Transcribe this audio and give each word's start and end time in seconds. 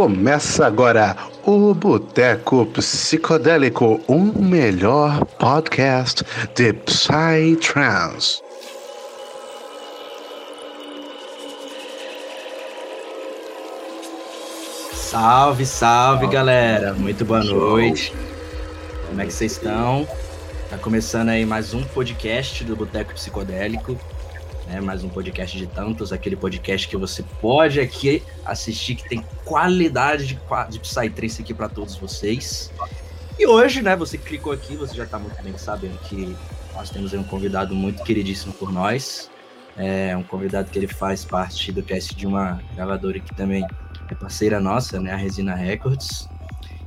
Começa 0.00 0.66
agora 0.66 1.14
o 1.44 1.74
Boteco 1.74 2.64
Psicodélico, 2.64 4.00
um 4.08 4.32
melhor 4.32 5.26
podcast 5.26 6.24
de 6.54 6.72
Psytrance. 6.72 8.40
Salve, 14.94 15.66
salve 15.66 16.26
galera, 16.28 16.94
muito 16.94 17.22
boa 17.26 17.44
noite. 17.44 18.14
Como 19.06 19.20
é 19.20 19.26
que 19.26 19.32
vocês 19.34 19.52
estão? 19.52 20.08
Tá 20.70 20.78
começando 20.78 21.28
aí 21.28 21.44
mais 21.44 21.74
um 21.74 21.82
podcast 21.82 22.64
do 22.64 22.74
Boteco 22.74 23.12
Psicodélico 23.12 24.00
né? 24.70 24.80
Mais 24.80 25.02
um 25.02 25.08
podcast 25.08 25.58
de 25.58 25.66
tantos, 25.66 26.12
aquele 26.12 26.36
podcast 26.36 26.86
que 26.86 26.96
você 26.96 27.24
pode 27.40 27.80
aqui 27.80 28.22
assistir, 28.46 28.94
que 28.94 29.08
tem 29.08 29.24
qualidade 29.44 30.26
de, 30.26 30.38
de 30.70 30.78
Psytrance 30.78 31.42
aqui 31.42 31.52
para 31.52 31.68
todos 31.68 31.96
vocês. 31.96 32.72
E 33.36 33.46
hoje, 33.46 33.82
né, 33.82 33.96
você 33.96 34.16
clicou 34.16 34.52
aqui, 34.52 34.76
você 34.76 34.94
já 34.94 35.04
está 35.04 35.18
muito 35.18 35.42
bem 35.42 35.56
sabendo 35.58 35.98
que 35.98 36.36
nós 36.72 36.88
temos 36.88 37.12
um 37.12 37.24
convidado 37.24 37.74
muito 37.74 38.04
queridíssimo 38.04 38.52
por 38.52 38.72
nós. 38.72 39.28
É 39.76 40.16
um 40.16 40.22
convidado 40.22 40.70
que 40.70 40.78
ele 40.78 40.86
faz 40.86 41.24
parte 41.24 41.72
do 41.72 41.82
cast 41.82 42.14
de 42.14 42.26
uma 42.26 42.60
gravadora 42.74 43.18
que 43.18 43.34
também 43.34 43.66
é 44.08 44.14
parceira 44.14 44.60
nossa, 44.60 45.00
né, 45.00 45.12
a 45.12 45.16
Resina 45.16 45.54
Records. 45.54 46.28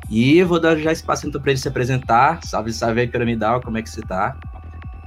E 0.09 0.38
eu 0.38 0.48
vou 0.48 0.59
dar 0.59 0.78
já 0.78 0.92
espaço 0.92 1.28
então 1.28 1.42
para 1.42 1.52
ele 1.52 1.59
se 1.59 1.68
apresentar. 1.68 2.40
Salve, 2.44 2.72
salve 2.72 3.02
aí, 3.02 3.08
Piramidal, 3.08 3.59
como 3.62 3.78
é 3.78 3.81
que 3.81 3.90
você 3.90 4.02
tá? 4.02 4.38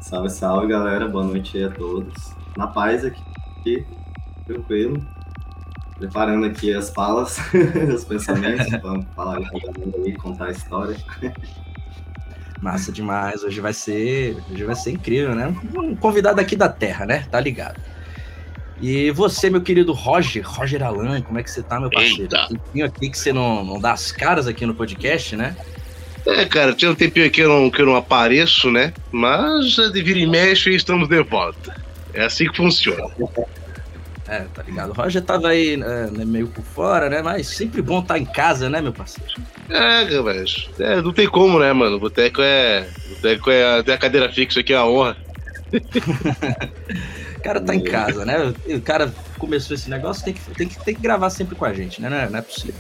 Salve, 0.01 0.29
salve, 0.29 0.67
galera. 0.67 1.09
Boa 1.09 1.25
noite 1.25 1.63
a 1.63 1.71
todos 1.71 2.36
na 2.57 2.67
paz 2.67 3.05
aqui, 3.05 3.23
aqui 3.61 3.87
tranquilo. 4.47 5.07
Preparando 5.99 6.45
aqui 6.45 6.75
as 6.75 6.91
falas, 6.91 7.39
os 7.95 8.05
pensamentos, 8.05 8.67
vamos 8.83 9.07
falar 9.15 9.39
aí, 9.39 10.13
contar 10.15 10.47
a 10.47 10.51
história. 10.51 10.97
Massa 12.61 12.93
demais, 12.93 13.43
hoje 13.43 13.61
vai 13.61 13.73
ser, 13.73 14.37
hoje 14.51 14.65
vai 14.65 14.75
ser 14.75 14.93
incrível, 14.93 15.35
né? 15.35 15.55
Um 15.75 15.97
convidado 15.97 16.41
aqui 16.41 16.55
da 16.55 16.69
Terra, 16.69 17.07
né? 17.07 17.27
Tá 17.31 17.41
ligado? 17.41 17.81
E 18.81 19.11
você, 19.13 19.49
meu 19.49 19.63
querido 19.63 19.93
Roger, 19.93 20.47
Roger 20.47 20.83
Alan, 20.83 21.23
como 21.23 21.39
é 21.39 21.43
que 21.43 21.51
você 21.51 21.63
tá, 21.63 21.81
meu 21.81 21.89
parceiro? 21.89 22.23
Eita. 22.25 22.49
Tempinho 22.49 22.85
aqui 22.85 23.09
que 23.09 23.19
você 23.19 23.33
não, 23.33 23.65
não 23.65 23.81
dá 23.81 23.93
as 23.93 24.13
caras 24.13 24.47
aqui 24.47 24.67
no 24.67 24.75
podcast, 24.75 25.35
né? 25.35 25.57
É, 26.27 26.45
cara, 26.45 26.75
tinha 26.75 26.91
um 26.91 26.95
tempinho 26.95 27.25
aqui 27.25 27.37
que 27.37 27.43
eu 27.43 27.49
não, 27.49 27.71
que 27.71 27.81
eu 27.81 27.87
não 27.87 27.97
apareço, 27.97 28.71
né? 28.71 28.93
Mas 29.11 29.77
de 29.77 30.03
vira 30.03 30.19
e 30.19 30.27
mexe 30.27 30.75
estamos 30.75 31.09
de 31.09 31.23
volta. 31.23 31.86
É 32.17 32.25
assim 32.25 32.49
que 32.49 32.57
funciona. 32.57 33.11
É, 34.29 34.41
tá 34.53 34.63
ligado? 34.63 34.91
O 34.91 34.93
Roger 34.93 35.23
tava 35.23 35.49
aí 35.49 35.75
é, 35.75 36.25
meio 36.25 36.49
por 36.49 36.65
fora, 36.65 37.09
né? 37.09 37.23
Mas 37.23 37.47
sempre 37.47 37.81
bom 37.81 38.01
estar 38.01 38.15
tá 38.15 38.19
em 38.19 38.25
casa, 38.25 38.69
né, 38.69 38.81
meu 38.81 38.93
parceiro? 38.93 39.33
É, 39.71 40.21
mas 40.21 40.69
é, 40.81 41.01
não 41.01 41.13
tem 41.13 41.29
como, 41.29 41.61
né, 41.61 41.73
mano? 41.73 42.01
Boteco 42.01 42.41
é. 42.43 42.89
O 43.07 43.15
boteco 43.15 43.51
é 43.51 43.79
até 43.79 43.95
a 43.95 43.99
cadeira 43.99 44.33
fixa 44.33 44.61
aqui, 44.61 44.73
é 44.73 44.77
a 44.77 44.85
honra. 44.85 45.17
o 47.37 47.41
cara 47.41 47.61
tá 47.61 47.75
em 47.75 47.85
casa, 47.85 48.25
né? 48.25 48.53
O 48.67 48.81
cara 48.81 49.15
começou 49.39 49.75
esse 49.75 49.89
negócio, 49.89 50.25
tem 50.25 50.35
que, 50.35 50.41
tem 50.55 50.69
que, 50.69 50.85
tem 50.85 50.95
que 50.95 51.01
gravar 51.01 51.31
sempre 51.31 51.55
com 51.55 51.65
a 51.65 51.73
gente, 51.73 52.01
né? 52.01 52.09
Não 52.09 52.17
é, 52.17 52.29
não 52.29 52.39
é 52.41 52.43
possível. 52.43 52.75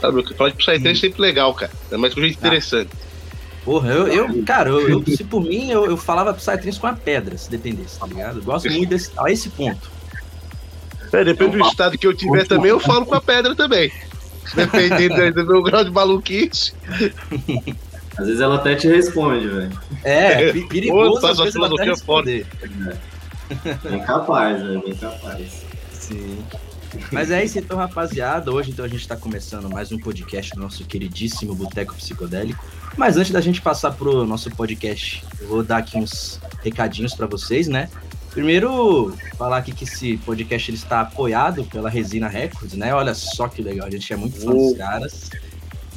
Sabe, 0.00 0.36
falar 0.36 0.50
de 0.50 0.56
Psytrance 0.56 0.88
é 0.88 0.94
sempre 0.94 1.20
legal, 1.22 1.52
cara. 1.54 1.72
É 1.90 1.96
mais 1.96 2.14
com 2.14 2.20
gente 2.20 2.36
ah. 2.36 2.46
interessante. 2.46 2.90
Porra, 3.64 3.90
eu, 3.90 4.08
eu 4.08 4.42
cara, 4.44 4.70
eu, 4.70 4.88
eu, 4.88 5.04
se 5.06 5.22
por 5.22 5.42
mim, 5.42 5.70
eu, 5.70 5.86
eu 5.86 5.96
falava 5.96 6.34
Psytrance 6.34 6.80
com 6.80 6.86
a 6.86 6.94
pedra, 6.94 7.36
se 7.38 7.48
dependesse, 7.48 7.98
tá 7.98 8.06
ligado? 8.06 8.38
Eu 8.38 8.42
gosto 8.42 8.68
muito 8.70 8.88
desse, 8.88 9.10
a 9.16 9.30
esse 9.30 9.48
ponto. 9.50 9.90
É, 11.12 11.22
depende 11.22 11.58
do 11.58 11.64
estado 11.66 11.96
que 11.96 12.06
eu 12.06 12.14
tiver 12.14 12.46
também, 12.46 12.70
eu 12.70 12.80
falo 12.80 13.06
com 13.06 13.14
a 13.14 13.20
pedra 13.20 13.54
também. 13.54 13.92
Dependendo 14.54 15.44
do 15.44 15.46
meu 15.46 15.62
grau 15.62 15.84
de 15.84 15.90
maluquice. 15.90 16.72
Às 18.16 18.26
vezes 18.26 18.40
ela 18.40 18.56
até 18.56 18.74
te 18.74 18.88
responde, 18.88 19.48
velho. 19.48 19.80
É, 20.04 20.50
é 20.50 20.52
perigoso. 20.52 21.20
Pô, 21.20 21.26
às 21.28 21.38
vezes 21.38 21.56
ela 21.56 21.66
até 21.66 21.84
responder. 21.84 22.46
É. 22.60 23.88
Bem 23.88 24.00
capaz, 24.00 24.60
velho, 24.60 24.82
bem 24.82 24.94
capaz. 24.94 25.64
Sim. 25.92 26.44
Mas 27.10 27.30
é 27.30 27.42
isso 27.42 27.58
então, 27.58 27.78
rapaziada. 27.78 28.52
Hoje 28.52 28.70
então 28.70 28.84
a 28.84 28.88
gente 28.88 29.00
está 29.00 29.16
começando 29.16 29.68
mais 29.70 29.92
um 29.92 29.98
podcast 29.98 30.54
do 30.54 30.60
nosso 30.60 30.84
queridíssimo 30.84 31.54
Boteco 31.54 31.94
Psicodélico. 31.94 32.62
Mas 32.96 33.16
antes 33.16 33.32
da 33.32 33.40
gente 33.40 33.60
passar 33.60 33.92
pro 33.92 34.26
nosso 34.26 34.50
podcast, 34.50 35.24
eu 35.40 35.48
vou 35.48 35.62
dar 35.62 35.78
aqui 35.78 35.96
uns 35.96 36.40
recadinhos 36.62 37.14
para 37.14 37.26
vocês, 37.26 37.66
né? 37.66 37.88
Primeiro, 38.30 39.14
falar 39.36 39.58
aqui 39.58 39.72
que 39.72 39.84
esse 39.84 40.16
podcast 40.18 40.70
ele 40.70 40.78
está 40.78 41.00
apoiado 41.00 41.64
pela 41.64 41.90
Resina 41.90 42.28
Records, 42.28 42.74
né? 42.74 42.94
Olha 42.94 43.14
só 43.14 43.48
que 43.48 43.60
legal, 43.60 43.86
a 43.86 43.90
gente 43.90 44.10
é 44.12 44.16
muito 44.16 44.40
fã 44.40 44.52
dos 44.52 44.76
caras 44.76 45.30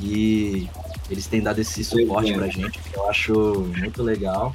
e 0.01 0.69
eles 1.09 1.27
têm 1.27 1.41
dado 1.41 1.59
esse 1.59 1.83
suporte 1.83 2.33
pra 2.33 2.47
gente, 2.47 2.79
que 2.79 2.97
eu 2.97 3.09
acho 3.09 3.33
muito 3.77 4.01
legal. 4.03 4.53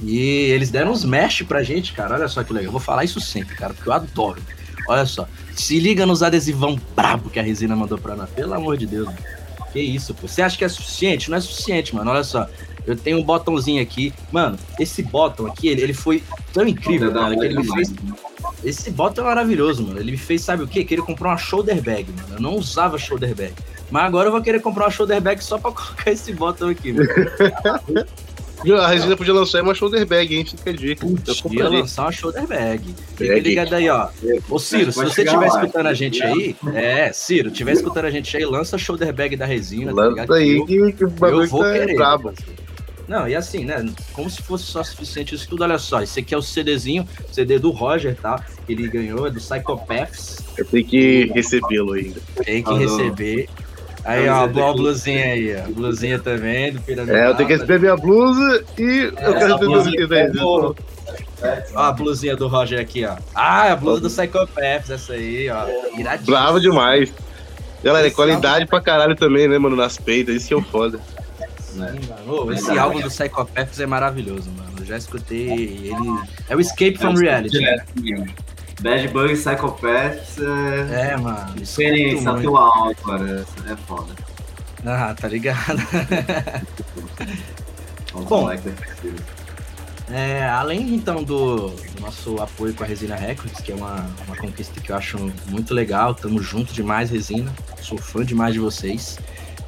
E 0.00 0.18
eles 0.18 0.70
deram 0.70 0.92
uns 0.92 1.04
mesh 1.04 1.42
pra 1.42 1.62
gente, 1.62 1.92
cara. 1.92 2.14
Olha 2.14 2.28
só 2.28 2.44
que 2.44 2.52
legal. 2.52 2.68
Eu 2.68 2.72
vou 2.72 2.80
falar 2.80 3.04
isso 3.04 3.20
sempre, 3.20 3.56
cara, 3.56 3.74
porque 3.74 3.88
eu 3.88 3.92
adoro. 3.92 4.40
Olha 4.88 5.04
só. 5.04 5.28
Se 5.54 5.78
liga 5.78 6.06
nos 6.06 6.22
adesivão 6.22 6.80
brabo 6.94 7.28
que 7.28 7.38
a 7.38 7.42
Resina 7.42 7.74
mandou 7.74 7.98
pra 7.98 8.14
nós. 8.14 8.30
Pelo 8.30 8.54
amor 8.54 8.76
de 8.76 8.86
Deus. 8.86 9.06
Mano. 9.06 9.37
Que 9.72 9.80
isso, 9.80 10.14
pô. 10.14 10.26
Você 10.26 10.42
acha 10.42 10.56
que 10.56 10.64
é 10.64 10.68
suficiente? 10.68 11.30
Não 11.30 11.36
é 11.36 11.40
suficiente, 11.40 11.94
mano. 11.94 12.10
Olha 12.10 12.24
só. 12.24 12.46
Eu 12.86 12.96
tenho 12.96 13.18
um 13.18 13.22
botãozinho 13.22 13.82
aqui. 13.82 14.14
Mano, 14.32 14.58
esse 14.80 15.02
botão 15.02 15.46
aqui, 15.46 15.68
ele, 15.68 15.82
ele 15.82 15.92
foi 15.92 16.22
tão 16.54 16.66
incrível, 16.66 17.12
cara, 17.12 17.36
que 17.36 17.44
ele 17.44 17.58
me 17.58 17.66
fez. 17.74 17.92
Esse 18.64 18.90
botão 18.90 19.24
é 19.24 19.28
maravilhoso, 19.28 19.86
mano. 19.86 20.00
Ele 20.00 20.12
me 20.12 20.16
fez, 20.16 20.42
sabe 20.42 20.62
o 20.62 20.66
quê? 20.66 20.82
Que 20.84 20.94
ele 20.94 21.02
comprou 21.02 21.30
uma 21.30 21.36
shoulder 21.36 21.82
bag, 21.82 22.10
mano. 22.10 22.36
Eu 22.36 22.40
não 22.40 22.56
usava 22.56 22.98
shoulder 22.98 23.34
bag. 23.34 23.52
Mas 23.90 24.04
agora 24.04 24.28
eu 24.28 24.32
vou 24.32 24.40
querer 24.40 24.60
comprar 24.60 24.84
uma 24.84 24.90
shoulder 24.90 25.20
bag 25.20 25.42
só 25.44 25.58
pra 25.58 25.70
colocar 25.72 26.10
esse 26.10 26.32
botão 26.32 26.70
aqui, 26.70 26.92
mano. 26.92 27.08
A 28.80 28.88
Resina 28.88 29.16
podia 29.16 29.32
lançar 29.32 29.62
uma 29.62 29.74
shoulder 29.74 30.04
bag, 30.06 30.36
hein? 30.36 30.44
Fica 30.44 30.70
a 30.70 30.72
dica. 30.72 31.06
Podia 31.42 31.68
lançar 31.68 32.02
uma 32.02 32.12
shoulder 32.12 32.46
bag. 32.46 32.94
Fica 33.16 33.38
ligado 33.38 33.74
aí, 33.74 33.88
ó. 33.88 34.08
Ô, 34.48 34.58
Ciro, 34.58 34.90
se 34.90 35.04
você 35.04 35.22
estiver 35.22 35.46
escutando 35.46 35.86
a 35.86 35.94
gente 35.94 36.22
aí, 36.22 36.56
é, 36.74 37.12
Ciro, 37.12 37.50
estiver 37.50 37.72
escutando 37.72 38.06
a 38.06 38.10
gente 38.10 38.36
aí, 38.36 38.44
lança 38.44 38.76
a 38.76 38.78
shoulder 38.78 39.12
bag 39.12 39.36
da 39.36 39.46
Resina. 39.46 39.94
Tá 39.94 40.02
lança 40.02 40.26
tá 40.26 40.34
aí 40.34 40.64
que, 40.66 40.92
que 40.92 41.04
o 41.04 41.10
bagulho 41.10 41.44
eu 41.44 41.48
vou 41.48 41.62
tá 41.62 41.72
querer. 41.72 41.94
Brabo. 41.94 42.32
Não, 43.08 43.26
e 43.26 43.34
assim, 43.34 43.64
né? 43.64 43.84
Como 44.12 44.28
se 44.28 44.42
fosse 44.42 44.64
só 44.64 44.84
suficiente 44.84 45.34
isso 45.34 45.48
tudo. 45.48 45.62
Olha 45.62 45.78
só, 45.78 46.02
esse 46.02 46.20
aqui 46.20 46.34
é 46.34 46.36
o 46.36 46.42
CDzinho, 46.42 47.08
CD 47.32 47.58
do 47.58 47.70
Roger, 47.70 48.14
tá? 48.14 48.44
Que 48.66 48.72
ele 48.72 48.86
ganhou, 48.86 49.26
é 49.26 49.30
do 49.30 49.40
Psychopaths. 49.40 50.40
Eu 50.58 50.64
tenho 50.66 50.84
que 50.84 51.24
recebê-lo 51.34 51.94
ainda. 51.94 52.20
Tem 52.44 52.62
que 52.62 52.74
receber. 52.74 53.48
Aí, 54.04 54.28
ó, 54.28 54.44
a 54.44 54.46
blusinha 54.46 55.24
aí, 55.24 55.56
ó. 55.56 55.70
Blusinha 55.70 56.18
também 56.18 56.72
do 56.72 56.80
Pirâmide. 56.80 57.16
É, 57.16 57.26
eu 57.26 57.34
tenho 57.34 57.48
que 57.48 57.54
receber 57.54 57.80
minha 57.80 57.96
blusa 57.96 58.64
e 58.78 59.12
eu 59.20 59.34
quero 59.34 59.56
receber 59.56 60.30
a 60.38 60.74
Ó, 61.74 61.80
a 61.80 61.92
blusinha 61.92 62.36
do 62.36 62.48
Roger 62.48 62.80
aqui, 62.80 63.04
ó. 63.04 63.16
Ah, 63.34 63.72
a 63.72 63.76
blusa 63.76 64.00
do 64.00 64.10
Psychopaths, 64.10 64.90
essa 64.90 65.12
aí, 65.12 65.48
ó. 65.48 65.66
Iradíssima. 65.98 66.36
Bravo 66.36 66.60
demais. 66.60 67.12
Galera, 67.82 68.08
é 68.08 68.10
qualidade 68.10 68.66
pra 68.66 68.80
caralho 68.80 69.14
também, 69.14 69.46
né, 69.46 69.56
mano, 69.56 69.76
nas 69.76 69.96
peitas, 69.96 70.34
isso 70.34 70.48
que 70.48 70.54
é 70.54 70.56
o 70.56 70.62
foda. 70.62 70.98
Sim, 71.60 72.00
oh, 72.26 72.50
esse 72.50 72.76
álbum 72.76 73.00
do 73.00 73.08
Psychopaths 73.08 73.78
é 73.78 73.86
maravilhoso, 73.86 74.50
mano. 74.50 74.72
Eu 74.80 74.84
já 74.84 74.96
escutei 74.96 75.48
ele. 75.48 76.18
É 76.48 76.56
o 76.56 76.60
Escape 76.60 76.98
from 76.98 77.14
Reality. 77.14 77.58
Bad 78.80 79.08
Bug 79.08 79.34
Psychopaths 79.34 80.38
é. 80.38 81.12
É, 81.12 81.16
mano. 81.16 81.60
Experiência 81.60 82.30
atual, 82.30 82.94
cara. 82.94 83.44
É 83.68 83.76
foda. 83.76 84.14
Ah, 84.86 85.14
tá 85.18 85.28
ligado. 85.28 85.78
Bom, 88.28 88.48
é, 90.10 90.48
além 90.48 90.94
então 90.94 91.22
do, 91.22 91.68
do, 91.68 92.00
nosso 92.00 92.40
apoio 92.40 92.72
com 92.72 92.82
a 92.82 92.86
Resina 92.86 93.14
Records, 93.14 93.60
que 93.60 93.70
é 93.70 93.74
uma, 93.74 94.10
uma 94.26 94.36
conquista 94.36 94.80
que 94.80 94.90
eu 94.90 94.96
acho 94.96 95.18
muito 95.46 95.74
legal, 95.74 96.14
tamo 96.14 96.40
junto 96.40 96.72
demais, 96.72 97.10
Resina. 97.10 97.52
Sou 97.82 97.98
fã 97.98 98.24
demais 98.24 98.54
de 98.54 98.60
vocês. 98.60 99.18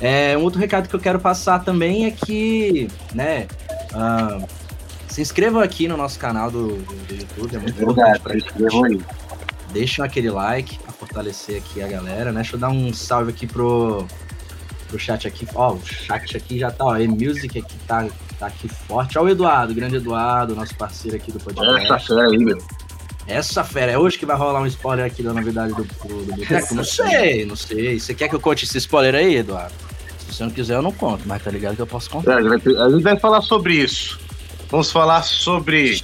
É, 0.00 0.36
um 0.38 0.42
outro 0.42 0.58
recado 0.58 0.88
que 0.88 0.96
eu 0.96 1.00
quero 1.00 1.20
passar 1.20 1.58
também 1.58 2.06
é 2.06 2.10
que, 2.10 2.88
né, 3.12 3.46
uh, 3.92 4.48
se 5.10 5.20
inscrevam 5.20 5.60
aqui 5.60 5.88
no 5.88 5.96
nosso 5.96 6.18
canal 6.18 6.50
do, 6.50 6.76
do 6.76 7.14
YouTube, 7.14 7.56
é 7.56 7.58
muito 7.58 7.80
é 7.80 7.82
importante 7.82 8.20
pra 8.52 8.70
gente. 8.70 9.04
Deixem 9.72 10.04
aquele 10.04 10.30
like 10.30 10.78
pra 10.78 10.92
fortalecer 10.92 11.58
aqui 11.58 11.82
a 11.82 11.88
galera, 11.88 12.32
né? 12.32 12.40
Deixa 12.40 12.56
eu 12.56 12.60
dar 12.60 12.70
um 12.70 12.92
salve 12.92 13.30
aqui 13.30 13.46
pro, 13.46 14.06
pro 14.88 14.98
chat 14.98 15.26
aqui. 15.26 15.46
Ó, 15.54 15.74
o 15.74 15.84
chat 15.84 16.36
aqui 16.36 16.58
já 16.58 16.70
tá, 16.70 16.84
ó. 16.84 16.96
E-Music 16.96 17.58
aqui 17.58 17.76
tá, 17.86 18.08
tá 18.38 18.46
aqui 18.46 18.68
forte. 18.68 19.18
Ó, 19.18 19.22
o 19.22 19.28
Eduardo, 19.28 19.72
o 19.72 19.76
grande 19.76 19.96
Eduardo, 19.96 20.54
nosso 20.54 20.74
parceiro 20.76 21.16
aqui 21.16 21.32
do 21.32 21.40
podcast. 21.40 21.86
Essa 21.86 21.98
fera 21.98 22.28
aí, 22.28 22.38
meu. 22.38 22.58
Essa 23.26 23.64
fera, 23.64 23.92
é 23.92 23.98
hoje 23.98 24.18
que 24.18 24.26
vai 24.26 24.36
rolar 24.36 24.60
um 24.60 24.66
spoiler 24.66 25.06
aqui 25.06 25.22
da 25.22 25.32
novidade 25.32 25.72
do, 25.72 25.84
do, 25.84 26.24
do 26.24 26.36
Boteco? 26.36 26.74
Não 26.74 26.84
sei, 26.84 27.46
não 27.46 27.56
sei. 27.56 27.98
Você 27.98 28.14
quer 28.14 28.28
que 28.28 28.34
eu 28.34 28.40
conte 28.40 28.64
esse 28.64 28.78
spoiler 28.78 29.14
aí, 29.14 29.36
Eduardo? 29.36 29.74
Se 30.18 30.34
você 30.34 30.44
não 30.44 30.50
quiser, 30.50 30.74
eu 30.74 30.82
não 30.82 30.92
conto, 30.92 31.22
mas 31.26 31.42
tá 31.42 31.50
ligado 31.50 31.76
que 31.76 31.82
eu 31.82 31.86
posso 31.86 32.10
contar. 32.10 32.40
É, 32.40 32.46
a 32.46 32.90
gente 32.90 33.02
vai 33.02 33.18
falar 33.18 33.42
sobre 33.42 33.74
isso. 33.74 34.19
Vamos 34.70 34.92
falar 34.92 35.22
sobre. 35.22 36.00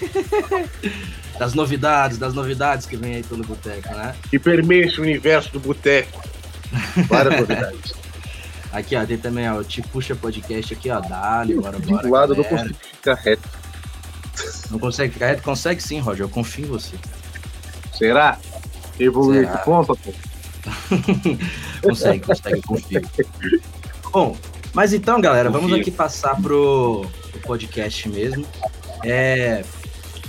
das 1.38 1.54
novidades, 1.54 2.18
das 2.18 2.34
novidades 2.34 2.86
que 2.86 2.96
vem 2.96 3.16
aí 3.16 3.22
pelo 3.22 3.44
Boteco, 3.44 3.94
né? 3.94 4.14
Que 4.30 4.38
permeia 4.38 4.90
o 4.98 5.02
universo 5.02 5.52
do 5.52 5.60
Boteco. 5.60 6.22
Várias 7.08 7.40
novidades. 7.40 7.92
Aqui, 8.72 8.96
ó, 8.96 9.04
tem 9.04 9.18
também, 9.18 9.48
ó, 9.48 9.62
Te 9.62 9.82
Puxa 9.82 10.16
Podcast 10.16 10.74
aqui, 10.74 10.90
ó, 10.90 11.00
dali, 11.00 11.54
bora, 11.54 11.78
bora. 11.78 12.02
Do 12.02 12.10
lado 12.10 12.34
do 12.34 12.42
galera. 12.42 12.62
consigo 12.62 12.78
ficar 12.92 13.14
reto. 13.14 13.48
Não 14.70 14.78
consegue 14.78 15.12
ficar 15.12 15.26
reto? 15.26 15.42
Consegue 15.42 15.80
sim, 15.80 16.00
Roger, 16.00 16.24
eu 16.24 16.28
confio 16.28 16.64
em 16.64 16.68
você. 16.68 16.96
Será? 17.96 18.38
Evoluir 18.98 19.46
Será? 19.46 19.58
que 19.58 19.64
conta, 19.64 19.94
pô. 19.94 20.12
Consegue, 21.82 22.24
consegue, 22.24 22.62
confio. 22.62 23.02
Bom, 24.10 24.36
mas 24.74 24.92
então, 24.92 25.20
galera, 25.20 25.48
vamos 25.48 25.72
aqui 25.72 25.90
passar 25.90 26.40
pro, 26.42 27.06
pro 27.30 27.40
podcast 27.40 28.08
mesmo. 28.08 28.44
É, 29.04 29.64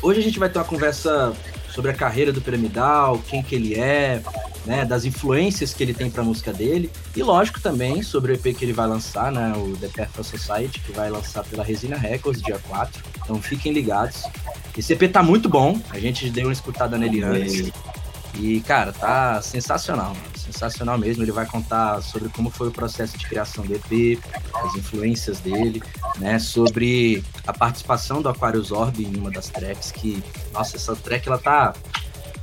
hoje 0.02 0.20
a 0.20 0.24
gente 0.24 0.38
vai 0.38 0.50
ter 0.50 0.60
uma 0.60 0.66
conversa 0.66 1.34
sobre 1.70 1.92
a 1.92 1.94
carreira 1.94 2.32
do 2.32 2.40
Piramidal, 2.40 3.20
quem 3.28 3.42
que 3.42 3.56
ele 3.56 3.74
é, 3.74 4.22
né, 4.66 4.86
das 4.86 5.04
influências 5.04 5.74
que 5.74 5.84
ele 5.84 5.94
tem 5.94 6.10
para 6.10 6.22
a 6.22 6.26
música 6.26 6.54
dele 6.54 6.90
e 7.16 7.22
lógico 7.22 7.60
também 7.60 8.02
sobre 8.02 8.32
o 8.32 8.36
EP 8.36 8.56
que 8.56 8.66
ele 8.66 8.74
vai 8.74 8.88
lançar, 8.88 9.32
né, 9.32 9.54
o 9.58 9.76
The 9.78 9.88
Perfect 9.90 10.38
Society, 10.38 10.80
que 10.80 10.92
vai 10.92 11.10
lançar 11.10 11.44
pela 11.44 11.64
Resina 11.64 11.98
Records 11.98 12.42
dia 12.42 12.60
4. 12.68 13.04
Então 13.24 13.42
fiquem 13.42 13.74
ligados. 13.74 14.24
Esse 14.78 14.94
EP 14.94 15.12
tá 15.12 15.24
muito 15.24 15.50
bom, 15.50 15.80
a 15.90 16.00
gente 16.00 16.30
deu 16.30 16.48
uma 16.48 16.54
escutada 16.54 16.98
nele 16.98 17.24
antes. 17.24 17.72
E, 18.38 18.60
cara, 18.62 18.92
tá 18.92 19.42
sensacional, 19.42 20.10
mano. 20.10 20.35
Sensacional 20.46 20.98
mesmo. 20.98 21.24
Ele 21.24 21.32
vai 21.32 21.46
contar 21.46 22.02
sobre 22.02 22.30
como 22.30 22.50
foi 22.50 22.68
o 22.68 22.72
processo 22.72 23.18
de 23.18 23.26
criação 23.26 23.66
do 23.66 23.74
EP, 23.76 24.20
as 24.54 24.76
influências 24.76 25.40
dele, 25.40 25.82
né? 26.18 26.40
Sobre 26.40 27.24
a 27.48 27.54
participação 27.54 28.22
do 28.22 28.30
Aquarius 28.30 28.72
Orb 28.72 29.04
em 29.04 29.16
uma 29.18 29.32
das 29.32 29.50
tracks, 29.50 29.92
que, 29.92 30.24
nossa, 30.54 30.76
essa 30.78 30.96
track 30.96 31.28
ela 31.28 31.38
tá 31.38 31.74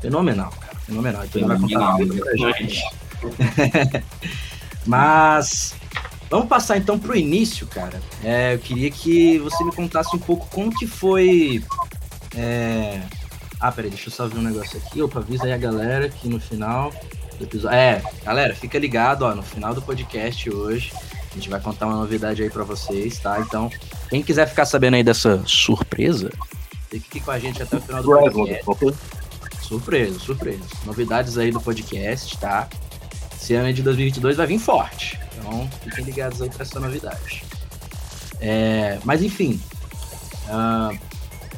fenomenal, 0.01 0.51
cara. 0.51 0.77
Fenomenal. 0.81 1.25
Então 1.25 1.41
ele 1.43 1.49
vai 1.49 1.59
contar 1.59 1.97
tudo 1.97 2.17
pra 2.17 2.37
gente. 2.59 2.83
Mas 4.87 5.75
vamos 6.29 6.49
passar 6.49 6.77
então 6.77 6.99
pro 6.99 7.17
início, 7.17 7.67
cara. 7.67 8.01
É, 8.23 8.55
eu 8.55 8.59
queria 8.59 8.91
que 8.91 9.39
você 9.39 9.63
me 9.65 9.73
contasse 9.73 10.15
um 10.15 10.19
pouco 10.19 10.47
como 10.51 10.71
que 10.77 10.87
foi. 10.87 11.63
é, 12.37 13.01
Ah, 13.61 13.71
peraí, 13.71 13.91
deixa 13.91 14.09
eu 14.09 14.13
só 14.13 14.27
ver 14.27 14.39
um 14.39 14.43
negócio 14.43 14.77
aqui. 14.79 15.01
Opa, 15.01 15.21
avisa 15.21 15.45
aí 15.45 15.53
a 15.53 15.57
galera 15.59 16.09
que 16.09 16.29
no 16.29 16.41
final 16.41 16.93
do 17.43 17.47
episódio. 17.47 17.77
É, 17.77 18.03
galera, 18.25 18.55
fica 18.55 18.79
ligado, 18.79 19.23
ó, 19.23 19.35
no 19.35 19.43
final 19.43 19.75
do 19.75 19.83
podcast 19.83 20.49
hoje. 20.51 20.93
A 21.31 21.35
gente 21.35 21.49
vai 21.49 21.61
contar 21.61 21.87
uma 21.87 21.97
novidade 21.97 22.43
aí 22.43 22.51
pra 22.51 22.63
vocês, 22.63 23.19
tá? 23.19 23.41
Então, 23.41 23.71
quem 24.09 24.23
quiser 24.23 24.47
ficar 24.47 24.67
sabendo 24.67 24.95
aí 24.95 25.03
dessa 25.03 25.43
surpresa, 25.47 26.31
fique 26.91 27.21
com 27.21 27.31
a 27.31 27.39
gente 27.39 27.63
até 27.63 27.77
o 27.77 27.81
final 27.81 28.03
do 28.03 28.09
podcast. 28.11 28.65
Surpresa, 29.63 30.19
surpresa. 30.19 30.65
Novidades 30.85 31.39
aí 31.39 31.51
do 31.51 31.61
podcast, 31.61 32.37
tá? 32.39 32.69
Esse 33.35 33.55
ano 33.55 33.73
de 33.73 33.83
2022 33.83 34.37
vai 34.37 34.47
vir 34.47 34.59
forte. 34.59 35.19
Então, 35.39 35.69
fiquem 35.83 36.05
ligados 36.05 36.43
aí 36.43 36.51
pra 36.51 36.63
essa 36.63 36.79
novidade. 36.79 37.43
É, 38.41 38.99
mas, 39.05 39.23
enfim. 39.23 39.59
ah, 40.49 40.91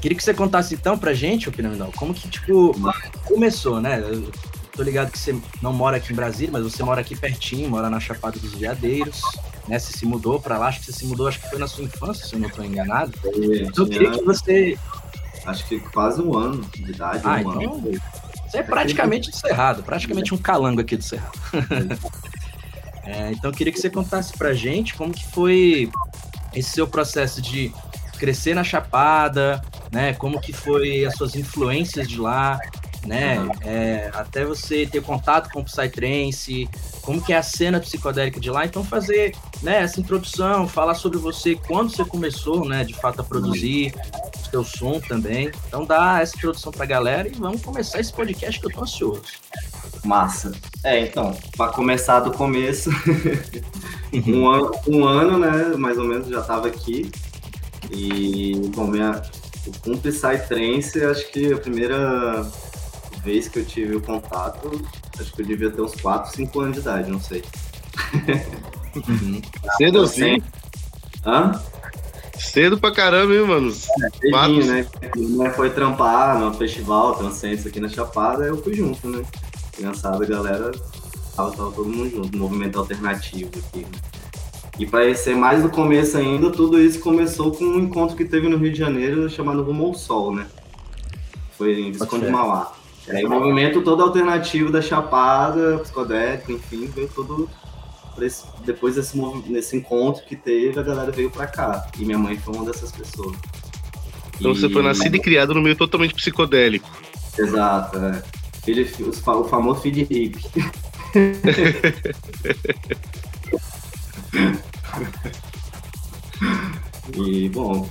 queria 0.01 0.17
que 0.17 0.23
você 0.23 0.33
contasse 0.33 0.75
então 0.75 0.97
pra 0.97 1.13
gente, 1.13 1.49
ô 1.49 1.53
Piramidal, 1.53 1.91
como 1.97 2.15
que, 2.15 2.29
tipo, 2.29 2.73
começou, 3.25 3.81
né? 3.81 4.01
Tô 4.77 4.83
ligado 4.83 5.11
que 5.11 5.19
você 5.19 5.39
não 5.63 5.73
mora 5.73 5.99
aqui 5.99 6.13
em 6.13 6.17
Brasília, 6.17 6.51
mas 6.53 6.65
você 6.65 6.83
mora 6.83 7.01
aqui 7.01 7.15
pertinho, 7.15 7.71
mora 7.71 7.89
na 7.89 8.01
Chapada 8.01 8.39
dos 8.39 8.55
Veadeiros, 8.55 9.23
né? 9.69 9.79
Você 9.79 9.97
se 9.97 10.05
mudou 10.05 10.41
pra 10.41 10.59
lá, 10.59 10.67
acho 10.67 10.81
que 10.81 10.87
você 10.87 10.93
se 10.93 11.07
mudou, 11.07 11.29
acho 11.29 11.41
que 11.41 11.49
foi 11.49 11.59
na 11.59 11.69
sua 11.69 11.85
infância, 11.85 12.27
se 12.27 12.35
eu 12.35 12.41
não 12.41 12.49
tô 12.49 12.63
enganado. 12.63 13.13
Então, 13.25 13.85
eu 13.85 13.91
queria 13.91 14.11
que 14.11 14.25
você 14.25 14.77
Acho 15.47 15.67
que 15.67 15.79
quase 15.79 16.23
um 16.23 16.37
ano 16.37 16.65
de 16.75 16.91
idade. 16.91 17.21
Ah, 17.25 17.41
um 17.45 17.51
ano. 17.51 17.63
então 17.63 18.01
você 18.49 18.59
é 18.59 18.63
praticamente 18.63 19.31
do 19.31 19.37
Cerrado, 19.37 19.83
praticamente 19.83 20.33
um 20.33 20.39
calango 20.39 20.81
aqui 20.81 20.97
do 20.97 21.05
Cerrado. 21.05 21.39
É, 23.07 23.33
então 23.33 23.51
eu 23.51 23.55
queria 23.55 23.71
que 23.71 23.79
você 23.79 23.91
contasse 23.91 24.33
pra 24.33 24.55
gente 24.55 24.95
como 24.95 25.13
que 25.13 25.27
foi 25.27 25.91
esse 26.55 26.71
seu 26.71 26.87
processo 26.87 27.43
de 27.43 27.71
crescer 28.19 28.55
na 28.55 28.65
Chapada, 28.65 29.63
né? 29.93 30.15
Como 30.15 30.41
que 30.41 30.55
foi 30.55 31.05
as 31.05 31.15
suas 31.15 31.35
influências 31.37 32.09
de 32.09 32.19
lá, 32.19 32.59
né? 33.05 33.37
É, 33.63 34.11
até 34.13 34.45
você 34.45 34.87
ter 34.87 35.03
contato 35.03 35.51
com 35.51 35.61
o 35.61 35.65
Psytrance, 35.65 36.69
como 37.03 37.23
que 37.23 37.33
é 37.33 37.37
a 37.37 37.43
cena 37.43 37.81
psicodélica 37.81 38.41
de 38.41 38.51
lá. 38.51 38.65
Então 38.65 38.85
fazer 38.85 39.35
né, 39.63 39.83
essa 39.83 40.01
introdução, 40.01 40.67
falar 40.67 40.95
sobre 40.95 41.19
você, 41.19 41.55
quando 41.55 41.95
você 41.95 42.05
começou, 42.05 42.67
né? 42.67 42.85
De 42.85 42.95
fato 42.95 43.21
a 43.21 43.25
produzir, 43.25 43.95
o 44.37 44.51
seu 44.51 44.65
som 44.65 45.01
também. 45.01 45.51
Então 45.67 45.85
dá 45.85 46.21
essa 46.21 46.37
introdução 46.37 46.73
pra 46.73 46.87
galera 46.87 47.29
e 47.29 47.33
vamos 47.33 47.63
começar 47.63 48.01
esse 48.01 48.13
podcast 48.13 48.61
que 48.61 48.67
eu 48.67 48.73
tô 48.73 48.83
ansioso. 48.83 49.23
Massa. 50.05 50.53
É, 50.83 51.01
então, 51.01 51.35
para 51.57 51.73
começar 51.73 52.21
do 52.21 52.31
começo, 52.31 52.91
um, 54.27 54.47
ano, 54.49 54.71
um 54.87 55.05
ano, 55.05 55.39
né, 55.39 55.77
mais 55.77 55.97
ou 55.97 56.05
menos, 56.05 56.29
já 56.29 56.41
estava 56.41 56.69
aqui. 56.69 57.11
E, 57.91 58.71
bom, 58.75 58.87
minha, 58.87 59.23
com 59.83 59.97
Psytrance, 59.97 61.03
acho 61.03 61.31
que 61.31 61.53
a 61.53 61.59
primeira 61.59 62.45
vez 63.25 63.49
que 63.49 63.59
eu 63.59 63.65
tive 63.65 63.97
o 63.97 64.01
contato, 64.01 64.71
acho 65.19 65.33
que 65.33 65.43
eu 65.43 65.47
devia 65.47 65.71
ter 65.71 65.81
uns 65.81 65.95
4, 65.95 66.37
5 66.37 66.61
anos 66.61 66.75
de 66.75 66.81
idade, 66.81 67.11
não 67.11 67.21
sei. 67.21 67.43
Uhum. 68.95 69.43
Cedo 69.77 70.03
assim. 70.03 70.41
Hã? 71.27 71.61
Cedo 72.39 72.79
pra 72.79 72.93
caramba, 72.93 73.35
hein, 73.35 73.45
mano? 73.45 73.73
Quatro. 74.31 74.55
Cedinho, 74.55 74.73
né? 74.73 74.87
Minha 75.17 75.51
Foi 75.53 75.69
trampar 75.71 76.39
no 76.39 76.55
festival 76.55 77.17
Transcendence 77.17 77.67
aqui 77.67 77.81
na 77.81 77.89
Chapada, 77.89 78.45
eu 78.45 78.63
fui 78.63 78.73
junto, 78.73 79.09
né? 79.09 79.25
Criançada, 79.73 80.25
galera, 80.25 80.71
tava, 81.35 81.51
tava 81.51 81.73
todo 81.73 81.89
mundo 81.89 82.09
junto, 82.09 82.39
movimento 82.39 82.79
alternativo 82.79 83.51
aqui. 83.59 83.81
Né? 83.81 83.99
E 84.79 84.87
para 84.87 85.13
ser 85.15 85.35
mais 85.35 85.63
do 85.63 85.71
começo 85.71 86.17
ainda, 86.17 86.51
tudo 86.51 86.81
isso 86.81 87.01
começou 87.01 87.51
com 87.51 87.65
um 87.65 87.81
encontro 87.81 88.17
que 88.17 88.25
teve 88.25 88.49
no 88.49 88.57
Rio 88.57 88.73
de 88.73 88.79
Janeiro 88.79 89.29
chamado 89.29 89.65
Rumo 89.65 89.87
ao 89.87 89.95
Sol, 89.95 90.33
né? 90.33 90.47
Foi 91.59 91.81
em 91.81 91.91
Visconde 91.91 92.27
fé. 92.27 92.31
Mauá. 92.31 92.73
E 93.07 93.11
aí 93.13 93.25
o 93.25 93.29
movimento 93.29 93.83
todo 93.83 94.03
alternativo 94.03 94.73
da 94.73 94.81
Chapada, 94.81 95.79
psicodélico, 95.79 96.53
enfim, 96.53 96.87
veio 96.87 97.09
todo 97.09 97.51
esse- 98.19 98.47
depois 98.65 98.95
desse, 98.95 99.19
desse 99.47 99.77
encontro 99.77 100.25
que 100.25 100.37
teve, 100.37 100.79
a 100.79 100.83
galera 100.83 101.11
veio 101.11 101.31
pra 101.31 101.47
cá. 101.47 101.87
E 101.99 102.05
minha 102.05 102.19
mãe 102.19 102.39
foi 102.39 102.55
uma 102.55 102.65
dessas 102.65 102.91
pessoas. 102.93 103.37
Então 104.39 104.55
você 104.55 104.69
foi 104.69 104.83
nascido 104.83 105.15
e 105.15 105.21
criado 105.21 105.55
no 105.55 105.63
meio 105.63 105.77
totalmente 105.77 106.15
psicodélico. 106.15 106.89
Exato, 107.39 107.99
é. 107.99 108.23
Filho, 108.65 108.87
o 109.07 109.45
famoso 109.45 109.83
feed 109.83 110.03
hippie. 110.05 110.41
e, 117.17 117.49
bom, 117.51 117.89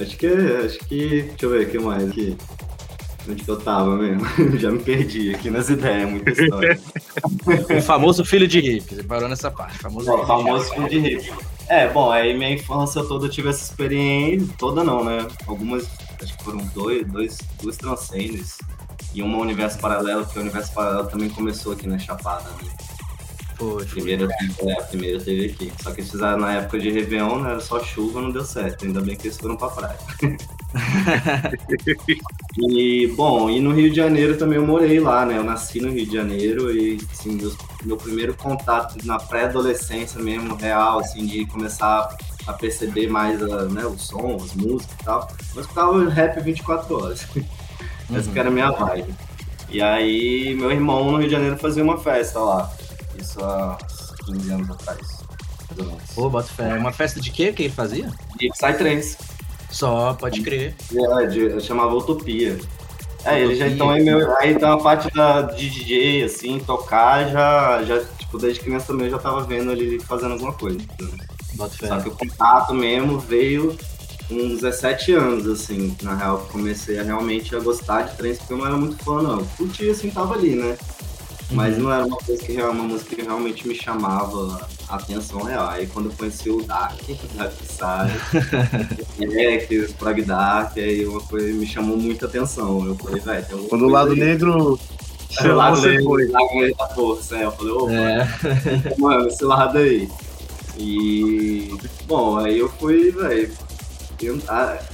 acho 0.00 0.16
que, 0.16 0.26
acho 0.26 0.78
que, 0.80 1.22
deixa 1.22 1.46
eu 1.46 1.50
ver 1.50 1.66
o 1.66 1.70
que 1.70 1.78
mais 1.78 2.08
aqui. 2.08 2.36
Onde 3.28 3.44
que 3.44 3.50
eu 3.50 3.60
tava 3.60 3.96
mesmo? 3.96 4.24
Já 4.58 4.70
me 4.70 4.78
perdi 4.78 5.34
aqui 5.34 5.50
nas 5.50 5.68
ideias, 5.68 6.08
muita 6.10 6.30
história. 6.30 6.80
O 7.76 7.82
famoso 7.82 8.24
filho 8.24 8.46
de 8.48 8.60
hippie, 8.60 8.94
você 8.96 9.02
parou 9.02 9.28
nessa 9.28 9.50
parte. 9.50 9.78
Famoso 9.78 10.10
O 10.12 10.26
famoso 10.26 10.72
feed 10.74 10.98
hippie. 10.98 11.32
É, 11.68 11.88
bom, 11.88 12.10
aí 12.10 12.36
minha 12.36 12.50
infância 12.50 13.02
toda 13.04 13.26
eu 13.26 13.30
tive 13.30 13.48
essa 13.48 13.62
experiência, 13.62 14.48
toda 14.58 14.82
não, 14.82 15.04
né? 15.04 15.26
Algumas, 15.46 15.88
acho 16.20 16.36
que 16.36 16.44
foram 16.44 16.58
dois, 16.74 17.06
dois, 17.06 17.38
duas 17.62 17.76
transcendentes 17.76 18.58
e 19.14 19.22
uma 19.22 19.38
universo 19.38 19.78
paralelo, 19.78 20.26
que 20.26 20.38
o 20.38 20.42
universo 20.42 20.72
paralelo 20.72 21.08
também 21.08 21.28
começou 21.30 21.72
aqui 21.72 21.86
na 21.86 21.98
Chapada, 21.98 22.48
né? 22.62 22.68
Foi, 23.56 23.82
A 23.82 23.86
foi. 23.86 23.86
primeira, 23.86 24.28
é, 24.60 24.72
a 24.72 24.82
primeira 24.82 25.20
teve 25.20 25.46
aqui. 25.46 25.72
Só 25.82 25.90
que 25.92 26.00
eles 26.00 26.10
fizeram 26.10 26.38
na 26.38 26.54
época 26.54 26.78
de 26.78 26.90
Réveillon, 26.90 27.40
né? 27.40 27.50
Era 27.50 27.60
só 27.60 27.78
chuva, 27.82 28.20
não 28.20 28.30
deu 28.30 28.44
certo. 28.44 28.86
Ainda 28.86 29.00
bem 29.00 29.16
que 29.16 29.28
eles 29.28 29.36
foram 29.36 29.56
pra 29.56 29.68
praia. 29.68 29.98
e, 32.58 33.06
bom, 33.16 33.50
e 33.50 33.60
no 33.60 33.72
Rio 33.72 33.90
de 33.90 33.96
Janeiro 33.96 34.36
também 34.36 34.56
eu 34.58 34.66
morei 34.66 35.00
lá, 35.00 35.24
né? 35.26 35.36
Eu 35.36 35.44
nasci 35.44 35.80
no 35.80 35.90
Rio 35.90 36.06
de 36.06 36.12
Janeiro 36.16 36.70
e, 36.74 36.98
assim, 37.12 37.34
meus- 37.34 37.56
meu 37.84 37.96
primeiro 37.96 38.34
contato 38.34 38.96
na 39.04 39.18
pré-adolescência 39.18 40.20
mesmo, 40.20 40.54
real, 40.56 41.00
assim, 41.00 41.26
de 41.26 41.46
começar 41.46 42.08
a 42.46 42.52
perceber 42.52 43.08
mais 43.08 43.42
a, 43.42 43.64
né, 43.66 43.84
o 43.84 43.98
som, 43.98 44.36
as 44.42 44.54
músicas 44.54 44.96
e 45.00 45.04
tal. 45.04 45.28
Eu 45.54 45.60
escutava 45.60 46.08
rap 46.08 46.40
24 46.42 46.94
horas. 47.02 47.26
Essa 48.12 48.26
Uhum. 48.26 48.32
que 48.32 48.38
era 48.38 48.48
a 48.48 48.52
minha 48.52 48.70
vibe. 48.72 49.14
E 49.68 49.80
aí, 49.80 50.54
meu 50.56 50.70
irmão 50.72 51.10
no 51.12 51.18
Rio 51.18 51.26
de 51.28 51.32
Janeiro 51.32 51.56
fazia 51.56 51.82
uma 51.82 51.96
festa 51.98 52.40
lá. 52.40 52.72
Isso 53.16 53.42
há 53.44 53.78
uns 53.84 54.10
15 54.26 54.52
anos 54.52 54.70
atrás. 54.70 54.98
mais 55.70 55.78
ou 55.78 55.86
menos. 55.86 56.02
Pô, 56.12 56.28
bota 56.28 56.48
fé. 56.48 56.74
Uma 56.74 56.92
festa 56.92 57.20
de 57.20 57.30
quê 57.30 57.52
que 57.52 57.62
ele 57.64 57.72
fazia? 57.72 58.10
E 58.40 58.48
Psytrance. 58.50 59.16
Só, 59.70 60.14
pode 60.14 60.40
crer. 60.42 60.74
É, 61.20 61.26
de- 61.26 61.40
eu 61.40 61.60
chamava 61.60 61.94
Utopia. 61.94 62.58
É, 63.24 63.38
ele 63.40 63.54
já 63.54 63.68
então 63.68 63.94
é 63.94 64.00
meu. 64.00 64.36
Aí 64.38 64.52
então 64.52 64.72
a 64.72 64.78
parte 64.82 65.12
da 65.14 65.42
de 65.42 65.68
DJ, 65.68 66.24
assim, 66.24 66.58
tocar, 66.58 67.28
já, 67.28 67.82
já, 67.84 68.02
tipo, 68.18 68.38
desde 68.38 68.60
criança 68.60 68.86
também 68.88 69.06
eu 69.06 69.12
já 69.12 69.18
tava 69.18 69.42
vendo 69.42 69.70
ele 69.72 70.00
fazendo 70.00 70.32
alguma 70.32 70.52
coisa. 70.52 70.78
Bota 71.54 71.76
fé. 71.76 71.88
Só 71.88 72.00
que 72.00 72.08
o 72.08 72.12
contato 72.12 72.72
mesmo 72.72 73.18
veio 73.18 73.76
com 74.26 74.36
17 74.48 75.12
anos, 75.12 75.46
assim, 75.46 75.94
na 76.02 76.14
real, 76.14 76.48
comecei 76.50 76.98
a 76.98 77.02
realmente 77.02 77.54
a 77.54 77.60
gostar 77.60 78.02
de 78.02 78.16
trance, 78.16 78.38
porque 78.38 78.52
eu 78.54 78.58
não 78.58 78.66
era 78.66 78.76
muito 78.76 79.02
fã, 79.04 79.20
não. 79.20 79.44
Curtia, 79.44 79.92
assim, 79.92 80.08
tava 80.10 80.34
ali, 80.34 80.54
né? 80.54 80.78
Mas 81.52 81.78
não 81.78 81.92
era 81.92 82.06
uma 82.06 82.16
coisa 82.16 82.42
que 82.42 82.60
uma 82.62 82.72
música 82.72 83.16
que 83.16 83.22
realmente 83.22 83.66
me 83.66 83.74
chamava 83.74 84.68
a 84.88 84.96
atenção 84.96 85.42
real. 85.42 85.68
Aí 85.68 85.86
quando 85.86 86.10
eu 86.10 86.16
conheci 86.16 86.48
o 86.50 86.62
Dark, 86.62 86.98
Dark 87.34 87.52
Side, 87.62 88.16
é, 89.36 89.58
que 89.58 89.80
o 89.80 89.92
Prog 89.94 90.22
Dark, 90.22 90.76
aí 90.78 91.04
uma 91.04 91.20
coisa 91.20 91.52
me 91.52 91.66
chamou 91.66 91.96
muita 91.96 92.26
atenção. 92.26 92.86
Eu 92.86 92.94
falei, 92.94 93.20
velho, 93.20 93.46
tem 93.46 93.68
Quando 93.68 93.86
o 93.86 93.88
lado 93.88 94.12
aí. 94.12 94.20
negro. 94.20 94.78
Esse 95.30 95.46
lado 95.46 95.80
negro, 95.82 96.10
lado 96.32 96.76
da 96.76 96.88
força, 96.88 97.36
é. 97.36 97.44
Eu 97.44 97.52
falei, 97.52 97.72
ô, 97.72 97.88
é. 97.88 98.28
mano, 98.98 99.28
esse 99.28 99.44
lado 99.44 99.78
aí. 99.78 100.10
E, 100.76 101.72
bom, 102.04 102.36
aí 102.36 102.58
eu 102.58 102.68
fui, 102.68 103.12
velho, 103.12 103.52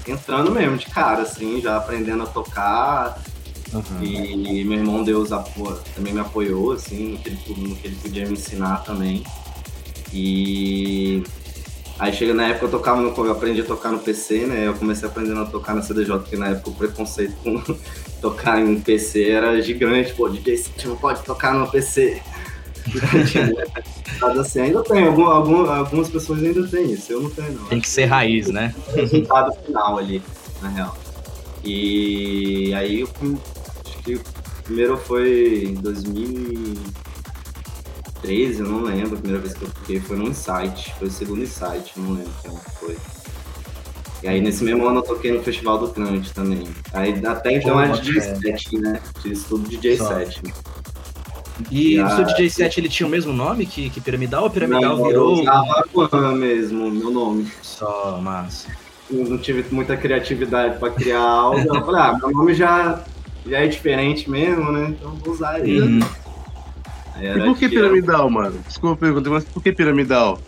entrando 0.07 0.51
mesmo 0.51 0.77
de 0.77 0.87
cara, 0.87 1.23
assim, 1.23 1.61
já 1.61 1.79
aprendendo 1.79 2.23
a 2.23 2.27
tocar. 2.27 3.19
Uhum. 3.73 4.03
E 4.03 4.65
meu 4.65 4.79
irmão 4.79 5.03
Deus 5.03 5.31
também 5.95 6.15
me 6.15 6.21
apoiou, 6.21 6.73
assim, 6.73 7.13
no 7.13 7.19
que, 7.19 7.29
ele, 7.29 7.39
no 7.69 7.77
que 7.77 7.87
ele 7.87 7.97
podia 7.97 8.27
me 8.27 8.33
ensinar 8.33 8.85
também. 8.85 9.25
E 10.13 11.23
aí 11.99 12.13
chega 12.13 12.33
na 12.33 12.49
época 12.49 12.67
eu 12.67 12.71
tocava 12.71 13.01
no, 13.01 13.13
eu 13.17 13.33
aprendi 13.33 13.61
a 13.61 13.65
tocar 13.65 13.91
no 13.91 13.99
PC, 13.99 14.47
né? 14.47 14.67
Eu 14.67 14.75
comecei 14.75 15.09
aprendendo 15.09 15.41
a 15.41 15.47
tocar 15.47 15.75
na 15.75 15.83
CDJ, 15.83 16.19
porque 16.19 16.37
na 16.37 16.49
época 16.49 16.71
o 16.71 16.75
preconceito 16.75 17.35
com 17.43 17.61
tocar 18.21 18.61
em 18.61 18.65
um 18.65 18.81
PC 18.81 19.31
era 19.31 19.61
gigante, 19.61 20.15
pô, 20.15 20.29
DJ 20.29 20.57
você 20.57 20.89
não 20.89 20.97
pode 20.97 21.23
tocar 21.23 21.55
no 21.55 21.71
PC. 21.71 22.23
assim, 24.41 24.61
ainda 24.61 24.83
tem, 24.85 25.05
algum, 25.05 25.27
algum, 25.27 25.69
algumas 25.69 26.09
pessoas 26.09 26.43
ainda 26.43 26.67
têm 26.69 26.93
isso, 26.93 27.13
eu 27.13 27.21
não 27.21 27.31
tenho 27.31 27.53
não. 27.53 27.65
Tem 27.65 27.81
que 27.81 27.89
ser 27.89 28.05
raiz, 28.05 28.47
né? 28.47 28.73
O 28.89 28.93
resultado 28.95 29.53
final 29.65 29.99
ali, 29.99 30.23
na 30.63 30.69
real. 30.69 30.97
E 31.65 32.73
aí 32.75 33.01
eu 33.01 33.09
o 34.15 34.21
primeiro 34.63 34.97
foi 34.97 35.65
em 35.65 35.75
2013, 35.75 38.61
eu 38.61 38.67
não 38.67 38.83
lembro 38.83 39.17
a 39.17 39.21
primeira 39.21 39.43
vez 39.43 39.55
que 39.55 39.65
eu 39.65 39.69
toquei, 39.69 39.99
foi 40.01 40.17
no 40.17 40.29
Insight, 40.29 40.95
foi 40.99 41.09
o 41.09 41.11
segundo 41.11 41.43
Insight, 41.43 41.93
não 41.97 42.13
lembro 42.15 42.31
que 42.41 42.49
ano 42.49 42.61
foi. 42.79 42.97
E 44.23 44.29
aí 44.29 44.41
nesse 44.41 44.65
mesmo 44.65 44.87
ano 44.87 45.01
eu 45.01 45.03
toquei 45.03 45.33
no 45.33 45.43
Festival 45.43 45.79
do 45.79 45.89
Trant 45.89 46.31
também. 46.31 46.67
Aí 46.93 47.21
até 47.27 47.53
então 47.53 47.81
era 47.81 47.99
DJ 47.99 48.21
7, 48.21 48.79
né? 48.79 49.01
Fiz 49.21 49.43
tudo 49.45 49.69
DJ 49.69 49.99
7. 49.99 50.43
E 51.71 52.01
o 52.01 52.11
seu 52.11 52.25
DJ 52.25 52.51
7 52.51 52.81
ele 52.81 52.89
tinha 52.89 53.07
o 53.07 53.11
mesmo 53.11 53.33
nome 53.33 53.67
que, 53.67 53.89
que 53.89 54.01
Piramidal 54.01 54.45
ou 54.45 54.51
Piramidal 54.51 54.97
não, 54.97 55.07
virou. 55.07 55.43
Eu 55.43 56.35
mesmo, 56.35 56.91
meu 56.91 57.11
nome. 57.11 57.51
Só, 57.63 58.19
massa. 58.21 58.69
Eu 59.11 59.25
não 59.25 59.39
tive 59.39 59.65
muita 59.71 59.97
criatividade 59.97 60.79
para 60.79 60.91
criar 60.91 61.21
algo. 61.21 61.61
Eu 61.61 61.85
falei, 61.85 62.01
ah, 62.01 62.19
meu 62.21 62.31
nome 62.31 62.55
já, 62.55 63.05
já 63.49 63.61
é 63.61 63.67
diferente 63.67 64.31
mesmo, 64.31 64.73
né? 64.73 64.95
Então 64.99 65.13
vou 65.13 65.35
usar 65.35 65.61
ele. 65.61 65.81
Uhum. 65.81 66.01
E 67.21 67.41
por 67.41 67.57
que 67.57 67.69
Piramidal, 67.69 68.29
mano? 68.29 68.59
Desculpa 68.67 68.97
perguntar, 68.97 69.31
mas 69.31 69.45
por 69.45 69.63
que 69.63 69.73
Piramidal? 69.73 70.39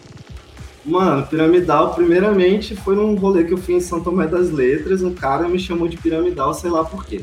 Mano, 0.84 1.26
Piramidal, 1.26 1.94
primeiramente, 1.94 2.76
foi 2.76 2.94
num 2.96 3.14
rolê 3.14 3.44
que 3.44 3.52
eu 3.52 3.58
fiz 3.58 3.76
em 3.76 3.80
São 3.80 4.00
Tomé 4.00 4.26
das 4.26 4.50
Letras. 4.50 5.02
Um 5.02 5.14
cara 5.14 5.48
me 5.48 5.58
chamou 5.58 5.88
de 5.88 5.96
Piramidal, 5.96 6.52
sei 6.54 6.70
lá 6.70 6.84
por 6.84 7.04
quê. 7.04 7.22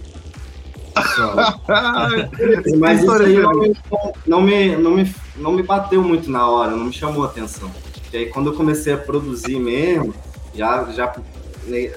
Mas 2.80 3.02
isso 3.02 3.12
aí 3.12 3.38
não 3.38 3.52
me, 3.52 3.76
não, 4.26 4.42
me, 4.42 4.76
não, 4.78 4.92
me, 4.92 5.16
não 5.36 5.52
me 5.52 5.64
bateu 5.64 6.02
muito 6.02 6.32
na 6.32 6.50
hora, 6.50 6.72
não 6.72 6.86
me 6.86 6.94
chamou 6.94 7.24
a 7.24 7.28
atenção. 7.28 7.70
E 8.14 8.18
aí 8.18 8.26
quando 8.28 8.52
eu 8.52 8.54
comecei 8.54 8.94
a 8.94 8.98
produzir 8.98 9.60
mesmo, 9.60 10.14
já, 10.56 10.86
já 10.92 11.08
né, 11.08 11.24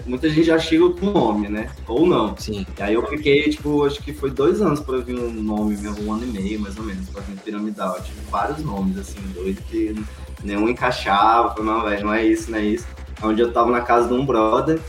muita 0.07 0.29
gente 0.29 0.45
já 0.45 0.59
chega 0.59 0.89
com 0.91 1.07
nome, 1.07 1.49
né? 1.49 1.71
Ou 1.87 2.07
não. 2.07 2.37
Sim. 2.37 2.67
E 2.79 2.83
aí 2.83 2.95
eu 2.95 3.07
fiquei, 3.07 3.49
tipo, 3.51 3.85
acho 3.85 4.03
que 4.03 4.13
foi 4.13 4.31
dois 4.31 4.61
anos 4.61 4.81
pra 4.81 4.99
vir 4.99 5.19
um 5.19 5.31
nome 5.31 5.77
mesmo, 5.77 6.05
um 6.05 6.13
ano 6.13 6.25
e 6.25 6.27
meio, 6.27 6.61
mais 6.61 6.77
ou 6.77 6.85
menos, 6.85 7.09
pra 7.09 7.23
vir 7.23 7.37
piramidal. 7.39 7.97
Eu 7.97 8.03
tive 8.03 8.21
vários 8.31 8.65
nomes, 8.65 8.99
assim, 8.99 9.21
doido, 9.35 9.63
que 9.71 9.95
nenhum 10.43 10.69
encaixava. 10.69 11.55
Falei, 11.55 11.65
não, 11.65 11.83
velho, 11.83 12.07
não 12.07 12.15
é 12.15 12.25
isso, 12.25 12.51
não 12.51 12.59
é 12.59 12.65
isso. 12.65 12.87
Onde 13.23 13.41
eu 13.41 13.53
tava 13.53 13.71
na 13.71 13.81
casa 13.81 14.09
de 14.09 14.15
um 14.15 14.25
brother, 14.25 14.81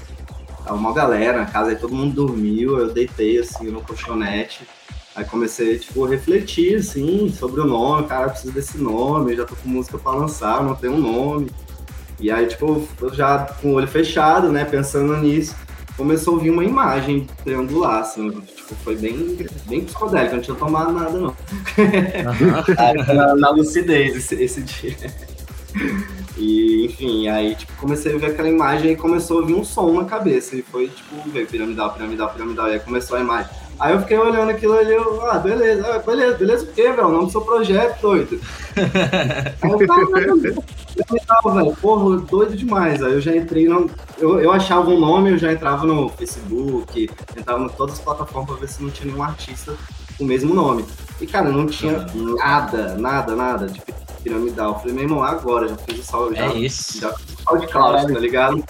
Tava 0.69 0.79
uma 0.79 0.93
galera 0.93 1.39
na 1.39 1.45
casa, 1.47 1.71
aí 1.71 1.75
todo 1.75 1.95
mundo 1.95 2.13
dormiu, 2.13 2.77
eu 2.77 2.93
deitei 2.93 3.39
assim 3.39 3.71
no 3.71 3.81
colchonete. 3.81 4.67
Aí 5.15 5.25
comecei, 5.25 5.79
tipo, 5.79 6.05
a 6.05 6.09
refletir, 6.09 6.75
assim, 6.75 7.27
sobre 7.31 7.61
o 7.61 7.65
nome, 7.65 8.07
cara, 8.07 8.27
eu 8.27 8.29
preciso 8.29 8.53
desse 8.53 8.77
nome, 8.77 9.31
eu 9.31 9.37
já 9.37 9.45
tô 9.45 9.55
com 9.55 9.67
música 9.67 9.97
pra 9.97 10.11
lançar, 10.11 10.63
não 10.63 10.75
tem 10.75 10.89
um 10.89 10.99
nome. 10.99 11.49
E 12.19 12.29
aí, 12.29 12.47
tipo, 12.47 12.87
eu 13.01 13.13
já 13.13 13.39
com 13.61 13.71
o 13.71 13.73
olho 13.73 13.87
fechado, 13.87 14.51
né, 14.51 14.65
pensando 14.65 15.15
nisso, 15.17 15.55
começou 15.95 16.37
a 16.37 16.39
vir 16.39 16.49
uma 16.49 16.63
imagem 16.63 17.27
triangular, 17.43 18.01
assim, 18.01 18.29
tipo, 18.31 18.75
foi 18.75 18.95
bem, 18.95 19.37
bem 19.65 19.83
psicodélico, 19.83 20.35
não 20.35 20.41
tinha 20.41 20.55
tomado 20.55 20.91
nada, 20.91 21.17
não. 21.17 21.35
Uhum. 21.77 23.13
na, 23.15 23.35
na 23.35 23.49
lucidez 23.49 24.15
esse, 24.15 24.35
esse 24.35 24.61
dia. 24.61 24.95
E, 26.37 26.85
enfim, 26.85 27.27
aí, 27.27 27.53
tipo, 27.53 27.73
comecei 27.75 28.15
a 28.15 28.17
ver 28.17 28.27
aquela 28.27 28.49
imagem 28.49 28.91
e 28.91 28.95
começou 28.95 29.43
a 29.43 29.45
vir 29.45 29.55
um 29.55 29.63
som 29.63 29.91
na 29.93 30.05
cabeça. 30.05 30.55
E 30.55 30.61
foi, 30.61 30.87
tipo, 30.87 31.29
ver 31.29 31.47
piramidal, 31.47 31.93
piramidal, 31.93 32.29
piramidal. 32.31 32.69
E 32.69 32.73
aí 32.73 32.79
começou 32.79 33.17
a 33.17 33.19
imagem. 33.19 33.51
Aí 33.79 33.93
eu 33.93 34.01
fiquei 34.01 34.17
olhando 34.17 34.49
aquilo 34.49 34.77
ali, 34.77 34.91
eu, 34.91 35.25
ah, 35.25 35.39
beleza, 35.39 35.95
ah, 35.95 35.99
beleza, 35.99 36.37
beleza 36.37 36.63
o 36.65 36.67
quê, 36.67 36.91
velho? 36.91 37.07
O 37.07 37.11
nome 37.11 37.25
do 37.27 37.31
seu 37.31 37.41
projeto, 37.41 38.01
doido. 38.01 38.41
aí 38.75 39.71
eu, 39.71 41.25
tava, 41.25 41.55
velho, 41.55 41.75
porra, 41.77 42.17
doido 42.17 42.57
demais. 42.57 43.01
Aí 43.01 43.13
eu 43.13 43.21
já 43.21 43.33
entrei, 43.33 43.69
no, 43.69 43.89
eu, 44.17 44.41
eu 44.41 44.51
achava 44.51 44.89
um 44.89 44.99
nome, 44.99 45.31
eu 45.31 45.37
já 45.37 45.53
entrava 45.53 45.85
no 45.85 46.09
Facebook, 46.09 47.09
entrava 47.37 47.63
em 47.63 47.69
todas 47.69 47.95
as 47.95 48.01
plataformas 48.01 48.49
pra 48.51 48.59
ver 48.59 48.67
se 48.67 48.83
não 48.83 48.89
tinha 48.89 49.09
nenhum 49.09 49.23
artista 49.23 49.73
com 50.17 50.25
o 50.25 50.27
mesmo 50.27 50.53
nome. 50.53 50.83
E, 51.21 51.25
cara, 51.25 51.49
não 51.49 51.65
tinha 51.65 52.05
nada, 52.35 52.95
nada, 52.95 53.33
nada 53.33 53.67
de 53.67 53.81
piramidal. 54.21 54.73
Eu 54.73 54.79
falei, 54.79 54.93
meu 54.93 55.03
irmão, 55.03 55.23
agora, 55.23 55.69
já 55.69 55.77
fiz 55.77 55.99
o 55.99 56.03
salve. 56.03 56.35
É 56.35 56.49
já, 56.49 56.53
isso. 56.55 56.99
Já 56.99 57.13
fiz 57.13 57.33
o 57.33 57.43
salve 57.43 57.65
de 57.65 57.71
Cláudio, 57.71 58.13
tá 58.13 58.19
ligado? 58.19 58.63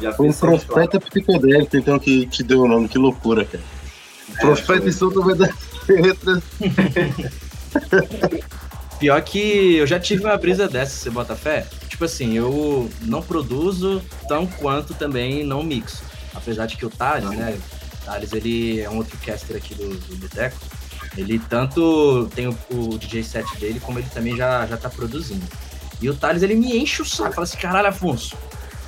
Já 0.00 0.12
fiz 0.12 0.36
o 0.36 0.40
profeta 0.40 1.00
psicodélico, 1.00 1.76
então, 1.76 1.98
que 1.98 2.26
te 2.26 2.44
deu 2.44 2.60
o 2.60 2.68
nome, 2.68 2.88
que 2.88 2.98
loucura, 2.98 3.44
cara. 3.44 3.81
Profeta 4.42 4.88
e 4.88 4.92
Pior 8.98 9.22
que 9.22 9.76
eu 9.76 9.86
já 9.86 9.98
tive 9.98 10.24
uma 10.24 10.36
brisa 10.36 10.68
dessa, 10.68 10.94
você 10.96 11.08
bota 11.10 11.34
fé? 11.34 11.66
Tipo 11.88 12.04
assim, 12.04 12.36
eu 12.36 12.90
não 13.02 13.22
produzo 13.22 14.02
tão 14.28 14.46
quanto 14.46 14.94
também 14.94 15.44
não 15.44 15.62
mixo. 15.62 16.02
Apesar 16.34 16.66
de 16.66 16.76
que 16.76 16.86
o 16.86 16.90
Thales, 16.90 17.30
né? 17.30 17.58
O 17.94 18.04
Thales, 18.04 18.32
ele 18.32 18.80
é 18.80 18.88
um 18.88 18.98
outro 18.98 19.18
caster 19.18 19.56
aqui 19.56 19.74
do, 19.74 19.88
do 19.88 20.16
Boteco. 20.16 20.56
Ele 21.16 21.38
tanto 21.38 22.30
tem 22.34 22.46
o, 22.46 22.56
o, 22.70 22.98
DJ 22.98 23.24
set 23.24 23.46
dele, 23.58 23.80
como 23.80 23.98
ele 23.98 24.08
também 24.14 24.36
já, 24.36 24.66
já 24.66 24.76
tá 24.76 24.88
produzindo. 24.88 25.44
E 26.00 26.08
o 26.08 26.14
Thales, 26.14 26.42
ele 26.42 26.54
me 26.54 26.76
enche 26.76 27.02
o 27.02 27.04
saco. 27.04 27.34
Fala 27.34 27.44
assim, 27.44 27.58
caralho, 27.58 27.88
Afonso, 27.88 28.36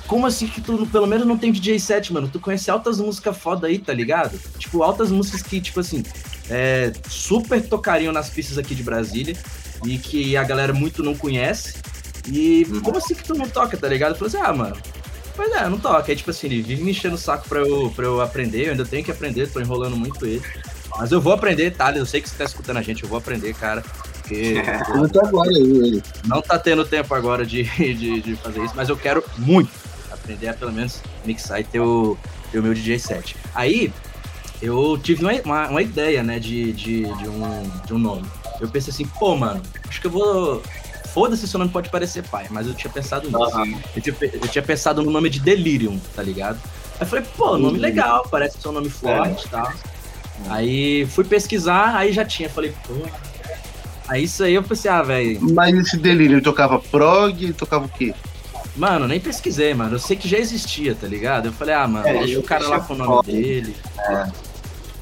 como 0.07 0.25
assim 0.25 0.47
que 0.47 0.61
tu 0.61 0.85
pelo 0.87 1.07
menos 1.07 1.25
não 1.25 1.37
tem 1.37 1.51
DJ 1.51 1.79
set, 1.79 2.13
mano? 2.13 2.27
Tu 2.27 2.39
conhece 2.39 2.69
altas 2.69 2.99
músicas 2.99 3.37
foda 3.37 3.67
aí, 3.67 3.79
tá 3.79 3.93
ligado? 3.93 4.39
Tipo, 4.57 4.83
altas 4.83 5.11
músicas 5.11 5.41
que, 5.41 5.59
tipo 5.59 5.79
assim, 5.79 6.03
é, 6.49 6.91
super 7.09 7.61
tocariam 7.61 8.13
nas 8.13 8.29
pistas 8.29 8.57
aqui 8.57 8.75
de 8.75 8.83
Brasília 8.83 9.35
e 9.85 9.97
que 9.97 10.37
a 10.37 10.43
galera 10.43 10.73
muito 10.73 11.03
não 11.03 11.15
conhece. 11.15 11.75
E 12.27 12.65
uhum. 12.69 12.81
como 12.81 12.97
assim 12.97 13.15
que 13.15 13.23
tu 13.23 13.35
não 13.35 13.47
toca, 13.47 13.77
tá 13.77 13.87
ligado? 13.87 14.11
Eu 14.11 14.17
falei 14.17 14.33
assim, 14.35 14.45
ah, 14.45 14.53
mano, 14.53 14.77
Pois 15.35 15.51
é, 15.51 15.67
não 15.67 15.77
toca. 15.77 16.11
Aí, 16.11 16.15
tipo 16.15 16.31
assim, 16.31 16.47
ele 16.47 16.61
vive 16.61 16.83
me 16.83 16.91
enchendo 16.91 17.15
o 17.15 17.17
saco 17.17 17.47
pra 17.49 17.59
eu, 17.59 17.91
pra 17.93 18.05
eu 18.05 18.21
aprender. 18.21 18.67
Eu 18.67 18.71
ainda 18.71 18.85
tenho 18.85 19.03
que 19.03 19.11
aprender, 19.11 19.51
tô 19.51 19.59
enrolando 19.59 19.97
muito 19.97 20.25
ele. 20.25 20.41
Mas 20.97 21.11
eu 21.11 21.19
vou 21.19 21.33
aprender, 21.33 21.71
Thales. 21.71 21.99
Eu 21.99 22.05
sei 22.05 22.21
que 22.21 22.29
você 22.29 22.37
tá 22.37 22.45
escutando 22.45 22.77
a 22.77 22.81
gente, 22.81 23.03
eu 23.03 23.09
vou 23.09 23.17
aprender, 23.17 23.53
cara. 23.53 23.83
Porque. 24.13 24.55
não, 24.95 25.09
tá 25.09 25.27
agora, 25.27 25.51
não 26.25 26.41
tá 26.41 26.57
tendo 26.57 26.85
tempo 26.85 27.13
agora 27.13 27.45
de, 27.45 27.63
de, 27.63 28.21
de, 28.21 28.35
fazer 28.37 28.63
isso, 28.63 28.73
mas 28.75 28.87
eu 28.87 28.95
quero 28.95 29.23
muito 29.37 29.69
aprender 30.25 30.47
a 30.47 30.53
pelo 30.53 30.73
menos 30.73 31.01
mixar 31.23 31.61
e 31.61 31.63
ter 31.63 31.79
o, 31.79 32.17
ter 32.51 32.59
o 32.59 32.63
meu 32.63 32.73
DJ 32.73 32.97
set. 32.97 33.35
Aí, 33.53 33.93
eu 34.61 34.99
tive 35.01 35.23
uma, 35.23 35.31
uma, 35.43 35.69
uma 35.69 35.81
ideia, 35.81 36.23
né, 36.23 36.39
de, 36.39 36.73
de, 36.73 37.03
de, 37.03 37.29
um, 37.29 37.71
de 37.85 37.93
um 37.93 37.99
nome. 37.99 38.25
Eu 38.59 38.67
pensei 38.67 38.91
assim, 38.91 39.05
pô, 39.05 39.35
mano, 39.35 39.61
acho 39.87 40.01
que 40.01 40.07
eu 40.07 40.11
vou. 40.11 40.61
Foda-se, 41.13 41.47
seu 41.47 41.57
nome 41.59 41.71
pode 41.71 41.89
parecer 41.89 42.23
pai, 42.23 42.47
mas 42.49 42.67
eu 42.67 42.73
tinha 42.73 42.91
pensado 42.91 43.27
nisso. 43.27 43.57
Uhum. 43.57 43.79
Eu, 43.95 44.01
tinha, 44.01 44.15
eu 44.33 44.47
tinha 44.49 44.61
pensado 44.61 45.01
no 45.01 45.09
nome 45.09 45.29
de 45.29 45.39
Delirium, 45.39 45.97
tá 46.13 46.21
ligado? 46.21 46.59
Aí 46.95 47.01
eu 47.01 47.05
falei, 47.05 47.25
pô, 47.37 47.57
nome 47.57 47.79
legal, 47.79 48.27
parece 48.29 48.59
ser 48.59 48.67
um 48.67 48.73
nome 48.73 48.89
forte 48.89 49.43
e 49.43 49.47
é. 49.47 49.49
tal. 49.49 49.73
Aí 50.49 51.05
fui 51.05 51.23
pesquisar, 51.23 51.95
aí 51.95 52.11
já 52.11 52.25
tinha. 52.25 52.49
Falei, 52.49 52.73
pô. 52.85 52.93
Aí 54.09 54.25
isso 54.25 54.43
aí 54.43 54.55
eu 54.55 54.63
pensei, 54.63 54.91
ah, 54.91 55.01
velho. 55.01 55.39
Mas 55.53 55.73
esse 55.75 55.97
delírio, 55.97 56.35
ele 56.35 56.41
tocava 56.41 56.79
prog, 56.79 57.53
tocava 57.53 57.85
o 57.85 57.89
quê? 57.89 58.13
Mano, 58.75 59.07
nem 59.07 59.19
pesquisei, 59.19 59.73
mano. 59.73 59.95
Eu 59.95 59.99
sei 59.99 60.17
que 60.17 60.27
já 60.27 60.37
existia, 60.37 60.93
tá 60.95 61.07
ligado? 61.07 61.47
Eu 61.47 61.53
falei, 61.53 61.73
ah, 61.73 61.87
mano, 61.87 62.07
é, 62.07 62.13
deixa 62.13 62.39
o 62.39 62.43
cara 62.43 62.67
lá 62.67 62.79
com 62.79 62.93
o 62.93 62.97
nome 62.97 63.23
dele. 63.25 63.75
É. 63.97 64.27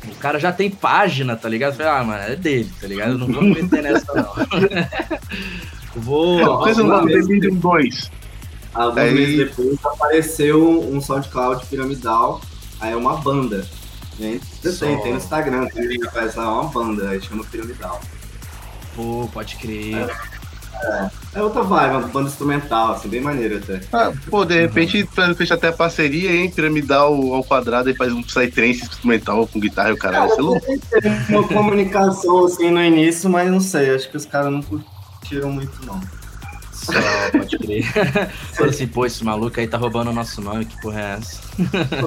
O 0.07 0.15
cara 0.15 0.39
já 0.39 0.51
tem 0.51 0.69
página, 0.69 1.35
tá 1.35 1.49
ligado? 1.49 1.71
Eu 1.71 1.77
falei, 1.77 1.91
ah, 1.91 2.03
mano, 2.03 2.23
é 2.23 2.35
dele, 2.35 2.71
tá 2.79 2.87
ligado? 2.87 3.13
Eu 3.13 3.17
não 3.17 3.27
vou 3.27 3.41
me 3.41 3.61
meter 3.61 3.81
nessa, 3.81 4.13
não. 4.13 4.33
vou. 6.01 6.63
Fez 6.65 6.77
um 6.77 7.05
Delirium 7.05 7.55
2. 7.55 8.11
Alguns 8.73 8.97
aí... 8.97 9.13
meses 9.13 9.37
depois 9.37 9.85
apareceu 9.85 10.81
um 10.81 10.99
SoundCloud 10.99 11.65
piramidal, 11.65 12.41
aí 12.79 12.93
é 12.93 12.95
uma 12.95 13.17
banda. 13.17 13.65
Gente, 14.19 14.45
tem, 14.61 15.01
tem 15.01 15.11
no 15.11 15.17
Instagram, 15.17 15.67
tem 15.67 15.99
faz 16.11 16.35
lá 16.35 16.61
uma 16.61 16.69
banda, 16.69 17.09
aí 17.09 17.21
chama 17.21 17.43
Piramidal. 17.45 17.99
Pô, 18.95 19.27
pode 19.33 19.55
crer. 19.55 19.95
É 19.95 20.42
outra 21.41 21.63
vibe, 21.63 21.91
uma 21.91 22.07
banda 22.07 22.29
instrumental, 22.29 22.93
assim, 22.93 23.09
bem 23.09 23.21
maneiro 23.21 23.57
até. 23.57 23.81
Ah, 23.91 24.11
pô, 24.29 24.45
de 24.45 24.59
repente 24.59 25.07
fecha 25.35 25.53
até 25.53 25.71
parceria, 25.71 26.31
hein? 26.31 26.49
Piramidal 26.49 27.13
ao 27.33 27.43
quadrado 27.43 27.89
e 27.89 27.95
faz 27.95 28.11
um 28.13 28.21
psytrance 28.21 28.83
instrumental 28.83 29.47
com 29.47 29.59
guitarra 29.59 29.89
e 29.89 29.93
o 29.93 29.97
caralho. 29.97 30.29
Você 30.29 30.39
é 30.39 30.43
louco? 30.43 30.65
Uma 31.29 31.47
comunicação 31.47 32.45
assim 32.45 32.69
no 32.69 32.83
início, 32.83 33.29
mas 33.29 33.49
não 33.49 33.59
sei, 33.59 33.93
acho 33.93 34.09
que 34.09 34.17
os 34.17 34.25
caras 34.25 34.51
não 34.51 34.61
curtiram 34.61 35.51
muito, 35.51 35.85
não. 35.85 35.99
Só, 36.83 36.91
pode 37.31 37.57
crer. 37.59 37.85
Assim, 38.67 38.87
pô, 38.87 39.05
esse 39.05 39.23
maluco 39.23 39.57
aí 39.57 39.67
tá 39.67 39.77
roubando 39.77 40.09
o 40.09 40.13
nosso 40.13 40.41
nome, 40.41 40.65
que 40.65 40.81
porra 40.81 40.99
é 40.99 41.17
essa? 41.17 41.41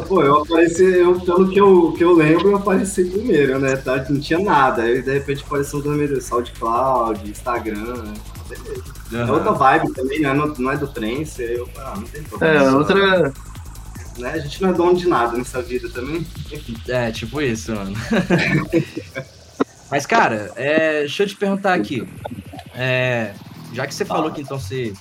Pô, 0.06 0.22
eu 0.22 0.42
apareci, 0.42 0.84
eu, 0.84 1.18
pelo 1.20 1.48
que 1.48 1.58
eu, 1.58 1.94
que 1.96 2.04
eu 2.04 2.12
lembro, 2.14 2.50
eu 2.50 2.56
apareci 2.56 3.04
primeiro, 3.04 3.58
né? 3.58 3.76
Tá? 3.76 4.04
Não 4.10 4.20
tinha 4.20 4.38
nada. 4.38 4.82
Aí 4.82 5.00
de 5.00 5.14
repente 5.14 5.44
apareceu 5.46 5.78
o 5.78 5.82
nome 5.82 6.20
SoundCloud, 6.20 7.30
Instagram, 7.30 8.02
né? 8.02 8.14
Beleza. 8.48 8.84
É 9.12 9.30
outra 9.30 9.52
vibe 9.52 9.92
também, 9.92 10.20
né? 10.20 10.32
Não, 10.32 10.46
não 10.46 10.70
é 10.70 10.76
do 10.76 10.88
trance, 10.88 11.42
aí 11.42 11.54
eu 11.54 11.68
ah, 11.78 11.94
não 11.96 12.04
tem 12.04 12.22
problema. 12.22 12.64
É, 12.64 12.70
outra. 12.72 13.32
Né? 14.18 14.30
A 14.30 14.38
gente 14.38 14.62
não 14.62 14.70
é 14.70 14.72
dono 14.72 14.96
de 14.96 15.08
nada 15.08 15.36
nessa 15.36 15.60
vida 15.60 15.88
também. 15.90 16.26
É, 16.88 17.10
tipo 17.10 17.40
isso, 17.40 17.74
mano. 17.74 17.94
Mas, 19.90 20.04
cara, 20.06 20.52
é, 20.56 21.00
deixa 21.00 21.22
eu 21.22 21.26
te 21.28 21.36
perguntar 21.36 21.74
aqui. 21.74 22.06
É, 22.74 23.34
já 23.72 23.86
que 23.86 23.94
você 23.94 24.04
falou 24.04 24.30
que 24.30 24.40
então 24.40 24.58
você 24.58 24.92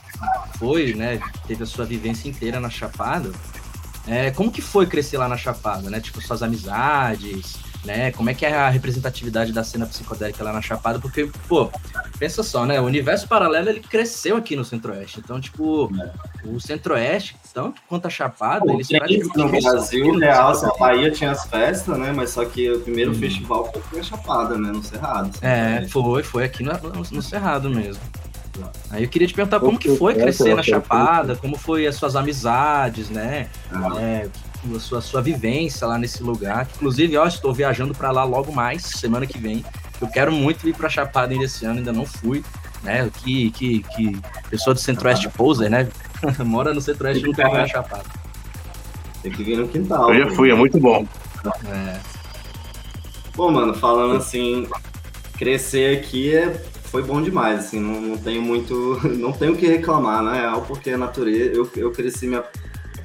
foi, 0.58 0.94
né, 0.94 1.20
teve 1.48 1.64
a 1.64 1.66
sua 1.66 1.86
vivência 1.86 2.30
inteira 2.30 2.60
na 2.60 2.70
Chapada, 2.70 3.32
é, 4.08 4.32
como 4.32 4.52
que 4.52 4.62
foi 4.62 4.86
crescer 4.86 5.18
lá 5.18 5.28
na 5.28 5.38
Chapada, 5.38 5.90
né? 5.90 6.00
Tipo, 6.00 6.22
suas 6.22 6.44
amizades, 6.44 7.58
né? 7.86 8.12
Como 8.12 8.30
é 8.30 8.34
que 8.34 8.46
é 8.46 8.54
a 8.54 8.70
representatividade 8.70 9.52
da 9.52 9.64
cena 9.64 9.86
psicodélica 9.86 10.44
lá 10.44 10.52
na 10.52 10.62
Chapada? 10.62 11.00
Porque, 11.00 11.30
pô, 11.48 11.70
pensa 12.18 12.44
só, 12.44 12.66
né? 12.66 12.80
O 12.80 12.86
universo 12.86 13.28
paralelo, 13.28 13.70
ele 13.70 13.80
cresceu 13.80 14.38
aqui 14.38 14.56
no 14.56 14.66
Centro-Oeste. 14.66 15.20
Então, 15.20 15.40
tipo, 15.40 15.90
é. 16.02 16.48
o 16.48 16.60
Centro-Oeste, 16.60 17.36
tanto 17.54 17.82
quanto 17.88 18.08
a 18.08 18.10
Chapada, 18.10 18.72
eles 18.72 18.88
praticamente... 18.88 19.38
No 19.38 19.62
Brasil, 19.62 20.18
real, 20.18 20.52
assim, 20.52 20.66
a 20.66 20.78
Bahia 20.78 21.12
tinha 21.12 21.32
as 21.32 21.46
festas, 21.46 21.98
né? 21.98 22.12
Mas 22.12 22.32
só 22.32 22.44
que 22.46 22.72
o 22.72 22.80
primeiro 22.82 23.12
hum. 23.12 23.16
festival 23.16 23.72
foi 23.90 24.00
a 24.00 24.04
Chapada, 24.04 24.58
né? 24.58 24.72
No 24.72 24.84
Cerrado. 24.84 25.32
É, 25.42 25.88
foi, 25.88 26.24
foi 26.24 26.44
aqui 26.44 26.64
no, 26.64 26.74
no, 26.74 27.04
no 27.12 27.22
Cerrado 27.22 27.70
mesmo. 27.70 28.02
Aí 28.90 29.04
eu 29.04 29.10
queria 29.10 29.28
te 29.28 29.34
perguntar 29.34 29.60
como 29.60 29.78
que 29.78 29.96
foi 29.98 30.16
crescer 30.16 30.56
na 30.56 30.64
Chapada, 30.64 31.36
como 31.36 31.58
foi 31.58 31.86
as 31.88 31.96
suas 31.96 32.16
amizades, 32.16 33.10
né? 33.10 33.50
Ah. 33.72 34.00
É, 34.00 34.30
a 34.74 34.80
sua, 34.80 35.02
sua 35.02 35.22
vivência 35.22 35.86
lá 35.86 35.98
nesse 35.98 36.24
lugar. 36.24 36.68
Inclusive, 36.76 37.18
ó, 37.18 37.28
estou 37.28 37.54
viajando 37.54 37.94
para 37.94 38.12
lá 38.12 38.24
logo 38.24 38.52
mais, 38.52 38.84
semana 38.84 39.28
que 39.28 39.38
vem. 39.38 39.64
Eu 40.02 40.08
quero 40.08 40.32
muito 40.32 40.68
ir 40.68 40.74
para 40.74 40.90
Chapada 40.90 41.34
ainda 41.34 41.46
esse 41.46 41.66
ano, 41.66 41.80
ainda 41.80 41.92
não 41.92 42.06
fui. 42.06 42.44
Né? 42.84 43.10
Que, 43.18 43.52
que, 43.52 43.84
que 43.96 44.22
pessoa 44.50 44.74
do 44.74 44.80
Centro-Oeste 44.80 45.30
poser, 45.30 45.70
né? 45.70 45.88
Mora 46.46 46.74
no 46.74 46.82
Centro-Oeste 46.82 47.24
e 47.24 47.28
nunca 47.28 47.50
vai 47.50 47.64
a 47.64 47.68
Chapada. 47.68 48.06
Tem 49.22 49.32
que 49.32 49.44
vir 49.44 49.58
no 49.58 49.68
quintal. 49.68 50.14
Eu 50.14 50.30
já 50.30 50.36
fui, 50.36 50.52
é 50.52 50.56
muito 50.56 50.80
bom. 50.80 51.06
É. 51.68 52.00
Bom, 53.36 53.52
mano, 53.52 53.74
falando 53.74 54.16
assim, 54.16 54.68
crescer 55.38 55.98
aqui 55.98 56.34
é 56.34 56.64
foi 56.96 57.04
bom 57.04 57.22
demais, 57.22 57.60
assim, 57.60 57.78
não, 57.78 58.00
não 58.00 58.18
tenho 58.18 58.42
muito, 58.42 58.98
não 59.20 59.34
tenho 59.34 59.52
o 59.52 59.58
que 59.58 59.68
reclamar, 59.68 60.24
na 60.24 60.34
real, 60.34 60.62
porque 60.62 60.92
a 60.92 60.98
natureza, 60.98 61.52
eu, 61.54 61.70
eu 61.76 61.92
cresci 61.92 62.26
minha, 62.26 62.42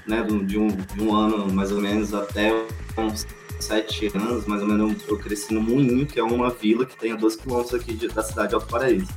né, 0.06 0.22
de 0.22 0.58
um, 0.58 0.68
de 0.68 1.02
um 1.02 1.14
ano 1.14 1.52
mais 1.52 1.72
ou 1.72 1.80
menos 1.80 2.14
até 2.14 2.52
uns 2.96 3.26
sete 3.58 4.10
anos, 4.14 4.46
mais 4.46 4.62
ou 4.62 4.68
menos, 4.68 5.02
eu 5.06 5.18
cresci 5.18 5.52
no 5.52 5.60
Moinho, 5.60 6.06
que 6.06 6.18
é 6.18 6.22
uma 6.22 6.50
vila 6.50 6.86
que 6.86 6.96
tem 6.96 7.12
a 7.12 7.16
12 7.16 7.38
quilômetros 7.38 7.74
aqui 7.74 7.94
de, 7.94 8.08
da 8.08 8.22
cidade 8.22 8.48
de 8.48 8.54
Alto 8.54 8.66
Paraíso. 8.66 9.08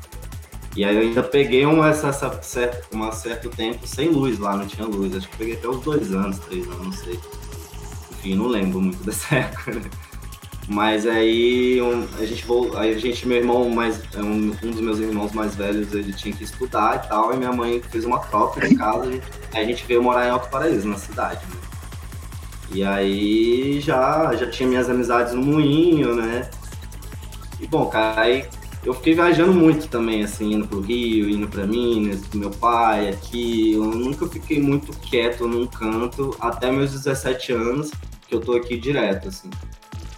E 0.76 0.84
aí 0.84 0.96
eu 0.96 1.02
ainda 1.04 1.22
peguei 1.22 1.66
um 1.66 1.86
essa, 1.86 2.08
essa, 2.08 2.42
certo, 2.42 2.98
um 2.98 3.12
certo 3.12 3.50
tempo 3.50 3.86
sem 3.86 4.10
luz 4.10 4.40
lá, 4.40 4.58
não 4.58 4.66
tinha 4.66 4.88
luz. 4.88 5.16
Acho 5.16 5.30
que 5.30 5.38
peguei 5.38 5.56
até 5.56 5.68
uns 5.68 5.82
dois 5.82 6.12
anos, 6.12 6.40
três 6.40 6.66
anos, 6.66 6.86
não 6.86 6.92
sei. 6.92 7.20
Enfim, 8.12 8.36
não 8.36 8.48
lembro 8.48 8.82
muito 8.82 9.02
dessa 9.06 9.36
época, 9.36 9.76
né? 9.76 9.82
Mas 10.68 11.06
aí 11.06 11.82
um, 11.82 12.08
a 12.18 12.26
gente 12.26 12.46
a 12.76 12.94
gente, 12.98 13.28
meu 13.28 13.38
irmão 13.38 13.70
mais, 13.70 14.02
um, 14.16 14.52
um, 14.64 14.72
dos 14.72 14.80
meus 14.80 15.00
irmãos 15.00 15.34
mais 15.34 15.56
velhos, 15.56 15.94
ele 15.94 16.14
tinha 16.14 16.34
que 16.34 16.44
estudar 16.44 17.04
e 17.04 17.10
tal, 17.10 17.34
e 17.34 17.38
minha 17.38 17.52
mãe 17.52 17.82
fez 17.82 18.06
uma 18.06 18.20
troca 18.20 18.66
em 18.66 18.76
casa, 18.76 19.10
aí 19.54 19.64
a 19.64 19.66
gente 19.66 19.86
veio 19.86 20.02
morar 20.02 20.26
em 20.26 20.30
Alto 20.30 20.50
Paraíso, 20.50 20.88
na 20.88 20.98
cidade, 20.98 21.46
né? 21.48 21.58
E 22.72 22.84
aí 22.84 23.80
já, 23.82 24.34
já 24.36 24.50
tinha 24.50 24.68
minhas 24.68 24.90
amizades 24.90 25.34
no 25.34 25.44
Moinho, 25.44 26.16
né? 26.16 26.50
E 27.60 27.68
bom, 27.68 27.86
cara, 27.88 28.22
aí 28.22 28.46
eu 28.86 28.94
fiquei 28.94 29.14
viajando 29.14 29.54
muito 29.54 29.88
também, 29.90 30.24
assim, 30.24 30.54
indo 30.54 30.68
pro 30.68 30.80
Rio, 30.80 31.30
indo 31.30 31.48
pra 31.48 31.68
Minas, 31.68 32.26
com 32.26 32.38
meu 32.38 32.50
pai 32.50 33.10
aqui. 33.10 33.74
Eu 33.74 33.86
nunca 33.86 34.28
fiquei 34.28 34.62
muito 34.62 34.92
quieto 34.94 35.48
num 35.48 35.68
canto 35.68 36.36
até 36.40 36.72
meus 36.72 36.92
17 36.92 37.52
anos, 37.52 37.92
que 38.28 38.34
eu 38.34 38.40
tô 38.40 38.54
aqui 38.54 38.78
direto, 38.78 39.28
assim 39.28 39.50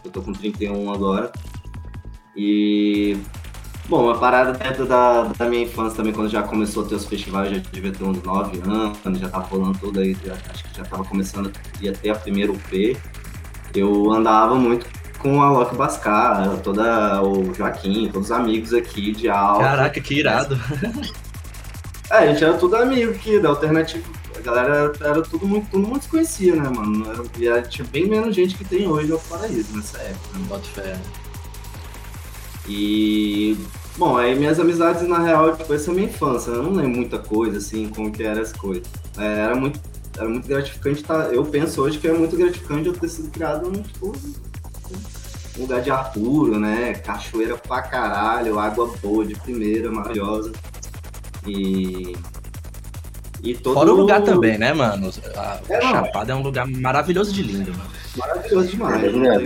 eu 0.07 0.11
tô 0.11 0.21
com 0.21 0.33
31 0.33 0.91
agora. 0.91 1.31
E, 2.35 3.17
bom, 3.87 4.03
uma 4.03 4.17
parada 4.17 4.51
dentro 4.53 4.85
da, 4.85 5.23
da 5.23 5.45
minha 5.49 5.63
infância 5.63 5.97
também, 5.97 6.13
quando 6.13 6.29
já 6.29 6.43
começou 6.43 6.85
a 6.85 6.87
ter 6.87 6.95
os 6.95 7.05
festivais, 7.05 7.51
já 7.51 7.57
devia 7.71 7.91
ter 7.91 8.03
uns 8.03 8.21
9 8.21 8.61
anos, 8.69 9.19
já 9.19 9.29
tava 9.29 9.45
rolando 9.45 9.77
tudo 9.79 9.99
aí, 9.99 10.15
já, 10.25 10.33
acho 10.49 10.63
que 10.63 10.77
já 10.77 10.83
tava 10.83 11.03
começando, 11.03 11.51
ia 11.81 11.93
ter 11.93 12.09
a 12.09 12.15
primeira 12.15 12.51
UP. 12.51 12.97
Eu 13.73 14.11
andava 14.11 14.55
muito 14.55 14.85
com 15.19 15.41
a 15.41 15.49
Loki 15.49 15.75
Bascar, 15.75 16.57
toda 16.61 17.21
o 17.23 17.53
Joaquim, 17.53 18.09
todos 18.11 18.29
os 18.29 18.31
amigos 18.31 18.73
aqui 18.73 19.11
de 19.11 19.27
aula. 19.29 19.63
Caraca, 19.63 19.99
que 19.99 20.19
irado. 20.19 20.59
É, 22.11 22.17
a 22.17 22.27
gente 22.27 22.43
era 22.43 22.53
tudo 22.53 22.75
amigo 22.75 23.11
aqui, 23.11 23.39
da 23.39 23.49
Alternativa 23.49 24.07
galera 24.45 24.93
era 25.01 25.21
tudo 25.23 25.47
muito, 25.47 25.69
todo 25.71 25.87
mundo 25.87 26.01
se 26.01 26.07
conhecia, 26.07 26.55
né, 26.55 26.69
mano? 26.69 27.09
Era, 27.09 27.23
e 27.37 27.47
era, 27.47 27.61
tinha 27.63 27.87
bem 27.87 28.07
menos 28.07 28.35
gente 28.35 28.55
que 28.55 28.63
tem 28.63 28.87
hoje 28.87 29.11
ao 29.11 29.19
Paraíso 29.19 29.75
nessa 29.75 29.97
época. 29.97 30.37
Né? 30.37 30.45
Bota 30.47 30.63
fé. 30.63 30.99
E. 32.67 33.57
Bom, 33.97 34.17
aí 34.17 34.35
minhas 34.35 34.59
amizades, 34.59 35.07
na 35.07 35.19
real, 35.19 35.55
tipo, 35.55 35.73
essa 35.73 35.89
é 35.89 35.91
a 35.91 35.95
minha 35.95 36.07
infância. 36.07 36.51
Né? 36.51 36.59
Eu 36.59 36.63
não 36.63 36.73
lembro 36.73 36.97
muita 36.97 37.17
coisa, 37.17 37.57
assim, 37.57 37.89
como 37.89 38.11
que 38.11 38.23
eram 38.23 38.41
as 38.41 38.53
coisas. 38.53 38.87
É, 39.17 39.25
era 39.25 39.55
muito. 39.55 39.79
Era 40.17 40.29
muito 40.29 40.47
gratificante 40.47 41.03
tá, 41.03 41.27
Eu 41.33 41.43
penso 41.43 41.81
hoje 41.81 41.99
que 41.99 42.07
é 42.07 42.13
muito 42.13 42.37
gratificante 42.37 42.87
eu 42.87 42.93
ter 42.93 43.09
sido 43.09 43.29
criado 43.31 43.69
num, 43.69 43.83
tipo, 43.83 44.13
um 45.57 45.61
lugar 45.61 45.81
de 45.81 45.91
ar 45.91 46.11
puro, 46.13 46.57
né? 46.57 46.93
Cachoeira 46.93 47.57
pra 47.57 47.81
caralho, 47.81 48.57
água 48.57 48.93
boa 49.01 49.25
de 49.25 49.35
primeira, 49.35 49.91
maravilhosa. 49.91 50.53
E 51.45 52.15
e 53.45 53.55
todo... 53.55 53.75
Fora 53.75 53.93
o 53.93 53.95
lugar 53.95 54.21
também, 54.23 54.57
né, 54.57 54.73
mano? 54.73 55.11
A 55.35 55.59
é, 55.69 55.81
Chapada 55.81 56.33
é 56.33 56.35
um 56.35 56.41
lugar 56.41 56.67
maravilhoso 56.67 57.31
de 57.31 57.43
lindo, 57.43 57.71
mano. 57.71 57.89
Maravilhoso 58.17 58.67
demais, 58.69 59.13
né? 59.13 59.37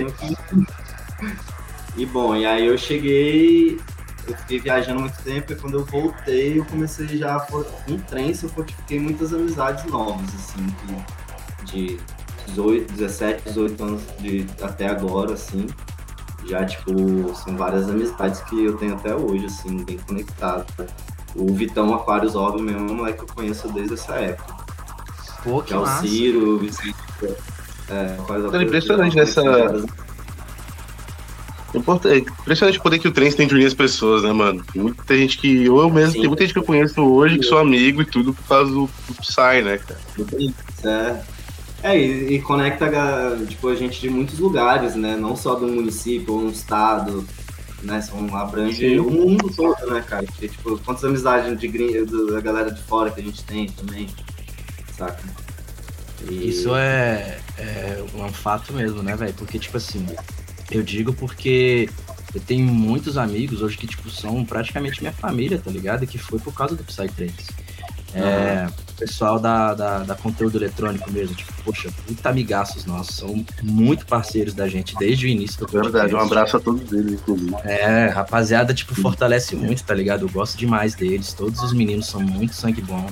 E 1.97 2.05
bom, 2.05 2.35
e 2.35 2.45
aí 2.45 2.65
eu 2.65 2.77
cheguei, 2.77 3.77
eu 4.25 4.37
fiquei 4.37 4.59
viajando 4.59 5.01
muito 5.01 5.21
tempo, 5.21 5.51
e 5.51 5.55
quando 5.55 5.79
eu 5.79 5.85
voltei, 5.85 6.59
eu 6.59 6.65
comecei 6.65 7.07
já 7.07 7.45
um 7.89 7.97
trem, 7.97 8.29
eu 8.29 8.49
fortifiquei 8.49 8.99
muitas 8.99 9.33
amizades 9.33 9.83
novas, 9.85 10.29
assim, 10.33 10.65
de, 11.65 11.97
de 11.97 11.99
18, 12.47 12.93
17, 12.93 13.43
18 13.43 13.83
anos 13.83 14.01
de, 14.19 14.45
até 14.61 14.87
agora, 14.87 15.33
assim. 15.33 15.67
Já, 16.47 16.65
tipo, 16.65 17.35
são 17.35 17.57
várias 17.57 17.89
amizades 17.89 18.39
que 18.43 18.63
eu 18.63 18.77
tenho 18.77 18.93
até 18.93 19.13
hoje, 19.13 19.45
assim, 19.45 19.83
bem 19.83 19.97
conectado. 19.97 20.65
O 21.35 21.53
Vitão 21.53 21.93
Aquários 21.93 22.35
Óbvio 22.35 22.63
mesmo 22.63 22.89
é 22.89 22.91
um 22.91 22.95
moleque 22.95 23.19
que 23.19 23.31
eu 23.31 23.35
conheço 23.35 23.71
desde 23.71 23.93
essa 23.93 24.15
época. 24.15 24.55
Pô, 25.43 25.61
que, 25.61 25.67
que 25.67 25.73
é 25.73 25.77
o 25.77 25.85
Ciro, 25.85 26.55
o 26.55 26.59
Vicente. 26.59 26.95
É, 27.89 28.17
é 28.57 28.63
impressionante 28.63 29.15
nessa. 29.15 29.41
É 31.73 32.17
impressionante 32.17 32.79
o 32.79 32.81
poder 32.81 32.99
que 32.99 33.07
o 33.07 33.11
trem 33.11 33.31
tem 33.31 33.47
de 33.47 33.53
unir 33.53 33.67
as 33.67 33.73
pessoas, 33.73 34.23
né, 34.23 34.33
mano? 34.33 34.63
Tem 34.73 34.81
muita 34.81 35.17
gente 35.17 35.37
que. 35.37 35.65
Eu 35.65 35.89
mesmo, 35.89 36.13
Sim. 36.13 36.19
tem 36.19 36.27
muita 36.27 36.43
gente 36.43 36.53
que 36.53 36.59
eu 36.59 36.63
conheço 36.63 37.01
hoje 37.01 37.37
que 37.37 37.45
sou 37.45 37.57
amigo 37.57 38.01
e 38.01 38.05
tudo 38.05 38.33
por 38.33 38.43
causa 38.47 38.71
do, 38.71 38.89
do 39.07 39.15
Psy, 39.21 39.61
né, 39.63 39.77
cara? 39.77 39.99
É. 40.83 41.39
É, 41.81 41.97
e, 41.97 42.35
e, 42.35 42.41
conecta 42.41 42.89
tipo, 43.47 43.69
a 43.69 43.75
gente 43.75 44.01
de 44.01 44.09
muitos 44.09 44.37
lugares, 44.39 44.95
né? 44.95 45.15
Não 45.15 45.35
só 45.35 45.55
do 45.55 45.67
município 45.67 46.33
ou 46.33 46.41
um 46.41 46.49
estado, 46.49 47.25
né? 47.83 48.01
São, 48.01 48.35
abrange 48.35 48.99
o 48.99 49.09
mundo 49.09 49.49
todo, 49.55 49.91
né, 49.91 50.03
cara? 50.07 50.25
Porque, 50.25 50.47
tipo, 50.47 50.77
quantas 50.79 51.03
amizades 51.03 51.59
de 51.59 51.67
gringo, 51.67 52.31
da 52.31 52.41
galera 52.41 52.71
de 52.71 52.81
fora 52.83 53.11
que 53.11 53.21
a 53.21 53.23
gente 53.23 53.43
tem 53.43 53.67
também, 53.67 54.07
saca? 54.95 55.23
E... 56.29 56.49
Isso 56.49 56.75
é, 56.75 57.39
é 57.57 58.03
um 58.13 58.29
fato 58.29 58.73
mesmo, 58.73 59.01
né, 59.01 59.15
velho? 59.15 59.33
Porque, 59.33 59.57
tipo 59.57 59.77
assim, 59.77 60.05
eu 60.69 60.83
digo 60.83 61.13
porque 61.13 61.89
eu 62.33 62.41
tenho 62.41 62.65
muitos 62.65 63.17
amigos 63.17 63.61
hoje 63.61 63.77
que, 63.77 63.87
tipo, 63.87 64.09
são 64.09 64.43
praticamente 64.45 65.01
minha 65.01 65.13
família, 65.13 65.57
tá 65.57 65.71
ligado? 65.71 66.03
E 66.03 66.07
que 66.07 66.17
foi 66.17 66.39
por 66.39 66.53
causa 66.53 66.75
do 66.75 66.83
Psytrance. 66.83 67.47
É, 68.13 68.67
pessoal 68.99 69.39
da, 69.39 69.73
da, 69.73 69.99
da, 69.99 70.15
conteúdo 70.15 70.57
eletrônico 70.57 71.11
mesmo. 71.11 71.35
Tipo, 71.35 71.53
poxa, 71.63 71.89
puta 72.05 72.29
amigaços 72.29 72.85
nossos, 72.85 73.15
são 73.15 73.45
muito 73.63 74.05
parceiros 74.05 74.53
da 74.53 74.67
gente 74.67 74.95
desde 74.97 75.25
o 75.25 75.29
início 75.29 75.59
do 75.59 75.65
podcast. 75.65 75.91
Verdade, 75.91 76.15
um 76.15 76.19
abraço 76.19 76.57
a 76.57 76.59
todos 76.59 76.91
eles, 76.91 77.13
inclusive. 77.13 77.55
É, 77.63 78.07
rapaziada, 78.07 78.73
tipo, 78.73 78.93
fortalece 78.95 79.55
muito, 79.55 79.83
tá 79.83 79.93
ligado? 79.93 80.25
Eu 80.25 80.29
gosto 80.29 80.57
demais 80.57 80.95
deles, 80.95 81.33
todos 81.33 81.61
os 81.61 81.71
meninos 81.71 82.07
são 82.07 82.21
muito 82.21 82.53
sangue 82.53 82.81
bom. 82.81 83.07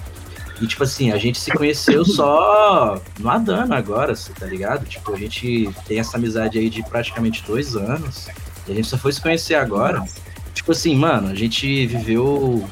E, 0.60 0.66
tipo 0.66 0.84
assim, 0.84 1.12
a 1.12 1.18
gente 1.18 1.40
se 1.40 1.52
conheceu 1.52 2.04
só 2.06 3.00
no 3.20 3.30
Adana 3.30 3.78
agora, 3.78 4.14
tá 4.40 4.46
ligado? 4.46 4.86
Tipo, 4.86 5.14
a 5.14 5.18
gente 5.18 5.70
tem 5.88 6.00
essa 6.00 6.18
amizade 6.18 6.58
aí 6.58 6.70
de 6.70 6.84
praticamente 6.84 7.44
dois 7.46 7.76
anos. 7.76 8.28
E 8.68 8.72
a 8.72 8.76
gente 8.76 8.88
só 8.88 8.98
foi 8.98 9.14
se 9.14 9.22
conhecer 9.22 9.56
agora. 9.56 10.04
Tipo 10.54 10.72
assim, 10.72 10.96
mano, 10.96 11.30
a 11.30 11.36
gente 11.36 11.86
viveu 11.86 12.68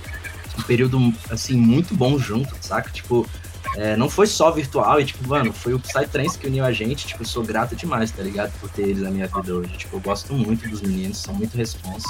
um 0.58 0.63
período, 0.63 1.13
assim, 1.30 1.56
muito 1.56 1.94
bom 1.94 2.18
junto, 2.18 2.56
saca? 2.62 2.89
Tipo, 2.91 3.28
é, 3.76 3.96
não 3.98 4.10
foi 4.10 4.28
só 4.28 4.52
virtual, 4.52 5.02
e 5.02 5.06
tipo, 5.06 5.28
mano, 5.28 5.52
foi 5.52 5.74
o 5.74 5.80
Psytrance 5.80 6.38
que 6.38 6.48
uniu 6.48 6.63
a 6.63 6.72
gente, 6.72 7.08
tipo, 7.08 7.24
eu 7.24 7.28
sou 7.28 7.44
grato 7.44 7.76
demais, 7.76 8.12
tá 8.12 8.24
ligado? 8.24 8.52
Por 8.60 8.70
ter 8.70 8.84
eles 8.84 9.02
na 9.02 9.12
minha 9.12 9.28
vida 9.28 9.54
hoje. 9.54 9.78
Tipo, 9.78 9.98
eu 9.98 10.02
gosto 10.02 10.34
muito 10.34 10.68
dos 10.70 10.82
meninos, 10.82 11.18
são 11.18 11.34
muito 11.34 11.56
responsa. 11.56 12.08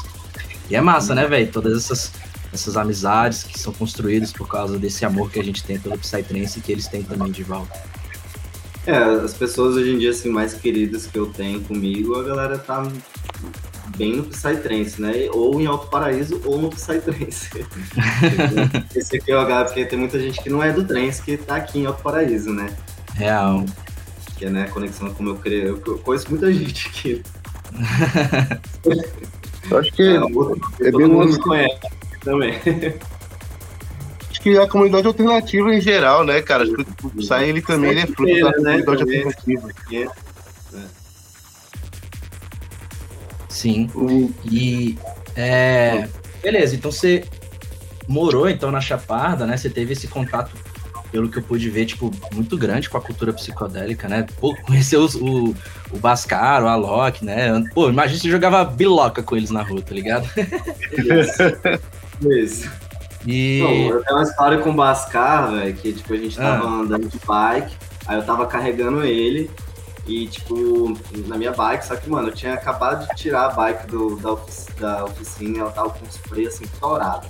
E 0.70 0.76
é 0.76 0.82
massa, 0.82 1.16
né, 1.16 1.28
velho? 1.28 1.52
Todas 1.52 1.78
essas, 1.78 2.12
essas 2.54 2.78
amizades 2.78 3.44
que 3.44 3.60
são 3.60 3.74
construídas 3.74 4.32
por 4.32 4.48
causa 4.48 4.78
desse 4.78 5.06
amor 5.06 5.32
que 5.32 5.40
a 5.40 5.44
gente 5.44 5.64
tem 5.64 5.80
pelo 5.80 5.98
Psytrance 5.98 6.60
e 6.60 6.62
que 6.62 6.72
eles 6.72 6.88
têm 6.88 7.04
também 7.04 7.32
de 7.32 7.44
volta. 7.44 7.74
É, 8.86 8.98
as 8.98 9.34
pessoas 9.34 9.76
hoje 9.76 9.92
em 9.92 9.98
dia, 9.98 10.12
assim, 10.12 10.30
mais 10.30 10.54
queridas 10.54 11.08
que 11.08 11.18
eu 11.18 11.26
tenho 11.26 11.60
comigo, 11.62 12.20
a 12.20 12.24
galera 12.24 12.60
tá 12.60 12.88
bem 13.96 14.18
no 14.18 14.24
Psytrance, 14.24 15.02
né? 15.02 15.30
Ou 15.32 15.60
em 15.60 15.66
Alto 15.66 15.88
Paraíso 15.88 16.42
ou 16.46 16.60
no 16.60 16.70
Psytrance. 16.70 17.50
Esse 18.96 19.18
aqui 19.18 19.32
é 19.32 19.36
o 19.36 19.40
H, 19.40 19.66
porque 19.66 19.86
tem 19.86 19.98
muita 19.98 20.20
gente 20.20 20.42
que 20.42 20.50
não 20.50 20.62
é 20.62 20.72
do 20.72 20.84
trance 20.84 21.22
que 21.22 21.38
tá 21.38 21.56
aqui 21.56 21.80
em 21.80 21.86
Alto 21.86 22.04
Paraíso, 22.04 22.52
né? 22.52 22.70
Real. 23.14 23.66
Que 24.38 24.46
é 24.46 24.50
né, 24.50 24.64
a 24.64 24.70
conexão 24.70 25.14
com 25.14 25.22
o 25.22 25.26
meu 25.26 25.36
criador. 25.36 25.82
Eu 25.86 25.98
conheço 26.00 26.30
muita 26.30 26.54
gente 26.54 26.88
aqui. 26.88 27.24
eu 29.72 29.78
acho 29.78 29.92
que 29.94 30.04
é, 30.04 30.88
é 30.88 30.92
bem 30.92 31.08
mundo 31.08 31.40
conhece 31.40 31.80
também. 32.24 32.60
Acho 34.30 34.42
que 34.42 34.58
a 34.58 34.68
comunidade 34.68 35.08
alternativa 35.08 35.74
em 35.74 35.82
geral, 35.82 36.26
né, 36.26 36.42
cara? 36.42 36.64
Acho 36.64 36.74
que 36.74 37.06
o 37.06 37.10
Psy, 37.12 37.44
ele 37.44 37.62
também 37.62 37.92
ele 37.92 38.02
é 38.02 38.08
fruto 38.08 38.40
da 38.40 38.52
né, 38.62 38.82
comunidade 38.82 39.02
alternativa. 39.02 39.70
É. 39.94 40.08
Sim. 43.56 43.90
Uhum. 43.96 44.30
E 44.44 44.98
é, 45.34 46.10
beleza, 46.44 46.76
então 46.76 46.92
você 46.92 47.24
morou 48.06 48.50
então 48.50 48.70
na 48.70 48.82
Chapada, 48.82 49.48
né? 49.48 49.56
Você 49.56 49.70
teve 49.70 49.94
esse 49.94 50.10
contato, 50.10 50.52
pelo 51.10 51.30
que 51.30 51.38
eu 51.38 51.42
pude 51.42 51.70
ver, 51.70 51.86
tipo, 51.86 52.12
muito 52.34 52.58
grande 52.58 52.90
com 52.90 52.98
a 52.98 53.02
cultura 53.02 53.32
psicodélica, 53.32 54.10
né? 54.10 54.26
Pô, 54.42 54.54
conheceu 54.68 55.06
o, 55.06 55.56
o 55.90 55.98
Bascar, 55.98 56.64
o 56.64 56.68
Alok, 56.68 57.24
né? 57.24 57.64
Pô, 57.74 57.90
imagina 57.90 58.20
se 58.20 58.30
jogava 58.30 58.66
biloca 58.66 59.24
com 59.24 59.38
eles 59.38 59.52
na 59.52 59.64
rua, 59.64 59.82
tá 59.82 59.96
ligado? 59.96 60.30
Isso. 60.92 62.30
Isso. 62.30 62.72
E... 63.28 63.60
Eu 63.90 64.04
tenho 64.04 64.18
uma 64.20 64.24
história 64.24 64.60
com 64.60 64.70
o 64.70 64.74
Bascar, 64.76 65.52
velho, 65.52 65.74
que 65.74 65.94
tipo, 65.94 66.14
a 66.14 66.18
gente 66.18 66.38
tava 66.38 66.68
ah. 66.68 66.82
andando 66.82 67.10
de 67.10 67.18
bike, 67.26 67.76
aí 68.06 68.18
eu 68.18 68.24
tava 68.24 68.46
carregando 68.46 69.04
ele, 69.04 69.50
e, 70.08 70.28
tipo, 70.28 70.96
na 71.28 71.38
minha 71.38 71.52
bike, 71.52 71.86
só 71.86 71.96
que, 71.96 72.10
mano, 72.10 72.28
eu 72.28 72.34
tinha 72.34 72.54
acabado 72.54 73.08
de 73.08 73.16
tirar 73.16 73.46
a 73.46 73.50
bike 73.50 73.88
do, 73.88 74.16
da, 74.18 74.34
ofici 74.34 74.72
da 74.74 75.06
oficina 75.06 75.58
e 75.58 75.60
ela 75.62 75.72
tava 75.72 75.90
com 75.90 76.06
os 76.06 76.18
freios 76.18 76.54
assim, 76.54 76.66
estourados. 76.66 77.28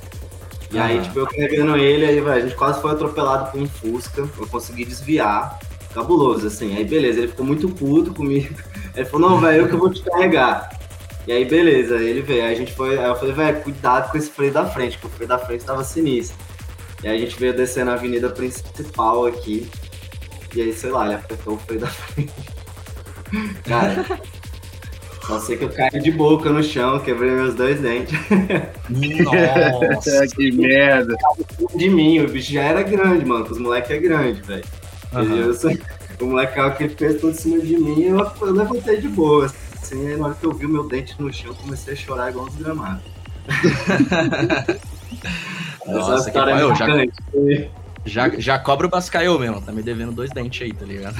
E 0.71 0.77
uhum. 0.77 0.83
aí, 0.83 1.01
tipo, 1.01 1.19
eu 1.19 1.27
carregando 1.27 1.77
ele, 1.77 2.05
aí, 2.05 2.19
velho, 2.19 2.31
a 2.31 2.41
gente 2.41 2.55
quase 2.55 2.81
foi 2.81 2.91
atropelado 2.91 3.51
por 3.51 3.61
um 3.61 3.67
Fusca. 3.67 4.21
Eu 4.21 4.47
consegui 4.47 4.83
desviar. 4.83 5.59
Cabuloso, 5.93 6.47
assim. 6.47 6.75
Aí, 6.75 6.83
beleza, 6.83 7.19
ele 7.19 7.29
ficou 7.29 7.45
muito 7.45 7.69
puto 7.69 8.13
comigo. 8.13 8.53
Ele 8.93 9.05
falou, 9.05 9.29
não, 9.29 9.39
velho, 9.41 9.63
eu 9.63 9.67
que 9.67 9.75
vou 9.75 9.89
te 9.89 10.01
carregar. 10.01 10.69
E 11.27 11.31
aí, 11.33 11.43
beleza, 11.43 11.95
ele 11.95 12.21
veio. 12.21 12.45
Aí 12.45 12.53
a 12.53 12.55
gente 12.55 12.71
foi. 12.71 12.97
Aí 12.97 13.05
eu 13.05 13.15
falei, 13.17 13.33
velho, 13.33 13.61
cuidado 13.61 14.09
com 14.09 14.17
esse 14.17 14.29
freio 14.29 14.53
da 14.53 14.65
frente, 14.65 14.97
porque 14.97 15.07
o 15.07 15.17
freio 15.17 15.27
da 15.27 15.37
frente 15.37 15.65
tava 15.65 15.83
sinistro. 15.83 16.37
E 17.03 17.07
aí 17.09 17.17
a 17.17 17.19
gente 17.19 17.37
veio 17.37 17.53
descer 17.53 17.83
na 17.83 17.93
avenida 17.93 18.29
principal 18.29 19.25
aqui. 19.25 19.69
E 20.55 20.61
aí, 20.61 20.71
sei 20.71 20.91
lá, 20.91 21.05
ele 21.05 21.15
apertou 21.15 21.55
o 21.55 21.57
freio 21.57 21.81
da 21.81 21.87
frente. 21.87 22.31
Cara, 23.63 24.05
só 25.25 25.39
sei 25.39 25.57
que 25.57 25.63
eu 25.63 25.69
caí 25.69 25.99
de 25.99 26.11
boca 26.11 26.51
no 26.51 26.61
chão, 26.61 26.99
quebrei 26.99 27.31
meus 27.31 27.55
dois 27.55 27.79
dentes. 27.79 28.17
Nossa, 29.23 30.27
que 30.35 30.51
merda. 30.51 31.15
De 31.75 31.89
mim, 31.89 32.19
o 32.19 32.27
bicho 32.29 32.53
já 32.53 32.63
era 32.63 32.83
grande, 32.83 33.25
mano, 33.25 33.45
os 33.49 33.57
moleques 33.57 33.91
é 33.91 33.97
grande, 33.99 34.41
velho. 34.41 34.65
Uhum. 35.13 35.77
O 36.17 36.27
moleque 36.27 36.77
que 36.77 36.87
fez 36.87 37.19
tudo 37.19 37.31
em 37.31 37.33
cima 37.33 37.59
de 37.59 37.75
mim, 37.75 38.03
eu, 38.03 38.31
eu 38.39 38.53
levantei 38.53 39.01
de 39.01 39.09
boa. 39.09 39.47
Assim, 39.81 40.07
aí 40.07 40.15
na 40.15 40.27
hora 40.27 40.35
que 40.35 40.45
eu 40.45 40.53
vi 40.53 40.65
o 40.65 40.69
meu 40.69 40.87
dente 40.87 41.13
no 41.19 41.31
chão, 41.33 41.53
comecei 41.53 41.91
a 41.93 41.97
chorar 41.97 42.29
igual 42.29 42.45
um 42.45 42.49
desgramado. 42.49 43.01
Nossa, 45.85 46.31
que 46.31 46.37
é 46.37 46.61
eu 46.61 46.73
já, 46.73 46.87
já, 48.05 48.29
já 48.39 48.57
cobra 48.57 48.87
o 48.87 48.89
Bascaio 48.89 49.37
mesmo, 49.37 49.59
tá 49.59 49.73
me 49.73 49.83
devendo 49.83 50.13
dois 50.13 50.31
dentes 50.31 50.61
aí, 50.61 50.71
tá 50.71 50.85
ligado? 50.85 51.17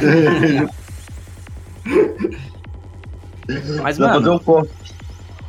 Mas, 3.81 3.97
dá 3.97 4.07
mano... 4.07 4.19
fazer 4.19 4.29
um 4.29 4.39
corte. 4.39 4.71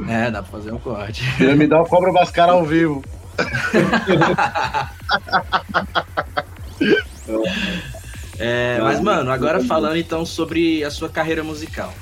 É, 0.06 0.30
dá 0.30 0.42
pra 0.42 0.52
fazer 0.52 0.72
um 0.72 0.78
corte. 0.78 1.24
Me 1.56 1.66
dá 1.66 1.78
uma 1.78 1.88
cobra 1.88 2.12
mascara 2.12 2.52
ao 2.52 2.64
vivo. 2.64 3.02
é, 8.38 8.78
mas, 8.80 9.00
mano, 9.00 9.30
agora 9.30 9.62
falando 9.64 9.96
então 9.96 10.24
sobre 10.24 10.84
a 10.84 10.90
sua 10.90 11.08
carreira 11.08 11.42
musical. 11.42 11.92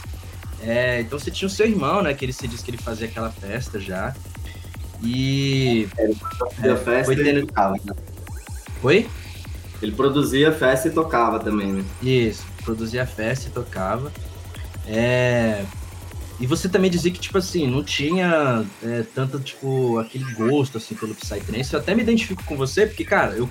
É, 0.61 1.01
então 1.01 1.19
você 1.19 1.31
tinha 1.31 1.47
o 1.47 1.51
seu 1.51 1.67
irmão, 1.67 2.03
né? 2.03 2.13
Que 2.15 2.25
ele 2.25 2.33
se 2.33 2.49
disse 2.49 2.65
que 2.65 2.71
ele 2.71 2.79
fazia 2.79 3.07
aquela 3.07 3.31
festa 3.31 3.79
já. 3.79 4.15
E. 5.03 5.89
Ele 5.99 6.17
produzia 6.17 6.77
festa 6.77 7.05
foi 7.05 7.17
tendo... 7.17 7.41
e 7.41 7.47
tocava, 7.47 7.75
né? 7.75 7.95
Oi? 8.83 9.07
Ele 9.83 9.93
produzia 9.93 10.53
festa 10.53 10.89
e 10.89 10.91
tocava 10.91 11.39
também, 11.39 11.73
né? 11.73 11.85
Isso 12.03 12.54
produzia 12.65 13.07
festa 13.07 13.49
e 13.49 13.53
tocava. 13.53 14.13
É... 14.87 15.65
E 16.41 16.47
você 16.47 16.69
também 16.69 16.91
dizia 16.91 17.13
que, 17.13 17.21
tipo 17.21 17.39
assim, 17.39 17.67
não 17.69 17.85
tinha 17.85 18.65
é, 18.83 19.05
tanto, 19.15 19.39
tipo, 19.39 19.99
aquele 19.99 20.25
gosto, 20.35 20.79
assim, 20.79 20.95
pelo 20.95 21.15
Psytrance. 21.15 21.73
Eu 21.73 21.79
até 21.79 21.95
me 21.95 22.03
identifico 22.03 22.43
com 22.43 22.57
você, 22.57 22.87
porque, 22.87 23.05
cara, 23.05 23.35
eu 23.35 23.49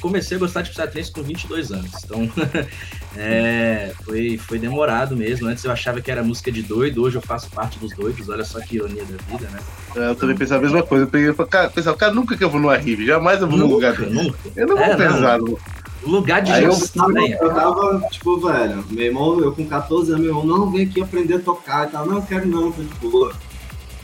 comecei 0.00 0.36
a 0.36 0.40
gostar 0.40 0.62
de 0.62 0.70
Psytrance 0.70 1.12
com 1.12 1.22
22 1.22 1.72
anos. 1.72 1.90
Então, 2.04 2.30
é, 3.16 3.92
foi, 4.04 4.38
foi 4.38 4.58
demorado 4.58 5.16
mesmo. 5.16 5.46
Antes 5.46 5.64
eu 5.64 5.70
achava 5.70 6.00
que 6.00 6.10
era 6.10 6.22
música 6.22 6.50
de 6.50 6.62
doido, 6.62 7.02
hoje 7.02 7.16
eu 7.16 7.22
faço 7.22 7.50
parte 7.50 7.78
dos 7.78 7.92
doidos. 7.92 8.28
Olha 8.28 8.44
só 8.44 8.60
que 8.60 8.76
ironia 8.76 9.04
da 9.04 9.16
vida, 9.30 9.48
né? 9.50 9.58
É, 9.96 10.08
eu 10.08 10.14
também 10.14 10.36
pensava 10.36 10.60
a 10.60 10.62
mesma 10.62 10.82
coisa. 10.82 11.04
Eu 11.04 11.08
peguei 11.08 11.30
e 11.30 11.34
falei, 11.34 11.50
cara, 11.50 11.70
pensava, 11.70 11.96
cara, 11.96 12.14
nunca 12.14 12.36
que 12.36 12.44
eu 12.44 12.50
vou 12.50 12.60
no 12.60 12.70
Arrive, 12.70 13.04
jamais 13.04 13.40
eu 13.40 13.48
vou 13.48 13.58
nunca, 13.58 13.68
num 13.68 13.74
lugar 13.74 13.96
desse. 13.96 14.12
Nunca. 14.12 14.38
Eu 14.54 14.66
não 14.66 14.76
vou 14.76 14.86
é, 14.86 14.96
pesar, 14.96 15.38
não. 15.38 15.58
Lugar 16.06 16.40
de 16.40 16.52
Aí 16.52 16.64
eu, 16.64 16.88
tava, 16.88 17.20
eu 17.20 17.54
tava, 17.54 18.08
tipo, 18.10 18.38
velho, 18.38 18.84
meu 18.90 19.04
irmão, 19.04 19.40
eu 19.40 19.52
com 19.52 19.66
14 19.66 20.12
anos, 20.12 20.24
meu 20.24 20.30
irmão, 20.30 20.46
não, 20.46 20.70
vem 20.70 20.86
aqui 20.86 21.02
aprender 21.02 21.34
a 21.34 21.40
tocar 21.40 21.88
e 21.88 21.90
tal. 21.90 22.06
Não, 22.06 22.22
quero 22.22 22.46
não, 22.46 22.70
tô 22.70 22.82
de 22.82 22.94
boa. 22.94 23.32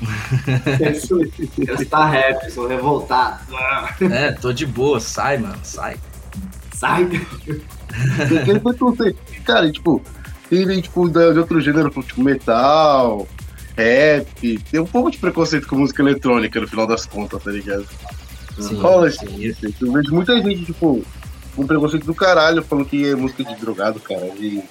Quero 1.64 1.80
estar 1.80 2.06
rap, 2.06 2.50
sou 2.50 2.66
revoltado. 2.66 3.38
É, 4.10 4.32
tô 4.32 4.52
de 4.52 4.66
boa, 4.66 4.98
sai, 4.98 5.38
mano, 5.38 5.58
sai. 5.62 5.96
Sai. 6.74 7.08
Cara, 9.44 9.70
tipo, 9.70 10.02
tem 10.50 10.80
tipo, 10.80 11.08
de 11.08 11.38
outro 11.38 11.60
gênero, 11.60 11.88
tipo, 11.88 12.20
metal, 12.20 13.28
rap, 13.76 14.58
tem 14.70 14.80
um 14.80 14.86
pouco 14.86 15.10
de 15.10 15.18
preconceito 15.18 15.68
com 15.68 15.76
música 15.76 16.02
eletrônica 16.02 16.60
no 16.60 16.66
final 16.66 16.86
das 16.86 17.06
contas, 17.06 17.42
tá 17.44 17.52
ligado? 17.52 17.86
Sim, 18.58 18.74
Rola 18.76 19.10
sim. 19.10 19.54
Eu 19.80 19.92
vejo 19.92 20.12
muita 20.12 20.36
gente, 20.42 20.64
tipo, 20.64 21.04
um 21.56 21.66
preconceito 21.66 22.06
do 22.06 22.14
caralho 22.14 22.62
falando 22.62 22.86
que 22.86 23.08
é 23.08 23.14
música 23.14 23.44
de 23.44 23.54
drogado, 23.56 24.00
cara. 24.00 24.26
E 24.38 24.62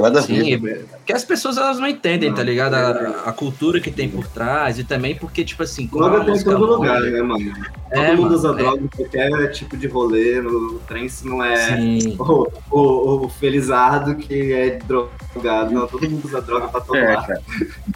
Nada 0.00 0.22
Sim, 0.22 0.58
porque 0.60 1.12
as 1.12 1.24
pessoas 1.24 1.56
elas 1.56 1.78
não 1.78 1.86
entendem, 1.86 2.32
tá 2.32 2.42
ligado? 2.42 2.74
A, 2.74 2.90
a, 3.26 3.32
cultura 3.32 3.80
que 3.80 3.90
tem 3.90 4.08
por 4.08 4.26
trás 4.26 4.78
e 4.78 4.84
também 4.84 5.14
porque, 5.14 5.44
tipo 5.44 5.62
assim. 5.62 5.86
Droga 5.86 6.24
tem 6.24 6.36
em 6.36 6.44
todo 6.44 6.66
lugar, 6.66 7.00
né, 7.00 7.22
mano? 7.22 7.52
É, 7.90 8.06
todo 8.06 8.22
mundo 8.22 8.34
usa 8.34 8.52
droga 8.54 8.84
em 8.84 8.86
qualquer 8.86 9.50
tipo 9.50 9.76
de 9.76 9.86
rolê. 9.88 10.40
No 10.40 10.78
trem, 10.80 11.08
se 11.08 11.26
não 11.26 11.42
é 11.42 11.98
o, 12.18 12.46
o, 12.70 13.26
o, 13.26 13.28
felizardo 13.28 14.14
que 14.14 14.52
é 14.52 14.78
drogado. 14.78 15.72
Não, 15.72 15.86
todo 15.86 16.08
mundo 16.08 16.24
usa 16.24 16.40
droga 16.40 16.68
pra 16.68 16.80
tomar. 16.80 17.30
É, 17.30 17.40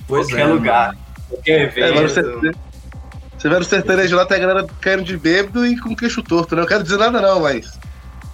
pois 0.09 0.26
qualquer 0.26 0.48
é, 0.48 0.52
lugar. 0.52 0.96
Qualquer 1.28 1.61
evento. 1.62 1.98
É, 1.98 2.02
você, 2.02 2.22
você 3.38 3.48
vê 3.48 3.59
no 3.59 3.64
sertanejo 3.64 4.16
lá, 4.16 4.26
tem 4.26 4.38
a 4.38 4.40
galera 4.40 4.66
caindo 4.81 5.05
de 5.05 5.16
bêbado 5.16 5.66
e 5.66 5.78
com 5.78 5.94
queixo 5.94 6.22
torto, 6.22 6.55
né? 6.57 6.62
Não 6.62 6.68
quero 6.68 6.83
dizer 6.83 6.98
nada, 6.98 7.20
não, 7.20 7.40
mas. 7.40 7.78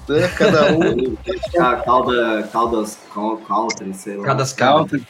Né? 0.09 0.29
Cada 0.29 0.73
um. 0.73 1.17
calda, 1.85 2.49
caldas 2.53 2.99
country, 3.15 3.95
sei 3.95 4.17
lá. 4.17 4.25
Caldas 4.25 4.53
country. 4.53 5.07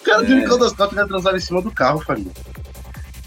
O 0.00 0.04
cara 0.04 0.22
é. 0.22 0.26
de 0.26 0.42
caldas 0.46 0.72
country 0.72 0.96
vai 0.96 1.06
transar 1.06 1.34
em 1.34 1.40
cima 1.40 1.62
do 1.62 1.70
carro, 1.70 2.00
família. 2.00 2.32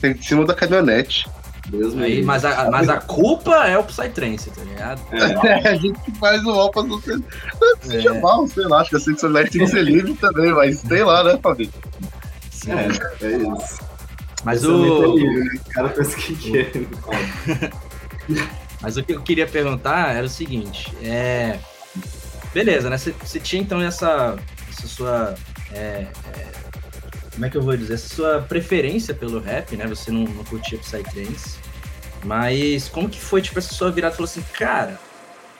Em 0.04 0.22
cima 0.22 0.46
da 0.46 0.54
caminhonete. 0.54 1.26
Deus 1.68 1.96
Aí, 1.96 2.10
livre. 2.16 2.26
mas, 2.26 2.46
a, 2.46 2.70
mas 2.70 2.88
a 2.90 2.98
culpa 2.98 3.68
é 3.68 3.78
o 3.78 3.84
Psytrance, 3.84 4.52
tá 4.52 4.62
ligado? 4.64 5.02
É, 5.12 5.70
a 5.70 5.76
gente 5.76 6.00
que 6.02 6.12
faz 6.20 6.44
o 6.46 6.52
OPA 6.52 6.84
não 6.84 7.02
ser, 7.02 7.18
não 7.18 7.24
É. 7.24 7.86
seja 7.88 8.14
mal, 8.16 8.48
sei 8.48 8.66
lá, 8.66 8.82
acho 8.82 8.92
que 8.92 8.96
a 8.98 9.00
sexualidade 9.00 9.50
tem 9.50 9.62
que 9.62 9.68
ser 9.72 9.82
livre 9.84 10.14
também, 10.22 10.54
mas 10.54 10.80
sei 10.80 11.04
lá, 11.04 11.24
né, 11.24 11.40
Fabinho? 11.42 11.72
Sim. 12.52 12.72
é, 12.72 13.26
é 13.26 13.38
isso. 13.38 13.80
mas 14.44 14.64
é 14.64 14.68
o, 14.68 15.16
livre, 15.16 15.44
né? 15.44 15.60
O 15.66 15.70
cara 15.72 15.90
pensa 15.90 16.18
que 16.18 16.36
quer. 16.36 16.72
Mas 18.86 18.98
o 18.98 19.04
que 19.04 19.14
eu 19.14 19.22
queria 19.24 19.48
perguntar 19.48 20.16
era 20.16 20.26
o 20.28 20.30
seguinte, 20.30 20.94
é... 21.02 21.58
Beleza, 22.54 22.88
né? 22.88 22.98
Você 22.98 23.40
tinha 23.40 23.60
então 23.62 23.82
essa, 23.82 24.38
essa 24.70 24.88
sua... 24.88 25.34
é, 25.74 26.06
é, 26.36 26.48
como 27.34 27.46
é 27.48 27.50
que 27.50 27.58
eu 27.58 27.64
vou 27.64 27.76
dizer? 27.76 27.96
Essa 27.96 28.14
sua 28.16 28.42
preferência 28.42 29.12
pelo 29.14 29.40
rap, 29.40 29.76
né? 29.76 29.88
Você 29.88 30.12
não, 30.12 30.22
não 30.26 30.44
curtia 30.44 30.78
Psytrance. 30.78 31.58
Mas 32.24 32.88
como 32.88 33.10
que 33.10 33.20
foi, 33.20 33.42
tipo, 33.42 33.58
essa 33.58 33.74
sua 33.74 33.92
virada? 33.92 34.14
Falou 34.16 34.26
assim, 34.30 34.44
cara, 34.54 35.00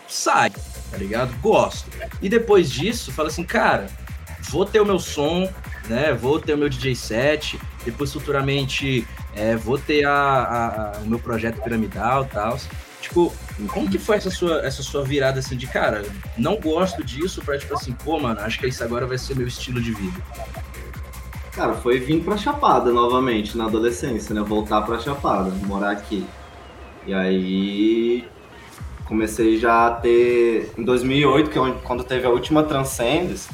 sai, 0.08 0.52
tá 0.92 0.98
ligado? 0.98 1.36
Gosto. 1.42 1.90
E 2.22 2.30
depois 2.30 2.70
disso, 2.72 3.12
fala 3.12 3.30
assim, 3.30 3.44
cara, 3.44 3.88
vou 4.52 4.66
ter 4.68 4.80
o 4.80 4.86
meu 4.86 5.00
som, 5.00 5.52
né? 5.90 6.14
Vou 6.14 6.40
ter 6.40 6.54
o 6.54 6.58
meu 6.60 6.70
DJ 6.70 6.94
set. 6.96 7.60
Depois, 7.84 8.14
futuramente, 8.14 9.06
é, 9.36 9.56
vou 9.56 9.78
ter 9.80 10.06
a, 10.06 10.12
a- 10.14 10.68
a- 10.68 11.00
o 11.02 11.08
meu 11.08 11.18
projeto 11.20 11.60
piramidal 11.62 12.24
e 12.24 12.28
tal. 12.28 12.58
Tipo, 13.06 13.32
como 13.68 13.88
que 13.88 14.00
foi 14.00 14.18
essa 14.18 14.32
sua, 14.32 14.66
essa 14.66 14.82
sua 14.82 15.04
virada 15.04 15.38
assim 15.38 15.56
de 15.56 15.68
cara, 15.68 16.04
não 16.36 16.60
gosto 16.60 17.04
disso 17.04 17.40
pra 17.44 17.56
tipo 17.56 17.76
assim, 17.76 17.92
pô, 18.04 18.20
mano, 18.20 18.40
acho 18.40 18.60
que 18.60 18.66
isso 18.66 18.84
agora 18.84 19.06
vai 19.06 19.18
ser 19.18 19.36
meu 19.36 19.48
estilo 19.48 19.80
de 19.80 19.94
vida. 19.94 20.20
Cara, 21.52 21.76
foi 21.76 22.00
vir 22.00 22.24
pra 22.24 22.36
Chapada 22.36 22.92
novamente 22.92 23.56
na 23.56 23.66
adolescência, 23.66 24.34
né? 24.34 24.42
Voltar 24.42 24.82
pra 24.82 24.98
Chapada, 24.98 25.52
morar 25.68 25.92
aqui. 25.92 26.26
E 27.06 27.14
aí 27.14 28.28
comecei 29.06 29.60
já 29.60 29.86
a 29.86 29.92
ter. 29.92 30.74
Em 30.76 30.84
2008, 30.84 31.52
que 31.52 31.60
é 31.60 31.72
quando 31.84 32.04
teve 32.04 32.26
a 32.26 32.32
última 32.32 32.64
Transcendence, 32.64 33.48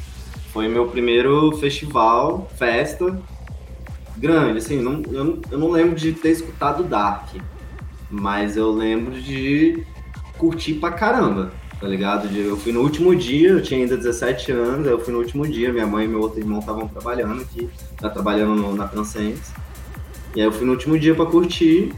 foi 0.54 0.70
meu 0.70 0.88
primeiro 0.88 1.52
festival, 1.58 2.50
festa 2.58 3.20
grande. 4.16 4.60
Assim, 4.60 4.82
não, 4.82 5.04
eu, 5.12 5.42
eu 5.52 5.60
não 5.60 5.70
lembro 5.70 5.96
de 5.96 6.14
ter 6.14 6.30
escutado 6.30 6.84
Dark, 6.84 7.36
mas 8.12 8.58
eu 8.58 8.71
lembro 8.71 9.19
de 9.19 9.84
curtir 10.38 10.74
pra 10.76 10.91
caramba. 10.91 11.54
Tá 11.80 11.88
ligado? 11.88 12.28
Eu 12.38 12.56
fui 12.58 12.71
no 12.71 12.82
último 12.82 13.15
dia, 13.15 13.50
eu 13.50 13.63
tinha 13.63 13.80
ainda 13.80 13.97
17 13.97 14.52
anos, 14.52 14.86
eu 14.86 15.00
fui 15.00 15.12
no 15.12 15.19
último 15.19 15.47
dia, 15.47 15.74
minha 15.74 15.88
mãe 15.88 16.06
e 16.06 16.08
meu 16.08 16.19
outro 16.21 16.39
irmão 16.39 16.60
estavam 16.60 16.88
trabalhando 16.88 17.41
aqui, 17.41 17.67
tá 18.00 18.08
trabalhando 18.08 18.54
no- 18.54 18.76
na 18.76 18.88
Transcendence. 18.88 19.52
E 20.36 20.39
aí 20.41 20.45
eu 20.45 20.52
fui 20.52 20.63
no 20.63 20.74
último 20.74 21.00
dia 21.00 21.15
pra 21.15 21.26
curtir, 21.26 21.91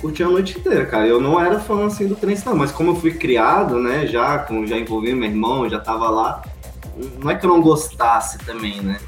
curti 0.00 0.22
a 0.22 0.28
noite 0.28 0.58
inteira, 0.58 0.86
cara. 0.86 1.06
Eu 1.06 1.20
não 1.20 1.38
era 1.38 1.60
fã 1.60 1.84
assim 1.86 2.08
do 2.08 2.16
trance, 2.16 2.46
não, 2.46 2.56
mas 2.56 2.72
como 2.72 2.92
eu 2.92 2.96
fui 2.96 3.12
criado, 3.12 3.78
né, 3.78 4.06
já, 4.06 4.38
com, 4.38 4.66
já 4.66 4.78
envolvi 4.78 5.14
meu 5.14 5.28
irmão, 5.28 5.68
já 5.68 5.78
tava 5.78 6.08
lá, 6.08 6.42
não 7.22 7.30
é 7.30 7.34
que 7.34 7.44
eu 7.44 7.50
não 7.50 7.60
gostasse 7.60 8.38
também, 8.38 8.80
né? 8.80 8.98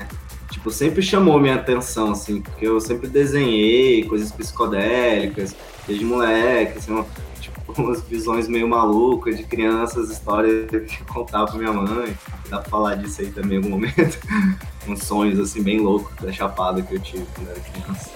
Tipo, 0.60 0.70
sempre 0.70 1.00
chamou 1.00 1.40
minha 1.40 1.54
atenção, 1.54 2.10
assim, 2.10 2.42
porque 2.42 2.66
eu 2.66 2.78
sempre 2.82 3.08
desenhei 3.08 4.04
coisas 4.04 4.30
psicodélicas, 4.30 5.56
desde 5.86 6.04
moleque, 6.04 6.76
assim, 6.76 6.92
uma- 6.92 7.06
tipo, 7.40 7.58
umas 7.80 8.02
visões 8.02 8.46
meio 8.46 8.68
malucas 8.68 9.38
de 9.38 9.44
crianças, 9.44 10.10
histórias 10.10 10.68
que 10.68 10.76
eu 10.76 11.06
contava 11.14 11.46
pra 11.46 11.56
minha 11.58 11.72
mãe. 11.72 12.14
Dá 12.50 12.58
pra 12.58 12.68
falar 12.68 12.96
disso 12.96 13.22
aí 13.22 13.30
também 13.30 13.54
em 13.54 13.56
algum 13.56 13.70
momento. 13.70 14.18
Uns 14.86 15.02
sonhos, 15.04 15.38
assim, 15.38 15.62
bem 15.62 15.80
loucos 15.80 16.14
da 16.20 16.30
chapada 16.30 16.82
que 16.82 16.94
eu 16.94 17.00
tive 17.00 17.24
quando 17.34 17.48
era 17.48 17.60
criança. 17.60 18.10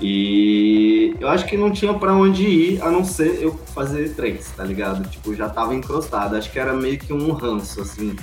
E 0.00 1.14
eu 1.20 1.28
acho 1.28 1.46
que 1.46 1.56
não 1.56 1.70
tinha 1.70 1.94
pra 1.94 2.12
onde 2.12 2.42
ir, 2.44 2.82
a 2.82 2.90
não 2.90 3.04
ser 3.04 3.40
eu 3.40 3.56
fazer 3.72 4.14
três, 4.16 4.50
tá 4.56 4.64
ligado? 4.64 5.08
Tipo, 5.08 5.32
já 5.32 5.48
tava 5.48 5.76
encrostado. 5.76 6.34
Acho 6.34 6.50
que 6.50 6.58
era 6.58 6.72
meio 6.72 6.98
que 6.98 7.12
um 7.12 7.30
ranço, 7.32 7.80
assim, 7.82 8.16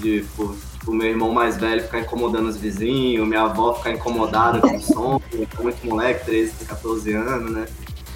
de, 0.00 0.20
tipo, 0.20 0.54
meu 0.94 1.08
irmão 1.08 1.32
mais 1.32 1.56
velho 1.56 1.82
ficar 1.82 2.00
incomodando 2.00 2.48
os 2.48 2.56
vizinhos, 2.56 3.26
minha 3.26 3.42
avó 3.42 3.74
ficar 3.74 3.92
incomodada 3.92 4.60
com 4.60 4.76
o 4.76 4.80
som, 4.80 5.20
eu 5.32 5.46
era 5.52 5.62
muito 5.62 5.86
moleque, 5.86 6.24
13, 6.24 6.64
14 6.66 7.12
anos, 7.14 7.50
né? 7.52 7.66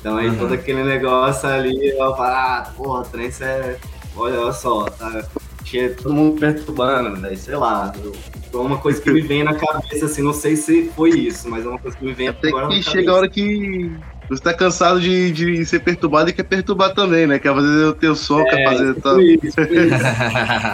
Então 0.00 0.16
aí 0.16 0.28
Uhum. 0.28 0.37
todo 0.38 0.54
aquele 0.54 0.82
negócio 0.82 1.48
ali, 1.48 1.88
eu 1.90 1.96
falo, 2.16 2.22
ah, 2.22 2.72
porra, 2.76 3.04
trance 3.04 3.42
é. 3.44 3.76
Olha 4.16 4.52
só, 4.52 4.85
tá. 4.85 5.24
Tinha 5.64 5.90
todo 5.94 6.12
mundo 6.12 6.38
perturbando, 6.38 7.18
velho, 7.20 7.37
sei 7.37 7.56
lá. 7.56 7.92
eu- 8.04 8.12
Foi 8.50 8.61
uma 8.61 8.76
coisa 8.76 9.00
que 9.00 9.11
me 9.11 9.22
vem 9.22 9.42
na 9.42 9.54
cabeça, 9.54 10.04
assim, 10.04 10.20
não 10.20 10.35
sei 10.35 10.56
se 10.56 10.90
foi 10.94 11.08
isso, 11.11 11.48
mas 11.48 11.64
é 11.64 11.68
uma 11.68 11.78
coisa 11.78 11.96
que 11.96 12.04
me 12.04 12.12
vem 12.12 12.28
Até 12.28 12.48
agora 12.48 12.68
que 12.68 12.82
chega 12.82 13.11
a 13.11 13.14
hora 13.14 13.28
que 13.30 13.90
você 14.37 14.42
tá 14.42 14.55
cansado 14.55 15.01
de, 15.01 15.31
de 15.31 15.64
ser 15.66 15.81
perturbado 15.81 16.31
e 16.31 16.33
quer 16.33 16.45
perturbar 16.45 16.95
também, 16.95 17.27
né? 17.27 17.38
Quer 17.38 17.55
fazer 17.55 17.85
o 17.85 17.95
teu 17.95 18.14
som, 18.14 18.42
quer 18.45 18.64
fazer. 18.64 18.95
Tá... 18.95 19.11
Isso, 19.23 19.61
isso. 19.61 19.62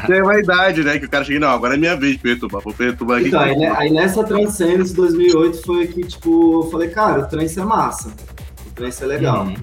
É 0.18 0.22
uma 0.22 0.38
idade, 0.38 0.82
né? 0.82 0.98
Que 0.98 1.06
o 1.06 1.10
cara 1.10 1.24
chega, 1.24 1.40
não, 1.40 1.48
agora 1.48 1.74
é 1.74 1.76
minha 1.76 1.96
vez 1.96 2.12
de 2.12 2.18
perturbar, 2.18 2.62
vou 2.62 2.72
perturbar 2.72 3.18
aqui. 3.18 3.28
Então, 3.28 3.40
aí, 3.40 3.56
né, 3.56 3.72
aí 3.76 3.90
nessa 3.90 4.24
Transcendence 4.24 4.94
2008 4.94 5.62
foi 5.62 5.86
que, 5.86 6.02
tipo, 6.04 6.62
eu 6.64 6.70
falei, 6.70 6.88
cara, 6.88 7.20
o 7.20 7.26
trance 7.26 7.58
é 7.58 7.64
massa. 7.64 8.12
O 8.66 8.70
trance 8.74 9.02
é 9.02 9.06
legal. 9.06 9.44
Uhum. 9.44 9.54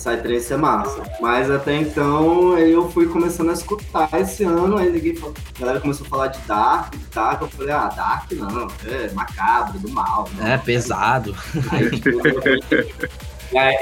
Psytrance 0.00 0.52
é 0.52 0.56
massa. 0.56 1.02
Mas 1.20 1.50
até 1.50 1.76
então 1.76 2.54
aí 2.54 2.72
eu 2.72 2.90
fui 2.90 3.06
começando 3.06 3.50
a 3.50 3.52
escutar 3.52 4.08
esse 4.14 4.44
ano, 4.44 4.78
aí 4.78 4.90
ninguém 4.90 5.14
falou, 5.14 5.34
a 5.54 5.60
galera 5.60 5.80
começou 5.80 6.06
a 6.06 6.08
falar 6.08 6.26
de 6.28 6.38
Dark, 6.46 6.94
Dark, 7.14 7.42
eu 7.42 7.48
falei, 7.48 7.72
ah, 7.72 7.88
Dark 7.88 8.32
não, 8.32 8.68
é 8.86 9.10
macabro, 9.12 9.78
do 9.78 9.90
mal. 9.90 10.28
não. 10.38 10.46
É 10.46 10.56
pesado. 10.56 11.36
Aí, 11.70 11.90
tipo, 12.00 12.18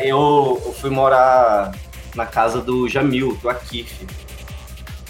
eu, 0.00 0.62
eu 0.64 0.72
fui 0.72 0.90
morar 0.90 1.74
na 2.14 2.26
casa 2.26 2.60
do 2.60 2.88
Jamil, 2.88 3.38
do 3.42 3.48
Akif. 3.48 4.06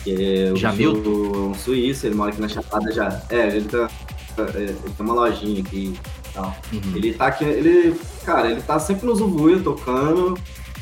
Que 0.04 0.50
é 0.52 0.56
Jamil? 0.56 0.92
um 0.92 1.54
suíço, 1.54 2.06
ele 2.06 2.14
mora 2.14 2.30
aqui 2.30 2.40
na 2.40 2.48
Chapada 2.48 2.90
já. 2.92 3.22
É, 3.30 3.48
ele, 3.48 3.68
tá, 3.68 3.88
é, 4.54 4.60
ele 4.60 4.74
tem 4.74 5.06
uma 5.06 5.14
lojinha 5.14 5.60
aqui 5.60 5.94
e 6.28 6.32
tal. 6.32 6.56
Uhum. 6.72 6.96
Ele 6.96 7.14
tá 7.14 7.26
aqui, 7.26 7.44
ele, 7.44 8.00
cara, 8.24 8.50
ele 8.50 8.62
tá 8.62 8.78
sempre 8.78 9.06
no 9.06 9.14
Zubuia 9.14 9.60
tocando, 9.60 10.38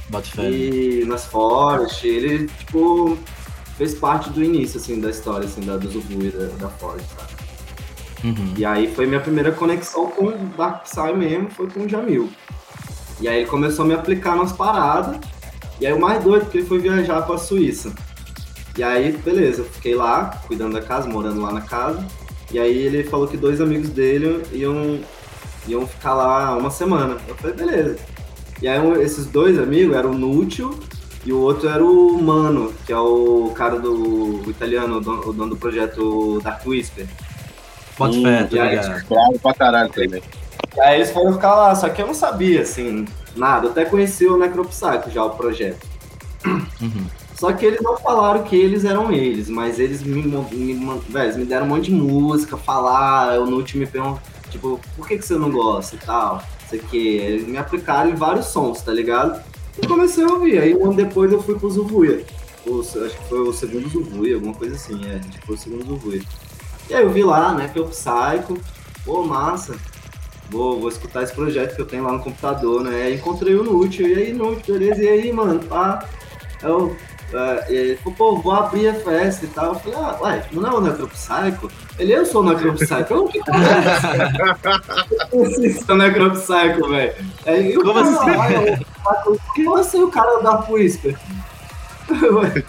Bota 0.09 0.29
fé. 0.29 0.51
e 0.51 1.05
nas 1.07 1.27
Forest, 1.27 2.07
ele, 2.07 2.47
tipo, 2.47 3.19
fez 3.77 3.95
parte 3.95 4.31
do 4.31 4.43
início, 4.43 4.79
assim, 4.79 5.01
da 5.01 5.11
história, 5.11 5.47
assim, 5.47 5.61
da, 5.61 5.77
do 5.77 5.91
Zubu 5.91 6.23
e 6.23 6.31
da, 6.31 6.47
da 6.57 6.69
Forest, 6.69 7.09
sabe? 7.17 7.37
Uhum. 8.25 8.55
E 8.57 8.65
aí 8.65 8.93
foi 8.93 9.07
minha 9.07 9.21
primeira 9.21 9.53
conexão 9.53 10.11
com 10.11 10.27
o 10.27 10.33
Dark 10.57 10.85
Psy 10.85 11.13
mesmo, 11.15 11.51
foi 11.51 11.69
com 11.69 11.81
o 11.81 11.89
Jamil. 11.89 12.31
E 13.21 13.29
aí 13.29 13.39
ele 13.39 13.47
começou 13.47 13.85
a 13.85 13.89
me 13.89 13.95
aplicar 13.95 14.37
nas 14.37 14.53
paradas, 14.53 15.17
e 15.81 15.87
aí 15.87 15.93
o 15.93 16.01
mais 16.01 16.23
doido, 16.23 16.43
porque 16.45 16.59
ele 16.59 16.67
foi 16.67 16.79
viajar 16.79 17.23
pra 17.23 17.39
Suíça. 17.39 17.93
E 18.77 18.83
aí, 18.83 19.13
beleza, 19.13 19.63
eu 19.63 19.65
fiquei 19.65 19.95
lá, 19.95 20.43
cuidando 20.47 20.75
da 20.75 20.83
casa, 20.83 21.09
morando 21.09 21.41
lá 21.41 21.51
na 21.51 21.63
casa, 21.63 22.05
e 22.53 22.59
aí 22.59 22.77
ele 22.77 23.05
falou 23.05 23.27
que 23.27 23.37
dois 23.37 23.61
amigos 23.61 23.89
dele 23.89 24.43
iam, 24.53 25.01
iam 25.67 25.87
ficar 25.87 26.15
lá 26.15 26.57
uma 26.57 26.71
semana. 26.71 27.17
Eu 27.27 27.35
falei, 27.37 27.57
beleza. 27.57 27.97
E 28.61 28.69
aí 28.69 28.81
esses 29.03 29.27
dois 29.27 29.59
amigos 29.59 29.97
eram 29.97 30.11
o 30.13 30.19
Nútil 30.19 30.79
e 31.25 31.33
o 31.33 31.41
outro 31.41 31.69
era 31.69 31.85
o 31.85 32.23
Mano, 32.23 32.73
que 32.87 32.93
é 32.93 32.99
o 32.99 33.51
cara 33.55 33.79
do 33.79 34.47
o 34.47 34.51
italiano, 34.51 34.99
o 34.99 35.01
dono, 35.01 35.29
o 35.29 35.33
dono 35.33 35.51
do 35.51 35.57
projeto 35.57 36.41
Dark 36.43 36.65
Whisper. 36.67 37.07
Bota 37.99 38.15
Hum, 38.17 38.23
fé, 38.23 38.45
tá 38.45 38.63
aí, 38.63 38.71
ligado? 38.71 39.09
Bravo 39.09 39.39
pra 39.41 39.55
caralho 39.55 39.91
também. 39.91 40.23
E 40.77 40.81
aí 40.81 40.97
eles 40.97 41.11
foram 41.11 41.33
ficar 41.33 41.55
lá, 41.55 41.75
só 41.75 41.89
que 41.89 42.03
eu 42.03 42.07
não 42.07 42.15
sabia, 42.15 42.61
assim, 42.63 43.07
nada. 43.35 43.67
Eu 43.67 43.71
até 43.71 43.85
conheci 43.85 44.27
o 44.27 44.37
Necropsycho 44.37 45.11
já, 45.11 45.25
o 45.25 45.31
projeto. 45.31 45.87
Uhum. 46.81 47.07
Só 47.35 47.53
que 47.53 47.67
eles 47.67 47.81
não 47.83 47.97
falaram 47.99 48.43
que 48.45 48.57
eles 48.57 48.85
eram 48.85 49.13
eles, 49.13 49.49
mas 49.49 49.79
eles 49.79 50.03
me, 50.03 50.23
me, 50.23 51.01
eles 51.15 51.37
me 51.37 51.45
deram 51.45 51.67
um 51.67 51.69
monte 51.71 51.87
de 51.87 51.93
música, 51.93 52.57
falar, 52.57 53.39
o 53.41 53.47
Nute 53.47 53.77
me 53.77 53.87
perguntou, 53.87 54.21
tipo, 54.51 54.81
por 54.97 55.07
que, 55.07 55.19
que 55.19 55.25
você 55.27 55.35
não 55.35 55.51
gosta 55.51 55.97
e 55.97 55.99
tal, 55.99 56.43
sei 56.69 56.79
que. 56.79 56.97
Eles 57.17 57.47
me 57.47 57.59
aplicaram 57.59 58.11
em 58.11 58.15
vários 58.15 58.47
sons, 58.47 58.81
tá 58.83 58.93
ligado? 58.93 59.43
E 59.83 59.87
comecei 59.87 60.25
a 60.25 60.29
ouvir. 60.29 60.59
Aí 60.59 60.75
um 60.75 60.85
ano 60.87 60.95
depois 60.95 61.31
eu 61.31 61.43
fui 61.43 61.59
pro 61.59 61.71
Zuvuia. 61.71 62.25
O- 62.67 62.81
acho 62.81 62.93
que 63.17 63.29
foi 63.29 63.41
o 63.41 63.53
segundo 63.53 63.89
Zuvuia, 63.89 64.35
alguma 64.37 64.55
coisa 64.55 64.75
assim, 64.75 64.99
é. 65.07 65.17
Acho 65.17 65.29
que 65.41 65.47
foi 65.47 65.55
o 65.55 65.59
segundo 65.59 65.85
Zuvuia. 65.87 66.23
E 66.89 66.95
aí 66.95 67.03
eu 67.03 67.11
vi 67.11 67.23
lá, 67.23 67.53
né, 67.53 67.69
que 67.69 67.79
é 67.79 67.83
o 67.83 67.87
Psycho, 67.89 68.59
pô, 69.05 69.23
massa. 69.25 69.75
Vou, 70.51 70.79
vou 70.81 70.89
escutar 70.89 71.23
esse 71.23 71.35
projeto 71.35 71.75
que 71.75 71.81
eu 71.83 71.87
tenho 71.87 72.05
lá 72.05 72.13
no 72.13 72.21
computador, 72.23 72.83
né? 72.83 73.13
Encontrei 73.13 73.55
o 73.55 73.65
Nute, 73.65 74.03
e 74.03 74.15
aí, 74.15 74.33
Nute, 74.33 74.71
beleza? 74.71 75.03
E 75.03 75.09
aí, 75.09 75.33
mano, 75.33 75.61
pá. 75.65 76.05
Eu, 76.63 76.97
é, 77.33 77.73
e 77.73 77.75
ele 77.77 77.97
falou, 77.97 78.15
pô, 78.17 78.37
vou 78.39 78.53
abrir 78.53 78.89
a 78.89 78.95
festa 78.95 79.45
e 79.45 79.49
tal. 79.49 79.73
Eu 79.73 79.75
falei, 79.81 79.99
ah, 79.99 80.19
ué, 80.23 80.45
não 80.53 80.67
é 80.67 80.75
o 80.75 80.81
Necropsycho? 80.81 81.69
Ele, 81.99 82.13
eu 82.13 82.25
sou 82.25 82.43
o 82.43 82.49
Necropsycho. 82.49 83.07
Eu, 83.11 83.25
que 83.27 83.41
porra 83.45 83.65
é 83.65 83.89
assim, 85.43 85.73
você 85.73 85.91
é 85.91 85.95
o 85.95 85.97
Necropsycho, 85.97 86.89
velho? 86.89 87.15
Aí, 87.45 87.73
eu, 87.73 87.83
Como 87.83 87.99
assim? 87.99 88.31
eu- 89.27 89.39
Como 89.55 89.77
assim 89.77 90.03
o 90.03 90.11
cara 90.11 90.41
da 90.41 90.61
Whisper? 90.71 91.17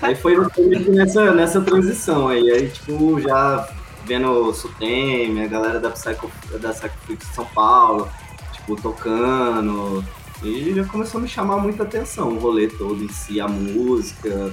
aí 0.00 0.14
foi 0.14 0.36
foi 0.50 0.66
nessa, 0.88 1.32
nessa 1.34 1.60
transição 1.60 2.28
aí, 2.28 2.50
aí 2.50 2.68
tipo, 2.68 3.20
já 3.20 3.68
vendo 4.06 4.30
o 4.30 4.54
Sutem, 4.54 5.42
a 5.42 5.46
galera 5.48 5.80
da 5.80 5.90
Psycho, 5.90 6.30
da 6.60 6.70
Psycho 6.72 6.94
Freaks 7.04 7.28
de 7.28 7.34
São 7.34 7.44
Paulo, 7.46 8.08
tipo, 8.52 8.76
tocando, 8.80 10.04
E 10.42 10.74
já 10.74 10.84
começou 10.84 11.18
a 11.18 11.22
me 11.22 11.28
chamar 11.28 11.56
muita 11.58 11.82
atenção, 11.82 12.28
o 12.28 12.38
rolê 12.38 12.68
todo 12.68 13.02
em 13.02 13.08
si, 13.08 13.40
a 13.40 13.48
música. 13.48 14.52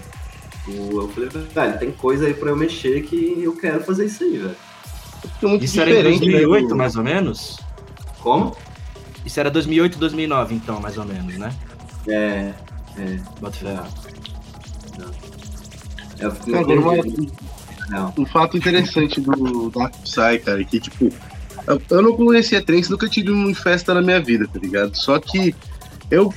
O, 0.67 1.01
eu 1.01 1.09
falei, 1.09 1.29
velho, 1.29 1.77
tem 1.79 1.91
coisa 1.91 2.25
aí 2.25 2.33
pra 2.33 2.49
eu 2.49 2.55
mexer 2.55 3.01
que 3.03 3.41
eu 3.43 3.53
quero 3.55 3.83
fazer 3.83 4.05
isso 4.05 4.23
aí, 4.23 4.37
velho. 4.37 4.55
Muito 5.41 5.63
Isso 5.65 5.79
era 5.81 5.89
em 5.89 5.93
diferente, 5.95 6.19
2008, 6.19 6.67
né, 6.69 6.73
mais 6.75 6.95
ou 6.95 7.03
menos? 7.03 7.59
Como? 8.21 8.55
Isso 9.25 9.39
era 9.39 9.51
2008, 9.51 9.97
2009, 9.99 10.55
então, 10.55 10.79
mais 10.79 10.97
ou 10.97 11.05
menos, 11.05 11.37
né? 11.37 11.53
É. 12.07 12.53
É. 12.97 13.19
Bota 13.41 13.57
fé. 13.57 13.77
Eu 16.19 16.31
fiquei 16.31 16.55
Agora, 16.55 16.79
uma- 16.79 16.95
Não. 17.89 18.13
um 18.17 18.26
fato 18.26 18.58
interessante 18.58 19.19
do 19.19 19.69
Dark 19.69 19.93
Psy, 20.04 20.39
cara, 20.43 20.62
é 20.62 20.63
que, 20.63 20.80
tipo, 20.80 21.10
eu, 21.89 22.02
não 22.02 22.15
conhecia 22.15 22.62
trance, 22.62 22.89
nunca 22.89 23.08
tive 23.08 23.32
uma 23.32 23.54
festa 23.54 23.93
na 23.93 24.02
minha 24.02 24.19
vida, 24.19 24.48
tá 24.52 24.60
ligado? 24.60 24.96
Só 24.96 25.19
que 25.19 25.56
eu, 26.10 26.34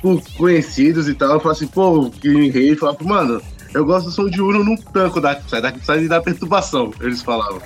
por 0.00 0.22
conhecidos 0.36 1.08
e 1.08 1.14
tal, 1.14 1.34
eu 1.34 1.40
falo 1.40 1.52
assim, 1.52 1.66
pô, 1.66 2.10
que 2.10 2.50
rei, 2.50 2.76
falava, 2.76 3.02
mano, 3.04 3.42
eu 3.74 3.84
gosto 3.84 4.06
do 4.06 4.12
som 4.12 4.28
de 4.28 4.40
Uno, 4.40 4.64
não 4.64 4.76
tanco 4.76 5.20
Dark 5.20 5.44
Psy, 5.44 5.60
Dark 5.60 5.78
Psy 5.78 6.00
me 6.00 6.08
dá 6.08 6.20
perturbação, 6.20 6.92
eles 7.00 7.22
falavam, 7.22 7.60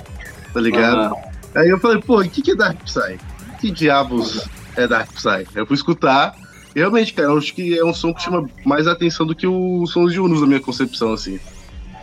tá 0.53 0.59
ligado? 0.59 1.15
Ah, 1.15 1.59
Aí 1.59 1.69
eu 1.69 1.79
falei, 1.79 2.01
pô, 2.01 2.19
o 2.19 2.29
que, 2.29 2.41
que 2.41 2.51
é 2.51 2.55
Dark 2.55 2.77
Psy? 2.83 3.17
Que 3.59 3.71
diabos 3.71 4.47
é 4.75 4.87
Dark 4.87 5.09
Psy? 5.13 5.47
Eu 5.55 5.65
fui 5.65 5.75
escutar, 5.75 6.35
e 6.75 6.79
realmente, 6.79 7.13
cara, 7.13 7.29
eu 7.29 7.37
acho 7.37 7.53
que 7.53 7.77
é 7.77 7.85
um 7.85 7.93
som 7.93 8.13
que 8.13 8.21
chama 8.21 8.49
mais 8.65 8.87
atenção 8.87 9.25
do 9.25 9.33
que 9.33 9.47
os 9.47 9.91
sons 9.91 10.11
de 10.11 10.19
Unos 10.19 10.41
na 10.41 10.47
minha 10.47 10.59
concepção, 10.59 11.13
assim. 11.13 11.39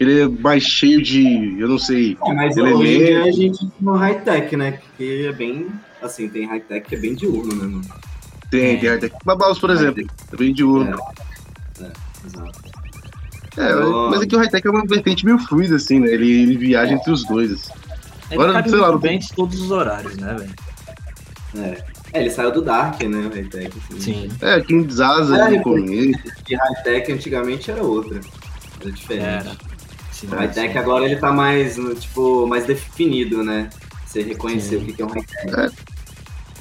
Ele 0.03 0.21
é 0.23 0.29
mais 0.29 0.63
cheio 0.65 1.01
de, 1.03 1.57
eu 1.61 1.69
não 1.69 1.79
sei, 1.79 2.17
é, 2.27 2.33
mas 2.33 2.57
Ele 2.57 2.71
é 2.71 2.75
hoje 2.75 2.93
em 2.95 2.99
dia 2.99 3.07
meio- 3.21 3.23
a 3.25 3.31
gente 3.31 3.59
tem 3.61 3.73
no 3.81 3.93
high-tech, 3.95 4.57
né? 4.57 4.79
Que 4.97 5.27
é 5.27 5.33
bem. 5.33 5.69
Assim, 6.03 6.29
tem 6.29 6.47
high-tech 6.47 6.89
que 6.89 6.95
é 6.95 6.99
bem 6.99 7.15
diurno, 7.15 7.55
né? 7.55 7.65
mano? 7.67 7.85
tem, 8.51 8.75
É. 8.75 8.77
tem 8.79 8.89
até 8.91 9.11
Babaus, 9.25 9.59
por 9.59 9.71
exemplo, 9.71 10.05
é 10.33 10.37
bem 10.37 10.53
de 10.53 10.65
Uno. 10.65 10.99
Exato. 12.27 12.61
É, 13.57 13.75
Oh. 13.77 14.11
mas 14.11 14.23
é 14.23 14.27
que 14.27 14.35
o 14.35 14.39
high-tech 14.39 14.67
é 14.67 14.71
uma 14.71 14.85
vertente 14.87 15.25
meio 15.25 15.39
fluida, 15.39 15.77
assim, 15.77 16.01
né? 16.01 16.09
Ele, 16.09 16.43
ele 16.43 16.57
viaja 16.57 16.93
entre 16.95 17.11
os 17.13 17.25
dois. 17.25 17.53
assim. 17.53 17.71
Ele 18.31 18.35
Agora, 18.35 18.53
cabe 18.55 18.71
sei 18.71 18.79
lá, 18.79 18.91
não- 18.93 18.99
bem 18.99 19.19
de 19.19 19.29
todos 19.33 19.61
os 19.61 19.71
horários, 19.71 20.17
né, 20.17 20.35
velho? 20.39 20.55
É. 21.67 21.85
É, 22.15 22.21
ele 22.21 22.31
saiu 22.31 22.51
do 22.51 22.63
Dark, 22.63 23.01
né? 23.03 23.19
O 23.19 23.29
high-tech. 23.35 23.71
Assim. 23.91 24.01
Sim. 24.01 24.29
É, 24.41 24.61
quem 24.61 24.89
Zaza 24.89 25.37
É, 25.37 25.51
no 25.51 25.63
começo. 25.63 26.19
E 26.49 26.55
high-tech 26.55 27.13
antigamente 27.13 27.71
era 27.71 27.83
outra. 27.83 28.21
Era 28.81 28.91
diferente. 28.91 29.25
Era. 29.27 29.57
Sim, 30.23 30.29
O 30.29 30.37
high-tech 30.39 30.73
sim. 30.73 30.79
agora 30.79 31.05
ele 31.05 31.17
tá 31.17 31.33
mais, 31.33 31.77
no, 31.77 31.95
tipo, 31.95 32.47
mais 32.47 32.65
definido, 32.65 33.43
né? 33.43 33.69
Você 34.07 34.23
reconhecer 34.23 34.77
Sim. 34.79 34.83
o 34.83 34.87
que 34.87 34.93
que 34.95 35.03
é 35.03 35.05
um 35.05 35.09
high-tech. 35.09 35.75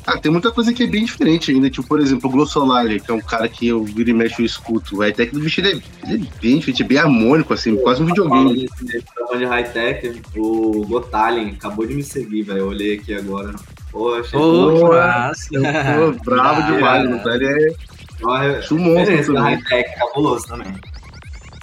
Ah, 0.07 0.17
tem 0.17 0.31
muita 0.31 0.51
coisa 0.51 0.73
que 0.73 0.81
é 0.81 0.87
bem 0.87 1.05
diferente 1.05 1.51
ainda. 1.51 1.69
Tipo, 1.69 1.87
por 1.87 1.99
exemplo, 1.99 2.27
o 2.27 2.33
Glossolari, 2.33 2.99
que 2.99 3.11
é 3.11 3.13
um 3.13 3.21
cara 3.21 3.47
que 3.47 3.67
eu 3.67 3.83
vira 3.83 4.09
e 4.09 4.13
mexe 4.13 4.41
eu 4.41 4.45
escuto. 4.47 4.95
O 4.95 4.99
high-tech 5.01 5.31
do 5.31 5.39
bicho 5.39 5.61
ele 5.61 5.67
é, 5.69 6.11
ele 6.11 6.27
é 6.27 6.39
bem 6.41 6.57
diferente, 6.57 6.81
é 6.81 6.85
bem 6.87 6.97
harmônico, 6.97 7.53
assim, 7.53 7.75
quase 7.77 8.01
um 8.01 8.07
videogame. 8.07 8.67
Falando 8.67 8.91
de- 8.91 9.03
falando 9.13 9.37
de 9.39 9.45
high-tech, 9.45 10.21
o 10.35 10.85
Gotalin 10.87 11.51
acabou 11.51 11.85
de 11.85 11.93
me 11.93 12.01
seguir, 12.03 12.41
velho. 12.41 12.59
Eu 12.59 12.67
olhei 12.69 12.95
aqui 12.95 13.13
agora. 13.13 13.53
Poxa, 13.91 14.35
Ô, 14.37 14.73
que 14.73 14.79
Pô, 14.81 14.87
massa. 14.89 15.47
Eu 15.53 16.17
tô 16.17 16.23
bravo 16.23 16.61
Ah, 16.61 16.71
demais, 16.71 17.05
é. 17.05 17.07
mano. 17.07 17.21
Ele 17.29 17.45
é 17.45 19.31
um 19.31 19.35
também. 19.35 19.53
high-tech, 19.55 19.99
cabuloso 19.99 20.47
também. 20.47 20.73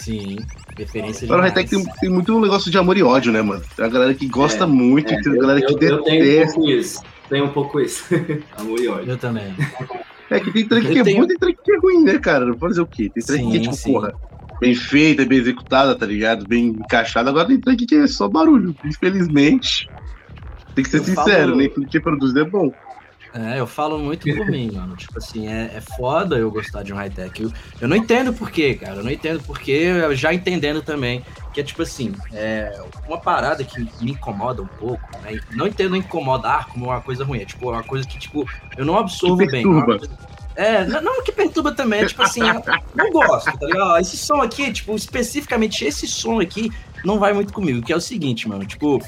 Sim, 0.00 0.36
referência 0.78 1.24
Agora 1.26 1.42
o 1.42 1.44
demais. 1.44 1.54
high-tech 1.70 1.84
tem, 1.84 1.94
tem 2.00 2.10
muito 2.10 2.40
negócio 2.40 2.70
de 2.70 2.78
amor 2.78 2.96
e 2.96 3.02
ódio, 3.02 3.32
né, 3.32 3.42
mano? 3.42 3.62
Tem 3.76 3.84
a 3.84 3.88
galera 3.88 4.14
que 4.14 4.26
gosta 4.26 4.64
É, 4.64 4.66
muito 4.66 5.12
É, 5.12 5.20
tem 5.20 5.32
a 5.32 5.34
eu, 5.34 5.40
galera 5.40 5.60
que 5.60 5.66
eu- 5.66 5.70
eu 5.72 5.78
tenho 5.78 6.00
um 6.00 6.04
detesta. 6.24 6.54
pouco 6.54 6.70
isso. 6.70 7.02
Tenho 7.28 7.44
um 7.44 7.48
pouco 7.50 7.80
isso. 7.80 8.04
Amor 8.56 8.80
e 8.80 8.88
ódio. 8.88 9.10
Eu 9.10 9.18
também. 9.18 9.54
É 10.30 10.40
que 10.40 10.50
tem 10.52 10.62
Eu 10.62 10.68
que 10.92 10.98
é 10.98 11.02
tenho- 11.04 11.16
bom 11.18 11.24
e 11.24 11.28
tem 11.28 11.38
track 11.38 11.58
que 11.64 11.72
é 11.72 11.78
ruim, 11.78 12.02
né, 12.04 12.18
cara? 12.18 12.44
Não 12.46 12.54
pode 12.54 12.72
fazer 12.74 12.80
o 12.82 12.86
quê? 12.86 13.10
Tem 13.14 13.22
track 13.24 13.50
que 13.50 13.56
é 13.56 13.60
tipo, 13.60 13.74
sim. 13.74 13.92
porra, 13.92 14.12
bem 14.60 14.74
feita, 14.74 15.24
bem 15.24 15.38
executada, 15.38 15.94
tá 15.94 16.06
ligado? 16.06 16.46
Bem 16.46 16.66
encaixada. 16.68 17.28
Agora 17.30 17.46
tem 17.48 17.60
track 17.60 17.84
que 17.86 17.94
é 17.96 18.06
só 18.06 18.28
barulho. 18.28 18.74
Infelizmente. 18.84 19.88
Tem 20.74 20.84
que 20.84 20.90
ser 20.90 20.98
Eu 20.98 21.04
sincero, 21.04 21.44
falo- 21.48 21.56
nem 21.56 21.68
tudo 21.68 21.86
que 21.86 21.96
é 21.96 22.00
produzido 22.00 22.40
é 22.40 22.44
bom. 22.44 22.72
É, 23.34 23.60
eu 23.60 23.66
falo 23.66 23.98
muito 23.98 24.26
por 24.34 24.46
mim, 24.46 24.70
mano. 24.72 24.96
Tipo 24.96 25.18
assim, 25.18 25.48
é, 25.48 25.72
é 25.76 25.80
foda 25.96 26.36
eu 26.36 26.50
gostar 26.50 26.82
de 26.82 26.92
um 26.92 26.96
high-tech. 26.96 27.42
Eu, 27.42 27.52
eu 27.80 27.88
não 27.88 27.96
entendo 27.96 28.32
por 28.32 28.50
quê, 28.50 28.74
cara. 28.74 28.96
Eu 28.96 29.04
não 29.04 29.10
entendo 29.10 29.42
por 29.42 29.58
quê, 29.58 29.92
eu 30.02 30.14
já 30.14 30.32
entendendo 30.32 30.82
também. 30.82 31.22
Que 31.52 31.60
é 31.60 31.64
tipo 31.64 31.82
assim, 31.82 32.14
é 32.32 32.80
uma 33.06 33.18
parada 33.18 33.64
que 33.64 33.80
me 34.00 34.12
incomoda 34.12 34.62
um 34.62 34.66
pouco, 34.66 35.06
né? 35.22 35.40
Não 35.52 35.66
entendo 35.66 35.96
incomodar 35.96 36.68
como 36.68 36.86
uma 36.86 37.00
coisa 37.00 37.24
ruim. 37.24 37.40
É 37.40 37.44
tipo 37.44 37.70
uma 37.70 37.82
coisa 37.82 38.06
que, 38.06 38.18
tipo, 38.18 38.48
eu 38.76 38.84
não 38.84 38.96
absorvo 38.96 39.46
bem. 39.46 39.64
é 39.64 40.28
É, 40.58 40.84
não, 40.86 41.00
não 41.00 41.22
que 41.22 41.30
perturba 41.30 41.70
também, 41.70 42.00
é 42.00 42.06
tipo 42.06 42.20
assim, 42.20 42.40
eu 42.40 42.62
não 42.96 43.12
gosto, 43.12 43.56
tá 43.56 43.64
ligado? 43.64 44.00
Esse 44.00 44.16
som 44.16 44.42
aqui, 44.42 44.72
tipo, 44.72 44.92
especificamente 44.96 45.84
esse 45.84 46.04
som 46.08 46.40
aqui, 46.40 46.72
não 47.04 47.16
vai 47.16 47.32
muito 47.32 47.52
comigo, 47.52 47.80
que 47.80 47.92
é 47.92 47.96
o 47.96 48.00
seguinte, 48.00 48.48
mano, 48.48 48.66
tipo, 48.66 49.00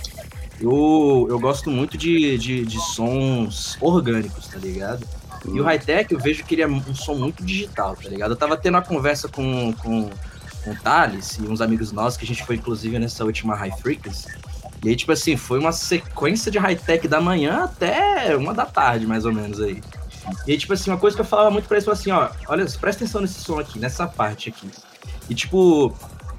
eu, 0.61 1.27
eu 1.29 1.41
gosto 1.41 1.71
muito 1.71 1.97
de, 1.97 2.37
de, 2.37 2.65
de 2.67 2.81
sons 2.93 3.79
orgânicos, 3.81 4.47
tá 4.47 4.59
ligado? 4.59 5.07
E 5.47 5.59
o 5.59 5.65
high-tech 5.65 6.13
eu 6.13 6.21
vejo 6.21 6.45
que 6.45 6.55
ele 6.55 6.63
é 6.63 6.69
um 6.69 6.95
som 6.95 7.15
muito 7.15 7.43
digital, 7.43 7.97
tá 7.97 8.09
ligado? 8.09 8.33
Eu 8.33 8.37
tava 8.37 8.57
tendo 8.57 8.75
uma 8.75 8.83
conversa 8.83 9.27
com, 9.27 9.73
com, 9.73 10.11
com 10.63 10.71
o 10.71 10.77
Thales 10.77 11.39
e 11.39 11.43
uns 11.43 11.63
amigos 11.63 11.93
nossos, 11.93 12.19
que 12.19 12.25
a 12.25 12.29
gente 12.29 12.45
foi 12.45 12.57
inclusive 12.57 12.99
nessa 12.99 13.25
última 13.25 13.55
High 13.55 13.73
Frequency. 13.81 14.29
E 14.85 14.89
aí, 14.89 14.97
tipo 14.97 15.13
assim, 15.13 15.37
foi 15.37 15.59
uma 15.59 15.73
sequência 15.73 16.51
de 16.51 16.59
high-tech 16.59 17.07
da 17.07 17.21
manhã 17.21 17.65
até 17.65 18.35
uma 18.37 18.55
da 18.55 18.65
tarde, 18.67 19.07
mais 19.07 19.25
ou 19.25 19.33
menos 19.33 19.61
aí. 19.61 19.83
E 20.47 20.53
aí, 20.53 20.59
tipo 20.59 20.73
assim, 20.73 20.91
uma 20.91 20.99
coisa 20.99 21.17
que 21.17 21.21
eu 21.21 21.27
falava 21.27 21.51
muito 21.51 21.67
pra 21.67 21.77
eles, 21.77 21.85
falava 21.85 22.01
assim, 22.01 22.11
ó, 22.11 22.31
olha, 22.49 22.65
presta 22.81 23.05
atenção 23.05 23.21
nesse 23.21 23.41
som 23.41 23.59
aqui, 23.59 23.79
nessa 23.79 24.07
parte 24.07 24.49
aqui. 24.49 24.71
E 25.29 25.35
tipo, 25.35 25.95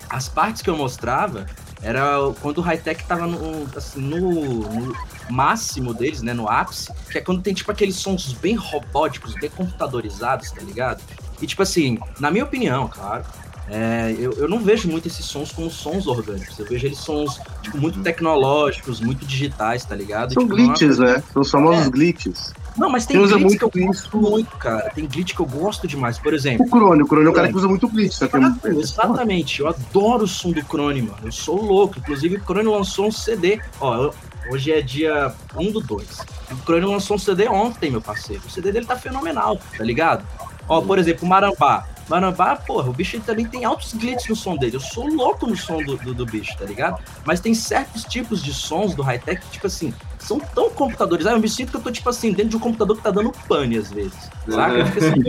as 0.10 0.28
partes 0.28 0.62
que 0.62 0.70
eu 0.70 0.78
mostrava 0.78 1.46
era 1.84 2.18
quando 2.42 2.60
o 2.60 2.62
high-tech 2.62 3.04
tava 3.06 3.26
no, 3.26 3.68
assim, 3.76 4.00
no, 4.00 4.20
no 4.20 4.96
máximo 5.30 5.94
deles, 5.94 6.22
né, 6.22 6.34
no 6.34 6.48
ápice, 6.48 6.92
que 7.10 7.18
é 7.18 7.22
quando 7.22 7.42
tem, 7.42 7.54
tipo, 7.54 7.72
aqueles 7.72 7.96
sons 7.96 8.34
bem 8.34 8.56
robóticos, 8.56 9.34
bem 9.36 9.50
computadorizados, 9.50 10.52
tá 10.52 10.62
ligado? 10.62 11.02
E, 11.42 11.48
tipo 11.48 11.64
assim, 11.64 11.98
na 12.20 12.30
minha 12.30 12.44
opinião, 12.44 12.88
claro, 12.88 13.26
é, 13.74 14.14
eu, 14.20 14.34
eu 14.34 14.50
não 14.50 14.60
vejo 14.60 14.90
muito 14.90 15.08
esses 15.08 15.26
sons 15.26 15.50
como 15.52 15.72
sons 15.72 16.06
orgânicos, 16.06 16.60
eu 16.60 16.66
vejo 16.66 16.86
eles 16.88 16.98
sons, 16.98 17.40
tipo, 17.62 17.78
muito 17.78 18.02
tecnológicos, 18.02 19.00
muito 19.00 19.26
digitais, 19.26 19.86
tá 19.86 19.96
ligado? 19.96 20.34
São 20.34 20.44
Tipo, 20.44 20.54
é 20.56 20.62
uma 20.62 20.68
glitches, 20.74 20.98
né? 21.00 21.24
São 21.32 21.42
os 21.42 21.50
famosos 21.50 21.88
É. 21.88 21.90
glitches. 21.90 22.54
não, 22.78 22.90
mas 22.90 23.06
tem 23.06 23.18
glitch 23.18 23.32
que 23.38 23.44
muito 23.46 23.64
eu 23.64 23.86
gosto 23.88 24.18
muito, 24.18 24.58
cara. 24.58 24.90
Tem 24.94 25.06
glitch 25.08 25.34
que 25.34 25.40
eu 25.40 25.46
gosto 25.46 25.88
demais. 25.88 26.18
Por 26.20 26.34
exemplo, 26.34 26.66
O 26.66 26.70
Crone, 26.70 27.02
o 27.04 27.08
Crone 27.08 27.28
é 27.28 27.30
o 27.30 27.34
cara 27.34 27.48
que 27.48 27.56
usa 27.56 27.68
muito 27.68 27.88
glitch, 27.88 28.18
que 28.20 28.36
é 28.36 28.40
muito. 28.40 28.68
exatamente, 28.68 29.62
eu 29.62 29.68
adoro 29.70 30.26
o 30.26 30.28
som 30.28 30.52
do 30.52 30.64
Crone, 30.66 31.02
mano. 31.04 31.18
Eu 31.24 31.32
sou 31.32 31.62
louco. 31.62 31.98
Inclusive, 31.98 32.36
o 32.38 32.42
Crone 32.42 32.68
lançou 32.68 33.08
um 33.08 33.12
CD. 33.12 33.62
Ó, 33.80 34.12
hoje 34.52 34.72
é 34.72 34.82
dia 34.82 35.34
1 35.56 35.72
do 35.72 35.80
2. 35.80 36.06
O 36.52 36.58
Crone 36.66 36.86
lançou 36.86 37.16
um 37.16 37.20
CD 37.20 37.48
ontem, 37.48 37.90
meu 37.90 38.02
parceiro. 38.02 38.42
O 38.46 38.50
CD 38.50 38.72
dele 38.72 38.86
tá 38.86 38.98
fenomenal, 38.98 39.60
tá 39.78 39.84
ligado? 39.84 40.26
Ó, 40.68 40.82
por 40.82 41.00
exemplo, 41.00 41.26
o 41.26 41.30
Marambá. 41.30 41.86
Marambá, 42.10 42.56
porra, 42.56 42.90
o 42.90 42.94
bicho 42.94 43.20
também 43.22 43.46
tem 43.46 43.64
altos 43.64 43.94
glitches 43.94 44.28
no 44.30 44.36
som 44.36 44.58
dele. 44.58 44.76
Eu 44.76 44.80
sou 44.82 45.08
louco 45.08 45.48
no 45.48 45.56
som 45.56 45.82
do, 45.84 45.96
do, 45.98 46.14
do 46.14 46.26
bicho, 46.26 46.56
tá 46.58 46.66
ligado? 46.66 47.02
Mas 47.26 47.40
tem 47.40 47.54
certos 47.54 48.04
tipos 48.04 48.44
de 48.44 48.54
sons 48.54 48.94
do 48.94 49.02
high-tech 49.02 49.40
que, 49.42 49.52
tipo 49.52 49.68
assim, 49.68 49.94
são 50.20 50.40
tão 50.40 50.70
computadorizados. 50.70 51.38
Eu 51.38 51.42
me 51.42 51.50
sinto 51.50 51.72
que 51.72 51.78
eu 51.78 51.82
tô, 51.82 51.92
tipo 51.92 52.10
assim, 52.10 52.32
dentro 52.32 52.50
de 52.50 52.58
um 52.58 52.60
computador 52.60 52.98
que 52.98 53.04
tá 53.04 53.12
dando 53.12 53.32
pane 53.48 53.78
às 53.78 53.92
vezes. 53.92 54.14
Saca? 54.50 54.74
Eu 54.78 54.86
fico 54.88 55.06
assim, 55.06 55.24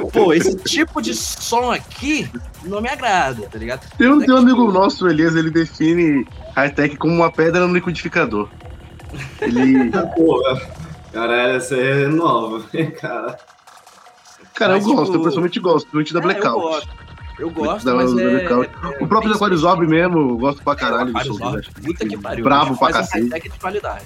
pô, 0.00 0.06
pô, 0.08 0.32
esse 0.32 0.56
tipo 0.56 1.02
de 1.02 1.14
som 1.14 1.70
aqui 1.70 2.30
não 2.64 2.80
me 2.80 2.88
agrada, 2.88 3.46
tá 3.48 3.58
ligado? 3.58 3.86
Tem 3.98 4.08
um, 4.08 4.18
tem 4.20 4.32
um 4.32 4.38
Tipo- 4.38 4.38
amigo 4.38 4.72
nosso, 4.72 5.04
o 5.04 5.10
Elias, 5.10 5.36
ele 5.36 5.50
define 5.50 6.26
high-tech 6.54 6.96
como 6.96 7.12
uma 7.14 7.30
pedra 7.30 7.66
no 7.66 7.74
liquidificador. 7.74 8.48
Ele. 9.40 9.90
Porra. 10.16 10.60
Caralho, 11.12 11.56
essa 11.56 11.76
é 11.76 12.08
nova, 12.08 12.64
cara. 13.00 13.38
Cara, 14.54 14.74
Mas, 14.74 14.86
eu 14.86 14.94
gosto, 14.94 15.06
tipo, 15.12 15.16
eu 15.18 15.24
pessoalmente 15.24 15.60
gosto, 15.60 15.88
principalmente 15.90 16.12
da 16.14 16.20
É, 16.20 16.22
eu 16.22 16.26
Blackout. 16.42 16.60
gosto. 16.86 17.04
Eu 17.36 17.50
gosto, 17.50 17.84
Da- 17.84 17.94
mas 17.96 18.14
da 18.14 18.22
é, 18.22 18.30
Blackout. 18.46 18.70
é- 19.00 19.04
O 19.04 19.08
próprio 19.08 19.32
é 19.32 19.34
Aquarius 19.34 19.60
Zob 19.62 19.86
mesmo, 19.86 20.18
eu 20.18 20.36
gosto 20.38 20.62
pra 20.62 20.76
caralho 20.76 21.06
do 21.06 21.10
Aquarius 21.10 21.36
som 21.36 21.50
dele. 21.52 21.56
Orb, 21.66 21.82
Puta 21.86 22.08
que 22.08 22.18
pariu. 22.18 22.44
Bravo 22.44 22.70
Ele 22.70 22.78
pra 22.78 22.88
um 22.88 22.92
cacete. 22.92 23.20
high-tech 23.30 23.48
de 23.50 23.58
qualidade. 23.58 24.04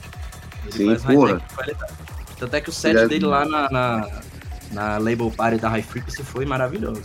Ele 0.64 0.72
Sim, 0.72 0.86
faz 0.98 1.02
porra. 1.16 1.40
qualidade. 1.54 1.92
Tanto 2.38 2.56
é 2.56 2.60
que 2.62 2.68
o 2.70 2.72
set 2.72 2.90
Ele 2.94 3.04
é- 3.04 3.08
dele 3.08 3.26
lá 3.26 3.44
na, 3.44 3.70
na, 3.70 4.08
na 4.72 4.98
Label 4.98 5.30
Party 5.36 5.58
da 5.58 5.68
High 5.68 5.82
Frequency 5.82 6.22
foi 6.22 6.46
maravilhoso. 6.46 7.02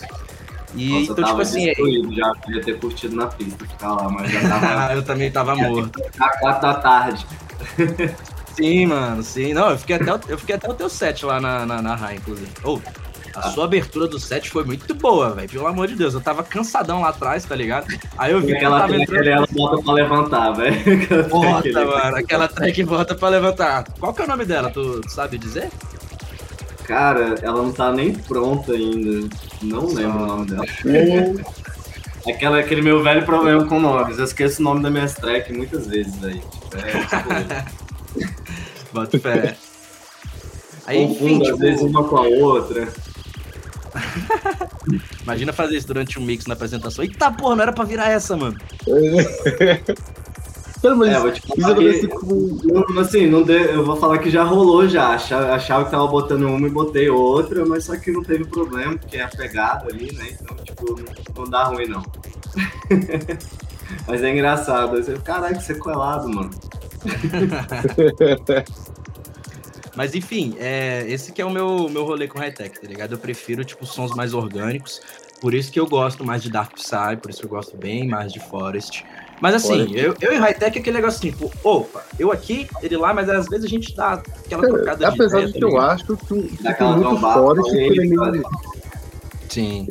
E, 0.76 0.89
Nossa, 0.89 1.00
eu 1.00 1.14
então, 1.14 1.26
tipo 1.26 1.41
assim, 1.41 1.64
é- 1.66 1.68
destruído, 1.68 2.16
já 2.16 2.32
podia 2.36 2.62
ter 2.64 2.80
curtido 2.80 3.16
na 3.16 3.28
pista, 3.28 3.66
ficar 3.66 3.91
lá, 3.94 4.10
mas 4.10 4.32
já 4.32 4.39
tava 4.48 4.94
eu 4.96 5.04
também 5.04 5.30
tava 5.32 5.56
morto. 5.56 6.02
às 6.20 6.39
quatro 6.39 6.62
da 6.62 6.74
tarde. 6.76 7.26
Sim, 8.56 8.86
mano, 8.88 9.22
sim. 9.24 9.54
Não, 9.54 9.72
eu 9.72 9.78
fiquei 9.78 9.96
até 9.98 10.14
o, 10.14 10.20
eu 10.30 10.38
fiquei 10.38 10.56
até 10.56 10.70
o 10.70 10.74
teu 10.74 10.89
set 10.89 11.26
lá 11.26 11.39
na, 11.41 11.66
na, 11.66 11.82
na 11.82 11.96
High, 11.96 12.16
inclusive. 12.16 12.50
Ô, 12.64 12.80
a 13.36 13.50
sua 13.50 13.66
abertura 13.66 14.08
do 14.08 14.20
set 14.20 14.50
foi 14.50 14.64
muito 14.64 14.94
boa, 14.94 15.32
velho. 15.32 15.50
Pelo 15.50 15.68
amor 15.68 15.88
de 15.88 15.96
Deus. 15.96 16.14
Eu 16.14 16.22
tava 16.22 16.44
cansadão 16.44 17.02
lá 17.02 17.10
atrás, 17.10 17.46
tá 17.46 17.56
ligado? 17.56 17.88
Aí 18.18 18.32
eu 18.32 18.42
vi 18.42 18.48
que 18.48 18.54
Aquela 18.56 18.82
tava 18.82 18.96
entrando. 18.96 19.28
ela 19.28 19.48
bota 19.52 19.84
pra 19.84 19.94
levantar, 19.94 20.52
velho. 20.52 20.76
Ali. 21.58 21.74
mano. 21.74 22.16
Aquela 22.18 22.48
track 22.48 22.84
volta 22.84 23.16
pra 23.16 23.30
levantar. 23.30 23.86
Qual 24.00 24.14
que 24.14 24.22
é 24.22 24.26
o 24.26 24.28
nome 24.28 24.46
dela? 24.46 24.70
Tu, 24.70 25.02
sabe 25.10 25.38
dizer? 25.38 25.70
Cara, 26.86 27.36
ela 27.42 27.62
não 27.62 27.72
tá 27.72 27.92
nem 27.92 28.14
pronta 28.14 28.74
ainda. 28.74 29.28
Não 29.62 29.88
lembro 29.88 30.24
o 30.24 30.28
nome 30.28 30.46
dela. 30.48 30.66
Aquela, 32.28 32.60
aquele 32.60 32.82
meu 32.82 33.04
velho 33.04 33.26
problema 33.26 33.66
com 33.66 33.80
nomes. 33.80 34.18
Eu 34.18 34.26
esqueço 34.26 34.62
o 34.62 34.64
nome 34.64 34.82
da 34.82 34.90
minha 34.90 35.08
track 35.08 35.52
muitas 35.52 35.88
vezes, 35.88 36.16
velho. 36.18 36.42
É, 36.76 36.92
tipo, 37.02 37.84
Bota 38.94 39.20
fé. 39.20 39.58
Aí, 40.86 41.02
enfim, 41.04 41.40
confundo 41.40 41.44
às 41.44 41.48
tipo, 41.48 41.60
vezes 41.60 41.82
uma 41.82 42.04
com 42.04 42.18
a 42.18 42.22
outra. 42.22 42.88
imagina 45.24 45.54
fazer 45.54 45.78
isso 45.78 45.88
durante 45.88 46.20
um 46.20 46.24
mix 46.24 46.46
na 46.46 46.54
apresentação. 46.54 47.04
Eita 47.04 47.32
porra, 47.32 47.56
não 47.56 47.64
era 47.64 47.74
pra 47.74 47.86
virar 47.86 48.10
essa, 48.10 48.36
mano. 48.36 48.58
Cara, 50.84 50.96
mas 50.96 51.14
É, 51.14 51.20
vou 51.20 51.32
te 51.32 51.41
falar 51.41 51.76
que, 51.76 52.08
com. 52.10 53.00
assim, 53.00 53.26
não 53.26 53.41
deu, 53.41 53.58
eu 53.58 53.86
vou 53.86 53.96
falar 53.96 54.18
que 54.18 54.30
já 54.30 54.44
rolou 54.44 54.86
já. 54.86 55.12
Achava, 55.12 55.86
que 55.86 55.91
tava 55.91 56.06
botando 56.08 56.44
uma 56.44 56.68
e 56.68 56.70
botei 56.70 57.10
outra, 57.10 57.66
mas 57.66 57.86
só 57.86 57.96
que 57.96 58.12
não 58.12 58.22
teve 58.22 58.44
problema, 58.44 58.98
porque 58.98 59.16
é 59.16 59.24
a 59.24 59.30
pegada 59.30 59.88
ali, 59.89 60.14
né? 60.14 60.28
Então, 60.32 60.58
tipo, 60.58 61.00
não, 61.00 61.06
não 61.38 61.50
dá 61.50 61.64
ruim, 61.64 61.88
não. 61.88 62.04
mas 64.06 64.22
é 64.22 64.30
engraçado. 64.30 65.02
Caralho, 65.22 65.56
que 65.56 65.64
sequelado, 65.64 66.28
mano. 66.28 66.50
Mas 69.96 70.16
enfim, 70.16 70.56
é, 70.60 71.06
esse 71.08 71.32
que 71.32 71.41
é 71.41 71.46
o 71.46 71.50
meu, 71.52 71.88
meu 71.89 72.04
rolê 72.04 72.28
com 72.28 72.39
high-tech, 72.39 72.80
tá 72.80 72.88
ligado? 72.88 73.14
Eu 73.14 73.18
prefiro, 73.18 73.64
tipo, 73.64 73.86
sons 73.86 74.12
mais 74.16 74.34
orgânicos. 74.34 75.02
Por 75.39 75.54
isso 75.54 75.72
que 75.72 75.80
eu 75.80 75.86
gosto 75.86 76.24
mais 76.24 76.41
de 76.41 76.50
Dark 76.50 76.74
Psy, 76.74 77.18
por 77.22 77.30
isso 77.30 77.39
que 77.41 77.46
eu 77.46 77.50
gosto 77.50 77.76
bem 77.78 78.08
mais 78.08 78.32
de 78.32 78.39
Forest. 78.39 79.06
Mas 79.41 79.56
assim, 79.56 79.88
Forest. 79.88 79.98
eu, 79.98 80.16
eu 80.22 80.34
e 80.34 80.38
high-tech 80.38 80.78
é 80.78 80.82
aquele 80.82 80.96
negócio 80.96 81.20
assim, 81.20 81.32
tipo, 81.32 81.52
opa, 81.64 82.04
eu 82.18 82.32
aqui, 82.32 82.68
ele 82.82 82.96
lá, 82.98 83.14
mas 83.14 83.30
às 83.30 83.48
vezes 83.48 83.66
a 83.66 83.68
gente 83.68 83.94
dá 83.96 84.14
aquela 84.14 84.64
trocada 84.64 84.98
de 84.98 85.06
Apesar 85.06 85.41
de 85.46 85.54
tá 85.54 85.60
que 85.60 85.64
eu 85.64 85.68
ligado? 85.70 85.89
acho 85.89 86.06
que, 86.06 86.16
que 86.16 86.74
tem 86.74 86.88
muito 86.96 87.20
Forest 87.20 87.72
que 87.72 87.78
ele 87.78 88.00
é 88.02 88.06
meio. 88.06 88.44
Sim, 89.50 89.86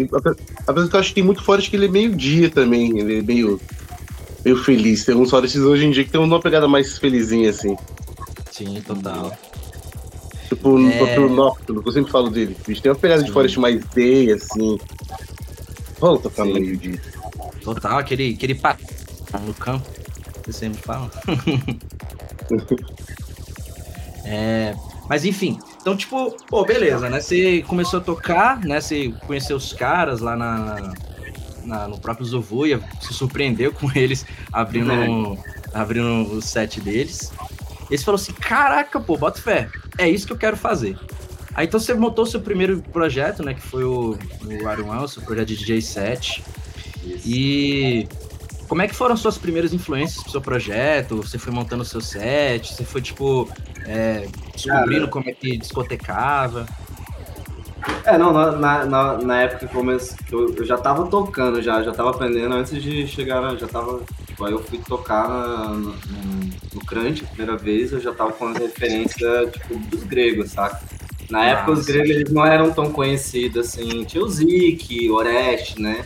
Apesar 0.66 0.88
que 0.88 0.96
eu 0.96 1.00
acho 1.00 1.09
que 1.11 1.14
tem 1.14 1.22
muito 1.24 1.44
Forest 1.44 1.70
que 1.70 1.76
ele 1.76 1.86
é 1.86 1.88
meio 1.88 2.16
dia 2.16 2.50
também. 2.50 2.98
Ele 2.98 3.18
é 3.18 3.22
meio. 3.22 3.61
meio 4.44 4.57
feliz. 4.57 5.05
Tem 5.05 5.14
uns 5.14 5.30
Forests 5.30 5.61
hoje 5.61 5.86
em 5.86 5.90
dia 5.90 6.05
que 6.05 6.11
tem 6.11 6.20
uma 6.20 6.40
pegada 6.40 6.66
mais 6.66 6.98
felizinha, 6.98 7.50
assim. 7.50 7.76
sim, 8.50 8.80
total. 8.80 9.36
Tipo, 10.55 10.78
no 10.78 10.90
É. 10.90 10.98
próprio 10.98 11.28
Nocturno, 11.30 11.82
que 11.82 11.88
eu 11.88 11.92
sempre 11.92 12.12
falo 12.12 12.28
dele. 12.30 12.57
Bicho, 12.66 12.82
tem 12.82 12.92
uma 12.92 12.98
pegada 12.98 13.22
de. 13.22 13.32
Forest 13.32 13.59
mais 13.59 13.82
day, 13.86 14.32
assim. 14.32 14.78
Volta 15.98 16.28
pra 16.28 16.44
Sim. 16.44 16.53
meio 16.53 16.76
dia. 16.76 17.00
Total, 17.62 17.98
aquele, 17.98 18.34
aquele 18.34 18.55
pa 18.55 18.76
no 19.46 19.55
campo, 19.55 19.88
que 20.42 20.53
você 20.53 20.59
sempre 20.59 20.82
fala. 20.82 21.11
é, 24.24 24.74
mas 25.09 25.24
enfim, 25.24 25.59
então 25.80 25.96
tipo, 25.96 26.36
pô, 26.48 26.64
beleza, 26.64 27.09
né? 27.09 27.20
Você 27.20 27.62
começou 27.62 28.00
a 28.00 28.03
tocar, 28.03 28.61
né? 28.61 28.80
Você 28.80 29.12
conheceu 29.26 29.57
os 29.57 29.72
caras 29.72 30.20
lá 30.20 30.36
na, 30.36 30.92
na- 31.64 31.88
no 31.88 31.98
próprio 31.98 32.26
Zovuia, 32.26 32.80
se 33.00 33.14
surpreendeu 33.14 33.72
com 33.72 33.90
eles 33.96 34.26
abrindo, 34.53 35.38
abrindo 35.72 36.34
o 36.34 36.42
set 36.42 36.80
deles. 36.80 37.32
Eles 37.90 38.03
falaram 38.03 38.22
assim, 38.22 38.32
caraca, 38.32 38.98
pô, 39.00 39.16
bota 39.16 39.40
fé, 39.40 39.68
é 39.99 40.09
isso 40.09 40.26
que 40.26 40.32
eu 40.32 40.38
quero 40.38 40.57
fazer. 40.57 40.99
Aí 41.55 41.66
então 41.66 41.78
você 41.78 41.93
montou 41.95 42.24
seu 42.24 42.40
primeiro 42.40 42.82
projeto, 42.93 43.43
né? 43.43 43.55
Que 43.55 43.61
foi 43.61 43.84
o, 43.84 44.16
o 44.62 44.68
Aruan, 44.68 45.03
o 45.03 45.09
seu 45.09 45.22
projeto 45.22 45.49
de 45.49 45.57
DJ 45.57 45.82
set. 45.82 46.43
E 47.24 48.09
como 48.68 48.80
é 48.80 48.88
que 48.88 48.95
foram 48.95 49.16
suas 49.16 49.36
primeiras 49.36 49.74
influências 49.74 50.22
pro 50.22 50.32
seu 50.32 50.40
projeto? 50.40 51.16
Você 51.16 51.38
foi 51.38 51.53
montando 51.53 51.82
o 51.82 51.86
seu 51.86 52.01
set? 52.01 52.72
Você 52.72 52.84
foi, 52.84 53.03
tipo, 53.03 53.49
é, 53.86 54.26
descobrindo 54.55 55.09
como 55.09 55.28
é 55.28 55.32
que 55.32 55.59
discotecava? 55.59 56.66
É, 58.05 58.16
não, 58.16 58.32
na, 58.32 58.86
na, 58.86 59.18
na, 59.18 59.43
época 59.43 59.66
que, 59.66 60.34
eu, 60.34 60.55
eu 60.55 60.64
já 60.64 60.78
tava 60.78 61.07
tocando, 61.07 61.61
já, 61.61 61.82
já 61.82 61.93
tava 61.93 62.11
aprendendo 62.11 62.55
antes 62.55 62.80
de 62.80 63.07
chegar, 63.07 63.57
já 63.57 63.66
tava, 63.66 64.01
tipo, 64.43 64.45
aí 64.45 64.53
eu 64.53 64.62
fui 64.62 64.78
tocar 64.78 65.28
na, 65.28 65.68
no, 65.68 65.95
no, 66.74 66.80
Crunch 66.86 67.24
a 67.24 67.28
primeira 67.28 67.57
vez, 67.57 67.93
eu 67.93 68.01
já 68.01 68.12
tava 68.12 68.32
com 68.32 68.49
as 68.49 68.59
referências, 68.59 69.53
tipo, 69.53 69.78
dos 69.78 70.03
gregos, 70.05 70.51
saca? 70.51 70.80
Na 71.30 71.45
época 71.47 71.72
os 71.72 71.78
Nossa. 71.78 71.93
gregos 71.93 72.11
eles 72.11 72.32
não 72.32 72.45
eram 72.45 72.72
tão 72.72 72.93
conhecidos 72.93 73.66
assim, 73.66 74.05
tinha 74.05 74.22
o 74.22 74.28
Zik, 74.28 75.09
o 75.09 75.14
Oreste, 75.14 75.80
né? 75.80 76.05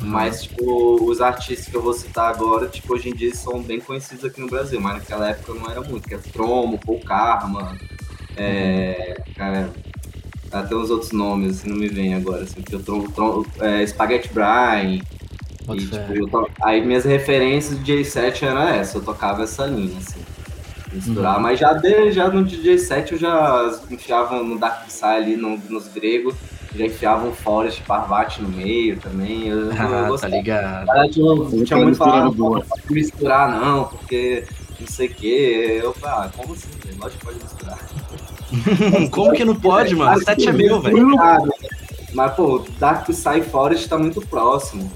Mas, 0.00 0.44
tipo, 0.44 1.04
os 1.04 1.20
artistas 1.20 1.66
que 1.66 1.76
eu 1.76 1.82
vou 1.82 1.92
citar 1.92 2.30
agora, 2.32 2.68
tipo, 2.68 2.94
hoje 2.94 3.08
em 3.08 3.14
dia 3.14 3.34
são 3.34 3.60
bem 3.60 3.80
conhecidos 3.80 4.24
aqui 4.24 4.40
no 4.40 4.46
Brasil, 4.46 4.80
mas 4.80 4.94
naquela 4.94 5.30
época 5.30 5.54
não 5.54 5.68
era 5.68 5.80
muito, 5.80 6.08
que 6.08 6.14
é 6.14 6.18
Tromo, 6.18 6.78
Paul 6.78 7.00
Karma, 7.00 7.76
é, 8.36 9.20
cara, 9.36 9.70
até 10.52 10.76
uns 10.76 10.88
outros 10.88 11.10
nomes, 11.10 11.58
assim, 11.58 11.68
não 11.68 11.76
me 11.76 11.88
vem 11.88 12.14
agora, 12.14 12.44
assim, 12.44 12.62
porque 12.62 12.76
eu 12.76 13.46
é, 13.60 13.84
Spaghetti 13.84 14.30
Brian, 14.32 15.00
e, 15.74 15.78
tipo, 15.86 16.12
eu 16.14 16.28
to- 16.28 16.50
aí 16.62 16.84
minhas 16.84 17.04
referências 17.04 17.82
de 17.82 17.92
J7 17.92 18.42
era 18.44 18.76
essa, 18.76 18.98
eu 18.98 19.02
tocava 19.02 19.42
essa 19.42 19.66
linha, 19.66 19.98
assim, 19.98 20.20
misturar, 20.92 21.38
mas 21.40 21.58
já, 21.58 21.72
de, 21.74 22.10
já 22.12 22.28
no 22.28 22.44
DJ 22.44 22.78
7 22.78 23.12
eu 23.12 23.18
já 23.18 23.70
enfiava 23.90 24.42
no 24.42 24.58
Dark 24.58 24.86
Psy 24.86 25.04
ali, 25.04 25.36
no- 25.36 25.58
nos 25.68 25.88
gregos, 25.88 26.34
já 26.74 26.84
enfiava 26.86 27.26
um 27.26 27.32
Forest 27.32 27.82
Parvati 27.82 28.42
no 28.42 28.48
meio 28.48 28.96
também, 28.98 29.48
eu, 29.48 29.66
eu 29.66 29.72
Ah, 29.72 29.76
tá 30.02 30.08
gostava. 30.08 30.34
ligado. 30.34 30.86
Na 30.86 30.92
verdade, 30.94 31.20
eu 31.20 31.36
não 31.50 31.64
tinha 31.64 31.78
muito 31.80 31.98
falado, 31.98 32.34
não 32.36 32.52
pode 32.52 32.64
misturar 32.90 33.60
não, 33.60 33.84
porque 33.84 34.44
não 34.80 34.86
sei 34.86 35.08
o 35.08 35.14
que. 35.14 35.80
Eu 35.82 35.92
falei, 35.94 36.26
ah, 36.26 36.30
como 36.36 36.52
assim? 36.52 36.68
velho? 36.84 36.96
Lógico 37.00 37.18
que 37.20 37.24
pode 37.26 37.38
misturar. 37.42 37.78
Como 39.10 39.32
que 39.32 39.44
não 39.44 39.54
pode, 39.56 39.94
mano? 39.94 40.16
O 40.16 40.20
set 40.24 40.48
é 40.48 40.52
meu, 40.52 40.80
velho. 40.80 41.18
Ah, 41.20 41.38
Mas, 42.14 42.32
pô, 42.34 42.64
Dark 42.78 43.04
Psy 43.06 43.42
Forest 43.50 43.88
tá 43.88 43.98
muito 43.98 44.20
próximo. 44.22 44.90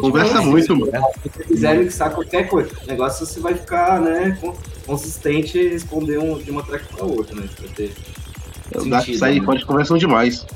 Conversa 0.00 0.34
Tipo, 0.38 0.46
muito, 0.46 0.76
mano. 0.76 0.92
Se 0.92 1.28
você 1.30 1.44
quiser 1.44 1.78
mixar 1.78 2.10
qualquer 2.12 2.48
coisa, 2.48 2.70
o 2.82 2.86
negócio 2.86 3.22
é 3.24 3.26
você 3.26 3.40
vai 3.40 3.54
ficar, 3.54 4.00
né, 4.00 4.36
con- 4.40 4.54
consistente 4.86 5.58
e 5.58 5.68
responder 5.68 6.18
um, 6.18 6.38
de 6.38 6.50
uma 6.50 6.62
track 6.62 6.84
pra 6.94 7.04
outra, 7.04 7.34
né? 7.34 7.48
Pra 7.56 7.68
ter 7.74 7.92
O 8.76 8.88
Dark 8.90 9.04
sentido, 9.06 9.24
Side 9.24 9.40
né? 9.40 9.46
pode 9.46 9.64
conversam 9.66 9.96
demais. 9.98 10.46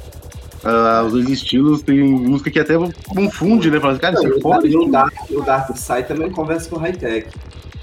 Ah, 0.62 1.03
os 1.07 1.12
dois 1.12 1.28
estilos 1.30 1.80
tem 1.82 2.01
música 2.03 2.51
que 2.51 2.59
até 2.61 2.74
confunde, 3.09 3.70
né? 3.70 3.80
Fala, 3.80 3.99
cara, 3.99 4.14
Não, 4.14 4.22
você 4.22 4.28
o, 4.28 4.41
pode. 4.41 4.76
o 4.76 4.91
Dark, 4.91 5.14
o 5.30 5.41
Dark 5.41 5.72
Psy 5.72 6.03
também 6.07 6.30
conversa 6.30 6.68
com 6.68 6.76
o 6.76 6.78
High-Tech. 6.78 7.28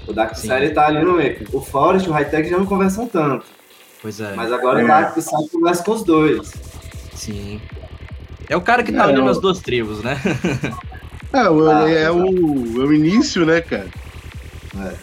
O 0.06 0.12
Dark 0.12 0.32
Psy 0.32 0.46
Sim. 0.46 0.52
ele 0.54 0.70
tá 0.70 0.86
ali 0.86 1.04
no 1.04 1.14
meio. 1.14 1.38
O 1.52 1.60
Forest 1.60 2.06
e 2.06 2.10
o 2.10 2.14
High-Tech 2.14 2.48
já 2.48 2.56
não 2.56 2.66
conversam 2.66 3.06
tanto. 3.08 3.44
Pois 4.00 4.20
é, 4.20 4.32
Mas 4.36 4.52
agora 4.52 4.80
É. 4.80 4.84
o 4.84 4.86
Dark 4.86 5.14
Psy 5.16 5.30
conversa 5.52 5.82
com 5.82 5.90
os 5.92 6.04
dois. 6.04 6.52
sim. 7.14 7.60
É 8.50 8.56
o 8.56 8.62
cara 8.62 8.82
que 8.82 8.90
tá 8.92 9.02
É, 9.04 9.06
unindo 9.08 9.20
eu- 9.26 9.28
as 9.28 9.38
duas 9.40 9.58
tribos, 9.58 10.02
né? 10.02 10.18
É, 11.32 11.48
o- 11.50 11.70
Ah, 11.70 11.90
é, 11.90 12.10
o, 12.10 12.26
é 12.82 12.86
o 12.86 12.92
início, 12.92 13.44
né, 13.44 13.60
cara? 13.60 13.88
É. 14.76 14.94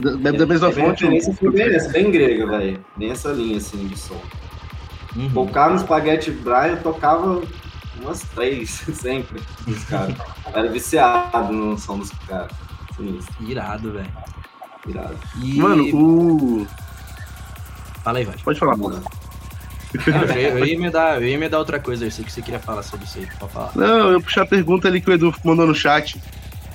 Da, 0.00 0.30
da 0.32 0.46
mesma 0.46 0.70
Minha 0.70 0.86
fonte. 0.86 1.04
referência 1.04 1.34
foi 1.34 1.50
bem 1.92 2.10
grega, 2.10 2.46
velho. 2.46 2.84
Bem 2.96 3.10
essa 3.10 3.30
linha, 3.30 3.58
assim, 3.58 3.86
de 3.86 3.98
som. 3.98 4.20
Uhum. 5.14 5.30
Tocar 5.32 5.70
no 5.70 5.78
Spaghetti 5.78 6.30
Brian, 6.30 6.68
eu 6.68 6.82
tocava 6.82 7.42
umas 8.00 8.22
três, 8.34 8.70
sempre, 8.94 9.40
dos 9.66 9.84
caras. 9.84 10.14
Era 10.52 10.68
viciado 10.70 11.52
no 11.52 11.78
som 11.78 11.98
dos 11.98 12.10
caras. 12.26 12.50
Sinistro, 12.96 13.34
Irado, 13.40 13.92
velho. 13.92 14.08
irado. 14.88 15.16
E... 15.42 15.58
Mano, 15.58 15.84
o. 15.94 16.66
Fala 18.02 18.18
aí, 18.18 18.24
vai. 18.24 18.36
Pode 18.42 18.58
falar, 18.58 18.76
mano. 18.76 19.02
Não, 20.06 20.22
eu, 20.34 20.40
ia- 20.40 20.48
eu 20.50 20.66
ia 20.66 20.74
emendar, 20.74 21.16
eu 21.16 21.26
ia 21.28 21.34
emendar 21.34 21.60
outra 21.60 21.78
coisa, 21.78 22.04
eu 22.04 22.10
sei 22.10 22.24
que 22.24 22.32
você 22.32 22.40
queria 22.42 22.58
falar 22.60 22.82
sobre 22.82 23.04
isso 23.06 23.18
aí, 23.18 23.26
pode 23.38 23.52
falar. 23.52 23.72
Não, 23.74 24.10
eu 24.12 24.20
puxar 24.20 24.42
a 24.42 24.46
pergunta 24.46 24.88
ali 24.88 25.00
que 25.00 25.10
o 25.10 25.12
Edu 25.12 25.34
mandou 25.44 25.66
no 25.66 25.74
chat. 25.74 26.20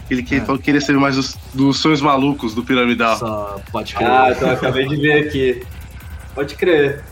Ele 0.10 0.24
que, 0.24 0.36
Ah. 0.38 0.58
queria 0.62 0.80
saber 0.80 1.00
mais 1.00 1.16
dos, 1.18 1.36
dos 1.54 1.80
sonhos 1.80 2.00
malucos 2.02 2.54
do 2.56 2.64
Piramidal. 2.64 3.18
Só 3.18 3.60
pode 3.72 3.94
crer. 3.94 4.10
Ah, 4.10 4.32
então 4.32 4.48
eu 4.48 4.54
acabei 4.54 4.88
de 4.88 4.96
ver 4.96 5.28
aqui. 5.28 5.64
Pode 6.34 6.56
crer. 6.56 7.04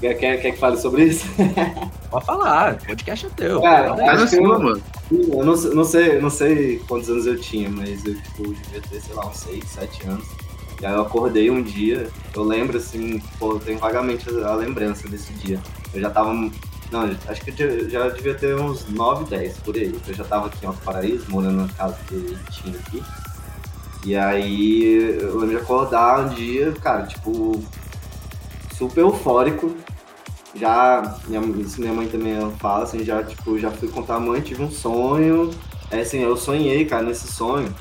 Quer, 0.00 0.14
quer, 0.14 0.36
quer 0.42 0.50
que 0.52 0.58
fale 0.58 0.76
sobre 0.76 1.04
isso? 1.04 1.24
Pode 2.10 2.24
falar, 2.26 2.74
o 2.74 2.86
podcast 2.86 3.24
é 3.26 3.28
teu. 3.30 3.60
Cara, 3.62 3.88
Pode- 3.88 4.00
acho 4.02 4.04
Cara, 4.04 4.16
que 4.18 4.22
assim, 4.24 4.36
eu- 4.36 4.42
mano. 4.48 4.82
Eu 5.10 5.44
não, 5.44 5.56
sei- 5.56 5.70
não 5.74 5.84
sei, 5.84 6.20
não 6.20 6.30
sei 6.30 6.82
quantos 6.86 7.08
anos 7.08 7.26
eu 7.26 7.38
tinha, 7.40 7.70
mas 7.70 8.04
eu 8.04 8.14
tipo, 8.14 8.42
devia 8.52 8.82
ter, 8.82 9.00
sei 9.00 9.14
lá, 9.14 9.26
uns 9.26 9.38
6, 9.38 9.64
7 9.64 10.06
anos. 10.06 10.26
E 10.82 10.86
aí 10.86 10.92
eu 10.92 11.00
acordei 11.02 11.50
um 11.50 11.62
dia, 11.62 12.08
eu 12.38 12.44
lembro 12.44 12.76
assim, 12.76 13.20
pô, 13.38 13.52
eu 13.52 13.60
tenho 13.60 13.78
vagamente 13.78 14.28
a, 14.44 14.54
lembrança 14.54 15.08
desse 15.08 15.32
dia. 15.34 15.60
Eu 15.92 16.00
já 16.00 16.10
tava. 16.10 16.32
Não, 16.32 17.16
acho 17.26 17.40
que 17.42 17.62
eu 17.62 17.90
já, 17.90 18.08
devia 18.08 18.34
ter 18.34 18.54
uns 18.54 18.88
9, 18.88 19.24
10 19.24 19.58
por 19.58 19.74
aí. 19.76 19.94
Eu 20.06 20.14
já 20.14 20.24
tava 20.24 20.46
aqui 20.46 20.64
em 20.64 20.68
Alto 20.68 20.80
Paraíso, 20.82 21.26
morando 21.28 21.62
na 21.62 21.68
casa 21.68 21.98
que 22.08 22.36
tinha 22.50 22.78
aqui. 22.78 23.02
E 24.04 24.16
aí 24.16 25.18
eu 25.20 25.38
lembro 25.38 25.56
de 25.56 25.62
acordar 25.62 26.20
um 26.20 26.28
dia, 26.28 26.72
cara, 26.72 27.06
tipo, 27.06 27.62
super 28.76 29.00
eufórico. 29.00 29.74
Já, 30.54 31.18
minha, 31.26 31.42
isso 31.60 31.80
minha 31.80 31.92
mãe 31.92 32.08
também 32.08 32.34
fala, 32.58 32.84
assim, 32.84 33.04
já, 33.04 33.22
tipo, 33.22 33.58
já 33.58 33.70
fui 33.70 33.88
contar 33.88 34.16
a 34.16 34.20
mãe, 34.20 34.40
tive 34.40 34.62
um 34.62 34.70
sonho. 34.70 35.50
É 35.90 36.00
assim, 36.00 36.20
eu 36.20 36.36
sonhei, 36.36 36.84
cara, 36.84 37.02
nesse 37.02 37.26
sonho. 37.26 37.74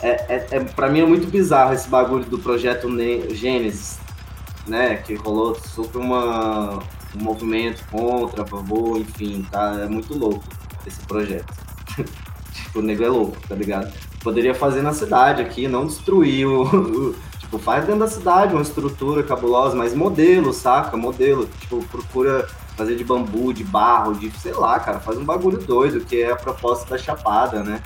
É, 0.00 0.36
é, 0.36 0.48
é, 0.50 0.60
pra 0.64 0.88
mim 0.90 1.00
é 1.00 1.06
muito 1.06 1.28
bizarro 1.30 1.72
esse 1.72 1.88
bagulho 1.88 2.24
do 2.26 2.38
projeto 2.38 2.88
Ne- 2.88 3.34
Gênesis, 3.34 3.98
né? 4.66 4.96
Que 4.98 5.14
rolou 5.14 5.54
super 5.56 5.98
uma, 6.00 6.78
um 7.14 7.22
movimento 7.22 7.84
contra, 7.90 8.42
a 8.44 8.46
favor, 8.46 8.98
enfim, 9.00 9.46
tá? 9.50 9.80
É 9.82 9.88
muito 9.88 10.16
louco 10.16 10.44
esse 10.86 11.02
projeto. 11.06 11.52
tipo, 12.52 12.80
o 12.80 12.82
nego 12.82 13.04
é 13.04 13.08
louco, 13.08 13.38
tá 13.48 13.54
ligado? 13.54 13.92
Poderia 14.22 14.54
fazer 14.54 14.82
na 14.82 14.92
cidade 14.92 15.42
aqui, 15.42 15.68
não 15.68 15.86
destruir 15.86 16.46
o, 16.46 16.62
o. 17.10 17.16
Tipo, 17.38 17.58
faz 17.58 17.84
dentro 17.86 18.00
da 18.00 18.08
cidade 18.08 18.54
uma 18.54 18.62
estrutura 18.62 19.22
cabulosa, 19.22 19.76
mas 19.76 19.94
modelo, 19.94 20.52
saca? 20.52 20.96
Modelo. 20.96 21.46
Tipo, 21.60 21.84
procura 21.86 22.48
fazer 22.76 22.96
de 22.96 23.04
bambu, 23.04 23.52
de 23.52 23.62
barro, 23.64 24.14
de 24.14 24.30
sei 24.40 24.52
lá, 24.52 24.80
cara, 24.80 24.98
faz 25.00 25.16
um 25.18 25.24
bagulho 25.24 25.58
doido, 25.58 26.04
que 26.04 26.22
é 26.22 26.32
a 26.32 26.36
proposta 26.36 26.88
da 26.90 26.98
Chapada, 26.98 27.62
né? 27.62 27.82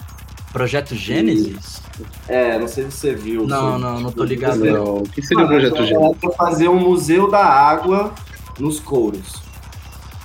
Projeto 0.52 0.94
Gênesis? 0.94 1.82
É, 2.26 2.58
não 2.58 2.66
sei 2.68 2.84
se 2.84 2.92
você 2.92 3.14
viu. 3.14 3.46
Não, 3.46 3.60
sobre, 3.72 3.78
não, 3.82 3.92
não 4.00 4.10
tipo, 4.10 4.12
tô 4.12 4.24
ligado. 4.24 4.50
fazer- 4.52 4.72
Não, 4.72 4.96
o 4.98 5.02
que 5.02 5.20
seria 5.22 5.44
o 5.44 5.46
Mano, 5.48 5.60
projeto 5.60 5.82
é 5.82 5.86
Gênesis? 5.86 6.16
pra 6.20 6.30
fazer 6.32 6.68
um 6.68 6.78
museu 6.80 7.30
da 7.30 7.44
água 7.44 8.12
nos 8.58 8.80
couros. 8.80 9.42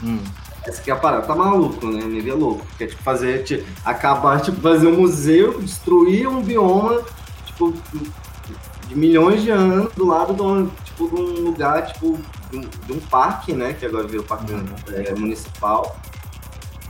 Hum. 0.03 0.19
Essa 0.65 0.79
aqui 0.79 0.89
é 0.91 0.93
a 0.93 0.97
parada, 0.97 1.25
tá 1.27 1.35
maluco, 1.35 1.85
né? 1.87 2.03
Nível 2.05 2.37
louco. 2.37 2.65
Quer 2.77 2.87
tipo, 2.87 3.03
fazer, 3.03 3.43
tipo, 3.43 3.65
acabar, 3.83 4.39
tipo, 4.41 4.61
fazer 4.61 4.87
um 4.87 4.95
museu, 5.01 5.59
destruir 5.59 6.25
um 6.27 6.41
bioma, 6.41 7.01
tipo, 7.45 7.73
de 8.87 8.95
milhões 8.95 9.41
de 9.43 9.49
anos 9.51 9.91
do 9.93 10.07
lado 10.07 10.33
de 10.33 10.41
um, 10.41 10.69
tipo, 10.85 11.09
de 11.09 11.15
um 11.21 11.43
lugar, 11.43 11.85
tipo, 11.87 12.17
de 12.49 12.57
um, 12.57 12.61
de 12.61 12.93
um 12.93 12.99
parque, 12.99 13.51
né? 13.51 13.73
Que 13.77 13.85
agora 13.85 14.07
virou 14.07 14.23
parque 14.23 14.53
é, 14.93 15.13
municipal. 15.15 15.97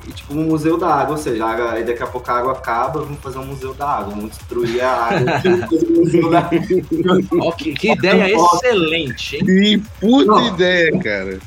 E 0.08 0.12
tipo 0.12 0.34
um 0.34 0.43
museu 0.43 0.78
da 0.78 0.93
água, 0.93 1.14
ou 1.16 1.18
seja, 1.18 1.45
água- 1.45 1.72
aí 1.72 1.84
daqui 1.86 2.04
a 2.04 2.08
pouco 2.08 2.30
a 2.30 2.34
água 2.38 2.51
acaba, 2.51 2.99
vamos 3.01 3.20
fazer 3.22 3.39
um 3.39 3.45
museu 3.45 3.74
da 3.74 3.88
água, 3.88 4.14
vamos 4.14 4.32
destruir 4.32 4.82
a 4.82 4.91
água. 4.91 5.22
da 7.41 7.51
que, 7.54 7.74
que 7.74 7.91
ideia 7.91 8.36
excelente, 8.36 9.38
hein? 9.38 9.45
Que 9.45 9.78
puta 9.99 10.26
Não. 10.26 10.47
ideia, 10.47 10.99
cara. 10.99 11.39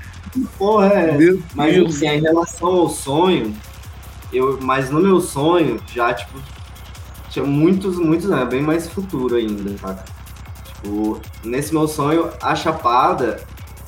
Porra, 0.58 0.86
é. 0.86 1.12
Meu 1.12 1.42
Mas 1.54 1.74
Deus. 1.74 1.96
enfim, 1.96 2.06
em 2.06 2.20
relação 2.22 2.68
ao 2.68 2.88
sonho, 2.88 3.54
eu, 4.32 4.58
mas 4.62 4.90
no 4.90 5.00
meu 5.00 5.20
sonho, 5.20 5.78
já, 5.94 6.12
tipo, 6.14 6.38
tinha 7.30 7.44
muitos, 7.44 7.98
muitos, 7.98 8.28
né, 8.28 8.44
bem 8.44 8.62
mais 8.62 8.88
futuro 8.88 9.34
ainda, 9.36 9.76
saca? 9.78 10.04
Tipo, 10.64 11.20
nesse 11.44 11.72
meu 11.74 11.86
sonho, 11.88 12.30
a 12.42 12.54
Chapada 12.54 13.40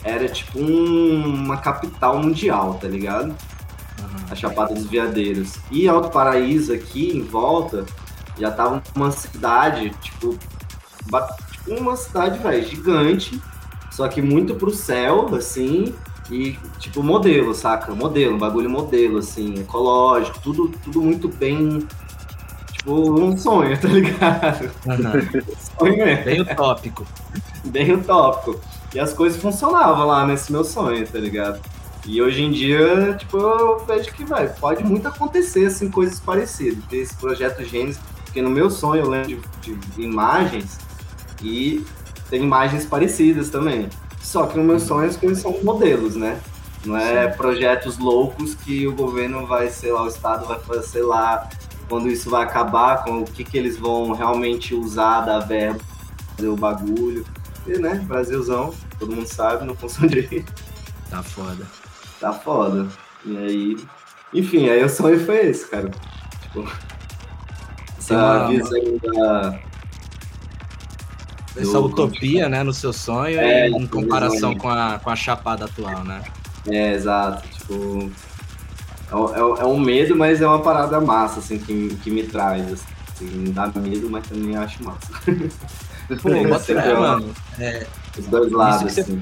era 0.05 0.29
tipo 0.29 0.59
um- 0.59 1.25
uma 1.25 1.57
capital 1.59 2.19
mundial, 2.19 2.79
tá 2.81 2.89
ligado? 2.89 3.35
A 4.31 4.35
Chapada 4.35 4.75
dos 4.75 4.87
Veadeiros. 4.87 5.55
E 5.71 5.89
Alto 5.89 6.11
Paraíso 6.11 6.73
aqui 6.73 7.17
em 7.17 7.23
volta 7.23 7.85
já 8.39 8.51
tava 8.51 8.83
uma 8.95 9.11
cidade, 9.11 9.91
tipo, 10.01 10.37
tipo 11.51 11.81
uma 11.81 11.97
cidade, 11.97 12.39
velho, 12.39 12.65
gigante, 12.67 13.41
só 13.91 14.07
que 14.09 14.23
muito 14.23 14.55
pro 14.55 14.71
céu, 14.71 15.35
assim, 15.35 15.93
e 16.31 16.57
tipo 16.79 17.03
modelo, 17.03 17.53
saca? 17.55 17.93
Modelo, 17.95 18.37
um 18.37 18.39
bagulho 18.39 18.71
modelo, 18.71 19.19
assim, 19.19 19.55
ecológico, 19.61 20.39
tudo, 20.41 20.69
tudo 20.85 21.03
muito 21.03 21.29
bem. 21.29 21.87
Tipo, 22.73 23.11
um 23.21 23.37
sonho, 23.37 23.77
tá 23.81 23.89
ligado? 23.89 24.71
Aham. 24.87 25.13
Sonho 25.79 25.97
mesmo 25.97 26.25
Bem 26.25 26.41
utópico. 26.43 27.07
bem 27.65 27.93
utópico. 27.93 28.61
E 28.95 29.01
as 29.01 29.13
coisas 29.13 29.41
funcionavam 29.43 30.07
lá 30.07 30.25
nesse 30.27 30.53
meu 30.53 30.63
sonho, 30.65 31.07
tá 31.07 31.19
ligado? 31.19 31.61
E 32.09 32.23
hoje 32.23 32.43
em 32.43 32.51
dia, 32.51 33.15
tipo, 33.19 33.37
eu 33.37 33.85
vejo 33.85 34.11
que, 34.15 34.25
vai, 34.25 34.49
pode 34.49 34.83
muito 34.83 35.07
acontecer, 35.07 35.67
assim, 35.67 35.91
coisas 35.91 36.19
parecidas. 36.19 36.83
Ter 36.89 36.97
esse 36.97 37.15
projeto 37.15 37.63
Gênesis, 37.63 38.01
porque 38.25 38.41
no 38.41 38.49
meu 38.49 38.71
sonho 38.71 39.03
eu 39.03 39.11
lembro 39.11 39.43
de, 39.61 39.75
de 39.75 40.01
imagens 40.01 40.79
e 41.43 41.85
tem 42.31 42.43
imagens 42.43 42.87
parecidas 42.87 43.51
também. 43.51 43.91
Só 44.23 44.47
que 44.47 44.57
no 44.57 44.65
meu 44.65 44.81
sonho 44.81 45.07
as 45.07 45.19
coisas 45.19 45.43
são 45.43 45.63
modelos, 45.63 46.17
né? 46.17 46.41
Não 46.83 46.97
é 46.97 47.29
projetos 47.29 47.99
loucos 47.99 48.55
que 48.55 48.87
o 48.87 48.95
governo 48.95 49.47
vai, 49.47 49.69
sei 49.69 49.93
lá, 49.93 50.03
o 50.05 50.09
Estado 50.09 50.47
vai 50.47 50.59
fazer, 50.61 50.85
sei 50.85 51.03
lá, 51.03 51.47
quando 51.91 52.09
isso 52.09 52.31
vai 52.31 52.43
acabar, 52.43 53.05
com 53.05 53.21
o 53.21 53.25
que, 53.27 53.45
que 53.45 53.59
eles 53.59 53.77
vão 53.77 54.13
realmente 54.13 54.75
usar 54.75 55.21
da 55.21 55.41
verba, 55.41 55.81
fazer 56.35 56.49
o 56.49 56.57
bagulho. 56.57 57.27
E, 57.67 57.79
né, 57.79 58.03
Brasilzão, 58.07 58.73
todo 58.99 59.15
mundo 59.15 59.27
sabe, 59.27 59.67
não 59.67 59.77
funciona 59.77 60.09
direito. 60.09 60.51
Tá 61.11 61.23
foda. 61.23 61.67
Tá 62.21 62.33
foda. 62.33 62.87
E 63.25 63.37
aí. 63.37 63.77
Enfim, 64.35 64.69
aí 64.69 64.83
o 64.85 64.89
sonho 64.89 65.19
foi 65.25 65.47
esse, 65.47 65.67
cara. 65.69 65.91
Tipo. 66.43 66.69
Essa 67.99 68.47
visão 68.49 68.81
da. 69.03 69.59
Essa 71.57 71.73
Do- 71.73 71.87
utopia, 71.87 72.49
né, 72.49 72.63
no 72.63 72.73
seu 72.73 72.93
sonho 72.93 73.39
É, 73.41 73.69
em 73.69 73.87
comparação 73.87 74.55
com 74.57 74.69
a, 74.69 74.99
com 75.03 75.11
a 75.11 75.17
chapada 75.17 75.65
atual, 75.65 76.05
né? 76.05 76.23
É, 76.69 76.93
exato. 76.95 77.47
Tipo. 77.49 78.11
É, 79.11 79.17
um- 79.17 79.35
é 79.35 79.43
um- 79.45 79.57
é 79.57 79.65
um 79.65 79.79
medo, 79.81 80.15
mas 80.15 80.41
é 80.41 80.47
uma 80.47 80.61
parada 80.61 81.01
massa, 81.01 81.41
assim, 81.41 81.59
que, 81.59 81.73
me- 81.73 81.95
que 81.97 82.11
me 82.11 82.23
traz. 82.25 82.73
Assim, 83.15 83.25
me 83.25 83.51
dá 83.51 83.67
medo, 83.75 84.09
mas 84.11 84.27
também 84.29 84.55
acho 84.57 84.85
massa. 84.85 85.09
Pô, 86.23 86.31
bota 86.49 86.73
ó. 86.97 87.01
mano. 87.01 87.35
É, 87.59 87.87
Os 88.17 88.27
dois 88.27 88.53
lados, 88.53 88.83
que 88.83 88.91
você- 88.91 89.01
assim. 89.01 89.21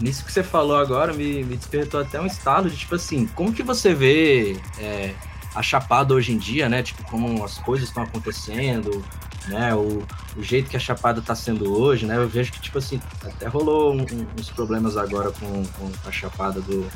Nisso 0.00 0.24
que 0.24 0.32
você 0.32 0.42
falou 0.42 0.76
agora, 0.76 1.12
me, 1.12 1.42
me 1.44 1.56
despertou 1.56 2.00
até 2.00 2.20
um 2.20 2.26
estado 2.26 2.68
de, 2.70 2.76
tipo 2.76 2.94
assim, 2.94 3.26
como 3.28 3.52
que 3.52 3.62
você 3.62 3.94
vê 3.94 4.56
é, 4.78 5.14
a 5.54 5.62
Chapada 5.62 6.14
hoje 6.14 6.32
em 6.32 6.38
dia, 6.38 6.68
né? 6.68 6.82
Tipo, 6.82 7.02
como 7.04 7.44
as 7.44 7.58
coisas 7.58 7.88
estão 7.88 8.02
acontecendo, 8.02 9.04
né? 9.48 9.74
O, 9.74 10.02
o 10.36 10.42
jeito 10.42 10.68
que 10.68 10.76
a 10.76 10.80
Chapada 10.80 11.22
tá 11.22 11.34
sendo 11.34 11.80
hoje, 11.80 12.04
né? 12.06 12.16
Eu 12.16 12.28
vejo 12.28 12.52
que, 12.52 12.60
tipo 12.60 12.78
assim, 12.78 13.00
até 13.24 13.46
rolou 13.46 13.94
um- 13.94 14.06
uns 14.38 14.50
problemas 14.50 14.96
agora 14.96 15.30
com, 15.32 15.64
com 15.64 15.90
a 16.06 16.12
Chapada 16.12 16.60
do, 16.60 16.86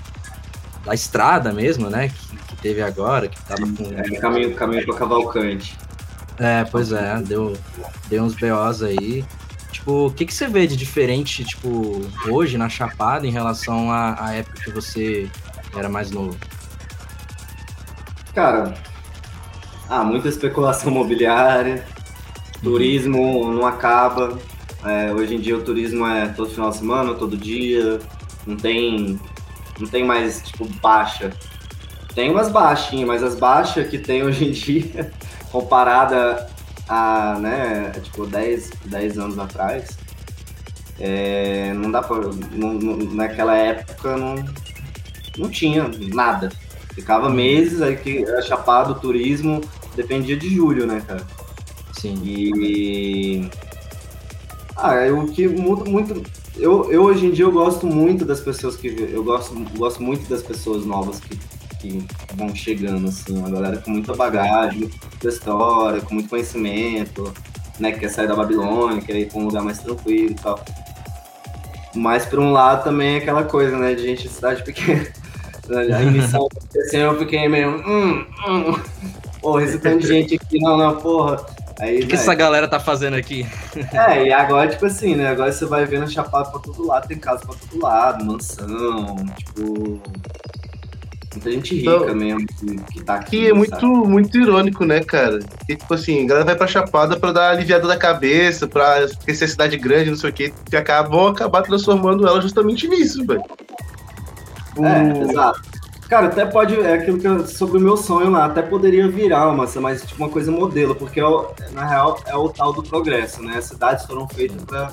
da 0.85 0.95
estrada 0.95 1.53
mesmo, 1.53 1.89
né? 1.89 2.09
Que, 2.09 2.37
que 2.37 2.57
teve 2.57 2.83
agora, 2.83 3.29
que 3.29 3.41
tava 3.43 3.63
com... 3.63 3.85
É, 3.97 4.21
caminho, 4.21 4.55
caminho 4.55 4.85
pra 4.85 4.97
Cavalcante. 4.97 5.79
É, 6.39 6.65
pois 6.65 6.91
é, 6.91 7.21
deu, 7.21 7.55
deu 8.09 8.23
uns 8.25 8.35
BOs 8.35 8.83
aí. 8.83 9.25
Tipo, 9.71 10.07
o 10.07 10.11
que, 10.11 10.27
que 10.27 10.35
você 10.35 10.49
vê 10.49 10.67
de 10.67 10.77
diferente, 10.77 11.45
tipo, 11.45 12.03
hoje 12.29 12.59
na 12.59 12.69
Chapada 12.69 13.27
em 13.27 13.31
relação 13.31 13.91
à, 13.91 14.27
à 14.27 14.35
época 14.35 14.61
que 14.65 14.71
você 14.71 15.31
era 15.77 15.89
mais 15.89 16.11
novo? 16.11 16.37
Cara, 18.35 18.75
ah, 19.89 20.05
muita 20.05 20.29
especulação 20.29 20.91
imobiliária, 20.93 21.85
turismo 22.63 23.53
não 23.53 23.67
acaba. 23.67 24.39
É, 24.85 25.13
hoje 25.13 25.35
em 25.35 25.41
dia 25.41 25.57
o 25.57 25.63
turismo 25.63 26.07
é 26.07 26.29
todo 26.29 26.51
final 26.51 26.71
de 26.71 26.77
semana, 26.77 27.15
todo 27.15 27.37
dia. 27.37 28.01
Não 28.47 28.57
tem, 28.57 29.21
não 29.79 29.87
tem 29.87 30.05
mais, 30.05 30.43
tipo, 30.43 30.67
baixa. 30.81 31.31
Tem 32.15 32.31
umas 32.31 32.51
baixinhas, 32.51 33.07
mas 33.07 33.23
as 33.23 33.35
baixas 33.37 33.89
que 33.89 33.99
tem 33.99 34.25
hoje 34.25 34.49
em 34.49 34.51
dia, 34.51 35.13
comparada 35.53 36.50
a, 36.91 37.39
né, 37.41 37.91
tipo, 38.03 38.27
10, 38.27 38.71
10 38.87 39.19
anos 39.19 39.39
atrás, 39.39 39.97
é, 40.99 41.73
não 41.75 41.91
dá 41.91 42.03
pra. 42.03 42.17
não- 42.53 42.75
não- 42.75 42.97
naquela 43.15 43.57
época 43.57 44.17
não, 44.17 44.35
não 45.39 45.49
tinha 45.51 45.89
nada. 46.15 46.51
Ficava 46.95 47.31
meses, 47.31 47.81
aí 47.81 47.97
que 47.97 48.19
era 48.25 48.43
chapado, 48.43 48.97
turismo, 49.01 49.61
dependia 49.97 50.37
de 50.37 50.49
julho, 50.55 50.87
né, 50.87 51.03
cara? 51.07 51.25
Sim. 51.99 52.21
E. 52.25 53.51
Ah, 54.77 54.95
é 54.95 55.11
o 55.13 55.27
que 55.27 55.47
muda 55.49 55.85
muito. 55.89 56.23
Eu, 56.57 56.91
eu 56.91 57.03
hoje 57.05 57.27
em 57.27 57.31
dia 57.31 57.45
eu 57.45 57.53
gosto 57.53 57.87
muito 57.87 58.25
das 58.25 58.41
pessoas 58.41 58.77
que. 58.77 58.89
Eu 58.89 59.23
gosto, 59.25 59.55
gosto 59.77 60.03
muito 60.03 60.29
das 60.29 60.43
pessoas 60.43 60.85
novas 60.85 61.21
que, 61.21 61.39
que 61.81 62.07
vão 62.35 62.55
chegando, 62.55 63.09
assim, 63.09 63.37
uma 63.37 63.51
galera 63.51 63.79
com 63.79 63.91
muita 63.91 64.15
bagagem, 64.15 64.81
muita 64.81 65.29
história, 65.29 66.01
com 66.01 66.15
muito 66.15 66.29
conhecimento, 66.29 67.33
né? 67.79 67.93
Que 67.93 68.01
quer 68.01 68.11
sair 68.11 68.29
da 68.29 68.37
Babilônia, 68.37 69.01
quer 69.01 69.17
ir 69.17 69.29
pra 69.29 69.39
um 69.39 69.45
lugar 69.47 69.63
mais 69.63 69.79
tranquilo 69.79 70.33
e 70.33 70.35
tal. 70.35 70.63
Mas 71.95 72.25
por 72.27 72.39
um 72.39 72.53
lado 72.53 72.85
também 72.85 73.15
é 73.15 73.19
aquela 73.19 73.45
coisa, 73.45 73.77
né, 73.77 73.95
de 73.95 74.03
gente 74.03 74.23
de 74.23 74.29
cidade 74.29 74.63
pequena. 74.63 75.07
A 75.71 76.03
emissão 76.03 76.47
aconteceu, 76.47 77.13
eu 77.13 77.19
fiquei 77.19 77.49
meio. 77.49 77.77
Hum, 77.87 78.27
hum. 78.49 78.81
Porra, 79.41 79.63
esse 79.63 79.79
tanto 79.79 80.01
de 80.01 80.09
gente 80.09 80.35
aqui, 80.35 80.59
não, 80.61 80.77
não, 80.77 80.97
porra. 80.97 81.45
Aí, 81.79 82.01
O 82.03 82.07
que 82.07 82.15
né, 82.15 82.21
essa 82.21 82.35
galera 82.35 82.69
tá 82.69 82.79
fazendo 82.79 83.15
aqui? 83.17 83.47
é, 83.93 84.27
e 84.27 84.33
agora, 84.33 84.69
tipo 84.69 84.85
assim, 84.85 85.15
né? 85.15 85.29
Agora 85.29 85.51
você 85.51 85.65
vai 85.65 85.87
vendo 85.87 86.11
chapado 86.11 86.51
pra 86.51 86.61
todo 86.61 86.87
lado, 86.87 87.09
tem 87.09 87.19
casa 87.19 87.47
pra 87.47 87.55
todo 87.55 87.83
lado, 87.83 88.25
mansão, 88.25 89.17
tipo. 89.37 90.03
Muita 91.33 91.51
gente 91.53 91.77
rica 91.77 91.91
Então, 91.91 92.15
mesmo 92.17 92.47
que, 92.93 93.03
tá 93.05 93.15
aqui. 93.15 93.31
Que 93.31 93.49
é 93.51 93.53
muito, 93.53 93.71
sabe? 93.71 93.87
muito 93.87 94.37
irônico, 94.37 94.85
né, 94.85 95.01
cara? 95.01 95.39
Que, 95.67 95.77
tipo 95.77 95.95
assim, 95.95 96.25
a 96.25 96.27
galera 96.27 96.45
vai 96.47 96.57
pra 96.57 96.67
Chapada 96.67 97.17
pra 97.17 97.31
dar 97.31 97.51
aliviada 97.51 97.87
da 97.87 97.97
cabeça, 97.97 98.67
pra 98.67 99.05
esquecer 99.05 99.45
a 99.45 99.49
cidade 99.49 99.77
grande, 99.77 100.11
não 100.11 100.17
sei 100.17 100.31
o 100.31 100.33
quê, 100.33 100.53
que 100.69 100.77
acabam 100.77 101.29
acabar 101.29 101.63
transformando 101.63 102.27
ela 102.27 102.41
justamente 102.41 102.89
nisso, 102.89 103.25
velho. 103.25 103.45
É, 104.79 105.31
exato. 105.31 105.61
Cara, 106.09 106.27
até 106.27 106.45
pode. 106.45 106.75
É 106.81 106.95
aquilo 106.95 107.19
que 107.19 107.27
eu, 107.29 107.47
sobre 107.47 107.79
o 107.79 107.81
meu 107.81 107.97
sonho 107.97 108.31
lá, 108.31 108.47
até 108.47 108.63
poderia 108.63 109.07
virar 109.09 109.49
uma, 109.49 109.69
mas 109.81 110.03
tipo 110.03 110.21
uma 110.25 110.29
coisa 110.29 110.51
modelo, 110.51 110.97
porque 110.97 111.21
é 111.21 111.25
o- 111.25 111.51
na 111.73 111.87
real 111.87 112.19
é 112.27 112.35
o 112.35 112.49
tal 112.49 112.73
do 112.73 112.83
progresso, 112.83 113.41
né? 113.43 113.59
As 113.59 113.67
cidades 113.67 114.05
foram 114.07 114.27
feitas 114.29 114.61
pra 114.65 114.91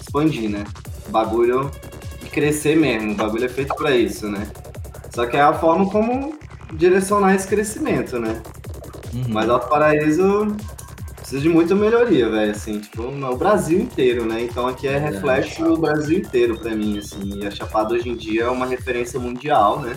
expandir, 0.00 0.48
né? 0.48 0.62
O 1.08 1.10
bagulho 1.10 1.68
crescer 2.30 2.76
mesmo, 2.76 3.12
o 3.12 3.16
bagulho 3.16 3.44
é 3.46 3.48
feito 3.48 3.74
pra 3.74 3.90
isso, 3.90 4.28
né? 4.28 4.46
Só 5.10 5.26
que 5.26 5.36
é 5.36 5.40
a 5.40 5.52
forma 5.52 5.88
como 5.90 6.38
direcionar 6.72 7.34
esse 7.34 7.48
crescimento, 7.48 8.18
né? 8.18 8.40
Uhum. 9.12 9.24
Mas 9.28 9.48
Alto 9.48 9.68
Paraíso 9.68 10.56
precisa 11.16 11.40
de 11.40 11.48
muita 11.48 11.74
melhoria, 11.74 12.28
velho, 12.28 12.50
assim, 12.50 12.80
tipo, 12.80 13.02
o 13.02 13.36
Brasil 13.36 13.80
inteiro, 13.80 14.24
né? 14.24 14.42
Então 14.42 14.66
aqui 14.66 14.86
é 14.86 14.92
Verdade. 14.98 15.14
reflexo 15.14 15.64
do 15.64 15.76
Brasil 15.76 16.18
inteiro 16.18 16.58
pra 16.58 16.74
mim, 16.74 16.98
assim. 16.98 17.40
E 17.40 17.46
a 17.46 17.50
Chapada 17.50 17.94
hoje 17.94 18.08
em 18.08 18.16
dia 18.16 18.44
é 18.44 18.48
uma 18.48 18.66
referência 18.66 19.18
mundial, 19.18 19.80
né? 19.80 19.96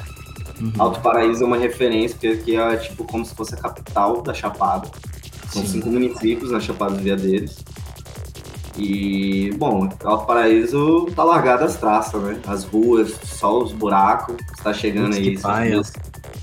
Uhum. 0.62 0.72
Alto 0.78 1.02
Paraíso 1.02 1.44
é 1.44 1.48
uma 1.48 1.58
referência, 1.58 2.16
porque 2.16 2.28
aqui 2.28 2.56
é 2.56 2.78
tipo 2.78 3.04
como 3.04 3.26
se 3.26 3.34
fosse 3.36 3.54
a 3.56 3.58
capital 3.58 4.22
da 4.22 4.34
Chapada. 4.34 4.88
São 5.50 5.62
Sim. 5.62 5.74
cinco 5.74 5.90
municípios 5.90 6.52
na 6.52 6.60
Chapada 6.60 6.94
dos 6.94 7.04
Veadeiros. 7.04 7.64
E, 8.78 9.52
bom, 9.58 9.88
Alto 10.04 10.26
Paraíso 10.26 11.06
tá 11.16 11.24
largado 11.24 11.64
as 11.64 11.78
traças, 11.78 12.22
né? 12.22 12.40
As 12.48 12.64
ruas, 12.64 13.12
só 13.24 13.60
os 13.60 13.72
buracos, 13.72 14.36
está 14.58 14.74
chegando 14.74 15.16
Putz, 15.16 15.18
aí. 15.18 15.36
que 15.36 15.42
paia. 15.42 15.82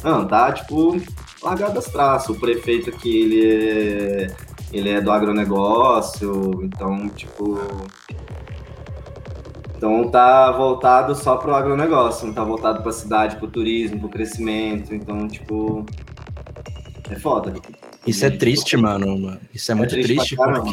Não, 0.05 0.27
tá, 0.27 0.53
tipo, 0.53 1.01
largado 1.43 1.79
as 1.79 1.87
traças. 1.87 2.29
O 2.29 2.39
prefeito 2.39 2.91
aqui, 2.91 3.23
ele 3.23 3.53
é, 3.53 4.37
ele 4.73 4.89
é 4.91 5.01
do 5.01 5.11
agronegócio, 5.11 6.61
então, 6.63 7.09
tipo... 7.09 7.59
Então 9.77 10.11
tá 10.11 10.53
voltado 10.53 11.15
só 11.15 11.37
pro 11.37 11.55
agronegócio, 11.55 12.27
não 12.27 12.35
tá 12.35 12.45
voltado 12.45 12.83
pra 12.83 12.93
cidade, 12.93 13.37
pro 13.37 13.49
turismo, 13.49 13.99
pro 13.99 14.09
crescimento, 14.11 14.95
então, 14.95 15.27
tipo... 15.27 15.85
É 17.11 17.17
foda. 17.17 17.55
Isso 18.07 18.25
é 18.25 18.31
triste, 18.31 18.77
mano. 18.77 19.39
Isso 19.53 19.73
é 19.73 19.75
muito 19.75 19.91
triste 19.91 20.15
triste, 20.15 20.37
caramba. 20.37 20.71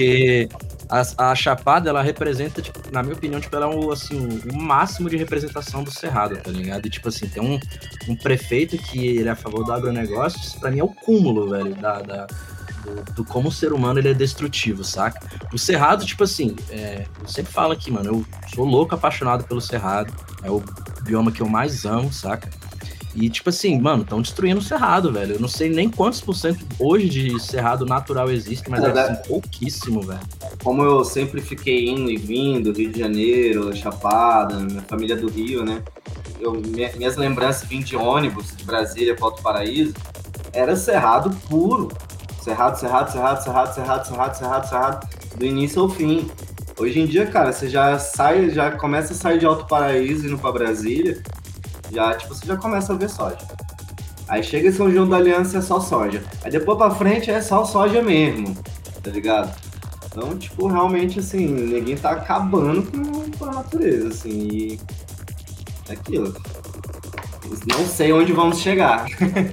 A, 0.90 1.32
a 1.32 1.36
Chapada, 1.36 1.90
ela 1.90 2.02
representa, 2.02 2.62
tipo, 2.62 2.80
na 2.92 3.02
minha 3.04 3.16
opinião, 3.16 3.40
tipo, 3.42 3.56
ela 3.56 3.66
é 3.66 3.70
um, 3.70 3.92
assim, 3.92 4.42
o 4.52 4.56
máximo 4.56 5.10
de 5.10 5.18
representação 5.18 5.84
do 5.84 5.92
Cerrado, 5.92 6.38
tá 6.38 6.52
ligado? 6.52 6.86
E, 6.86 6.90
tipo 6.90 7.10
assim, 7.10 7.28
tem 7.28 7.42
um, 7.44 7.60
um 8.08 8.16
prefeito 8.16 8.78
que 8.78 9.06
ele 9.18 9.28
é 9.28 9.32
a 9.32 9.36
favor 9.36 9.64
do 9.66 9.72
agronegócio, 9.74 10.40
isso 10.40 10.60
pra 10.60 10.72
mim 10.72 10.80
é 10.80 10.84
o 10.84 10.88
cúmulo, 10.90 11.50
velho, 11.50 11.76
da, 11.76 12.02
da- 12.02 12.28
do, 12.84 13.14
do 13.16 13.26
como 13.26 13.50
o 13.50 13.52
ser 13.52 13.74
humano 13.74 14.00
ele 14.00 14.10
é 14.10 14.14
destrutivo, 14.14 14.84
saca? 14.84 15.20
O 15.52 15.58
Cerrado, 15.58 16.06
tipo 16.06 16.24
assim, 16.24 16.56
é, 16.70 17.06
eu 17.22 17.28
sempre 17.28 17.52
falo 17.52 17.74
aqui, 17.74 17.92
mano, 17.92 18.10
eu 18.10 18.26
sou 18.56 18.64
louco 18.64 18.96
apaixonado 18.96 19.44
pelo 19.44 19.60
Cerrado, 19.60 20.14
é 20.44 20.50
o 20.50 20.64
bioma 21.02 21.32
que 21.32 21.42
eu 21.42 21.50
mais 21.50 21.84
amo, 21.86 22.14
saca? 22.14 22.50
E, 23.20 23.30
tipo 23.32 23.50
assim, 23.50 23.82
mano, 23.82 24.04
estão 24.04 24.22
destruindo 24.22 24.60
o 24.60 24.64
Cerrado, 24.64 25.12
velho. 25.12 25.34
Eu 25.34 25.40
não 25.40 25.48
sei 25.48 25.70
nem 25.70 25.90
quantos 25.90 26.22
por 26.22 26.36
cento 26.36 26.64
hoje 26.80 27.10
de 27.10 27.40
Cerrado 27.40 27.84
natural 27.84 28.30
existe, 28.30 28.70
mas 28.70 28.84
É, 28.84 28.88
é 28.88 28.92
assim, 28.92 29.16
pouquíssimo, 29.28 30.02
velho. 30.04 30.20
como 30.64 30.84
eu 30.84 31.04
sempre 31.04 31.42
fiquei 31.42 31.90
indo 31.90 32.12
e 32.12 32.18
vindo, 32.18 32.72
Rio 32.72 32.92
de 32.92 33.00
Janeiro, 33.00 33.76
Chapada, 33.76 34.60
minha 34.60 34.84
família 34.84 35.16
é 35.16 35.18
do 35.18 35.28
Rio, 35.30 35.66
né? 35.66 35.82
Eu, 36.40 36.54
minha- 36.54 36.92
minhas 36.96 37.18
lembranças 37.18 37.68
vindo 37.68 37.86
de 37.86 37.96
ônibus 37.96 38.56
de 38.56 38.64
Brasília 38.64 39.16
para 39.16 39.26
Alto 39.26 39.42
Paraíso 39.42 39.96
era 40.54 40.76
cerrado 40.76 41.32
puro. 41.50 41.88
Cerrado, 42.44 42.78
cerrado, 42.80 43.12
cerrado, 43.12 43.44
cerrado, 43.44 43.74
cerrado, 43.74 44.06
cerrado, 44.08 44.36
cerrado, 44.38 44.70
cerrado, 44.70 45.08
do 45.36 45.44
início 45.46 45.82
ao 45.82 45.90
fim. 45.90 46.30
Hoje 46.80 47.00
em 47.00 47.08
dia, 47.08 47.26
cara, 47.26 47.52
você 47.52 47.68
já 47.68 47.98
sai, 47.98 48.52
já 48.52 48.72
começa 48.72 49.14
a 49.14 49.16
sair 49.16 49.40
de 49.40 49.46
Alto 49.48 49.66
Paraíso 49.66 50.28
indo 50.28 50.38
para 50.38 50.52
Brasília, 50.52 51.22
já, 51.92 52.14
tipo, 52.16 52.34
você 52.34 52.46
já 52.46 52.58
começa 52.58 52.94
a 52.94 52.96
ver 52.96 53.10
soja. 53.10 53.38
Aí 54.28 54.44
chega 54.44 54.68
em 54.68 54.72
São 54.72 54.92
João 54.92 55.08
da 55.08 55.18
Aliança 55.18 55.58
é 55.60 55.62
só 55.62 55.80
soja. 55.80 56.22
Aí 56.44 56.52
depois 56.52 56.78
pra 56.78 56.92
frente 56.92 57.32
é 57.32 57.42
só 57.42 57.64
soja 57.64 58.02
mesmo, 58.02 58.56
tá 59.02 59.10
ligado? 59.12 59.54
Então, 60.06 60.38
tipo, 60.38 60.68
realmente, 60.68 61.20
assim, 61.20 61.46
ninguém 61.48 61.96
tá 61.96 62.12
acabando 62.12 62.84
com, 62.92 63.32
com 63.38 63.46
a 63.46 63.52
natureza, 63.54 64.08
assim, 64.10 64.30
e 64.30 64.80
é 65.88 65.94
aquilo. 65.94 66.34
Não 67.68 67.86
sei 67.86 68.12
onde 68.12 68.34
vamos 68.34 68.60
chegar. 68.60 69.06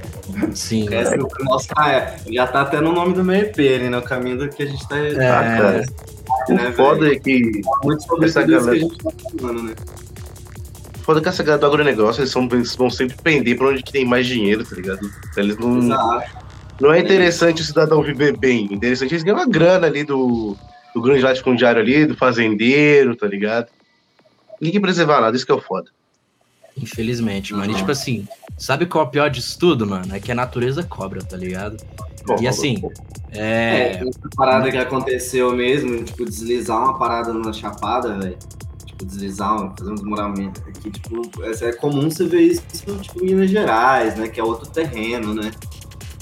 Sim, 0.54 0.88
é 0.92 1.16
nosso, 1.44 1.68
ah, 1.76 1.92
é, 1.92 2.16
já 2.32 2.46
tá 2.46 2.62
até 2.62 2.80
no 2.80 2.92
nome 2.92 3.12
do 3.14 3.22
meu 3.22 3.36
EP 3.36 3.56
ali, 3.58 3.88
no 3.88 4.02
caminho 4.02 4.38
do 4.38 4.48
que 4.48 4.62
a 4.62 4.66
gente 4.66 4.88
tá. 4.88 4.98
É, 4.98 5.12
tá 5.14 5.18
cara. 5.18 5.84
né, 6.48 6.68
O 6.70 6.72
foda 6.72 7.12
é 7.12 7.18
que. 7.18 7.60
Muito 7.84 8.02
sobre 8.04 8.26
essa 8.26 8.40
isso 8.40 8.48
que 8.48 8.54
a 8.54 8.58
galera- 8.58 8.78
gente 8.78 8.98
tá 8.98 9.10
falando, 9.40 9.62
né? 9.62 9.74
Foda 11.04 11.20
que 11.20 11.28
essa 11.28 11.42
galera 11.42 11.60
do 11.60 11.66
agronegócio, 11.66 12.20
eles, 12.22 12.30
são, 12.30 12.48
eles 12.50 12.74
vão 12.74 12.88
sempre 12.88 13.14
pender 13.22 13.58
pra 13.58 13.68
onde 13.68 13.82
que 13.82 13.92
tem 13.92 14.06
mais 14.06 14.26
dinheiro, 14.26 14.64
tá 14.64 14.74
ligado? 14.74 15.10
Eles 15.36 15.58
não. 15.58 15.78
Exato. 15.78 16.44
Não 16.80 16.92
é 16.92 16.98
interessante 16.98 17.60
o 17.62 17.64
cidadão 17.64 18.02
viver 18.02 18.36
bem. 18.36 18.64
Interessante 18.72 19.12
eles 19.12 19.22
ganham 19.22 19.38
uma 19.38 19.46
grana 19.46 19.86
ali 19.86 20.02
do, 20.02 20.56
do 20.94 21.00
grande 21.02 21.20
latifundiário 21.22 21.80
ali, 21.80 22.06
do 22.06 22.16
fazendeiro, 22.16 23.14
tá 23.14 23.26
ligado? 23.26 23.68
Ninguém 24.60 24.80
preservar 24.80 25.20
nada, 25.20 25.36
isso 25.36 25.44
que 25.44 25.52
é 25.52 25.54
o 25.54 25.60
foda. 25.60 25.90
infelizmente, 26.76 27.52
mano. 27.52 27.66
E 27.66 27.68
Uhum. 27.72 27.76
tipo 27.78 27.90
assim, 27.92 28.26
sabe 28.58 28.86
qual 28.86 29.04
é 29.04 29.06
o 29.06 29.10
pior 29.10 29.30
disso 29.30 29.56
tudo, 29.58 29.86
mano? 29.86 30.14
É 30.14 30.18
que 30.18 30.32
a 30.32 30.34
natureza 30.34 30.82
cobra, 30.82 31.22
tá 31.22 31.36
ligado? 31.36 31.76
E 32.40 32.48
assim, 32.48 32.82
É, 33.30 33.98
é. 34.00 34.08
essa 34.08 34.28
parada 34.34 34.70
que 34.70 34.76
aconteceu 34.78 35.52
mesmo, 35.52 36.02
tipo, 36.02 36.24
deslizar 36.24 36.78
uma 36.78 36.98
parada 36.98 37.32
na 37.32 37.52
chapada, 37.52 38.18
velho. 38.18 38.36
Tipo, 38.94 39.06
deslizar, 39.06 39.74
fazer 39.76 39.90
um 39.90 39.94
desmoramento 39.94 40.60
aqui, 40.68 40.90
tipo, 40.90 41.42
essa 41.42 41.66
é 41.66 41.72
comum 41.72 42.08
você 42.08 42.26
ver 42.26 42.42
isso, 42.42 42.62
tipo, 43.02 43.24
em 43.24 43.26
Minas 43.26 43.50
Gerais, 43.50 44.16
né? 44.16 44.28
Que 44.28 44.38
é 44.38 44.44
outro 44.44 44.70
terreno, 44.70 45.34
né? 45.34 45.50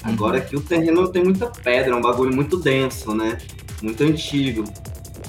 Agora 0.03 0.39
aqui 0.39 0.57
o 0.57 0.61
terreno 0.61 1.07
tem 1.09 1.23
muita 1.23 1.47
pedra, 1.47 1.93
é 1.93 1.95
um 1.95 2.01
bagulho 2.01 2.35
muito 2.35 2.57
denso, 2.57 3.15
né? 3.15 3.39
Muito 3.83 4.03
antigo. 4.03 4.65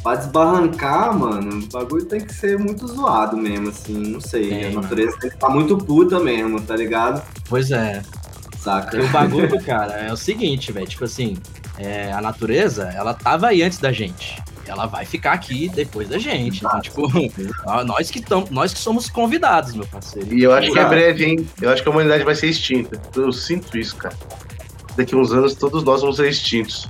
Pra 0.02 0.16
desbarrancar, 0.16 1.18
mano, 1.18 1.64
o 1.64 1.68
bagulho 1.68 2.06
tem 2.06 2.22
que 2.22 2.34
ser 2.34 2.58
muito 2.58 2.88
zoado 2.88 3.38
mesmo, 3.38 3.70
assim, 3.70 3.94
não 3.94 4.20
sei. 4.20 4.50
Tem, 4.50 4.64
a 4.66 4.70
mano. 4.70 4.82
natureza 4.82 5.18
tem 5.20 5.30
que 5.30 5.36
estar 5.36 5.50
muito 5.50 5.78
puta 5.78 6.20
mesmo, 6.20 6.62
tá 6.62 6.76
ligado? 6.76 7.22
Pois 7.48 7.72
é. 7.72 8.02
Saca? 8.58 8.98
E 8.98 9.02
o 9.02 9.10
bagulho, 9.10 9.60
cara, 9.64 9.94
é 9.94 10.12
o 10.12 10.18
seguinte, 10.18 10.72
velho. 10.72 10.88
Tipo 10.88 11.04
assim, 11.06 11.38
é, 11.78 12.12
a 12.12 12.22
natureza, 12.22 12.89
ela 12.96 13.14
tava 13.14 13.48
aí 13.48 13.62
antes 13.62 13.80
da 13.80 13.91
gente. 13.91 14.41
Ela 14.66 14.86
vai 14.86 15.05
ficar 15.05 15.34
aqui 15.34 15.70
depois 15.70 16.07
da 16.07 16.18
gente. 16.18 16.66
Então, 16.66 16.82
tipo, 16.82 17.07
nós 17.86 18.09
que, 18.09 18.22
tamo, 18.22 18.47
nós 18.49 18.74
que 18.74 18.80
somos 18.80 19.09
convidados, 19.09 19.74
meu 19.76 19.86
parceiro. 19.86 20.34
E 20.34 20.43
eu 20.43 20.53
acho 20.53 20.72
que 20.72 20.80
é 20.80 20.86
breve, 20.86 21.26
hein? 21.26 21.47
Eu 21.61 21.70
acho 21.70 21.84
que 21.84 21.89
a 21.89 21.91
humanidade 21.91 22.24
vai 22.24 22.36
ser 22.36 22.47
extinta. 22.47 23.01
Eu 23.16 23.32
sinto 23.32 23.78
isso, 23.78 23.95
cara. 23.95 24.16
Daqui 24.95 25.16
uns 25.16 25.32
anos 25.32 25.55
todos 25.55 25.84
nós 25.84 26.01
vamos 26.01 26.18
ser 26.18 26.30
extintos. 26.30 26.89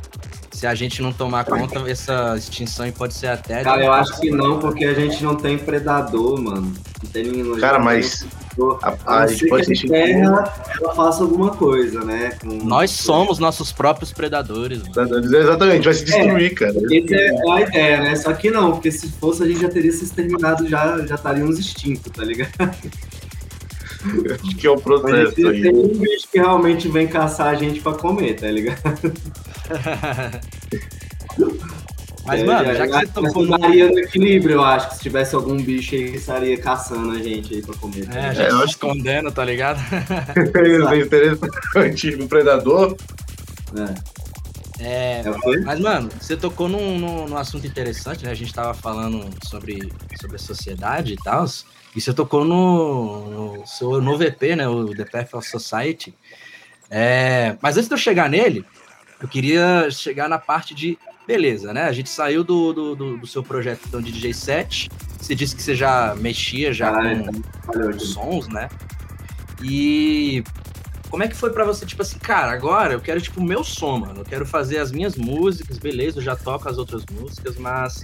Se 0.52 0.68
a 0.68 0.76
gente 0.76 1.02
não 1.02 1.12
tomar 1.12 1.46
conta, 1.46 1.80
essa 1.90 2.36
extinção 2.38 2.86
aí 2.86 2.92
pode 2.92 3.14
ser 3.14 3.28
até. 3.28 3.64
Cara, 3.64 3.84
eu 3.84 3.92
acho 3.92 4.20
que 4.20 4.30
não, 4.30 4.60
porque 4.60 4.86
a 4.86 4.94
gente 4.94 5.24
não 5.24 5.36
tem 5.36 5.58
predador, 5.58 6.40
mano. 6.40 6.74
Não 7.04 7.12
tem 7.12 7.24
ninguém 7.24 7.60
Cara, 7.60 7.80
mas 7.80 8.26
a, 9.06 9.22
A 9.22 9.28
gente 9.28 9.48
pode 9.48 9.66
que 9.66 9.66
ser 9.66 9.72
a 9.94 10.00
extinto. 10.00 10.04
terra 10.24 10.54
ela 10.80 10.96
faça 10.96 11.24
alguma 11.24 11.52
coisa, 11.52 12.04
né? 12.04 12.32
Com- 12.42 12.66
Nós 12.66 12.92
somos 12.92 13.40
nossos 13.40 13.72
próprios 13.72 14.12
predadores, 14.14 14.82
mano. 14.96 15.36
Exatamente, 15.38 15.86
vai 15.86 15.94
se 15.94 16.06
destruir, 16.06 16.54
cara. 16.54 16.72
Essa 16.72 17.16
é 17.16 17.52
a 17.52 17.62
ideia, 17.62 18.02
né? 18.02 18.16
Só 18.16 18.34
que 18.34 18.50
não, 18.52 18.72
porque 18.74 18.92
se 18.92 19.10
fosse 19.14 19.44
a 19.44 19.48
gente 19.48 19.62
já 19.62 19.70
teria 19.70 19.92
se 19.92 20.04
exterminado, 20.04 20.68
já, 20.68 21.06
já 21.06 21.16
estaríamos 21.16 21.58
extintos, 21.60 22.12
tá 22.12 22.24
ligado? 22.24 22.52
Acho 24.44 24.56
que 24.58 24.68
é 24.68 24.70
o 24.70 24.74
Mas 24.76 24.84
processo 24.84 25.32
tem 25.34 25.48
aí. 25.48 25.70
um 25.70 25.88
bicho 25.98 26.28
que 26.30 26.38
realmente 26.38 26.90
vem 26.90 27.08
caçar 27.08 27.48
a 27.48 27.56
gente 27.56 27.80
pra 27.80 27.94
comer, 27.94 28.34
tá 28.36 28.52
ligado? 28.52 28.82
Mas, 32.26 32.42
É, 32.42 32.46
mano, 32.46 32.74
já 32.74 32.88
que 32.88 32.94
você 32.94 33.08
tocou 33.08 33.46
no. 33.46 33.58
Daria 33.58 33.90
no 33.90 34.00
equilíbrio, 34.00 34.56
eu 34.56 34.64
acho, 34.64 34.90
que 34.90 34.96
se 34.96 35.02
tivesse 35.02 35.36
algum 35.36 35.58
bicho 35.58 35.94
aí 35.96 36.12
que 36.12 36.18
estaria 36.18 36.58
caçando 36.58 37.12
a 37.12 37.20
gente 37.22 37.54
aí 37.54 37.62
pra 37.62 37.76
comer. 37.76 38.06
tá 38.08 38.14
É, 38.14 38.16
ligado? 38.22 38.36
já 38.36 38.44
É, 38.44 38.50
eu 38.52 38.56
acho- 38.58 38.66
escondendo, 38.68 39.32
tá 39.32 39.44
ligado? 39.44 39.80
É 40.94 40.98
interessante. 41.00 42.10
O 42.16 42.28
predador. 42.28 42.96
É. 43.76 44.14
É, 44.80 45.22
É? 45.22 45.60
Mas, 45.64 45.80
mano, 45.80 46.10
você 46.20 46.36
tocou 46.36 46.68
num, 46.68 46.98
num, 46.98 47.28
num 47.28 47.38
assunto 47.38 47.66
interessante, 47.68 48.26
né? 48.26 48.32
A 48.32 48.36
gente 48.36 48.54
tava 48.54 48.74
falando 48.74 49.30
sobre, 49.44 49.92
sobre 50.20 50.36
a 50.36 50.40
sociedade 50.40 51.14
e 51.14 51.18
tal. 51.18 51.46
E 51.96 52.02
você 52.02 52.14
tocou 52.14 52.44
no, 52.44 53.58
no 53.60 53.68
seu 53.68 54.02
novo 54.02 54.24
EP, 54.24 54.56
né? 54.56 54.68
O 54.68 54.94
The 54.96 55.06
Path 55.06 55.34
of 55.36 55.48
Society. 55.48 56.16
É, 56.90 57.56
mas 57.62 57.76
antes 57.78 57.88
de 57.88 57.94
eu 57.94 57.98
chegar 57.98 58.30
nele, 58.30 58.66
eu 59.22 59.28
queria 59.28 59.90
chegar 59.92 60.28
na 60.30 60.40
parte 60.40 60.74
de. 60.74 60.98
Beleza, 61.28 61.74
né? 61.74 61.84
A 61.84 61.92
gente 61.92 62.10
saiu 62.10 62.44
do, 62.44 62.74
do, 62.74 62.96
do, 62.96 63.18
do 63.18 63.28
seu 63.28 63.42
projeto 63.42 63.82
então, 63.88 64.02
de 64.02 64.12
DJ 64.12 64.34
set. 64.34 64.90
Você 65.20 65.34
disse 65.34 65.56
que 65.56 65.62
você 65.64 65.74
já 65.74 66.14
mexia 66.16 66.74
já 66.74 66.92
Caralho, 66.92 67.26
com, 67.66 67.74
Júlio. 67.74 68.00
sons, 68.00 68.48
né? 68.50 68.68
E 69.62 70.44
como 71.10 71.24
é 71.24 71.28
que 71.28 71.36
foi 71.36 71.52
pra 71.52 71.64
você, 71.64 71.86
tipo 71.86 72.02
assim, 72.02 72.18
cara, 72.20 72.52
agora 72.52 72.94
eu 72.94 73.00
quero, 73.00 73.22
tipo, 73.22 73.40
o 73.40 73.44
meu 73.44 73.64
som, 73.64 74.00
mano. 74.00 74.20
Eu 74.22 74.26
quero 74.26 74.46
fazer 74.46 74.80
as 74.80 74.92
minhas 74.92 75.16
músicas, 75.16 75.78
beleza, 75.78 76.18
eu 76.20 76.24
já 76.24 76.36
toco 76.36 76.68
as 76.68 76.78
outras 76.78 77.06
músicas, 77.12 77.56
mas 77.56 78.02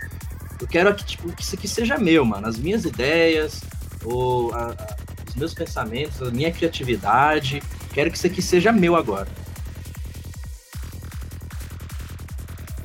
eu 0.62 0.68
quero 0.68 0.94
que, 0.96 1.04
tipo, 1.04 1.30
que 1.34 1.42
isso 1.42 1.56
aqui 1.56 1.68
seja 1.68 1.98
meu, 1.98 2.24
mano. 2.24 2.48
As 2.48 2.58
minhas 2.58 2.86
ideias, 2.86 3.62
ou 4.06 4.54
a- 4.54 4.70
a- 4.78 4.96
os 5.28 5.36
meus 5.36 5.54
pensamentos, 5.54 6.22
a 6.22 6.32
minha 6.32 6.52
criatividade. 6.52 7.62
Quero 7.94 8.10
que 8.12 8.18
isso 8.18 8.28
aqui 8.28 8.42
seja 8.42 8.72
meu 8.72 8.96
agora. 8.96 9.28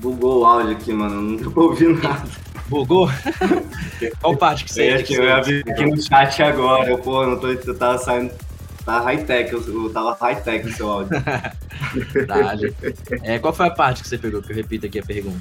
Bugou 0.05 0.41
o 0.41 0.45
áudio 0.45 0.73
aqui, 0.73 0.93
mano. 0.93 1.23
Não 1.23 1.51
pra 1.51 1.63
ouvir 1.63 1.89
nada. 2.03 2.29
Bugou? 2.69 3.09
Qual 4.21 4.37
parte 4.37 4.65
que 4.65 4.73
você 4.75 4.97
Eu, 4.97 5.03
que 5.03 5.15
eu 5.15 5.25
ia 5.25 5.41
vir 5.41 5.65
aqui 5.67 5.87
no 5.87 6.01
chat 6.01 6.43
agora. 6.43 6.91
Eu, 6.91 6.99
pô, 6.99 7.27
não 7.27 7.39
tô. 7.39 7.49
Eu 7.49 7.79
tava 7.79 7.97
saindo. 7.97 8.31
Tá 8.85 9.01
high-tech, 9.01 9.51
eu, 9.51 9.63
eu 9.63 9.91
tava 9.91 10.15
high-tech 10.21 10.69
o 10.69 10.73
seu 10.73 10.91
áudio. 10.91 11.17
Tá, 12.27 12.55
é, 13.23 13.39
qual 13.39 13.53
foi 13.53 13.67
a 13.67 13.71
parte 13.71 14.03
que 14.03 14.09
você 14.09 14.19
pegou? 14.19 14.43
Que 14.43 14.53
eu 14.53 14.57
repito 14.57 14.87
aqui 14.87 14.99
a 14.99 15.03
pergunta. 15.03 15.41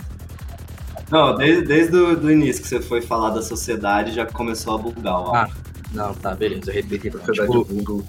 Não, 1.09 1.35
desde, 1.35 1.65
desde 1.65 1.95
o 1.95 2.15
do 2.15 2.31
início 2.31 2.61
que 2.61 2.67
você 2.67 2.81
foi 2.81 3.01
falar 3.01 3.31
da 3.31 3.41
sociedade, 3.41 4.11
já 4.11 4.25
começou 4.25 4.75
a 4.75 4.77
bugar 4.77 5.13
o 5.13 5.25
áudio. 5.27 5.33
Ah, 5.35 5.49
não, 5.93 6.13
tá, 6.13 6.33
beleza, 6.35 6.69
eu 6.69 6.73
repito. 6.73 7.07
Então. 7.07 7.25
Sociedade 7.25 7.63
Tipo. 7.63 8.05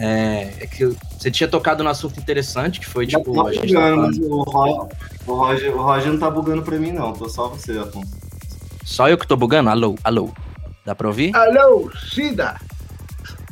É, 0.00 0.54
é 0.60 0.66
que 0.66 0.86
você 1.18 1.30
tinha 1.30 1.48
tocado 1.48 1.84
num 1.84 1.90
assunto 1.90 2.18
interessante, 2.18 2.80
que 2.80 2.86
foi, 2.86 3.06
tipo, 3.06 3.34
não 3.34 3.42
a 3.42 3.44
tá 3.46 3.52
gente 3.52 3.66
bugando, 3.74 3.96
falando... 3.96 4.32
o, 4.32 4.42
Ro- 4.42 4.88
o, 5.26 5.34
Roger, 5.34 5.76
o 5.76 5.82
Roger 5.82 6.12
não 6.12 6.18
tá 6.18 6.30
bugando 6.30 6.62
pra 6.62 6.78
mim, 6.78 6.90
não. 6.92 7.12
Tô 7.12 7.28
só 7.28 7.48
você, 7.48 7.78
Afonso. 7.78 8.10
Só 8.84 9.08
eu 9.08 9.18
que 9.18 9.26
tô 9.26 9.36
bugando? 9.36 9.68
Alô, 9.70 9.94
alô. 10.02 10.30
Dá 10.84 10.94
pra 10.94 11.06
ouvir? 11.06 11.36
Alô, 11.36 11.90
Shida! 11.94 12.56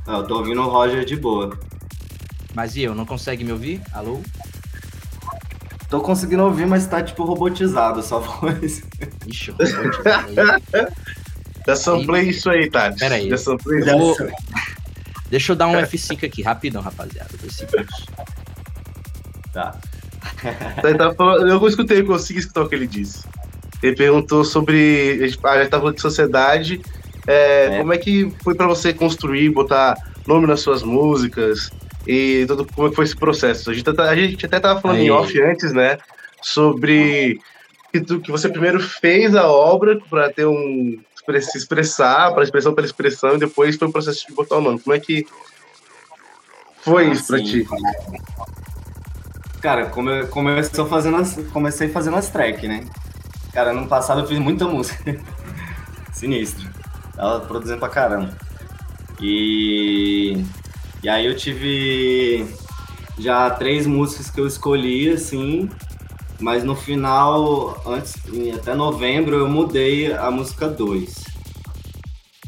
Não, 0.07 0.21
eu 0.21 0.27
tô 0.27 0.39
ouvindo 0.39 0.63
o 0.63 0.69
Roger 0.69 1.05
de 1.05 1.15
boa. 1.17 1.57
Mas 2.55 2.75
e 2.75 2.83
eu, 2.83 2.95
não 2.95 3.05
consegue 3.05 3.45
me 3.45 3.53
ouvir? 3.53 3.81
Alô? 3.93 4.21
Tô 5.91 6.01
conseguindo 6.01 6.43
ouvir, 6.45 6.67
mas 6.67 6.87
tá 6.87 7.03
tipo 7.03 7.25
robotizado 7.25 8.03
sua 8.03 8.19
voz. 8.21 8.83
Ixi, 9.27 9.55
aí. 11.67 11.77
Samplei 11.77 12.31
isso 12.31 12.49
aí, 12.51 12.71
Thales. 12.71 12.99
Pera 12.99 13.17
aí. 13.17 13.29
Já 13.29 13.37
samplei 13.37 13.83
Eu 13.89 13.99
vou- 13.99 14.17
Deixa 15.31 15.53
eu 15.53 15.57
dar 15.57 15.67
um 15.69 15.73
F5 15.75 16.25
aqui, 16.25 16.43
rapidão, 16.43 16.81
rapaziada. 16.83 17.31
Dois 17.41 17.55
segundos. 17.55 18.07
Tá. 19.53 19.77
Tá, 20.99 21.15
falando- 21.15 21.49
eu 21.49 21.69
escutei, 21.69 22.01
eu 22.01 22.07
consegui 22.07 22.39
escutar 22.41 22.63
o 22.63 22.69
que 22.69 22.75
ele 22.75 22.87
disse. 22.87 23.25
Ele 23.83 23.95
perguntou 23.97 24.45
sobre. 24.45 25.19
A 25.23 25.27
gente 25.27 25.39
tá 25.71 25.79
falando 25.79 25.95
de 25.97 26.01
sociedade. 26.03 26.81
é, 27.27 27.67
É. 27.75 27.79
Como 27.79 27.93
é 27.93 27.99
que 27.99 28.33
foi 28.43 28.55
pra 28.55 28.67
você 28.67 28.93
construir, 28.93 29.51
botar 29.51 29.97
nome 30.27 30.47
nas 30.47 30.61
suas 30.61 30.83
músicas? 30.83 31.71
E 32.07 32.45
tudo, 32.47 32.65
como 32.75 32.87
é 32.87 32.91
que 32.91 32.97
foi 32.97 33.05
esse 33.05 33.17
processo? 33.17 33.71
A 33.71 33.75
gente, 33.75 33.85
tá- 33.93 34.09
a 34.11 34.17
gente 34.17 34.47
até 34.47 34.59
tava 34.59 34.81
falando 34.81 34.97
Aí. 34.99 35.07
em 35.07 35.11
off 35.11 35.39
antes, 35.43 35.73
né? 35.73 35.99
Sobre 36.41 37.39
que, 37.93 38.01
tu- 38.01 38.21
que 38.21 38.31
você 38.31 38.49
primeiro 38.49 38.81
fez 38.81 39.35
a 39.35 39.47
obra 39.47 39.99
pra 40.09 40.31
ter 40.33 40.47
um. 40.47 40.99
Se 41.41 41.57
expressar, 41.57 42.33
para 42.33 42.45
expressão 42.45 42.75
pela 42.75 42.87
expressão, 42.87 43.35
e 43.35 43.39
depois 43.39 43.77
foi 43.77 43.89
o 43.89 43.93
processo 43.93 44.27
de 44.27 44.35
botar 44.35 44.57
o 44.57 44.61
nome. 44.61 44.81
Como 44.81 44.95
é 44.95 45.01
que 45.01 45.27
foi 46.81 47.11
isso 47.11 47.27
pra 47.27 47.39
Sim. 47.39 47.45
ti? 47.45 47.69
Cara, 49.61 49.87
come, 49.87 50.27
começou 50.27 50.87
fazendo 50.87 51.17
as, 51.17 51.39
comecei 51.53 51.89
fazendo 51.89 52.17
as 52.17 52.31
tracks, 52.31 52.69
né? 52.69 52.85
Cara, 53.53 53.71
ano 53.71 53.87
passado 53.87 54.21
eu 54.21 54.27
fiz 54.27 54.39
muita 54.39 54.67
música. 54.67 55.21
Sinistro. 56.13 56.69
Tava 57.15 57.41
produzindo 57.41 57.79
pra 57.79 57.89
caramba. 57.89 58.37
E, 59.21 60.45
e 61.03 61.09
aí 61.09 61.27
eu 61.27 61.37
tive 61.37 62.47
já 63.19 63.51
três 63.51 63.87
músicas 63.87 64.31
que 64.31 64.41
eu 64.41 64.47
escolhi, 64.47 65.11
assim, 65.11 65.69
mas 66.41 66.63
no 66.63 66.77
final, 66.77 67.81
antes, 67.87 68.15
até 68.55 68.75
novembro, 68.75 69.37
eu 69.37 69.49
mudei 69.49 70.13
a 70.13 70.31
música 70.31 70.69
2. 70.69 71.25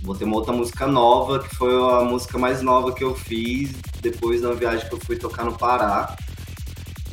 Botei 0.02 0.26
uma 0.26 0.36
outra 0.36 0.52
música 0.52 0.86
nova, 0.86 1.40
que 1.40 1.54
foi 1.54 1.74
a 1.74 2.04
música 2.04 2.38
mais 2.38 2.62
nova 2.62 2.92
que 2.92 3.04
eu 3.04 3.14
fiz 3.14 3.72
depois 4.00 4.40
da 4.40 4.52
viagem 4.52 4.88
que 4.88 4.94
eu 4.94 5.00
fui 5.04 5.16
tocar 5.16 5.44
no 5.44 5.56
Pará. 5.56 6.16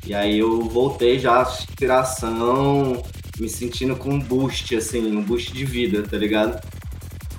E 0.05 0.13
aí 0.13 0.39
eu 0.39 0.61
voltei 0.61 1.19
já, 1.19 1.41
inspiração, 1.41 3.03
me 3.39 3.49
sentindo 3.49 3.95
com 3.95 4.09
um 4.09 4.19
boost, 4.19 4.75
assim, 4.75 5.05
um 5.15 5.21
boost 5.21 5.51
de 5.51 5.65
vida, 5.65 6.03
tá 6.03 6.15
ligado? 6.15 6.61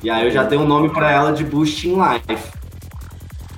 E 0.03 0.11
aí 0.11 0.27
eu 0.27 0.31
já 0.31 0.45
dei 0.45 0.59
um 0.59 0.67
nome 0.67 0.91
pra 0.91 1.11
ela 1.11 1.33
de 1.33 1.45
Boost 1.45 1.89
in 1.89 1.95
Life. 1.95 2.53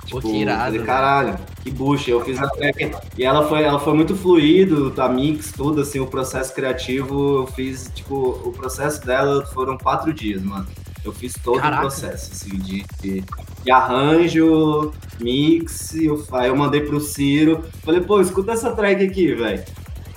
Pô, 0.09 0.19
que 0.19 0.27
irado, 0.29 0.59
falei, 0.59 0.71
velho. 0.71 0.85
caralho, 0.85 1.39
que 1.63 1.71
boost. 1.71 2.09
Eu 2.09 2.21
fiz 2.23 2.39
a 2.41 2.47
track 2.49 2.91
e 3.17 3.23
ela 3.23 3.47
foi, 3.47 3.63
ela 3.63 3.79
foi 3.79 3.93
muito 3.93 4.15
fluido, 4.15 4.93
a 4.97 5.07
mix, 5.09 5.51
tudo, 5.51 5.81
assim, 5.81 5.99
o 5.99 6.07
processo 6.07 6.53
criativo, 6.53 7.39
eu 7.41 7.47
fiz, 7.47 7.91
tipo, 7.93 8.15
o 8.43 8.51
processo 8.51 9.05
dela 9.05 9.45
foram 9.47 9.77
quatro 9.77 10.13
dias, 10.13 10.41
mano. 10.41 10.67
Eu 11.03 11.11
fiz 11.11 11.33
todo 11.43 11.59
Caraca. 11.59 11.77
o 11.77 11.81
processo, 11.87 12.31
assim, 12.31 12.57
de, 12.59 12.85
de, 13.01 13.23
de 13.63 13.71
arranjo, 13.71 14.91
mix, 15.19 15.93
e 15.93 16.05
eu, 16.05 16.23
aí 16.31 16.49
eu 16.49 16.55
mandei 16.55 16.81
pro 16.81 16.99
Ciro, 17.01 17.63
falei, 17.83 18.01
pô, 18.01 18.21
escuta 18.21 18.51
essa 18.51 18.71
track 18.71 19.03
aqui, 19.03 19.33
velho. 19.33 19.63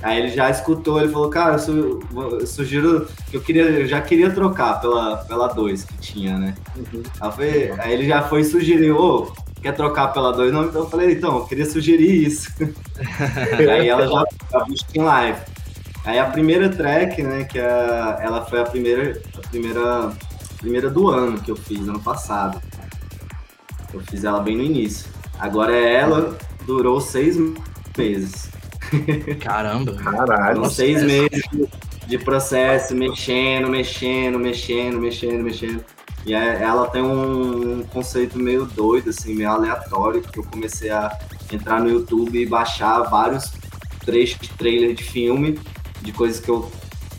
Aí 0.03 0.19
ele 0.19 0.29
já 0.29 0.51
escutou, 0.51 1.01
ele 1.01 1.11
falou, 1.11 1.31
cara, 1.31 1.55
eu, 1.55 1.59
su- 1.59 2.01
eu 2.15 2.47
sugiro 2.47 3.09
que 3.31 3.37
eu 3.39 3.41
queria, 3.41 3.63
eu 3.63 3.87
já 3.87 4.03
queria 4.03 4.31
trocar 4.31 4.79
pela 4.79 5.17
pela 5.25 5.49
2 5.49 5.85
que 5.85 5.97
tinha, 5.97 6.37
né? 6.39 6.55
Aí, 6.77 6.85
eu 7.29 7.33
falei- 7.33 7.73
aí 7.79 7.93
ele 7.95 8.07
já 8.07 8.21
foi 8.21 8.43
e 8.43 8.45
sugeriu, 8.45 8.99
ô, 8.99 9.33
quer 9.65 9.73
trocar 9.73 10.09
pela 10.09 10.31
2? 10.31 10.53
Não, 10.53 10.65
então 10.67 10.83
eu 10.83 10.91
falei, 10.91 11.13
então, 11.13 11.39
eu 11.39 11.47
queria 11.47 11.65
sugerir 11.65 12.27
isso. 12.27 12.53
aí 13.59 13.89
ela 13.89 14.07
já 14.07 14.25
a 14.53 14.65
Busca 14.65 14.91
em 14.95 15.03
Live. 15.03 15.41
Aí 16.05 16.19
a 16.19 16.27
primeira 16.27 16.69
track, 16.69 17.23
né, 17.23 17.45
que 17.45 17.59
é, 17.59 18.19
ela 18.21 18.45
foi 18.45 18.61
a 18.61 18.65
primeira, 18.65 19.19
a 19.39 19.49
primeira, 19.49 20.09
a 20.09 20.15
primeira 20.59 20.91
do 20.91 21.09
ano 21.09 21.41
que 21.41 21.51
eu 21.51 21.57
fiz, 21.57 21.89
ano 21.89 21.99
passado. 21.99 22.61
Eu 23.95 24.01
fiz 24.01 24.23
ela 24.23 24.41
bem 24.41 24.55
no 24.55 24.63
início. 24.63 25.11
Agora 25.39 25.75
é 25.75 25.95
ela, 25.95 26.37
durou 26.67 27.01
seis 27.01 27.39
meses. 27.97 28.51
Caramba. 29.41 29.95
Caralho. 29.95 30.57
Foram 30.57 30.71
seis 30.71 31.03
meses 31.03 31.43
de 32.07 32.19
processo, 32.19 32.95
mexendo, 32.95 33.71
mexendo, 33.71 34.39
mexendo, 34.39 35.01
mexendo, 35.01 35.43
mexendo. 35.43 35.94
E 36.27 36.33
é- 36.33 36.63
ela 36.63 36.87
tem 36.89 37.03
um 37.03 37.85
conceito 37.93 38.39
meio 38.39 38.65
doido, 38.65 39.11
assim, 39.11 39.35
meio 39.35 39.51
aleatório, 39.51 40.23
que 40.23 40.39
eu 40.39 40.45
comecei 40.45 40.91
a 40.91 41.11
entrar 41.53 41.81
no 41.81 41.91
YouTube 41.91 42.41
e 42.41 42.47
baixar 42.47 43.03
vários 43.03 43.53
trechos 44.05 44.39
de 44.41 44.49
trailer 44.51 44.95
de 44.95 45.05
filme, 45.05 45.59
de 46.03 46.13
coisas 46.13 46.41
que 46.41 46.51
eu 46.51 46.71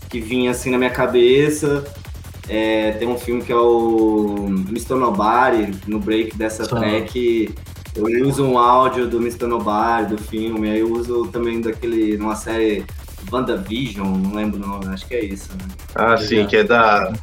que 0.10 0.20
vinha 0.20 0.52
assim 0.52 0.70
na 0.72 0.78
minha 0.78 0.90
cabeça. 0.90 1.84
É, 2.48 2.92
tem 2.92 3.08
um 3.08 3.18
filme 3.18 3.42
que 3.42 3.52
é 3.52 3.56
o 3.56 4.46
Mr. 4.70 4.94
Nobody, 4.96 5.72
no 5.88 6.00
break 6.00 6.38
dessa 6.38 6.64
Só. 6.64 6.78
track, 6.78 7.54
eu 7.96 8.28
uso 8.28 8.44
um 8.44 8.58
áudio 8.58 9.08
do 9.08 9.18
Mr. 9.18 9.48
Nobody, 9.48 10.16
do 10.16 10.22
filme, 10.22 10.70
aí 10.70 10.80
eu 10.80 10.92
uso 10.92 11.28
também 11.28 11.60
daquele, 11.60 12.18
numa 12.18 12.36
série 12.36 12.86
WandaVision, 13.32 14.08
não 14.08 14.36
lembro 14.36 14.62
o 14.64 14.68
nome, 14.68 14.88
acho 14.94 15.08
que 15.08 15.16
é 15.16 15.26
isso, 15.26 15.50
né? 15.54 15.68
Ah, 15.96 16.18
sim, 16.18 16.46
que 16.46 16.58
é 16.58 16.64
da. 16.64 17.14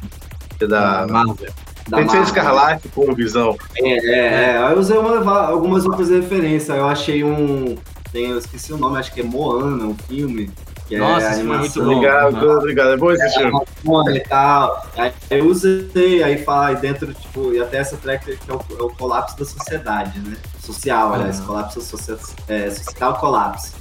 Que 0.57 0.65
é 0.65 0.67
da. 0.67 1.07
Marvel. 1.07 1.53
Da 1.87 1.97
Feiticeiro 1.97 2.25
Marvel. 2.25 2.41
Escarlate 2.43 2.89
com 2.89 3.13
visão. 3.13 3.55
É, 3.77 3.89
é, 3.89 4.25
é. 4.53 4.57
Aí 4.57 4.73
eu 4.73 4.79
usei 4.79 4.97
uma- 4.97 5.47
algumas 5.47 5.85
outras 5.85 6.09
referências. 6.09 6.75
Eu 6.77 6.87
achei 6.87 7.23
um. 7.23 7.75
Tem, 8.11 8.29
eu 8.29 8.37
esqueci 8.37 8.71
o 8.71 8.77
nome, 8.77 8.97
acho 8.99 9.11
que 9.13 9.21
é 9.21 9.23
Moana, 9.23 9.85
um 9.85 9.95
filme. 10.07 10.49
Que 10.87 10.97
Nossa, 10.97 11.27
é 11.27 11.33
filme 11.35 11.55
é 11.55 11.57
muito 11.59 11.81
animação. 11.81 12.31
bom. 12.41 12.57
Obrigado. 12.57 12.91
É 12.91 12.97
bom 12.97 13.11
esse 13.11 13.29
filme. 13.37 13.61
Moana 13.83 14.15
e 14.15 14.19
tal. 14.19 14.85
Aí 14.97 15.11
eu 15.31 15.45
usei, 15.47 16.21
aí 16.23 16.37
fala 16.43 16.67
aí 16.67 16.75
dentro, 16.75 17.13
tipo, 17.13 17.53
e 17.53 17.59
até 17.61 17.77
essa 17.77 17.97
track 17.97 18.25
que 18.37 18.51
é 18.51 18.53
o, 18.53 18.59
é 18.79 18.83
o 18.83 18.89
colapso 18.89 19.37
da 19.39 19.45
sociedade, 19.45 20.19
né? 20.19 20.35
Social, 20.59 21.13
aliás, 21.13 21.37
Aham. 21.39 21.47
colapso 21.47 21.81
social, 21.81 22.17
é, 22.47 22.69
social 22.69 23.15
colapso. 23.15 23.71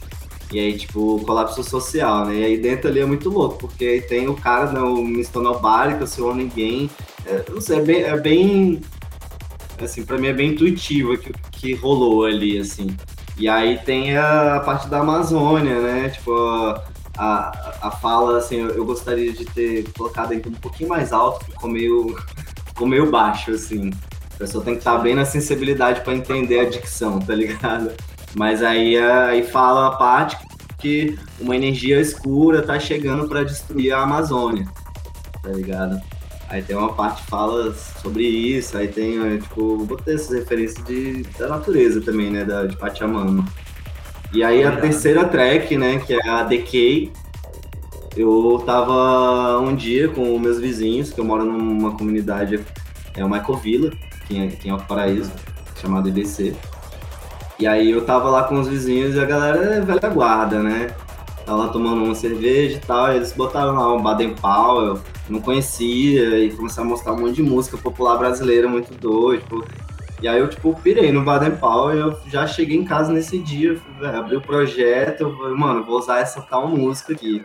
E 0.52 0.58
aí, 0.60 0.76
tipo, 0.76 1.18
colapso 1.24 1.62
social, 1.64 2.24
né? 2.26 2.34
E 2.36 2.44
aí 2.44 2.56
dentro 2.58 2.88
ali 2.88 3.00
é 3.00 3.04
muito 3.06 3.28
louco, 3.30 3.56
porque 3.58 3.84
aí 3.84 4.00
tem 4.02 4.28
o 4.28 4.34
cara, 4.34 4.66
né, 4.70 4.80
o 4.80 4.98
Mr. 4.98 5.38
Nobody, 5.40 5.94
que 5.96 6.00
é 6.02 6.04
o 6.04 6.06
senhor 6.06 6.34
ninguém. 6.36 6.88
É, 7.26 7.44
não 7.50 7.60
sei, 7.60 7.78
é 7.78 7.82
bem, 7.82 8.02
é 8.02 8.20
bem. 8.20 8.80
Assim, 9.80 10.04
pra 10.04 10.18
mim 10.18 10.28
é 10.28 10.32
bem 10.32 10.50
intuitivo 10.50 11.16
que, 11.18 11.32
que 11.50 11.74
rolou 11.74 12.24
ali, 12.24 12.58
assim. 12.58 12.96
E 13.36 13.48
aí 13.48 13.78
tem 13.78 14.16
a 14.16 14.60
parte 14.64 14.88
da 14.88 15.00
Amazônia, 15.00 15.80
né? 15.80 16.10
Tipo, 16.10 16.32
a, 16.34 16.82
a, 17.16 17.88
a 17.88 17.90
fala, 17.90 18.38
assim, 18.38 18.56
eu, 18.56 18.70
eu 18.70 18.84
gostaria 18.84 19.32
de 19.32 19.44
ter 19.44 19.90
colocado 19.96 20.32
ainda 20.32 20.48
um 20.48 20.52
pouquinho 20.52 20.88
mais 20.88 21.12
alto, 21.12 21.44
ficou 21.44 21.70
meio, 21.70 22.16
ficou 22.68 22.86
meio 22.86 23.10
baixo, 23.10 23.50
assim. 23.50 23.90
A 24.34 24.38
pessoa 24.38 24.64
tem 24.64 24.74
que 24.74 24.80
estar 24.80 24.98
bem 24.98 25.14
na 25.14 25.24
sensibilidade 25.24 26.00
pra 26.02 26.14
entender 26.14 26.60
a 26.60 26.68
dicção, 26.68 27.18
tá 27.20 27.34
ligado? 27.34 27.92
Mas 28.34 28.62
aí, 28.62 28.96
aí 28.96 29.44
fala 29.44 29.88
a 29.88 29.90
parte 29.92 30.36
que 30.78 31.16
uma 31.38 31.54
energia 31.54 32.00
escura 32.00 32.62
tá 32.62 32.78
chegando 32.78 33.28
pra 33.28 33.44
destruir 33.44 33.92
a 33.92 34.02
Amazônia, 34.02 34.66
tá 35.42 35.50
ligado? 35.50 36.00
Aí 36.52 36.60
tem 36.60 36.76
uma 36.76 36.92
parte 36.92 37.22
que 37.22 37.30
fala 37.30 37.74
sobre 37.74 38.24
isso, 38.24 38.76
aí 38.76 38.86
tem, 38.86 39.18
é, 39.24 39.38
tipo, 39.38 39.86
botei 39.86 40.16
essas 40.16 40.36
referências 40.36 40.84
de, 40.84 41.22
da 41.38 41.48
natureza 41.48 41.98
também, 42.02 42.30
né, 42.30 42.44
da, 42.44 42.66
de 42.66 42.76
Pachamama. 42.76 43.42
E 44.34 44.44
aí 44.44 44.62
a 44.62 44.76
terceira 44.76 45.24
track, 45.24 45.74
né, 45.78 45.98
que 46.00 46.12
é 46.12 46.28
a 46.28 46.42
Decay, 46.42 47.10
eu 48.14 48.62
tava 48.66 49.60
um 49.60 49.74
dia 49.74 50.10
com 50.10 50.38
meus 50.38 50.60
vizinhos, 50.60 51.10
que 51.10 51.18
eu 51.18 51.24
moro 51.24 51.46
numa 51.46 51.92
comunidade, 51.92 52.60
é 53.16 53.24
uma 53.24 53.38
ecovila, 53.38 53.90
que 54.26 54.38
é, 54.38 54.48
que 54.48 54.68
é 54.68 54.74
o 54.74 54.78
Paraíso, 54.78 55.32
chamada 55.80 56.06
IBC. 56.06 56.54
E 57.58 57.66
aí 57.66 57.90
eu 57.90 58.04
tava 58.04 58.28
lá 58.28 58.44
com 58.44 58.60
os 58.60 58.68
vizinhos 58.68 59.14
e 59.14 59.20
a 59.20 59.24
galera 59.24 59.76
é 59.76 59.80
velha 59.80 60.08
guarda, 60.10 60.62
né? 60.62 60.94
Tava 61.46 61.64
lá 61.64 61.68
tomando 61.68 62.04
uma 62.04 62.14
cerveja 62.14 62.76
e 62.76 62.80
tal, 62.80 63.10
e 63.10 63.16
eles 63.16 63.32
botaram 63.32 63.74
lá 63.74 63.94
um 63.94 64.02
Baden 64.02 64.34
Powell, 64.34 65.00
não 65.32 65.40
conhecia, 65.40 66.38
e 66.38 66.52
começar 66.52 66.82
a 66.82 66.84
mostrar 66.84 67.12
um 67.12 67.20
monte 67.20 67.36
de 67.36 67.42
música 67.42 67.76
popular 67.76 68.18
brasileira 68.18 68.68
muito 68.68 68.94
doido, 68.94 69.42
tipo, 69.42 69.64
e 70.22 70.28
aí 70.28 70.38
eu, 70.38 70.48
tipo, 70.48 70.72
pirei 70.80 71.10
no 71.10 71.24
Baden 71.24 71.56
Powell 71.56 71.96
e 71.96 71.98
eu 71.98 72.16
já 72.28 72.46
cheguei 72.46 72.76
em 72.76 72.84
casa 72.84 73.12
nesse 73.12 73.40
dia, 73.40 73.76
véio, 73.98 74.16
abri 74.16 74.36
o 74.36 74.40
projeto, 74.40 75.22
eu 75.22 75.36
falei, 75.36 75.54
mano, 75.56 75.82
vou 75.82 75.98
usar 75.98 76.20
essa 76.20 76.40
tal 76.40 76.68
música 76.68 77.12
aqui. 77.12 77.44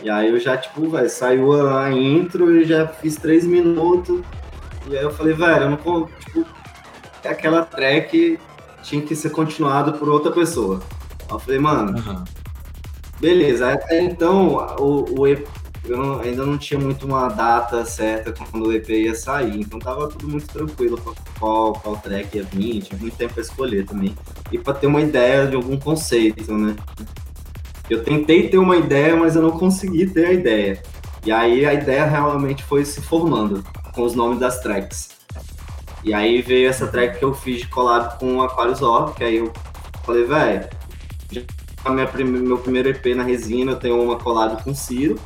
E 0.00 0.08
aí 0.08 0.28
eu 0.28 0.38
já, 0.38 0.56
tipo, 0.56 0.88
velho, 0.88 1.10
saiu 1.10 1.76
a 1.76 1.90
intro 1.92 2.56
e 2.56 2.64
já 2.64 2.86
fiz 2.86 3.16
três 3.16 3.44
minutos. 3.44 4.22
E 4.88 4.96
aí 4.96 5.02
eu 5.02 5.10
falei, 5.10 5.34
velho, 5.34 5.64
eu 5.64 5.70
não 5.70 6.06
tipo, 6.06 6.46
aquela 7.24 7.64
track 7.64 8.38
tinha 8.84 9.02
que 9.02 9.16
ser 9.16 9.30
continuado 9.30 9.94
por 9.94 10.08
outra 10.08 10.30
pessoa. 10.30 10.80
Aí 11.22 11.34
eu 11.34 11.38
falei, 11.40 11.58
mano, 11.58 11.98
uhum. 11.98 12.24
beleza. 13.18 13.72
Até 13.72 14.00
então, 14.02 14.56
o, 14.78 15.20
o 15.20 15.26
EP, 15.26 15.48
eu 15.88 15.96
não, 15.96 16.20
ainda 16.20 16.44
não 16.44 16.58
tinha 16.58 16.78
muito 16.78 17.06
uma 17.06 17.28
data 17.28 17.84
certa 17.84 18.32
quando 18.32 18.66
o 18.66 18.72
EP 18.72 18.88
ia 18.90 19.14
sair, 19.14 19.60
então 19.60 19.78
tava 19.78 20.08
tudo 20.08 20.28
muito 20.28 20.46
tranquilo 20.46 21.00
qual, 21.38 21.72
qual 21.72 21.96
track 21.96 22.36
ia 22.36 22.44
vir, 22.44 22.82
tinha 22.82 22.98
muito 22.98 23.16
tempo 23.16 23.34
pra 23.34 23.42
escolher 23.42 23.86
também. 23.86 24.14
E 24.52 24.58
pra 24.58 24.74
ter 24.74 24.86
uma 24.86 25.00
ideia 25.00 25.46
de 25.46 25.56
algum 25.56 25.78
conceito, 25.78 26.52
né? 26.52 26.76
Eu 27.88 28.04
tentei 28.04 28.48
ter 28.48 28.58
uma 28.58 28.76
ideia, 28.76 29.16
mas 29.16 29.34
eu 29.34 29.42
não 29.42 29.52
consegui 29.52 30.06
ter 30.06 30.26
a 30.26 30.32
ideia. 30.32 30.82
E 31.24 31.32
aí 31.32 31.64
a 31.64 31.72
ideia 31.72 32.04
realmente 32.04 32.62
foi 32.62 32.84
se 32.84 33.00
formando 33.00 33.64
com 33.94 34.02
os 34.02 34.14
nomes 34.14 34.38
das 34.38 34.60
tracks. 34.60 35.08
E 36.04 36.14
aí 36.14 36.42
veio 36.42 36.68
essa 36.68 36.86
track 36.86 37.18
que 37.18 37.24
eu 37.24 37.34
fiz 37.34 37.60
de 37.60 37.68
collab 37.68 38.18
com 38.18 38.36
o 38.36 38.42
Aquarius 38.42 38.82
Orb, 38.82 39.14
que 39.14 39.24
aí 39.24 39.36
eu 39.36 39.52
falei, 40.04 40.24
velho, 40.24 40.68
meu 42.24 42.58
primeiro 42.58 42.88
EP 42.90 43.06
na 43.16 43.22
resina, 43.22 43.72
eu 43.72 43.76
tenho 43.76 44.00
uma 44.00 44.16
collab 44.16 44.62
com 44.62 44.70
o 44.70 44.74
Ciro. 44.74 45.18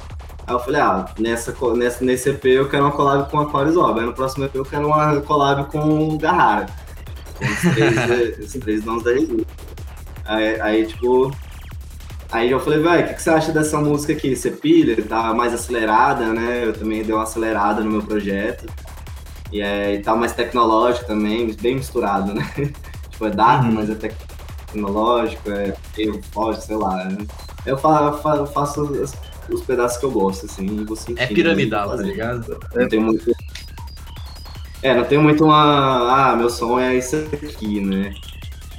Aí 0.46 0.54
eu 0.54 0.60
falei, 0.60 0.80
ah, 0.80 1.06
nessa, 1.18 1.54
nessa, 1.76 2.04
nesse 2.04 2.30
EP 2.30 2.44
eu 2.46 2.68
quero 2.68 2.84
uma 2.84 2.92
collab 2.92 3.30
com 3.30 3.38
Aquarius 3.38 3.76
Orb. 3.76 4.00
Aí 4.00 4.06
no 4.06 4.12
próximo 4.12 4.44
EP 4.44 4.54
eu 4.54 4.64
quero 4.64 4.86
uma 4.86 5.20
collab 5.20 5.70
com 5.70 6.08
o 6.08 6.18
Garrara. 6.18 6.66
Com 7.36 7.44
os 7.44 7.74
três, 7.74 8.38
os 8.38 8.52
três 8.52 8.84
nomes 8.84 9.02
da. 9.04 9.10
Aí, 10.24 10.60
aí, 10.60 10.86
tipo, 10.86 11.32
Aí 12.32 12.50
eu 12.50 12.58
falei, 12.58 12.80
velho, 12.80 13.04
o 13.04 13.08
que, 13.08 13.14
que, 13.14 13.22
você 13.22 13.28
acha 13.28 13.52
dessa 13.52 13.78
música 13.78 14.14
aqui? 14.14 14.34
Você 14.34 14.50
pilha? 14.50 14.96
Tá 15.04 15.34
mais 15.34 15.52
acelerada, 15.52 16.32
né? 16.32 16.64
Eu 16.64 16.72
também 16.72 17.02
dei 17.02 17.14
uma 17.14 17.24
acelerada 17.24 17.84
no 17.84 17.90
meu 17.90 18.02
projeto. 18.02 18.66
E, 19.52 19.60
é, 19.60 19.94
e 19.94 20.02
tá 20.02 20.16
mais 20.16 20.32
tecnológico 20.32 21.06
também, 21.06 21.54
bem 21.60 21.74
misturado, 21.74 22.32
né? 22.32 22.42
tipo, 23.10 23.26
é 23.26 23.30
dark, 23.30 23.64
uhum. 23.64 23.72
mas 23.72 23.90
é 23.90 23.94
tecnológico, 23.94 25.50
é 25.50 25.76
meio 25.94 26.22
forte, 26.32 26.64
sei 26.64 26.76
lá. 26.76 27.04
Né? 27.04 27.18
Eu 27.66 27.76
faço, 27.76 28.46
faço 28.46 29.06
os, 29.48 29.60
os, 29.60 29.66
pedaços 29.66 29.98
que 29.98 30.04
eu 30.04 30.10
gosto, 30.10 30.46
assim, 30.46 30.66
e 30.66 30.84
vou 30.84 30.96
sentindo. 30.96 31.20
É 31.20 31.26
piramidal, 31.26 31.90
tá 31.90 32.02
ligado? 32.02 32.58
Não 32.74 32.88
tem 32.88 33.00
muito... 33.00 33.32
É, 34.82 34.94
não 34.94 35.04
tem 35.04 35.18
muito 35.18 35.44
uma... 35.44 36.30
Ah, 36.32 36.36
meu 36.36 36.50
som 36.50 36.78
é 36.78 36.96
isso 36.96 37.16
aqui, 37.16 37.80
né? 37.80 38.12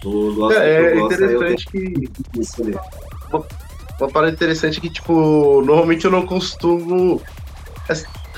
Eu 0.03 0.35
gosto, 0.35 0.59
é, 0.59 0.93
é 0.93 0.99
interessante 0.99 1.65
que... 1.67 1.93
Uma, 3.31 3.45
uma 3.99 4.09
parada 4.09 4.33
interessante 4.33 4.81
que, 4.81 4.89
tipo, 4.89 5.61
normalmente 5.65 6.05
eu 6.05 6.11
não 6.11 6.25
costumo 6.25 7.21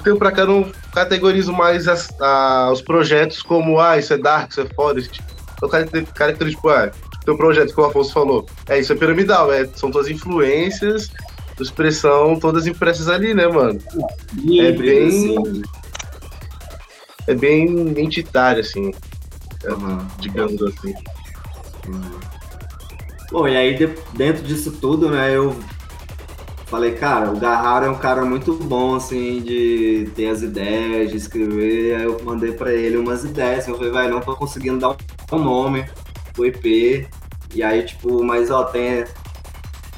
tempo 0.05 0.19
pra 0.19 0.31
cá 0.31 0.45
não 0.45 0.71
categorizo 0.93 1.51
mais 1.51 1.87
as, 1.87 2.07
a, 2.21 2.69
os 2.71 2.81
projetos 2.81 3.41
como, 3.41 3.79
ah, 3.79 3.97
isso 3.97 4.13
é 4.13 4.17
dark, 4.17 4.51
isso 4.51 4.61
é. 4.61 4.65
Isso, 4.97 5.09
tipo, 5.09 5.27
eu 5.61 5.69
caracterizo, 5.69 6.55
tipo, 6.55 6.69
ah, 6.69 6.91
teu 7.25 7.35
projeto 7.35 7.73
que 7.73 7.81
o 7.81 7.85
Afonso 7.85 8.13
falou. 8.13 8.45
É, 8.69 8.79
isso 8.79 8.93
é 8.93 8.95
piramidal, 8.95 9.51
é, 9.51 9.65
são 9.75 9.89
todas 9.89 10.09
influências, 10.09 11.09
expressão, 11.63 12.39
todas 12.39 12.67
impressas 12.67 13.07
ali, 13.07 13.33
né, 13.33 13.47
mano? 13.47 13.79
é 14.59 14.71
bem. 14.71 15.61
É 17.27 17.33
bem 17.33 17.67
entitário, 17.97 18.61
assim. 18.61 18.91
Uhum. 19.65 20.07
Digamos 20.19 20.61
assim. 20.61 20.93
Uhum. 21.87 22.19
Bom, 23.31 23.47
e 23.47 23.57
aí 23.57 23.75
dentro 24.13 24.43
disso 24.43 24.71
tudo, 24.73 25.09
né, 25.09 25.35
eu 25.35 25.55
falei, 26.65 26.93
cara, 26.93 27.31
o 27.31 27.39
Garraro 27.39 27.85
é 27.85 27.89
um 27.89 27.97
cara 27.97 28.25
muito 28.25 28.53
bom, 28.53 28.95
assim, 28.95 29.41
de 29.41 30.09
ter 30.15 30.27
as 30.27 30.41
ideias, 30.41 31.11
de 31.11 31.17
escrever. 31.17 31.95
Aí 31.95 32.03
eu 32.03 32.21
mandei 32.23 32.51
para 32.51 32.73
ele 32.73 32.97
umas 32.97 33.23
ideias. 33.23 33.67
Eu 33.67 33.77
falei, 33.77 33.91
vai, 33.91 34.09
não 34.09 34.19
tô 34.19 34.35
conseguindo 34.35 34.79
dar 34.79 34.95
um 35.31 35.39
nome 35.39 35.85
pro 36.33 36.45
EP. 36.45 37.07
E 37.53 37.63
aí, 37.63 37.83
tipo, 37.83 38.23
mas 38.23 38.51
ó, 38.51 38.65
tem. 38.65 39.05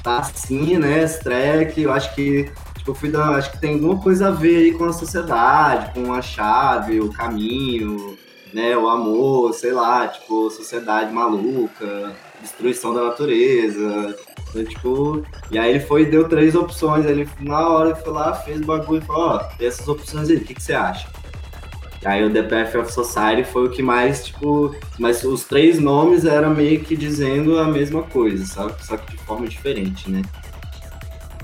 Tá 0.07 0.19
assim, 0.19 0.77
né? 0.77 1.03
Esse 1.03 1.21
track, 1.21 1.81
eu 1.81 1.91
acho 1.91 2.15
que. 2.15 2.49
Tipo, 2.77 2.91
eu 2.91 2.95
fui 2.95 3.11
dar, 3.11 3.35
acho 3.35 3.51
que 3.51 3.59
tem 3.59 3.73
alguma 3.73 4.01
coisa 4.01 4.29
a 4.29 4.31
ver 4.31 4.55
aí 4.55 4.71
com 4.71 4.85
a 4.85 4.93
sociedade, 4.93 5.93
com 5.93 6.13
a 6.13 6.21
chave, 6.21 7.01
o 7.01 7.11
caminho, 7.11 8.17
né? 8.53 8.77
O 8.77 8.87
amor, 8.87 9.53
sei 9.53 9.73
lá, 9.73 10.07
tipo, 10.07 10.49
sociedade 10.49 11.11
maluca, 11.11 12.15
destruição 12.41 12.93
da 12.93 13.03
natureza, 13.03 14.15
então, 14.49 14.63
tipo, 14.63 15.25
e 15.51 15.59
aí 15.59 15.71
ele 15.71 15.79
foi 15.81 16.05
deu 16.05 16.27
três 16.29 16.55
opções. 16.55 17.05
Ele, 17.05 17.27
na 17.41 17.67
hora, 17.67 17.95
foi 17.95 18.13
lá, 18.13 18.33
fez 18.33 18.61
o 18.61 18.65
bagulho 18.65 19.01
e 19.01 19.05
falou: 19.05 19.29
Ó, 19.29 19.35
oh, 19.35 19.57
tem 19.57 19.67
essas 19.67 19.87
opções 19.87 20.29
aí, 20.29 20.37
o 20.37 20.43
que, 20.43 20.53
que 20.53 20.63
você 20.63 20.73
acha? 20.73 21.09
E 22.01 22.07
aí 22.07 22.23
o 22.23 22.29
The 22.29 22.43
Path 22.43 22.75
of 22.75 22.93
Society 22.93 23.43
foi 23.43 23.65
o 23.65 23.69
que 23.69 23.81
mais, 23.81 24.25
tipo. 24.25 24.75
Mas 24.99 25.23
os 25.23 25.45
três 25.45 25.79
nomes 25.79 26.25
eram 26.25 26.53
meio 26.53 26.79
que 26.81 26.95
dizendo 26.95 27.59
a 27.59 27.65
mesma 27.65 28.03
coisa, 28.03 28.45
sabe? 28.45 28.73
Só 28.85 28.97
que 28.97 29.11
de 29.11 29.17
forma 29.23 29.47
diferente, 29.47 30.09
né? 30.09 30.21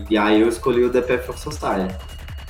E 0.09 0.17
aí 0.17 0.41
eu 0.41 0.49
escolhi 0.49 0.83
o 0.83 0.89
The 0.89 1.01
Path 1.01 1.29
of 1.29 1.39
Society. 1.39 1.95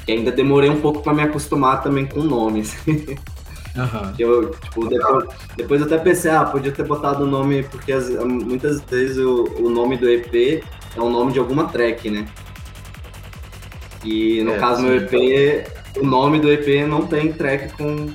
E 0.08 0.12
ainda 0.12 0.32
demorei 0.32 0.70
um 0.70 0.82
pouco 0.82 1.02
para 1.02 1.14
me 1.14 1.22
acostumar 1.22 1.82
também 1.82 2.06
com 2.06 2.22
nomes. 2.22 2.76
Uhum. 3.76 4.14
Eu, 4.20 4.52
tipo, 4.52 4.88
depois, 4.88 5.26
depois 5.58 5.82
eu 5.82 5.88
até 5.88 5.98
pensei, 5.98 6.30
ah, 6.30 6.46
podia 6.46 6.72
ter 6.72 6.86
botado 6.86 7.24
o 7.24 7.28
nome, 7.28 7.64
porque 7.64 7.92
as, 7.92 8.08
muitas 8.24 8.80
vezes 8.82 9.18
o, 9.18 9.46
o 9.60 9.68
nome 9.68 9.98
do 9.98 10.08
EP 10.08 10.64
é 10.96 11.02
o 11.02 11.10
nome 11.10 11.32
de 11.32 11.40
alguma 11.40 11.68
track, 11.68 12.08
né? 12.10 12.28
E 14.04 14.44
no 14.44 14.54
é, 14.54 14.60
caso 14.60 14.82
do 14.82 14.90
meu 14.90 14.98
EP, 14.98 15.68
o 15.98 16.06
nome 16.06 16.40
do 16.40 16.52
EP 16.52 16.88
não 16.88 17.06
tem 17.06 17.32
track 17.32 17.74
com, 17.74 18.08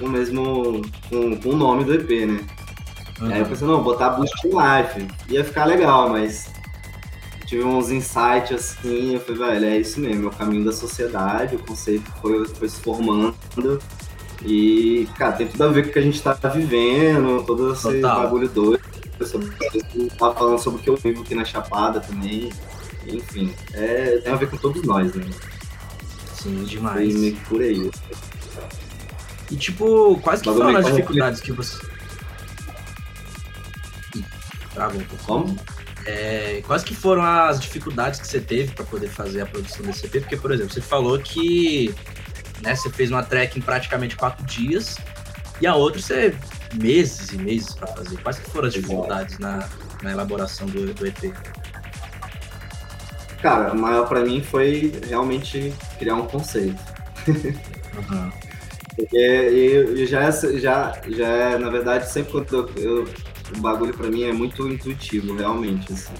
o 0.00 0.08
mesmo. 0.08 0.82
Com, 1.08 1.36
com 1.36 1.48
o 1.50 1.56
nome 1.56 1.84
do 1.84 1.94
EP, 1.94 2.26
né? 2.26 2.40
Uhum. 3.20 3.32
Aí 3.32 3.40
eu 3.40 3.46
pensei, 3.46 3.66
não, 3.66 3.82
botar 3.82 4.10
Boost 4.10 4.34
Life. 4.44 5.06
Ia 5.28 5.44
ficar 5.44 5.64
legal, 5.64 6.08
mas 6.08 6.52
tive 7.46 7.64
uns 7.64 7.90
insights 7.90 8.52
assim, 8.52 9.14
eu 9.14 9.20
falei, 9.20 9.60
velho, 9.60 9.64
é 9.66 9.78
isso 9.78 10.00
mesmo, 10.00 10.24
é 10.24 10.28
o 10.28 10.30
caminho 10.30 10.64
da 10.64 10.72
sociedade, 10.72 11.56
o 11.56 11.58
conceito 11.58 12.10
foi, 12.20 12.44
foi 12.46 12.68
se 12.68 12.80
formando. 12.80 13.36
E, 14.44 15.08
cara, 15.16 15.32
tem 15.32 15.46
tudo 15.46 15.64
a 15.64 15.68
ver 15.68 15.84
com 15.84 15.90
o 15.90 15.92
que 15.92 15.98
a 15.98 16.02
gente 16.02 16.20
tá 16.20 16.34
vivendo, 16.48 17.44
todo 17.46 17.72
esse 17.72 17.82
Total. 17.82 18.22
bagulho 18.22 18.48
doido. 18.48 18.82
Eu 19.20 20.08
tava 20.18 20.34
falando 20.34 20.58
sobre 20.58 20.80
o 20.80 20.82
que 20.82 20.90
eu 20.90 20.96
vivo 20.96 21.22
aqui 21.22 21.34
na 21.34 21.44
Chapada 21.44 22.00
também. 22.00 22.50
Enfim, 23.06 23.54
é, 23.72 24.18
tem 24.18 24.32
a 24.32 24.36
ver 24.36 24.50
com 24.50 24.56
todos 24.56 24.82
nós, 24.82 25.14
né? 25.14 25.24
Sim, 26.44 26.62
demais. 26.64 27.12
E 27.14 27.32
por 27.48 27.60
aí. 27.60 27.90
E 29.50 29.56
tipo, 29.56 30.20
quais 30.20 30.40
que 30.40 30.48
foram 30.48 30.76
as 30.76 30.86
dificuldades 30.86 31.40
que 31.40 31.52
você. 31.52 31.76
Travou 34.72 35.00
um 35.00 35.04
pouco. 35.04 35.24
Como? 35.24 35.56
É, 36.06 36.62
quais 36.66 36.84
que 36.84 36.94
foram 36.94 37.22
as 37.22 37.58
dificuldades 37.58 38.20
que 38.20 38.26
você 38.26 38.40
teve 38.40 38.72
para 38.72 38.84
poder 38.84 39.08
fazer 39.08 39.40
a 39.40 39.46
produção 39.46 39.84
desse 39.86 40.06
EP? 40.06 40.20
Porque, 40.20 40.36
por 40.36 40.52
exemplo, 40.52 40.72
você 40.72 40.80
falou 40.80 41.18
que 41.18 41.94
né? 42.62 42.74
Você 42.74 42.90
fez 42.90 43.10
uma 43.10 43.22
track 43.22 43.58
em 43.58 43.62
praticamente 43.62 44.16
quatro 44.16 44.44
dias 44.46 44.96
e 45.60 45.66
a 45.66 45.74
outra 45.74 46.00
você 46.00 46.36
meses 46.74 47.30
e 47.32 47.38
meses 47.38 47.74
para 47.74 47.86
fazer. 47.88 48.16
Quais 48.22 48.38
que 48.38 48.50
foram 48.50 48.68
as 48.68 48.74
dificuldades 48.74 49.38
na, 49.38 49.68
na 50.02 50.12
elaboração 50.12 50.66
do, 50.66 50.92
do 50.92 51.06
EP? 51.06 51.32
Cara, 53.44 53.74
o 53.74 53.78
maior 53.78 54.08
para 54.08 54.20
mim 54.20 54.40
foi 54.40 54.90
realmente 55.06 55.70
criar 55.98 56.14
um 56.14 56.24
conceito. 56.24 56.82
Uhum. 57.28 58.32
Eu, 59.12 60.06
já, 60.06 60.30
já, 60.30 60.92
já, 61.08 61.58
na 61.58 61.68
verdade, 61.68 62.08
sempre 62.08 62.30
quando 62.30 62.70
eu, 62.76 63.02
eu 63.02 63.08
o 63.56 63.60
bagulho 63.60 63.92
para 63.92 64.08
mim 64.08 64.22
é 64.22 64.32
muito 64.32 64.68
intuitivo, 64.68 65.34
realmente. 65.34 65.92
Assim 65.92 66.14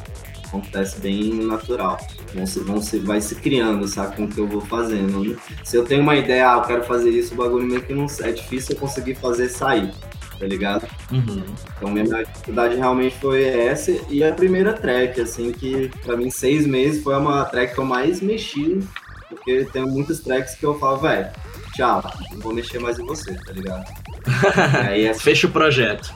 acontece 0.54 1.00
bem 1.00 1.34
natural. 1.34 1.98
Vão 2.32 2.46
se, 2.46 2.60
vão 2.60 2.80
se, 2.80 2.98
vai 2.98 3.20
se 3.20 3.34
criando, 3.34 3.86
sabe, 3.88 4.16
com 4.16 4.24
o 4.24 4.28
que 4.28 4.38
eu 4.38 4.46
vou 4.46 4.60
fazendo. 4.60 5.36
Se 5.64 5.76
eu 5.76 5.84
tenho 5.84 6.02
uma 6.02 6.16
ideia, 6.16 6.52
ah, 6.52 6.56
eu 6.58 6.62
quero 6.62 6.84
fazer 6.84 7.10
isso, 7.10 7.34
o 7.34 7.36
bagulho 7.36 7.66
meio 7.66 7.82
que 7.82 7.92
não 7.92 8.06
é 8.20 8.32
difícil 8.32 8.74
eu 8.74 8.80
conseguir 8.80 9.16
fazer 9.16 9.48
sair, 9.48 9.92
tá 10.38 10.46
ligado? 10.46 10.86
Uhum. 11.10 11.44
Então 11.76 11.90
minha 11.90 12.04
dificuldade 12.24 12.76
realmente 12.76 13.16
foi 13.16 13.44
essa 13.44 13.90
e 14.08 14.22
a 14.22 14.32
primeira 14.32 14.72
track, 14.72 15.20
assim, 15.20 15.52
que 15.52 15.88
para 16.04 16.16
mim 16.16 16.30
seis 16.30 16.66
meses 16.66 17.02
foi 17.02 17.14
uma 17.16 17.44
track 17.44 17.74
que 17.74 17.80
eu 17.80 17.84
mais 17.84 18.20
mexi, 18.20 18.80
porque 19.28 19.64
tem 19.72 19.84
muitas 19.86 20.20
tracks 20.20 20.54
que 20.54 20.64
eu 20.64 20.78
falo, 20.78 20.98
velho, 20.98 21.28
tchau, 21.74 22.02
não 22.32 22.40
vou 22.40 22.54
mexer 22.54 22.78
mais 22.78 22.98
em 22.98 23.06
você, 23.06 23.34
tá 23.34 23.52
ligado? 23.52 23.84
aí, 24.88 25.08
assim, 25.08 25.20
Fecha 25.20 25.46
o 25.46 25.50
projeto. 25.50 26.14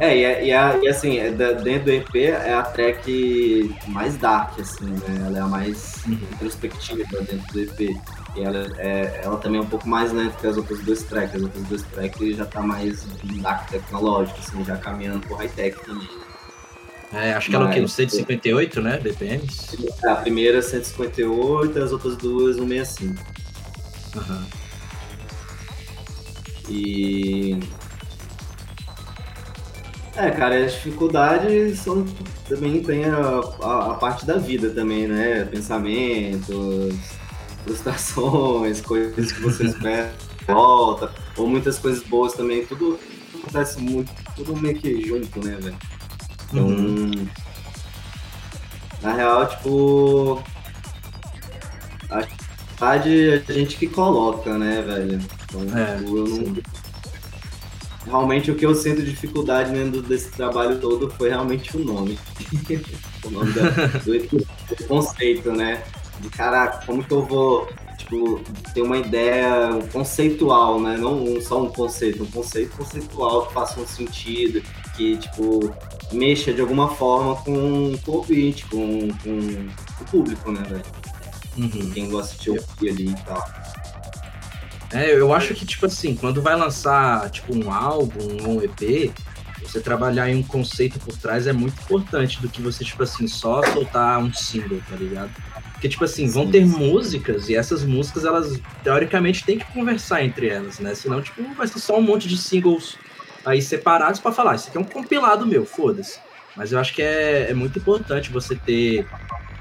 É, 0.00 0.16
e, 0.16 0.24
é, 0.24 0.44
e, 0.46 0.50
é, 0.50 0.80
e 0.82 0.88
assim, 0.88 1.18
é 1.18 1.30
dentro 1.30 1.84
do 1.84 1.90
EP 1.92 2.16
é 2.16 2.54
a 2.54 2.62
track 2.62 3.74
mais 3.88 4.16
dark, 4.16 4.58
assim, 4.58 4.86
né? 4.86 5.24
Ela 5.26 5.38
é 5.38 5.40
a 5.40 5.46
mais 5.46 6.04
introspectiva 6.06 7.04
dentro 7.22 7.52
do 7.52 7.60
EP. 7.60 7.80
E 8.34 8.40
ela, 8.42 8.66
é, 8.78 9.20
ela 9.22 9.36
também 9.36 9.60
é 9.60 9.62
um 9.62 9.66
pouco 9.68 9.88
mais 9.88 10.12
lenta 10.12 10.34
que 10.40 10.46
as 10.46 10.56
outras 10.56 10.80
duas 10.80 11.02
tracks. 11.04 11.36
As 11.36 11.42
outras 11.42 11.62
duas 11.64 11.82
tracks 11.82 12.36
já 12.36 12.46
tá 12.46 12.62
mais 12.62 13.04
dark 13.42 13.68
tecnológico, 13.70 14.38
assim, 14.40 14.64
já 14.64 14.76
caminhando 14.76 15.20
pro 15.20 15.36
high-tech 15.36 15.78
também. 15.84 16.08
É, 17.12 17.34
acho 17.34 17.50
que 17.50 17.54
ela 17.56 17.66
é 17.66 17.68
o 17.68 17.72
quê? 17.74 17.80
Mas- 17.82 17.90
Uns 17.90 17.94
158, 17.94 18.80
né? 18.80 18.98
BPMs? 18.98 19.76
A 20.06 20.14
primeira 20.16 20.58
é 20.58 20.62
158, 20.62 21.78
as 21.78 21.92
outras 21.92 22.16
duas 22.16 22.56
165. 22.56 23.22
Aham. 24.16 24.46
E. 26.68 27.58
É, 30.14 30.30
cara, 30.30 30.62
as 30.64 30.74
dificuldades 30.74 31.80
são, 31.80 32.04
também 32.46 32.82
tem 32.82 33.06
a, 33.06 33.16
a, 33.62 33.92
a 33.92 33.94
parte 33.94 34.26
da 34.26 34.36
vida 34.38 34.72
também, 34.74 35.08
né? 35.08 35.44
Pensamentos, 35.46 37.18
frustrações, 37.64 38.80
coisas 38.82 39.32
que 39.32 39.40
você 39.40 39.64
espera 39.64 40.14
de 40.38 40.44
volta, 40.52 41.14
ou 41.36 41.48
muitas 41.48 41.78
coisas 41.78 42.02
boas 42.04 42.34
também, 42.34 42.66
tudo 42.66 43.00
acontece 43.34 43.80
muito, 43.80 44.12
tudo 44.36 44.54
meio 44.56 44.78
que 44.78 45.00
junto, 45.06 45.40
né, 45.42 45.56
velho? 45.60 45.80
Então, 46.50 46.66
Uhum. 46.68 47.32
na 49.00 49.12
real, 49.14 49.46
tipo, 49.48 50.50
a 52.10 52.22
dificuldade 52.22 53.30
é 53.30 53.44
a 53.48 53.52
gente 53.52 53.76
que 53.76 53.88
coloca, 53.88 54.56
né, 54.58 54.82
velho? 54.82 55.30
Então, 55.48 55.62
É, 55.76 55.96
tipo, 55.96 56.18
eu 56.18 56.28
não, 56.28 56.54
sim. 56.54 56.62
Realmente 58.04 58.50
o 58.50 58.54
que 58.54 58.66
eu 58.66 58.74
sinto 58.74 59.02
dificuldade 59.02 59.70
dentro 59.72 60.02
desse 60.02 60.30
trabalho 60.30 60.78
todo 60.80 61.10
foi 61.10 61.28
realmente 61.28 61.76
o 61.76 61.84
nome. 61.84 62.18
o 63.24 63.30
nome 63.30 63.52
da- 63.52 63.68
do, 63.98 64.18
do 64.28 64.84
conceito, 64.88 65.52
né? 65.52 65.82
De 66.20 66.28
caraca, 66.30 66.84
como 66.86 67.02
que 67.02 67.12
eu 67.12 67.24
vou, 67.24 67.68
tipo, 67.98 68.40
ter 68.74 68.82
uma 68.82 68.98
ideia 68.98 69.78
conceitual, 69.92 70.80
né? 70.80 70.96
Não 70.96 71.22
um- 71.24 71.40
só 71.40 71.62
um 71.62 71.68
conceito, 71.68 72.22
um 72.22 72.30
conceito 72.30 72.76
conceitual 72.76 73.46
que 73.46 73.54
faça 73.54 73.80
um 73.80 73.86
sentido, 73.86 74.62
que, 74.96 75.16
tipo, 75.16 75.72
mexa 76.12 76.52
de 76.52 76.60
alguma 76.60 76.88
forma 76.90 77.36
com, 77.36 77.96
com 78.04 78.10
o 78.12 78.14
ouvinte, 78.16 78.64
com, 78.66 79.08
com 79.22 80.02
o 80.02 80.04
público, 80.10 80.52
né, 80.52 80.62
velho? 80.68 80.84
Uhum. 81.56 81.90
Quem 81.92 82.08
gosta 82.10 82.36
de 82.42 82.50
ouvir 82.50 82.88
ali 82.90 83.10
e 83.10 83.24
tal. 83.24 83.44
É, 84.92 85.12
eu 85.12 85.32
acho 85.32 85.54
que, 85.54 85.64
tipo 85.64 85.86
assim, 85.86 86.14
quando 86.14 86.42
vai 86.42 86.54
lançar, 86.54 87.30
tipo, 87.30 87.56
um 87.56 87.72
álbum 87.72 88.46
ou 88.46 88.58
um 88.58 88.62
EP, 88.62 89.10
você 89.62 89.80
trabalhar 89.80 90.28
em 90.28 90.36
um 90.36 90.42
conceito 90.42 90.98
por 90.98 91.16
trás 91.16 91.46
é 91.46 91.52
muito 91.52 91.80
importante 91.82 92.40
do 92.42 92.48
que 92.48 92.60
você, 92.60 92.84
tipo 92.84 93.02
assim, 93.02 93.26
só 93.26 93.62
soltar 93.72 94.18
um 94.18 94.32
single, 94.32 94.80
tá 94.88 94.96
ligado? 94.96 95.30
Porque, 95.72 95.88
tipo 95.88 96.04
assim, 96.04 96.28
vão 96.28 96.46
Sim, 96.46 96.52
ter 96.52 96.66
sim. 96.66 96.78
músicas 96.78 97.48
e 97.48 97.56
essas 97.56 97.84
músicas, 97.84 98.24
elas, 98.24 98.60
teoricamente, 98.84 99.44
têm 99.44 99.58
que 99.58 99.64
conversar 99.72 100.22
entre 100.24 100.48
elas, 100.48 100.78
né? 100.78 100.94
Senão, 100.94 101.22
tipo, 101.22 101.42
vai 101.54 101.66
ser 101.66 101.78
só 101.78 101.98
um 101.98 102.02
monte 102.02 102.28
de 102.28 102.36
singles 102.36 102.96
aí 103.44 103.60
separados 103.60 104.20
pra 104.20 104.30
falar, 104.30 104.54
isso 104.54 104.68
aqui 104.68 104.76
é 104.76 104.80
um 104.80 104.84
compilado 104.84 105.46
meu, 105.46 105.64
foda-se. 105.64 106.18
Mas 106.56 106.70
eu 106.70 106.78
acho 106.78 106.94
que 106.94 107.02
é, 107.02 107.50
é 107.50 107.54
muito 107.54 107.78
importante 107.78 108.30
você 108.30 108.54
ter 108.54 109.06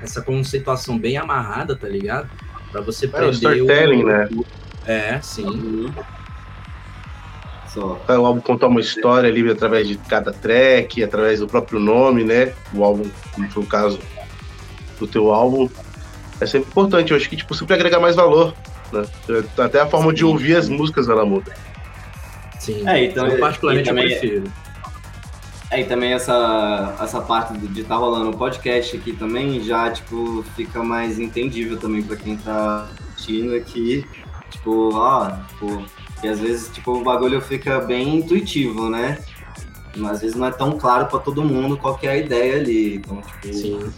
essa 0.02 0.22
conceituação 0.22 1.00
bem 1.00 1.18
amarrada, 1.18 1.76
tá 1.76 1.88
ligado? 1.88 2.30
Pra 2.72 2.82
você 2.82 3.10
É 3.12 3.24
o 3.24 3.30
storytelling, 3.32 4.04
né? 4.04 4.30
É, 4.86 5.20
sim. 5.22 5.46
Uhum. 5.46 5.92
Só. 7.68 8.02
O 8.08 8.26
álbum 8.26 8.42
contar 8.42 8.68
uma 8.68 8.82
história 8.82 9.30
ali 9.30 9.50
através 9.50 9.88
de 9.88 9.96
cada 9.98 10.34
track, 10.34 11.02
através 11.04 11.40
do 11.40 11.48
próprio 11.48 11.80
nome, 11.80 12.24
né? 12.24 12.54
O 12.74 12.84
álbum, 12.84 13.10
como 13.34 13.50
foi 13.50 13.64
o 13.64 13.66
caso 13.66 14.00
do 15.00 15.08
teu 15.08 15.32
álbum. 15.34 15.70
É 16.42 16.46
sempre 16.46 16.70
importante, 16.70 17.12
eu 17.12 17.18
acho 17.18 17.30
que 17.30 17.38
tipo, 17.38 17.54
sempre 17.56 17.76
agregar 17.76 18.00
mais 18.00 18.16
valor. 18.16 18.54
Né? 18.92 19.04
Até 19.58 19.80
a 19.80 19.88
forma 19.88 20.12
de 20.12 20.20
Sim. 20.20 20.26
ouvir 20.26 20.56
as 20.58 20.68
músicas 20.68 21.08
ela 21.08 21.26
muda. 21.26 21.54
Sim. 22.60 22.88
É, 22.88 23.06
então, 23.06 23.26
eu 23.28 23.40
particularmente 23.40 23.88
e 23.88 23.92
eu 23.92 23.96
também- 23.96 24.20
prefiro. 24.20 24.52
É, 25.70 25.80
e 25.80 25.86
também 25.86 26.12
essa, 26.12 26.98
essa 27.02 27.22
parte 27.22 27.58
de 27.58 27.82
estar 27.82 27.96
rolando 27.96 28.32
o 28.32 28.38
podcast 28.38 28.98
aqui 28.98 29.14
também 29.14 29.64
já, 29.64 29.90
tipo, 29.90 30.44
fica 30.58 30.84
mais 30.84 31.18
entendível 31.18 31.78
também 31.78 32.04
pra 32.04 32.18
quem 32.18 32.36
tá 32.36 32.90
assistindo 33.14 33.56
aqui. 33.56 34.06
Tipo, 34.52 34.94
ó, 34.96 35.32
tipo, 35.48 35.84
e 36.24 36.28
às 36.28 36.40
vezes, 36.40 36.70
tipo, 36.74 36.92
o 36.94 37.04
bagulho 37.04 37.42
fica 37.42 37.80
bem 37.80 38.18
intuitivo, 38.18 38.90
né? 38.90 39.18
Mas 39.96 40.12
às 40.14 40.22
vezes 40.22 40.36
não 40.36 40.48
é 40.48 40.52
tão 40.52 40.78
claro 40.78 41.08
pra 41.08 41.20
todo 41.20 41.44
mundo 41.44 41.78
qual 41.78 41.98
que 41.98 42.08
é 42.08 42.12
a 42.12 42.18
ideia 42.18 42.58
ali. 42.58 42.96
Então, 42.96 43.22
tipo, 43.22 43.54
Sim. 43.54 43.92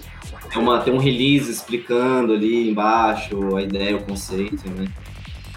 tem, 0.51 0.61
uma, 0.61 0.79
tem 0.79 0.93
um 0.93 0.97
release 0.97 1.51
explicando 1.51 2.33
ali 2.33 2.69
embaixo 2.69 3.55
a 3.55 3.61
ideia, 3.61 3.97
o 3.97 4.03
conceito, 4.03 4.67
né? 4.71 4.87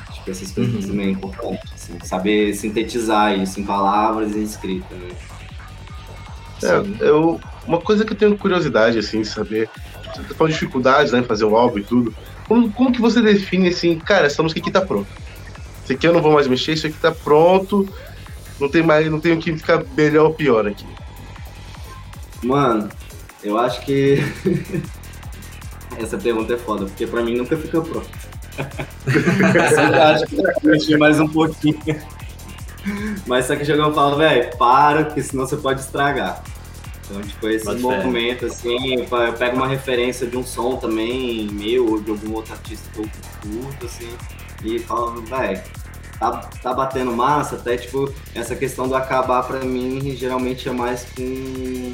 Acho 0.09 0.25
que 0.25 0.31
essas 0.31 0.51
coisas 0.53 0.75
Uhum. 0.85 0.91
também 0.91 1.07
é 1.07 1.11
importante, 1.11 1.63
assim, 1.75 1.99
saber 2.03 2.55
sintetizar 2.55 3.39
isso 3.39 3.61
em 3.61 3.65
palavras 3.65 4.35
e 4.35 4.43
escrita, 4.43 4.95
né? 4.95 5.09
É, 6.63 7.09
eu, 7.09 7.39
uma 7.67 7.81
coisa 7.81 8.05
que 8.05 8.13
eu 8.13 8.17
tenho 8.17 8.37
curiosidade, 8.37 8.99
assim, 8.99 9.21
de 9.23 9.29
saber. 9.29 9.69
Você 10.15 10.23
tá 10.23 10.35
falando 10.35 10.53
de 10.53 10.59
dificuldades, 10.59 11.13
né? 11.13 11.19
em 11.21 11.25
Fazer 11.25 11.45
um 11.45 11.55
álbum 11.57 11.79
e 11.79 11.85
tudo. 11.85 12.15
Como, 12.47 12.73
como 12.73 12.93
que 12.93 13.01
você 13.01 13.21
define 13.21 13.69
assim, 13.69 13.99
cara, 13.99 14.27
essa 14.27 14.43
música 14.43 14.61
aqui 14.61 14.71
tá 14.71 14.81
pronta? 14.81 15.11
Isso 15.83 15.93
aqui 15.93 16.07
eu 16.07 16.13
não 16.13 16.23
vou 16.23 16.33
mais 16.33 16.47
mexer, 16.47 16.73
isso 16.73 16.87
aqui 16.87 16.97
tá 16.99 17.13
pronto. 17.13 17.89
Não 18.61 18.69
tem 18.69 18.83
mais, 18.83 19.11
não 19.11 19.21
tem 19.21 19.33
o 19.33 19.39
que 19.39 19.57
ficar 19.57 19.85
melhor 19.97 20.27
ou 20.27 20.35
pior 20.35 20.67
aqui. 20.67 20.87
Mano, 22.43 22.89
eu 23.43 23.59
acho 23.59 23.85
que 23.85 24.19
essa 25.99 26.17
pergunta 26.17 26.55
é 26.55 26.57
foda, 26.57 26.87
porque 26.87 27.07
pra 27.07 27.23
mim 27.23 27.37
nunca 27.37 27.57
fica 27.57 27.81
pronto. 27.81 28.09
Eu 28.57 30.03
acho 30.03 30.27
que 30.27 30.67
mexer 30.67 30.97
mais 30.97 31.21
um 31.21 31.29
pouquinho. 31.29 31.79
Mas 33.27 33.47
só 33.47 33.57
que 33.57 33.65
chegou 33.65 33.91
e 33.91 33.95
falo, 33.95 34.17
velho, 34.17 34.57
para, 34.57 35.05
porque 35.05 35.23
senão 35.23 35.47
você 35.47 35.57
pode 35.57 35.81
estragar. 35.81 36.43
Então, 37.09 37.23
tipo, 37.23 37.49
esse 37.49 37.65
fé. 37.65 37.75
movimento, 37.75 38.47
assim, 38.47 38.97
eu 38.97 39.33
pego 39.35 39.57
uma 39.57 39.69
referência 39.69 40.27
de 40.27 40.37
um 40.37 40.45
som 40.45 40.77
também, 40.77 41.47
meu, 41.53 41.89
ou 41.89 42.01
de 42.01 42.11
algum 42.11 42.35
outro 42.35 42.53
artista 42.53 42.89
que 42.93 42.99
eu 43.01 43.09
curto, 43.43 43.87
assim, 43.87 44.09
e 44.65 44.79
falo, 44.81 45.23
velho, 45.23 45.63
tá, 46.19 46.33
tá 46.63 46.75
batendo 46.75 47.13
massa, 47.13 47.55
até, 47.57 47.77
tipo, 47.77 48.13
essa 48.35 48.57
questão 48.57 48.89
do 48.89 48.97
acabar 48.97 49.45
pra 49.45 49.61
mim 49.61 50.17
geralmente 50.17 50.69
é 50.69 50.73
mais 50.73 51.05
com, 51.15 51.93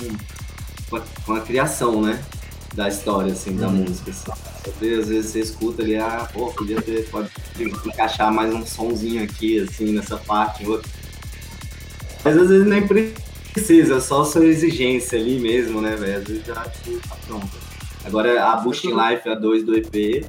com, 0.89 0.97
a, 0.97 1.03
com 1.27 1.33
a 1.35 1.41
criação, 1.41 2.01
né? 2.01 2.23
Da 2.75 2.89
história, 2.89 3.33
assim, 3.35 3.55
da 3.55 3.67
Uhum. 3.67 3.73
música. 3.85 4.11
Assim. 4.11 4.33
Às 4.67 5.09
vezes 5.09 5.27
você 5.31 5.41
escuta 5.41 5.83
ali, 5.83 5.97
ah, 5.97 6.27
pô, 6.33 6.47
podia 6.53 6.81
ter, 6.81 7.07
pode 7.11 7.29
encaixar 7.87 8.33
mais 8.33 8.55
um 8.55 8.65
sonzinho 8.65 9.23
aqui, 9.23 9.61
assim, 9.61 9.93
nessa 9.93 10.17
parte, 10.17 10.67
outra. 10.67 10.89
Mas 12.25 12.39
às 12.39 12.49
vezes 12.49 12.67
nem 12.67 12.87
precisa, 12.87 13.15
é 13.57 14.01
só 14.01 14.25
sua 14.25 14.45
exigência 14.47 15.19
ali 15.19 15.39
mesmo, 15.39 15.81
né, 15.81 15.95
velho? 15.97 16.19
Às 16.19 16.25
vezes 16.25 16.47
já, 16.47 16.55
tá 16.55 17.17
pronto. 17.27 17.49
Agora, 18.05 18.45
a 18.45 18.57
Boosting 18.57 18.95
Life, 18.95 19.29
a 19.29 19.35
2 19.35 19.65
do 19.65 19.77
EP, 19.77 20.25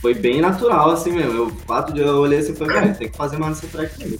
foi 0.00 0.14
bem 0.14 0.40
natural, 0.40 0.90
assim 0.90 1.12
mesmo. 1.12 1.32
Eu, 1.32 1.52
quatro 1.66 1.94
dias 1.94 2.06
eu 2.06 2.18
olhei 2.18 2.38
assim 2.38 2.52
e 2.52 2.56
falei, 2.56 2.80
velho, 2.80 2.96
tem 2.96 3.08
que 3.08 3.16
fazer 3.16 3.38
mais 3.38 3.58
essa 3.58 3.66
track 3.68 4.02
aí. 4.02 4.16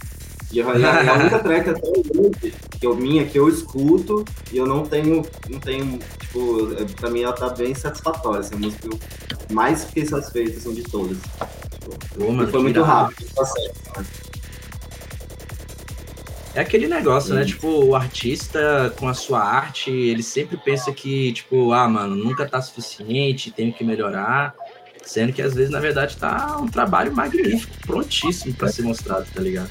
E 0.51 0.59
eu- 0.59 0.79
e 0.79 0.85
a, 0.85 1.11
a 1.11 1.13
única 1.19 1.39
track 1.39 1.69
até 1.69 1.87
hoje, 1.87 2.53
que 2.79 2.87
eu, 2.87 2.95
minha, 2.95 3.25
que 3.25 3.37
eu 3.37 3.49
escuto, 3.49 4.23
e 4.51 4.57
eu 4.57 4.65
não 4.65 4.85
tenho, 4.85 5.25
não 5.49 5.59
tenho, 5.59 5.99
tipo, 6.21 6.71
é, 6.79 6.85
pra 6.85 7.09
mim 7.09 7.23
ela 7.23 7.33
tá 7.33 7.49
bem 7.49 7.75
satisfatória, 7.75 8.39
assim, 8.39 8.55
a 8.55 8.59
música 8.59 8.87
que 8.87 8.95
eu 8.95 8.99
mais 9.51 9.83
fiquei 9.85 10.05
satisfeito, 10.05 10.57
assim, 10.57 10.73
de 10.73 10.83
todas. 10.83 11.17
Tipo, 11.17 11.97
Pô, 12.17 12.31
mano, 12.31 12.49
foi 12.49 12.61
muito 12.61 12.81
rápido, 12.81 13.27
tá 13.35 13.45
certo. 13.45 14.26
É 16.57 16.61
aquele 16.61 16.87
negócio, 16.87 17.35
né? 17.35 17.41
Sim. 17.43 17.49
Tipo, 17.49 17.67
o 17.85 17.95
artista 17.95 18.91
com 18.97 19.07
a 19.07 19.13
sua 19.13 19.43
arte, 19.43 19.91
ele 19.91 20.23
sempre 20.23 20.57
pensa 20.57 20.91
que, 20.91 21.31
tipo, 21.31 21.71
ah, 21.71 21.87
mano, 21.87 22.15
nunca 22.15 22.47
tá 22.49 22.59
suficiente, 22.59 23.51
tenho 23.51 23.71
que 23.71 23.83
melhorar. 23.83 24.55
Sendo 25.05 25.31
que 25.31 25.41
às 25.41 25.53
vezes, 25.53 25.69
na 25.69 25.79
verdade, 25.79 26.17
tá 26.17 26.57
um 26.59 26.67
trabalho 26.67 27.15
magnífico, 27.15 27.71
prontíssimo 27.85 28.55
pra 28.55 28.69
ser 28.69 28.81
mostrado, 28.81 29.27
tá 29.33 29.39
ligado? 29.39 29.69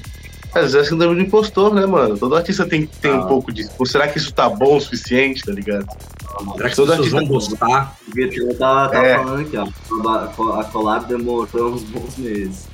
Às 0.54 0.72
vezes 0.72 0.86
é 0.86 0.90
síndrome 0.90 1.16
do 1.16 1.20
impostor, 1.22 1.74
né, 1.74 1.84
mano? 1.84 2.16
Todo 2.16 2.36
artista 2.36 2.64
tem, 2.64 2.86
tem 2.86 3.10
Ah. 3.10 3.16
um 3.16 3.26
pouco 3.26 3.52
disso. 3.52 3.72
Pô, 3.76 3.84
será 3.84 4.06
que 4.06 4.16
isso 4.18 4.32
tá 4.32 4.48
bom 4.48 4.76
o 4.76 4.80
suficiente, 4.80 5.42
tá 5.44 5.50
ligado? 5.52 5.86
Será 5.88 6.54
que 6.56 6.66
as 6.66 6.76
Todo 6.76 6.88
pessoas 6.90 7.08
vão 7.10 7.20
artista- 7.20 7.56
gostar? 7.66 7.96
O 8.08 8.12
Vitor 8.14 8.54
tá, 8.54 8.88
tá 8.88 9.04
É. 9.04 9.16
falando 9.18 9.40
aqui, 9.42 9.56
ó. 9.56 10.60
A 10.60 10.64
collab 10.64 11.06
demorou 11.06 11.72
uns 11.74 11.82
bons 11.82 12.16
meses. 12.16 12.68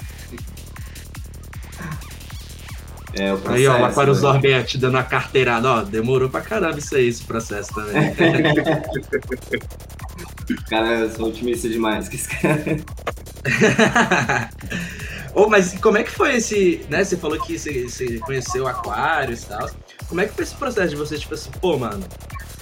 É, 3.15 3.33
o 3.33 3.39
processo, 3.39 3.61
Aí, 3.61 3.67
ó, 3.67 3.79
lá 3.79 3.91
para 3.91 4.11
o 4.11 4.15
né? 4.15 4.21
Zorbet 4.21 4.79
dando 4.79 4.97
a 4.97 5.03
carteirada, 5.03 5.69
ó, 5.69 5.83
demorou 5.83 6.31
pra 6.31 6.41
caramba 6.41 6.79
isso 6.79 6.95
aí, 6.97 7.09
esse 7.09 7.23
processo 7.25 7.75
também. 7.75 8.15
Cara, 10.69 11.01
eu 11.01 11.11
sou 11.11 11.29
otimista 11.29 11.69
demais. 11.69 12.09
Que 12.09 12.17
esse 12.17 12.29
cara... 12.29 12.81
Ô, 15.35 15.49
mas 15.49 15.73
como 15.79 15.97
é 15.99 16.03
que 16.03 16.11
foi 16.11 16.37
esse, 16.37 16.85
né? 16.91 17.03
Você 17.05 17.17
falou 17.17 17.41
que 17.41 17.59
você, 17.59 17.85
você 17.85 18.19
conheceu 18.19 18.67
Aquários 18.67 19.45
e 19.45 19.47
tal. 19.47 19.71
como 20.09 20.21
é 20.21 20.27
que 20.27 20.35
foi 20.35 20.45
esse 20.45 20.55
processo 20.55 20.91
de 20.91 20.97
você, 20.97 21.19
tipo 21.19 21.35
assim, 21.35 21.51
pô, 21.61 21.79
mano, 21.79 22.05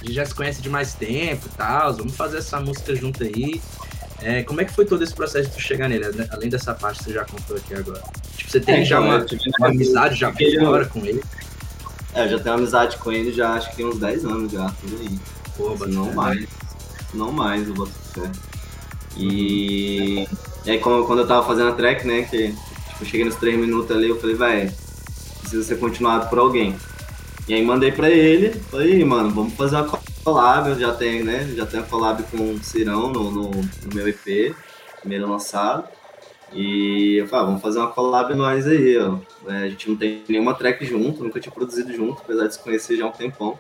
a 0.01 0.05
gente 0.05 0.15
já 0.15 0.25
se 0.25 0.35
conhece 0.35 0.63
de 0.63 0.71
mais 0.71 0.95
tempo 0.95 1.47
e 1.47 1.57
tal, 1.57 1.95
vamos 1.95 2.17
fazer 2.17 2.39
essa 2.39 2.61
música 2.61 2.95
junto 2.95 3.25
aí. 3.25 3.61
É, 4.23 4.43
como 4.43 4.61
é 4.61 4.65
que 4.65 4.73
foi 4.73 4.85
todo 4.85 5.03
esse 5.03 5.15
processo 5.15 5.49
de 5.49 5.55
tu 5.57 5.61
chegar 5.63 5.89
nele, 5.89 6.09
né? 6.13 6.29
além 6.31 6.49
dessa 6.49 6.75
parte 6.75 6.99
que 6.99 7.05
você 7.05 7.13
já 7.15 7.25
contou 7.25 7.57
aqui 7.57 7.75
agora? 7.75 8.03
Tipo, 8.37 8.51
você 8.51 8.61
tem 8.61 8.83
É, 8.83 8.85
já 8.85 8.99
então, 9.01 9.09
uma, 9.09 9.27
uma 9.59 9.69
amizade 9.69 10.15
já 10.15 10.33
fora 10.33 10.85
com 10.87 11.05
ele? 11.07 11.23
É, 12.15 12.25
eu 12.25 12.31
já 12.31 12.39
tenho 12.41 12.55
amizade 12.57 12.97
com 12.99 13.13
ele 13.13 13.33
já 13.33 13.55
acho 13.55 13.71
que 13.71 13.77
tem 13.77 13.87
uns 13.87 13.99
10 13.99 14.25
anos 14.25 14.53
já, 14.53 14.69
por 14.81 14.91
aí. 15.01 15.19
Pô, 15.57 15.73
Assim, 15.73 15.93
não 15.93 16.07
bacana. 16.07 16.15
mais. 16.23 16.47
Não 17.15 17.33
mais, 17.33 17.69
eu 17.69 17.75
boto 17.75 17.93
fé. 18.15 18.31
E, 19.17 20.27
e 20.65 20.71
aí 20.71 20.79
quando, 20.79 21.19
eu 21.19 21.27
tava 21.27 21.47
fazendo 21.47 21.71
a 21.71 21.73
track, 21.75 22.07
né, 22.07 22.23
que 22.23 22.49
tipo, 22.49 22.57
eu 23.03 23.07
cheguei 23.07 23.25
nos 23.25 23.37
3 23.37 23.59
minutos 23.59 23.91
ali, 23.95 24.09
eu 24.09 24.21
falei, 24.21 24.37
velho, 24.37 24.73
precisa 25.41 25.63
ser 25.65 25.79
continuado 25.79 26.29
por 26.29 26.39
alguém. 26.39 26.77
E 27.49 27.55
aí 27.55 27.65
mandei 27.65 27.91
pra 27.91 28.09
ele, 28.11 28.51
falei, 28.71 29.01
"Ih, 29.01 29.05
mano, 29.05 29.31
vamos 29.31 29.55
fazer 29.55 29.77
uma 29.77 29.85
collab, 30.25 30.69
eu 30.69 30.79
já 30.79 30.95
tenho, 30.95 31.25
né? 31.25 31.47
Já 31.55 31.67
tenho 31.67 31.85
collab 31.85 32.23
com 32.25 32.55
o 32.55 32.63
Cirão 32.63 33.11
no, 33.11 33.31
no, 33.31 33.51
no 33.51 33.95
meu 33.95 34.09
EP, 34.09 34.55
primeiro 35.01 35.29
lançado. 35.29 35.85
E 36.53 37.17
eu 37.19 37.29
falei, 37.29 37.45
ah, 37.45 37.47
vamos 37.47 37.63
fazer 37.63 37.79
uma 37.79 37.89
collab 37.89 38.35
nós 38.35 38.67
aí, 38.67 38.99
ó. 38.99 39.19
É, 39.49 39.65
a 39.65 39.69
gente 39.69 39.89
não 39.89 39.97
tem 39.97 40.23
nenhuma 40.29 40.55
track 40.55 40.85
junto, 40.85 41.23
nunca 41.23 41.39
tinha 41.39 41.53
produzido 41.53 41.93
junto, 41.93 42.21
apesar 42.23 42.47
de 42.47 42.55
se 42.55 42.61
conhecer 42.61 42.97
já 42.97 43.05
há 43.05 43.09
um 43.09 43.13
tempão. 43.13 43.59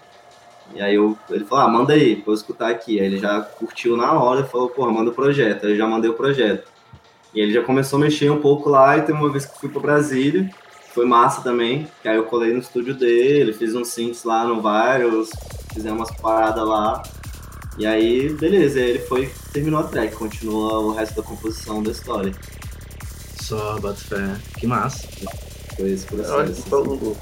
E 0.75 0.81
aí 0.81 0.95
eu, 0.95 1.17
ele 1.31 1.45
falou, 1.45 1.65
ah, 1.65 1.69
manda 1.69 1.93
aí, 1.93 2.23
eu 2.25 2.35
escutar 2.35 2.69
aqui. 2.69 3.01
Aí 3.01 3.07
ele 3.07 3.19
já 3.19 3.41
curtiu 3.41 3.97
na 3.97 4.13
hora 4.13 4.41
e 4.41 4.49
falou, 4.49 4.69
porra, 4.69 4.93
manda 4.93 5.11
o 5.11 5.15
projeto. 5.15 5.67
Aí 5.67 5.73
eu 5.73 5.77
já 5.77 5.87
mandei 5.87 6.11
o 6.11 6.15
projeto. 6.15 6.69
E 7.33 7.41
ele 7.41 7.53
já 7.53 7.63
começou 7.63 7.97
a 7.97 8.01
mexer 8.01 8.31
um 8.31 8.41
pouco 8.41 8.69
lá, 8.69 8.99
e 8.99 9.03
tem 9.03 9.15
uma 9.15 9.31
vez 9.31 9.47
que 9.47 9.59
fui 9.59 9.69
pra 9.69 9.81
Brasília, 9.81 10.51
foi 10.93 11.07
massa 11.07 11.43
também, 11.43 11.87
que 12.03 12.09
aí 12.09 12.17
eu 12.17 12.25
colei 12.25 12.53
no 12.53 12.59
estúdio 12.59 12.93
dele, 12.93 13.53
fiz 13.53 13.75
uns 13.75 13.89
synths 13.89 14.25
lá 14.25 14.45
no 14.45 14.61
Virus, 14.61 15.31
fizemos 15.73 16.01
umas 16.01 16.21
paradas 16.21 16.67
lá. 16.67 17.03
E 17.79 17.87
aí, 17.87 18.29
beleza, 18.35 18.79
aí 18.79 18.91
ele 18.91 18.99
foi, 19.01 19.31
terminou 19.53 19.81
a 19.81 19.85
track, 19.85 20.15
continua 20.15 20.81
o 20.81 20.93
resto 20.93 21.17
da 21.17 21.23
composição 21.23 21.83
da 21.83 21.91
história. 21.93 22.33
Só, 23.41 23.79
boto 23.81 24.01
fé. 24.05 24.37
Que 24.59 24.67
massa. 24.67 25.07
Foi 25.77 25.91
esse 25.91 26.07
Olha, 26.13 26.25
processo. 26.25 26.53
assim. 26.53 26.71
falando, 26.71 27.17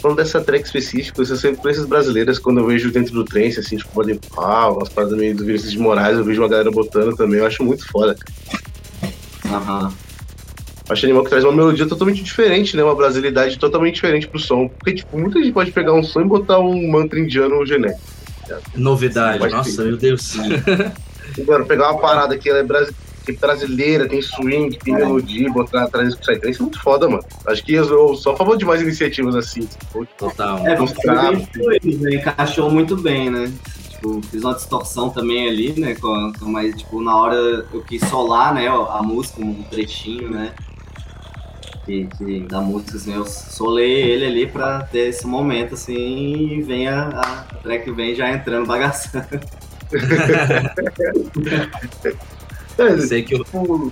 falando 0.00 0.16
dessa 0.16 0.40
track 0.40 0.64
específica, 0.64 1.20
essas 1.22 1.44
influências 1.44 1.86
brasileiras, 1.86 2.38
quando 2.38 2.60
eu 2.60 2.66
vejo 2.66 2.90
dentro 2.90 3.12
do 3.12 3.24
trance, 3.24 3.60
assim, 3.60 3.76
tipo, 3.76 3.92
Body 3.92 4.18
Pau, 4.34 4.76
umas 4.76 4.88
paradas 4.88 5.18
meio 5.18 5.36
do 5.36 5.44
Vinícius 5.44 5.72
de 5.72 5.78
Moraes, 5.78 6.16
eu 6.16 6.24
vejo 6.24 6.40
uma 6.40 6.48
galera 6.48 6.70
botando 6.70 7.14
também, 7.16 7.40
eu 7.40 7.46
acho 7.46 7.62
muito 7.62 7.86
foda. 7.90 8.16
Aham. 9.46 9.92
Eu 10.90 10.94
acho 10.94 11.06
animal 11.06 11.22
que 11.22 11.30
traz 11.30 11.44
uma 11.44 11.52
melodia 11.52 11.86
totalmente 11.86 12.20
diferente, 12.22 12.76
né? 12.76 12.82
Uma 12.82 12.96
brasilidade 12.96 13.56
totalmente 13.58 13.94
diferente 13.94 14.26
pro 14.26 14.40
som. 14.40 14.66
Porque, 14.68 14.94
tipo, 14.94 15.16
muita 15.16 15.38
gente 15.38 15.52
pode 15.52 15.70
pegar 15.70 15.92
um 15.92 16.02
som 16.02 16.20
e 16.20 16.24
botar 16.24 16.58
um 16.58 16.90
mantra 16.90 17.18
indiano 17.20 17.64
genérico. 17.64 18.00
Novidade, 18.74 19.38
Pode 19.38 19.52
nossa, 19.54 19.70
ser. 19.70 19.84
meu 19.84 19.96
Deus. 19.96 20.34
Agora, 21.40 21.64
pegar 21.64 21.92
uma 21.92 22.00
parada 22.00 22.36
que 22.36 22.48
ela 22.50 22.58
é 22.58 22.62
brasi- 22.64 22.92
que 23.24 23.30
é 23.30 23.34
brasileira, 23.34 24.08
tem 24.08 24.20
swing, 24.20 24.76
tem 24.78 24.94
melodia, 24.94 25.48
botar 25.52 25.84
atrás 25.84 26.12
do 26.12 26.18
Psytrance 26.18 26.58
é 26.58 26.62
muito 26.62 26.82
foda, 26.82 27.08
mano. 27.08 27.22
Acho 27.46 27.64
que 27.64 27.74
eu 27.74 28.16
sou 28.16 28.32
a 28.32 28.36
favor 28.36 28.56
de 28.56 28.64
mais 28.64 28.82
iniciativas 28.82 29.36
assim. 29.36 29.60
Tipo, 29.60 30.04
Total. 30.18 30.66
É, 30.66 30.76
fluido, 30.76 32.02
né? 32.02 32.14
encaixou 32.16 32.68
muito 32.68 32.96
bem, 32.96 33.30
né? 33.30 33.52
Tipo, 33.90 34.20
fiz 34.22 34.42
uma 34.42 34.54
distorção 34.54 35.10
também 35.10 35.46
ali, 35.48 35.78
né? 35.78 35.96
Mais, 36.40 36.74
tipo, 36.74 37.00
na 37.00 37.16
hora 37.16 37.36
eu 37.72 37.82
quis 37.82 38.02
solar, 38.08 38.52
né? 38.52 38.66
A 38.66 39.00
música, 39.04 39.40
um 39.40 39.62
trechinho, 39.70 40.28
né? 40.30 40.52
Que, 41.90 42.06
que 42.16 42.40
da 42.40 42.60
música, 42.60 42.96
assim, 42.96 43.14
eu 43.14 43.26
solei 43.26 43.90
ele 43.90 44.26
ali 44.26 44.46
pra 44.46 44.84
ter 44.84 45.08
esse 45.08 45.26
momento, 45.26 45.74
assim, 45.74 46.52
e 46.52 46.62
vem 46.62 46.86
a, 46.86 47.08
a 47.08 47.22
track 47.62 47.90
vem 47.90 48.14
já 48.14 48.30
entrando 48.30 48.64
bagaçando. 48.64 49.26
é, 52.78 52.96
Sei 52.98 53.24
que 53.24 53.34
eu, 53.34 53.42
tipo, 53.42 53.90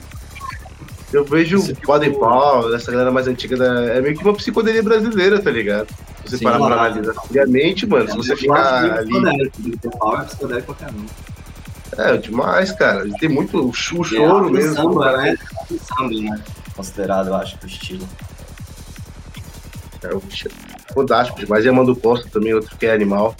eu 1.12 1.24
vejo 1.24 1.58
o 1.58 1.74
Body 1.84 2.10
Paul, 2.10 2.72
essa 2.72 2.92
galera 2.92 3.10
mais 3.10 3.26
antiga, 3.26 3.56
da, 3.56 3.86
é 3.86 4.00
meio 4.00 4.16
que 4.16 4.22
uma 4.22 4.34
psicodelia 4.34 4.82
brasileira, 4.82 5.42
tá 5.42 5.50
ligado? 5.50 5.88
Se 6.24 6.30
você 6.30 6.38
Sim, 6.38 6.44
parar 6.44 6.58
pra 6.58 6.74
analisar 6.74 7.14
friamente, 7.14 7.84
mano, 7.84 8.08
se 8.08 8.16
você 8.16 8.34
Eu 8.34 8.36
ficar 8.36 9.04
muito 9.06 9.28
ali. 9.28 9.50
Power 9.98 10.20
é 10.20 10.24
psicodélico 10.24 10.72
pra 10.72 10.86
caramba. 10.86 11.10
É, 11.96 12.16
demais, 12.16 12.70
cara. 12.70 13.04
Tem 13.18 13.28
muito 13.28 13.66
o 13.66 13.70
é 13.70 13.72
choro 13.72 14.46
o 14.46 14.50
mesmo. 14.52 14.76
Samba, 14.76 15.16
né? 15.16 15.36
O 15.68 15.78
Samba, 15.78 16.36
né? 16.36 16.44
Considerado, 16.78 17.26
eu 17.26 17.34
acho, 17.34 17.58
o 17.60 17.66
estilo. 17.66 18.08
É, 20.00 20.14
o 20.14 20.20
bicho 20.20 20.46
é 20.46 20.92
fodástico 20.94 21.40
demais. 21.40 21.64
E 21.64 21.68
Amando 21.68 21.96
Costa 21.96 22.28
também, 22.30 22.54
outro 22.54 22.76
que 22.76 22.86
é 22.86 22.92
animal. 22.94 23.34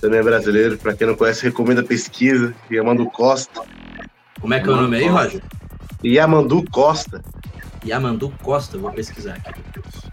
Também 0.00 0.20
é 0.20 0.22
brasileiro. 0.22 0.78
Pra 0.78 0.94
quem 0.94 1.06
não 1.06 1.14
conhece, 1.14 1.42
recomenda 1.42 1.82
a 1.82 1.84
pesquisa. 1.84 2.54
Yamandu 2.70 3.04
Costa. 3.10 3.60
como 4.40 4.54
é 4.54 4.60
que 4.60 4.70
é 4.70 4.72
o 4.72 4.76
nome 4.76 4.96
aí, 4.96 5.06
Roger? 5.06 5.42
Yamandu 6.02 6.64
Costa. 6.70 7.20
Yamandu 7.84 8.32
Costa, 8.42 8.78
vou 8.78 8.90
pesquisar 8.90 9.34
aqui. 9.34 9.60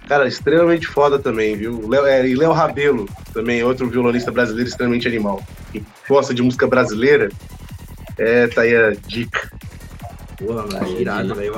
Cara, 0.06 0.28
extremamente 0.28 0.86
foda 0.86 1.18
também, 1.18 1.56
viu? 1.56 1.88
Léo- 1.88 2.06
é, 2.06 2.28
e 2.28 2.36
Léo 2.36 2.52
Rabelo, 2.52 3.08
também 3.34 3.64
outro 3.64 3.90
violonista 3.90 4.32
brasileiro 4.34 4.68
extremamente 4.68 5.08
animal. 5.08 5.42
Quem 5.72 5.86
gosta 6.10 6.34
de 6.34 6.42
música 6.42 6.68
brasileira, 6.68 7.30
é, 8.18 8.48
tá 8.48 8.64
aí 8.64 8.76
a 8.76 8.92
dica. 9.08 9.50
Porra, 10.38 10.64
mano, 10.64 10.78
Aí, 10.82 10.96
que 10.96 11.02
irado, 11.04 11.34
velho. 11.36 11.54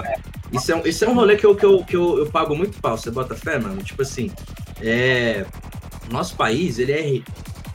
Isso 0.55 0.71
é, 0.71 0.75
um- 0.75 0.85
isso 0.85 1.05
é 1.05 1.09
um 1.09 1.13
rolê 1.13 1.35
que, 1.35 1.45
eu, 1.45 1.55
que, 1.55 1.65
eu, 1.65 1.83
que 1.83 1.95
eu, 1.95 2.17
eu 2.19 2.25
pago 2.27 2.55
muito 2.55 2.79
pau. 2.79 2.97
Você 2.97 3.11
bota 3.11 3.35
fé, 3.35 3.59
mano? 3.59 3.81
Tipo 3.83 4.01
assim, 4.01 4.31
é. 4.81 5.45
Nosso 6.11 6.35
país, 6.35 6.77
ele 6.79 6.91
é. 6.91 7.07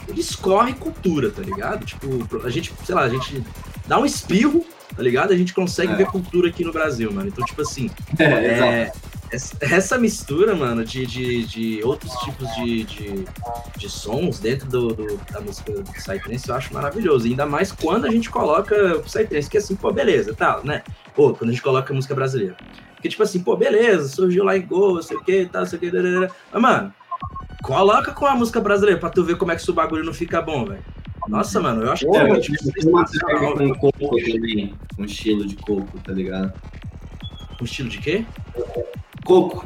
Ele 0.09 0.21
escorre 0.21 0.73
cultura, 0.75 1.31
tá 1.31 1.43
ligado? 1.43 1.85
Tipo, 1.85 2.27
a 2.45 2.51
gente, 2.51 2.73
sei 2.85 2.95
lá, 2.95 3.03
a 3.03 3.09
gente 3.09 3.43
dá 3.87 3.99
um 4.01 4.05
espirro, 4.07 4.65
tá 4.97 5.03
ligado? 5.03 5.33
A 5.33 5.37
gente 5.37 5.53
consegue 5.55 5.93
É. 5.93 5.97
ver 5.97 6.07
cultura 6.07 6.49
aqui 6.49 6.65
no 6.65 6.73
Brasil, 6.73 7.13
mano. 7.13 7.29
Então, 7.29 7.45
tipo 7.45 7.63
assim, 7.63 7.89
É, 8.19 8.25
é, 8.25 8.93
essa, 9.33 9.99
mistura, 9.99 10.55
mano, 10.57 10.85
de, 10.85 11.07
de, 11.07 11.45
de 11.45 11.81
outros 11.85 12.13
tipos 12.25 12.49
de, 12.57 12.85
de, 12.85 13.25
de 13.79 13.89
sons 13.89 14.41
dentro 14.41 14.69
do, 14.69 14.89
do- 14.89 15.21
da 15.33 15.41
música 15.41 15.73
do 15.73 15.85
Psytrance 15.93 16.49
eu 16.49 16.55
acho 16.55 16.75
maravilhoso. 16.75 17.27
Ainda 17.27 17.47
mais 17.47 17.71
quando 17.73 18.07
a 18.07 18.11
gente 18.11 18.29
coloca 18.29 18.97
o 18.97 19.03
Psytrance, 19.03 19.49
que 19.49 19.59
assim, 19.59 19.77
pô, 19.77 19.93
beleza, 19.93 20.35
tal, 20.35 20.65
né? 20.65 20.83
Pô, 21.15 21.33
quando 21.33 21.51
a 21.51 21.53
gente 21.53 21.63
coloca 21.63 21.95
música 21.95 22.15
brasileira. 22.15 22.57
Porque, 22.95 23.09
tipo 23.09 23.23
assim, 23.23 23.43
pô, 23.43 23.57
beleza, 23.57 24.09
surgiu 24.09 24.45
lá 24.45 24.57
em 24.57 24.67
Go, 24.67 25.03
sei 25.03 25.17
o 25.17 25.25
que, 25.25 25.47
tal, 25.47 25.65
sei 25.65 25.79
o 25.79 25.81
que, 25.81 25.91
dadadada. 25.91 26.35
mas, 26.53 26.63
mano, 26.63 26.95
coloca 27.63 28.13
com 28.13 28.27
a 28.27 28.35
música 28.35 28.61
brasileira 28.61 28.99
pra 29.01 29.11
tu 29.11 29.25
ver 29.25 29.37
como 29.37 29.53
é 29.53 29.55
que 29.57 29.63
esse 29.63 29.73
bagulho 29.73 30.05
não 30.05 30.13
fica 30.13 30.43
bom, 30.43 30.65
velho. 30.67 30.83
Nossa, 31.29 31.61
mano, 31.61 31.83
eu 31.83 31.93
acho 31.93 32.05
que 32.11 32.17
É, 32.17 32.23
é, 32.31 32.41
tipo, 32.41 32.59
sensacional. 32.59 33.55
com 33.55 33.75
coco 33.75 34.17
também, 34.33 34.75
com 34.97 35.05
estilo 35.05 35.47
de 35.47 35.55
coco, 35.57 35.99
tá 36.05 36.13
ligado? 36.13 36.53
Um 37.61 37.65
estilo 37.65 37.89
de 37.91 37.99
quê? 37.99 38.25
Coco, 39.31 39.65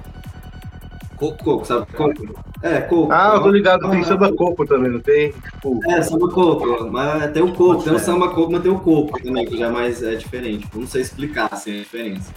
Coco. 1.16 1.42
coco, 1.42 1.64
sabe? 1.64 1.86
Coco. 1.96 2.38
É, 2.60 2.82
coco. 2.82 3.10
Ah, 3.10 3.32
eu 3.34 3.42
tô 3.42 3.50
ligado, 3.50 3.88
tem 3.90 4.04
samba 4.04 4.30
coco 4.34 4.66
também, 4.66 4.92
não 4.92 5.00
tem? 5.00 5.32
Tipo, 5.32 5.80
É, 5.88 6.02
samba 6.02 6.28
coco, 6.28 6.90
mas 6.90 7.32
tem 7.32 7.42
o 7.42 7.50
coco, 7.50 7.82
tem 7.82 7.94
o 7.94 7.96
É. 7.96 7.98
samba 7.98 8.28
coco, 8.28 8.52
mas 8.52 8.62
tem 8.62 8.70
o 8.70 8.78
coco 8.78 9.18
também, 9.22 9.46
que 9.46 9.56
já 9.56 9.68
é 9.68 9.70
mais 9.70 10.02
é 10.02 10.16
diferente. 10.16 10.68
Não 10.74 10.86
sei 10.86 11.00
explicar 11.00 11.48
assim, 11.50 11.78
a 11.78 11.82
diferença. 11.82 12.30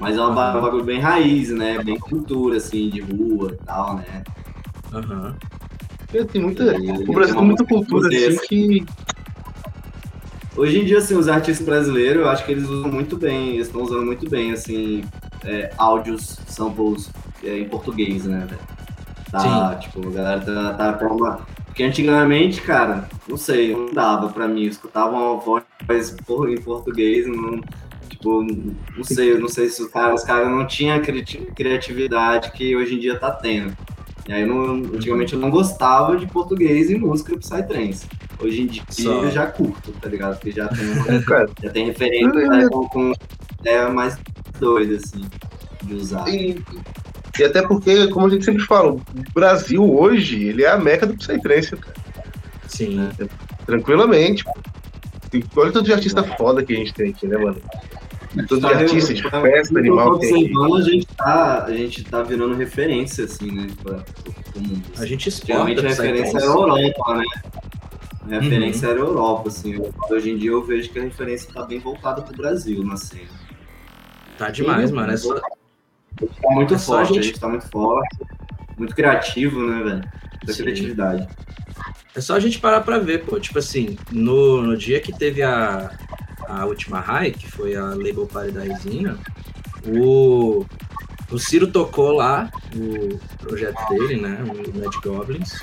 Mas 0.00 0.16
é 0.16 0.20
um 0.20 0.34
bagulho 0.34 0.82
bem 0.82 0.98
raiz, 0.98 1.50
né? 1.50 1.78
Bem 1.78 1.96
cultura, 1.96 2.56
assim, 2.56 2.88
de 2.90 3.02
rua 3.02 3.52
e 3.52 3.64
tal, 3.64 3.98
né? 3.98 4.24
Aham. 4.92 5.36
é, 6.12 6.24
tem 6.24 6.42
muita. 6.42 6.64
O 7.08 7.12
Brasil 7.12 7.36
tem 7.36 7.44
muita 7.44 7.64
cultura 7.64 8.08
assim 8.08 8.36
que. 8.48 8.84
Hoje 10.56 10.80
em 10.80 10.84
dia, 10.84 10.98
assim, 10.98 11.16
os 11.16 11.28
artistas 11.28 11.64
brasileiros, 11.64 12.22
eu 12.22 12.28
acho 12.28 12.44
que 12.44 12.50
eles 12.50 12.68
usam 12.68 12.90
muito 12.90 13.16
bem, 13.16 13.54
eles 13.54 13.68
estão 13.68 13.82
usando 13.82 14.04
muito 14.04 14.28
bem, 14.28 14.52
assim, 14.52 15.04
é, 15.44 15.70
áudios, 15.76 16.38
samples 16.46 17.10
é, 17.42 17.58
em 17.58 17.68
português, 17.68 18.24
né? 18.24 18.46
Tá, 19.30 19.74
tipo, 19.76 20.06
a 20.08 20.12
galera 20.12 20.40
tá, 20.40 20.74
tá 20.74 20.92
com 20.94 21.16
uma... 21.16 21.40
Porque 21.66 21.82
antigamente, 21.82 22.60
cara, 22.62 23.08
não 23.28 23.36
sei, 23.36 23.74
não 23.74 23.92
dava 23.92 24.28
pra 24.28 24.46
mim, 24.46 24.62
escutava 24.62 25.10
uma 25.10 25.36
voz 25.36 25.64
em 26.48 26.60
português, 26.60 27.26
não, 27.26 27.60
tipo, 28.08 28.44
não 28.96 29.02
sei, 29.02 29.36
não 29.38 29.48
sei 29.48 29.68
se 29.68 29.82
os 29.82 29.88
caras, 29.88 30.20
os 30.20 30.26
caras 30.26 30.48
não 30.48 30.64
tinham 30.68 30.96
a 30.96 31.00
criati- 31.00 31.48
criatividade 31.54 32.52
que 32.52 32.76
hoje 32.76 32.94
em 32.94 33.00
dia 33.00 33.18
tá 33.18 33.32
tendo. 33.32 33.76
E 34.28 34.32
aí, 34.32 34.46
não, 34.46 34.74
antigamente 34.76 35.34
eu 35.34 35.40
não 35.40 35.50
gostava 35.50 36.16
de 36.16 36.26
português 36.26 36.90
e 36.90 36.96
música 36.96 37.36
Psytrance. 37.36 38.06
Hoje 38.40 38.62
em 38.62 38.66
dia 38.66 38.82
Só. 38.88 39.24
eu 39.24 39.30
já 39.30 39.46
curto, 39.46 39.92
tá 40.00 40.08
ligado? 40.08 40.36
Porque 40.36 40.52
já 40.52 40.68
tem 40.68 40.84
É, 40.86 41.46
já 41.62 41.70
tem 41.70 41.86
referência 41.86 42.48
né, 42.48 42.68
com, 42.70 42.88
com 42.88 43.12
ideia 43.60 43.90
mais 43.90 44.16
doida, 44.58 44.96
assim, 44.96 45.24
de 45.82 45.94
usar. 45.94 46.28
e, 46.28 46.62
e 47.38 47.44
até 47.44 47.62
porque, 47.62 48.08
como 48.08 48.26
a 48.26 48.30
gente 48.30 48.44
sempre 48.44 48.64
fala, 48.64 48.92
o 48.92 49.02
Brasil 49.34 49.82
hoje, 49.82 50.44
ele 50.44 50.62
é 50.62 50.70
a 50.70 50.78
meca 50.78 51.06
do 51.06 51.16
Psytrance, 51.16 51.76
cara. 51.76 51.96
Sim. 52.68 53.08
Tranquilamente. 53.66 54.44
E 55.32 55.44
olha 55.56 55.72
tanto 55.72 55.86
de 55.86 55.92
artista 55.92 56.22
foda 56.22 56.64
que 56.64 56.72
a 56.72 56.76
gente 56.76 56.94
tem 56.94 57.10
aqui, 57.10 57.26
né, 57.26 57.36
mano? 57.36 57.60
Tanto 58.48 58.60
de 58.60 58.66
artista, 58.66 59.14
de 59.14 59.22
festa 59.22 59.78
animal 59.78 60.18
que 60.18 60.26
tem 60.28 60.44
aqui. 60.46 60.72
a 60.74 60.80
gente 60.80 61.06
tá, 61.06 61.64
a 61.64 61.72
gente 61.72 62.04
tá 62.04 62.22
virando 62.22 62.54
referência, 62.54 63.24
assim, 63.24 63.50
né? 63.50 63.68
Pra, 63.82 63.94
pro 64.52 64.60
mundo. 64.60 64.82
A 64.98 65.06
gente 65.06 65.30
Geralmente 65.30 65.78
exporta 65.86 66.02
a 66.02 66.06
referência 66.06 66.36
era 66.38 66.46
a 66.46 66.48
Europa, 66.48 67.14
né? 67.16 67.24
A 68.22 68.26
Uhum. 68.26 68.40
referência 68.40 68.86
era 68.86 68.94
a 68.94 69.04
Europa, 69.04 69.48
assim. 69.48 69.76
Hoje 70.10 70.30
em 70.30 70.36
dia 70.38 70.50
eu 70.50 70.64
vejo 70.64 70.88
que 70.90 70.98
a 70.98 71.02
referência 71.02 71.52
tá 71.52 71.62
bem 71.64 71.78
voltada 71.78 72.22
pro 72.22 72.34
Brasil 72.36 72.82
na 72.82 72.96
cena. 72.96 73.28
Tá 74.38 74.50
demais, 74.50 74.90
mano. 74.90 75.12
É 75.12 75.16
só, 75.16 75.34
Tá 75.34 76.50
muito 76.50 76.74
É 76.74 76.78
só 76.78 76.94
a 76.94 76.98
forte, 76.98 77.10
a 77.10 77.14
gente- 77.16 77.24
gente 77.26 77.40
tá 77.40 77.48
muito 77.48 77.68
forte. 77.68 78.16
Muito 78.78 78.94
criativo, 78.94 79.60
né, 79.66 79.82
velho? 79.82 80.02
Sim. 80.54 80.62
criatividade. 80.62 81.26
É 82.14 82.20
só 82.20 82.34
a 82.36 82.40
gente 82.40 82.58
parar 82.60 82.82
pra 82.82 82.98
ver, 82.98 83.24
pô. 83.24 83.40
Tipo 83.40 83.58
assim, 83.58 83.96
no, 84.12 84.62
no 84.62 84.76
dia 84.76 85.00
que 85.00 85.12
teve 85.16 85.42
a, 85.42 85.90
a 86.48 86.64
última 86.66 87.00
high, 87.00 87.30
que 87.32 87.50
foi 87.50 87.74
a 87.74 87.86
Label 87.86 88.26
Party 88.26 88.52
da 88.52 88.62
Resina, 88.62 89.18
o, 89.86 90.64
o 91.30 91.38
Ciro 91.38 91.66
tocou 91.68 92.12
lá 92.12 92.50
o 92.76 93.18
projeto 93.38 93.76
dele, 93.88 94.20
né? 94.20 94.38
O 94.42 94.78
Mad 94.78 94.94
Goblins. 95.02 95.60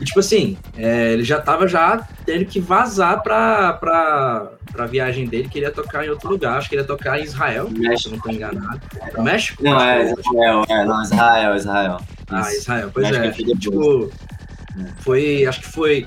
E 0.00 0.04
tipo 0.04 0.20
assim, 0.20 0.56
é, 0.76 1.12
ele 1.12 1.24
já 1.24 1.40
tava 1.40 1.66
já 1.68 2.06
tendo 2.24 2.44
que 2.44 2.60
vazar 2.60 3.22
pra, 3.22 3.72
pra, 3.74 4.52
pra 4.72 4.86
viagem 4.86 5.26
dele, 5.26 5.48
que 5.48 5.58
ele 5.58 5.66
ia 5.66 5.72
tocar 5.72 6.04
em 6.04 6.10
outro 6.10 6.28
lugar. 6.28 6.58
Acho 6.58 6.68
que 6.68 6.74
ele 6.74 6.82
ia 6.82 6.86
tocar 6.86 7.18
em 7.18 7.24
Israel, 7.24 7.68
se 7.68 8.06
eu 8.06 8.12
não 8.12 8.18
tô 8.18 8.30
enganado. 8.30 8.80
No 9.16 9.22
México? 9.22 9.62
Não, 9.62 9.80
é 9.80 10.12
Israel, 10.12 10.64
é, 10.68 10.84
não, 10.84 11.02
Israel, 11.02 11.56
Israel. 11.56 12.00
Ah, 12.30 12.40
Isso. 12.40 12.60
Israel, 12.60 12.90
pois 12.92 13.10
México 13.10 13.50
é. 13.50 13.52
é 13.52 13.56
tipo, 13.56 14.10
foi, 14.98 15.46
acho 15.46 15.60
que 15.60 15.68
foi. 15.68 16.06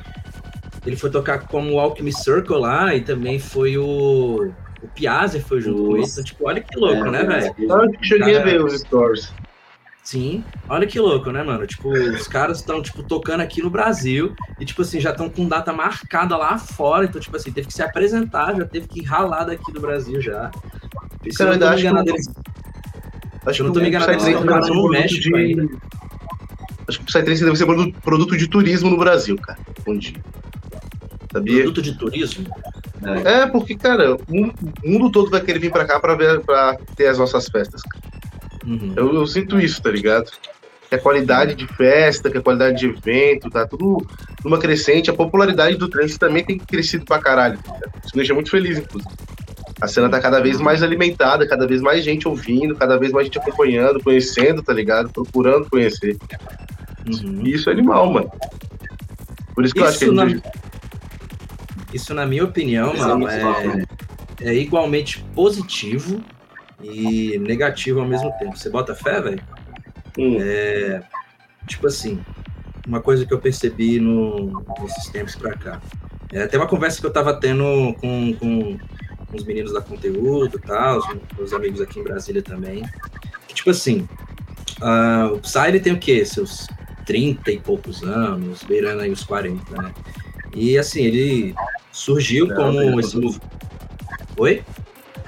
Ele 0.85 0.95
foi 0.95 1.09
tocar 1.09 1.39
como 1.39 1.73
o 1.73 1.79
Alchemy 1.79 2.13
Circle 2.13 2.57
lá 2.59 2.95
e 2.95 3.01
também 3.01 3.39
foi 3.39 3.77
o. 3.77 4.51
O 4.81 4.87
Piazza 4.89 5.39
foi 5.39 5.61
junto 5.61 5.83
com 5.83 5.91
ele. 5.93 6.01
Nossa. 6.01 6.11
Então, 6.13 6.23
tipo, 6.23 6.47
olha 6.47 6.61
que 6.61 6.77
louco, 6.77 7.07
É, 7.07 7.11
né, 7.11 7.23
velho? 7.23 7.55
Eu 7.57 7.91
cheguei 8.03 8.37
a 8.37 8.43
ver 8.43 8.63
os 8.63 8.81
stories. 8.81 9.33
Sim, 10.05 10.43
olha 10.69 10.85
que 10.85 10.99
louco, 10.99 11.31
né, 11.31 11.41
mano? 11.43 11.65
Tipo, 11.65 11.89
os 11.91 12.27
caras 12.27 12.59
estão, 12.59 12.79
tipo, 12.79 13.01
tocando 13.03 13.41
aqui 13.41 13.59
no 13.61 13.71
Brasil 13.71 14.35
e, 14.59 14.65
tipo 14.65 14.83
assim, 14.83 14.99
já 14.99 15.09
estão 15.09 15.27
com 15.27 15.47
data 15.47 15.73
marcada 15.73 16.37
lá 16.37 16.59
fora. 16.59 17.05
Então, 17.05 17.19
tipo 17.19 17.35
assim, 17.35 17.51
teve 17.51 17.67
que 17.67 17.73
se 17.73 17.81
apresentar, 17.81 18.55
já 18.55 18.65
teve 18.65 18.87
que 18.87 19.01
ralar 19.03 19.45
daqui 19.45 19.71
do 19.73 19.81
Brasil 19.81 20.21
já. 20.21 20.51
E 21.25 21.33
se 21.33 21.41
eu 21.41 21.47
não 21.47 21.53
tô 21.53 21.59
Cara, 21.59 21.75
me 21.75 21.87
acho 21.87 22.03
que 22.03 22.09
eles- 22.11 22.29
Acho 23.47 23.61
Eu 23.61 23.65
não 23.67 23.73
tô 23.73 23.79
me 23.79 23.85
o 23.85 23.89
enganado, 23.89 24.11
Psytrance 24.11 24.31
eles 24.31 24.41
tocaram 24.43 24.75
no 24.75 24.89
México 24.89 25.21
de- 25.21 25.35
ainda. 25.35 25.67
Acho 26.87 26.97
que 26.99 27.03
o 27.03 27.07
Psytrance 27.07 27.43
deve 27.43 27.55
ser 27.57 27.65
produto, 28.03 28.37
de 28.37 28.47
turismo 28.47 28.89
no 28.91 28.97
Brasil, 28.97 29.35
cara. 29.37 29.59
Um 29.87 29.97
dia. 29.97 30.21
Sabia? 31.31 31.63
produto 31.63 31.81
de 31.81 31.97
turismo. 31.97 32.45
É, 33.25 33.45
porque, 33.47 33.75
cara, 33.75 34.15
o 34.15 34.23
mundo- 34.83 35.11
todo 35.11 35.29
vai 35.29 35.41
querer 35.41 35.59
vir 35.59 35.71
pra 35.71 35.85
cá 35.85 35.99
pra, 35.99 36.15
ver, 36.15 36.43
pra 36.45 36.77
ter 36.95 37.07
as 37.07 37.17
nossas 37.17 37.47
festas. 37.49 37.81
Uhum. 38.65 38.93
Eu, 38.95 39.13
eu 39.13 39.27
sinto 39.27 39.59
isso, 39.59 39.81
tá 39.81 39.89
ligado? 39.89 40.31
Que 40.89 40.95
a 40.95 40.99
qualidade 40.99 41.55
de 41.55 41.67
festa, 41.67 42.29
que 42.29 42.37
a 42.37 42.41
qualidade 42.41 42.77
de 42.77 42.87
evento, 42.87 43.49
tá 43.49 43.65
tudo 43.65 44.05
numa 44.43 44.57
crescente. 44.59 45.09
A 45.09 45.13
popularidade 45.13 45.77
do 45.77 45.87
trance 45.87 46.17
também 46.17 46.43
tem 46.43 46.57
crescido 46.57 47.05
pra 47.05 47.19
caralho. 47.19 47.57
tá? 47.57 47.73
Isso 48.03 48.13
me 48.13 48.17
deixa 48.17 48.33
muito 48.33 48.49
feliz, 48.49 48.77
inclusive. 48.77 49.13
A 49.81 49.87
cena 49.87 50.09
tá 50.09 50.19
cada 50.21 50.39
vez 50.39 50.61
mais 50.61 50.81
alimentada, 50.81 51.47
cada 51.47 51.67
vez 51.67 51.81
mais 51.81 52.03
gente 52.03 52.27
ouvindo, 52.27 52.75
cada 52.75 52.97
vez 52.97 53.11
mais 53.11 53.27
gente 53.27 53.39
acompanhando, 53.39 54.01
conhecendo, 54.01 54.63
tá 54.63 54.73
ligado? 54.73 55.09
Procurando 55.09 55.69
conhecer. 55.69 56.17
Uhum. 57.07 57.41
E 57.45 57.53
isso 57.53 57.69
é 57.69 57.73
animal, 57.73 58.11
mano. 58.11 58.31
Por 59.53 59.65
isso 59.65 59.73
que 59.73 59.81
eu 59.81 59.85
acho 59.85 59.99
que 59.99 60.05
a 60.05 60.07
Isso 60.07 60.29
gente. 60.29 60.43
Isso, 61.93 62.13
na 62.13 62.25
minha 62.25 62.43
opinião, 62.43 62.93
Isso 62.93 63.03
é 63.03 63.07
mano, 63.07 63.29
é, 63.29 63.85
é 64.41 64.53
igualmente 64.53 65.25
positivo 65.33 66.21
e 66.81 67.37
negativo 67.39 67.99
ao 67.99 68.07
mesmo 68.07 68.31
tempo. 68.39 68.57
Você 68.57 68.69
bota 68.69 68.95
fé, 68.95 69.21
velho? 69.21 69.43
Hum, 70.17 70.37
Tipo 71.67 71.87
assim, 71.87 72.21
uma 72.85 73.01
coisa 73.01 73.25
que 73.25 73.33
eu 73.33 73.39
percebi 73.39 73.99
no, 73.99 74.63
nesses 74.81 75.09
tempos 75.09 75.35
pra 75.35 75.55
cá. 75.55 75.81
É, 76.31 76.43
até 76.43 76.57
uma 76.57 76.67
conversa 76.67 76.99
que 76.99 77.05
eu 77.05 77.13
tava 77.13 77.39
tendo 77.39 77.93
com, 77.99 78.35
com, 78.35 78.77
os 79.33 79.43
meninos 79.43 79.73
da 79.73 79.81
conteúdo 79.81 80.57
e 80.57 80.59
tal, 80.59 80.99
os 80.99 81.07
meus 81.37 81.53
amigos 81.53 81.81
aqui 81.81 81.99
em 81.99 82.03
Brasília 82.03 82.41
também. 82.41 82.83
Que, 83.47 83.55
tipo 83.55 83.69
assim, 83.69 84.07
ah, 84.81 85.31
o 85.33 85.39
Psy 85.39 85.67
ele 85.67 85.79
tem 85.79 85.93
o 85.93 85.99
quê? 85.99 86.25
Seus 86.25 86.67
30 87.05 87.51
e 87.51 87.59
poucos 87.59 88.03
anos, 88.03 88.63
beirando 88.63 89.01
aí 89.01 89.11
os 89.11 89.23
40, 89.23 89.81
né? 89.81 89.93
E 90.53 90.77
assim, 90.77 91.03
ele 91.03 91.53
surgiu 91.91 92.47
Não, 92.47 92.55
como 92.55 92.77
beirando 92.77 92.99
esse 92.99 93.11
tudo. 93.11 93.25
mov- 93.25 93.41
Oi? 94.37 94.63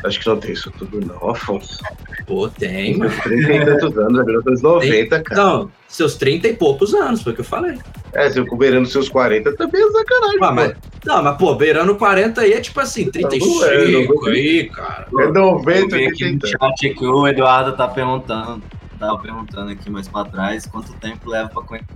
Acho 0.07 0.19
que 0.19 0.27
não 0.27 0.38
tem 0.38 0.51
isso 0.53 0.71
tudo, 0.71 0.99
não, 1.05 1.29
Afonso. 1.29 1.77
Pô, 2.25 2.49
tem, 2.49 2.97
mano. 2.97 3.11
30 3.23 3.53
e 3.53 3.65
tantos 3.65 3.97
anos, 3.97 4.17
já 4.17 4.23
virou 4.23 4.43
anos 4.45 4.61
90, 4.61 5.21
cara. 5.23 5.41
Não, 5.41 5.71
seus 5.88 6.15
30 6.15 6.47
e 6.47 6.53
poucos 6.55 6.93
anos, 6.93 7.21
foi 7.21 7.31
o 7.31 7.35
que 7.35 7.41
eu 7.41 7.45
falei. 7.45 7.77
É, 8.13 8.29
se 8.29 8.39
eu 8.39 8.57
beirando 8.57 8.88
seus 8.88 9.07
40, 9.09 9.55
também 9.55 9.81
é 9.81 9.91
sacanagem. 9.91 10.38
Ah, 10.41 10.47
pô. 10.47 10.53
mas, 10.53 10.75
não, 11.05 11.23
mas, 11.23 11.38
pô, 11.38 11.55
beirando 11.55 11.95
40 11.95 12.41
aí 12.41 12.53
é 12.53 12.59
tipo 12.59 12.79
assim, 12.79 13.09
35 13.09 13.45
Não 13.45 13.65
é, 13.65 13.88
não 13.88 14.27
é. 14.27 14.31
aí, 14.31 14.69
cara. 14.69 15.07
É 15.09 15.23
Eu 15.23 15.34
90, 15.34 15.95
vi 15.95 16.05
aqui 16.07 16.25
no 16.25 16.31
80. 16.31 16.47
chat 16.47 16.93
que 16.93 17.05
o 17.05 17.27
Eduardo 17.27 17.75
tá 17.77 17.88
perguntando, 17.88 18.61
tava 18.99 19.17
perguntando 19.19 19.71
aqui 19.71 19.89
mais 19.89 20.07
pra 20.07 20.25
trás, 20.25 20.65
quanto 20.65 20.93
tempo 20.93 21.29
leva 21.29 21.49
pra 21.49 21.61
conhecer. 21.63 21.88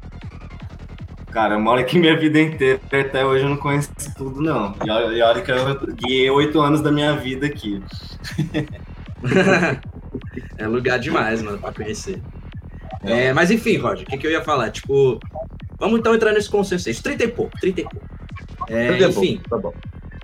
Cara, 1.31 1.55
eu 1.55 1.59
moro 1.59 1.79
aqui 1.79 1.97
minha 1.97 2.17
vida 2.17 2.39
inteira, 2.39 2.79
até 2.91 3.25
hoje 3.25 3.45
eu 3.45 3.49
não 3.49 3.57
conheço 3.57 3.89
tudo, 4.17 4.41
não. 4.41 4.75
E 4.85 5.21
olha, 5.21 5.41
que 5.41 5.51
eu 5.51 5.95
guiei 5.95 6.29
oito 6.29 6.59
anos 6.59 6.81
da 6.81 6.91
minha 6.91 7.15
vida 7.15 7.45
aqui. 7.45 7.81
é 10.57 10.67
lugar 10.67 10.99
demais, 10.99 11.41
mano, 11.41 11.57
pra 11.57 11.71
conhecer. 11.71 12.21
É, 13.01 13.33
mas 13.33 13.49
enfim, 13.49 13.77
Roger, 13.77 14.05
o 14.05 14.09
que, 14.09 14.17
que 14.17 14.27
eu 14.27 14.31
ia 14.31 14.43
falar? 14.43 14.69
Tipo, 14.71 15.19
vamos 15.79 15.99
então 15.99 16.13
entrar 16.13 16.33
nesse 16.33 16.49
consenso 16.49 16.89
aí. 16.89 16.95
30 16.95 17.23
e 17.23 17.27
pouco, 17.29 17.59
30 17.59 17.81
e 17.81 17.83
pouco. 17.83 18.05
É, 18.69 19.07
enfim, 19.07 19.41
Tá 19.49 19.57
bom. 19.57 19.73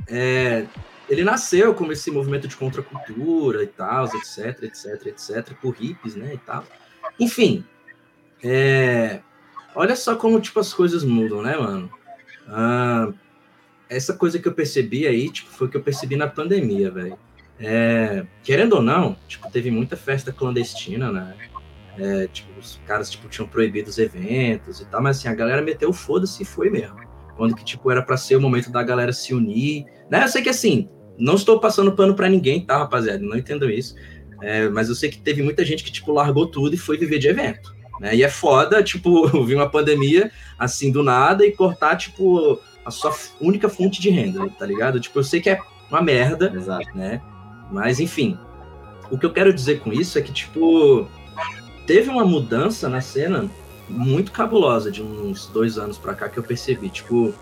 é, 0.08 0.66
ele 1.10 1.24
nasceu 1.24 1.74
como 1.74 1.92
esse 1.92 2.12
movimento 2.12 2.48
de 2.48 2.56
contracultura 2.56 3.64
e 3.64 3.68
tal, 3.68 4.06
etc, 4.06 4.64
etc, 4.64 5.08
etc, 5.08 5.54
por 5.62 5.74
hippies, 5.74 6.16
né, 6.16 6.34
e 6.34 6.38
tal. 6.38 6.64
Enfim, 7.20 7.64
é, 8.44 9.20
olha 9.78 9.96
só 9.96 10.16
como, 10.16 10.42
tipo, 10.42 10.60
as 10.60 10.74
coisas 10.74 11.04
mudam, 11.04 11.42
né, 11.44 11.56
mano? 11.56 11.90
Ah, 12.48 13.14
essa 13.88 14.14
coisa 14.14 14.40
que 14.40 14.48
eu 14.48 14.54
percebi 14.54 15.06
aí, 15.06 15.30
tipo, 15.30 15.52
foi 15.52 15.70
que 15.70 15.78
eu 15.78 15.84
percebi 15.84 16.16
na 16.16 16.28
pandemia, 16.28 16.90
velho. 16.90 17.18
É, 17.60 18.26
querendo 18.44 18.74
ou 18.74 18.82
não, 18.82 19.16
tipo, 19.28 19.50
teve 19.52 19.70
muita 19.70 19.96
festa 19.96 20.34
clandestina, 20.34 21.12
né? 21.12 21.36
É, 21.98 22.28
tipo, 22.28 22.60
os 22.60 22.82
caras, 22.88 23.10
tipo, 23.10 23.30
tinham 23.30 23.48
proibido 23.48 23.90
os 23.90 24.00
eventos 24.00 24.82
e 24.82 24.86
tal, 24.86 25.02
mas 25.02 25.18
assim, 25.18 25.28
a 25.28 25.36
galera 25.36 25.62
meteu 25.62 25.94
foda-se 25.94 26.42
e 26.42 26.46
foi 26.46 26.70
mesmo. 26.70 26.98
Quando 27.36 27.56
que, 27.56 27.64
tipo, 27.64 27.92
era 27.92 28.02
pra 28.02 28.18
ser 28.18 28.36
o 28.36 28.42
momento 28.42 28.72
da 28.72 28.82
galera 28.82 29.14
se 29.14 29.34
unir, 29.34 29.86
né? 30.10 30.24
Eu 30.24 30.28
sei 30.28 30.42
que, 30.42 30.50
assim, 30.50 30.90
não 31.20 31.36
estou 31.36 31.60
passando 31.60 31.92
pano 31.92 32.16
pra 32.16 32.28
ninguém, 32.28 32.66
tá, 32.66 32.80
rapaziada? 32.80 33.20
Não 33.20 33.38
entendo 33.38 33.70
isso. 33.70 33.96
É, 34.42 34.68
mas 34.70 34.90
eu 34.90 34.96
sei 34.96 35.10
que 35.10 35.20
teve 35.20 35.44
muita 35.44 35.64
gente 35.64 35.84
que, 35.84 35.92
tipo, 35.92 36.12
largou 36.12 36.48
tudo 36.48 36.74
e 36.74 36.78
foi 36.78 36.98
viver 36.98 37.20
de 37.20 37.28
evento. 37.28 37.77
Né? 38.00 38.16
E 38.16 38.24
é 38.24 38.30
foda, 38.30 38.84
tipo, 38.84 39.28
vir 39.46 39.56
uma 39.56 39.70
pandemia 39.70 40.32
assim 40.58 40.92
do 40.92 41.04
nada 41.04 41.46
e 41.46 41.52
cortar, 41.52 41.96
tipo, 41.96 42.60
a 42.86 42.92
sua 42.92 43.14
única 43.42 43.68
fonte 43.70 44.02
de 44.02 44.10
renda, 44.10 44.50
tá 44.58 44.66
ligado? 44.66 45.00
Tipo, 45.00 45.20
eu 45.20 45.24
sei 45.24 45.42
que 45.42 45.50
é 45.50 45.60
uma 45.90 46.02
merda, 46.02 46.52
Exato. 46.56 46.88
né? 46.96 47.22
Mas, 47.72 48.00
enfim, 48.00 48.38
o 49.12 49.18
que 49.18 49.26
eu 49.26 49.34
quero 49.34 49.54
dizer 49.54 49.80
com 49.80 49.92
isso 49.92 50.18
é 50.18 50.22
que, 50.22 50.32
tipo, 50.32 51.08
teve 51.86 52.10
uma 52.10 52.26
mudança 52.26 52.88
na 52.88 53.02
cena 53.02 53.50
muito 53.90 54.32
cabulosa 54.32 54.92
de 54.92 55.02
uns 55.02 55.48
dois 55.48 55.78
anos 55.78 55.98
pra 55.98 56.14
cá 56.14 56.30
que 56.30 56.38
eu 56.38 56.44
percebi. 56.44 56.90
Tipo, 56.90 57.34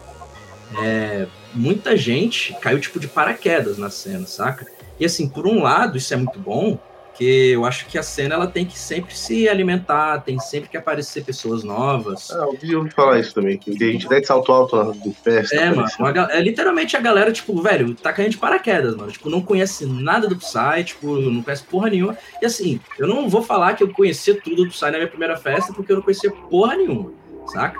é, 0.81 1.27
muita 1.53 1.95
gente 1.97 2.55
caiu, 2.59 2.79
tipo, 2.79 2.99
de 2.99 3.07
paraquedas 3.07 3.77
na 3.77 3.89
cena, 3.89 4.25
saca? 4.25 4.65
E, 4.99 5.05
assim, 5.05 5.27
por 5.27 5.47
um 5.47 5.61
lado, 5.61 5.97
isso 5.97 6.13
é 6.13 6.17
muito 6.17 6.39
bom, 6.39 6.79
porque 7.15 7.51
eu 7.53 7.63
acho 7.63 7.85
que 7.85 7.97
a 7.97 8.03
cena 8.03 8.35
ela 8.35 8.45
tem 8.45 8.65
que 8.65 8.77
sempre 8.77 9.15
se 9.15 9.47
alimentar, 9.47 10.19
tem 10.19 10.37
sempre 10.37 10.69
que 10.69 10.75
aparecer 10.75 11.23
pessoas 11.23 11.63
novas. 11.63 12.29
Ah, 12.29 12.45
eu 12.67 12.79
ouvi, 12.79 12.91
falar 12.91 13.21
isso 13.21 13.33
também, 13.33 13.57
que 13.57 13.73
tem 13.77 13.93
gente 13.93 14.05
até 14.05 14.19
de 14.19 14.27
salto 14.27 14.51
alto 14.51 14.75
na 14.75 14.91
de 14.91 15.13
festa. 15.13 15.55
É, 15.55 15.69
mano, 15.69 15.87
parece. 15.97 16.01
uma 16.01 16.31
é 16.33 16.41
literalmente 16.41 16.97
a 16.97 16.99
galera, 16.99 17.31
tipo, 17.31 17.61
velho, 17.61 17.95
tá 17.95 18.11
caindo 18.11 18.31
de 18.31 18.37
paraquedas, 18.37 18.97
mano. 18.97 19.09
Tipo, 19.09 19.29
não 19.29 19.41
conhece 19.41 19.85
nada 19.85 20.27
do 20.27 20.35
Psy, 20.35 20.83
tipo, 20.83 21.15
não 21.15 21.41
conhece 21.41 21.63
porra 21.63 21.89
nenhuma. 21.89 22.17
E 22.41 22.45
assim, 22.45 22.81
eu 22.99 23.07
não 23.07 23.29
vou 23.29 23.41
falar 23.41 23.75
que 23.75 23.83
eu 23.83 23.89
conhecia 23.93 24.37
tudo 24.41 24.65
do 24.65 24.69
Psy 24.69 24.91
na 24.91 24.97
minha 24.97 25.07
primeira 25.07 25.37
festa, 25.37 25.71
porque 25.71 25.93
eu 25.93 25.95
não 25.95 26.03
conhecia 26.03 26.29
porra 26.29 26.75
nenhuma, 26.75 27.13
saca? 27.47 27.79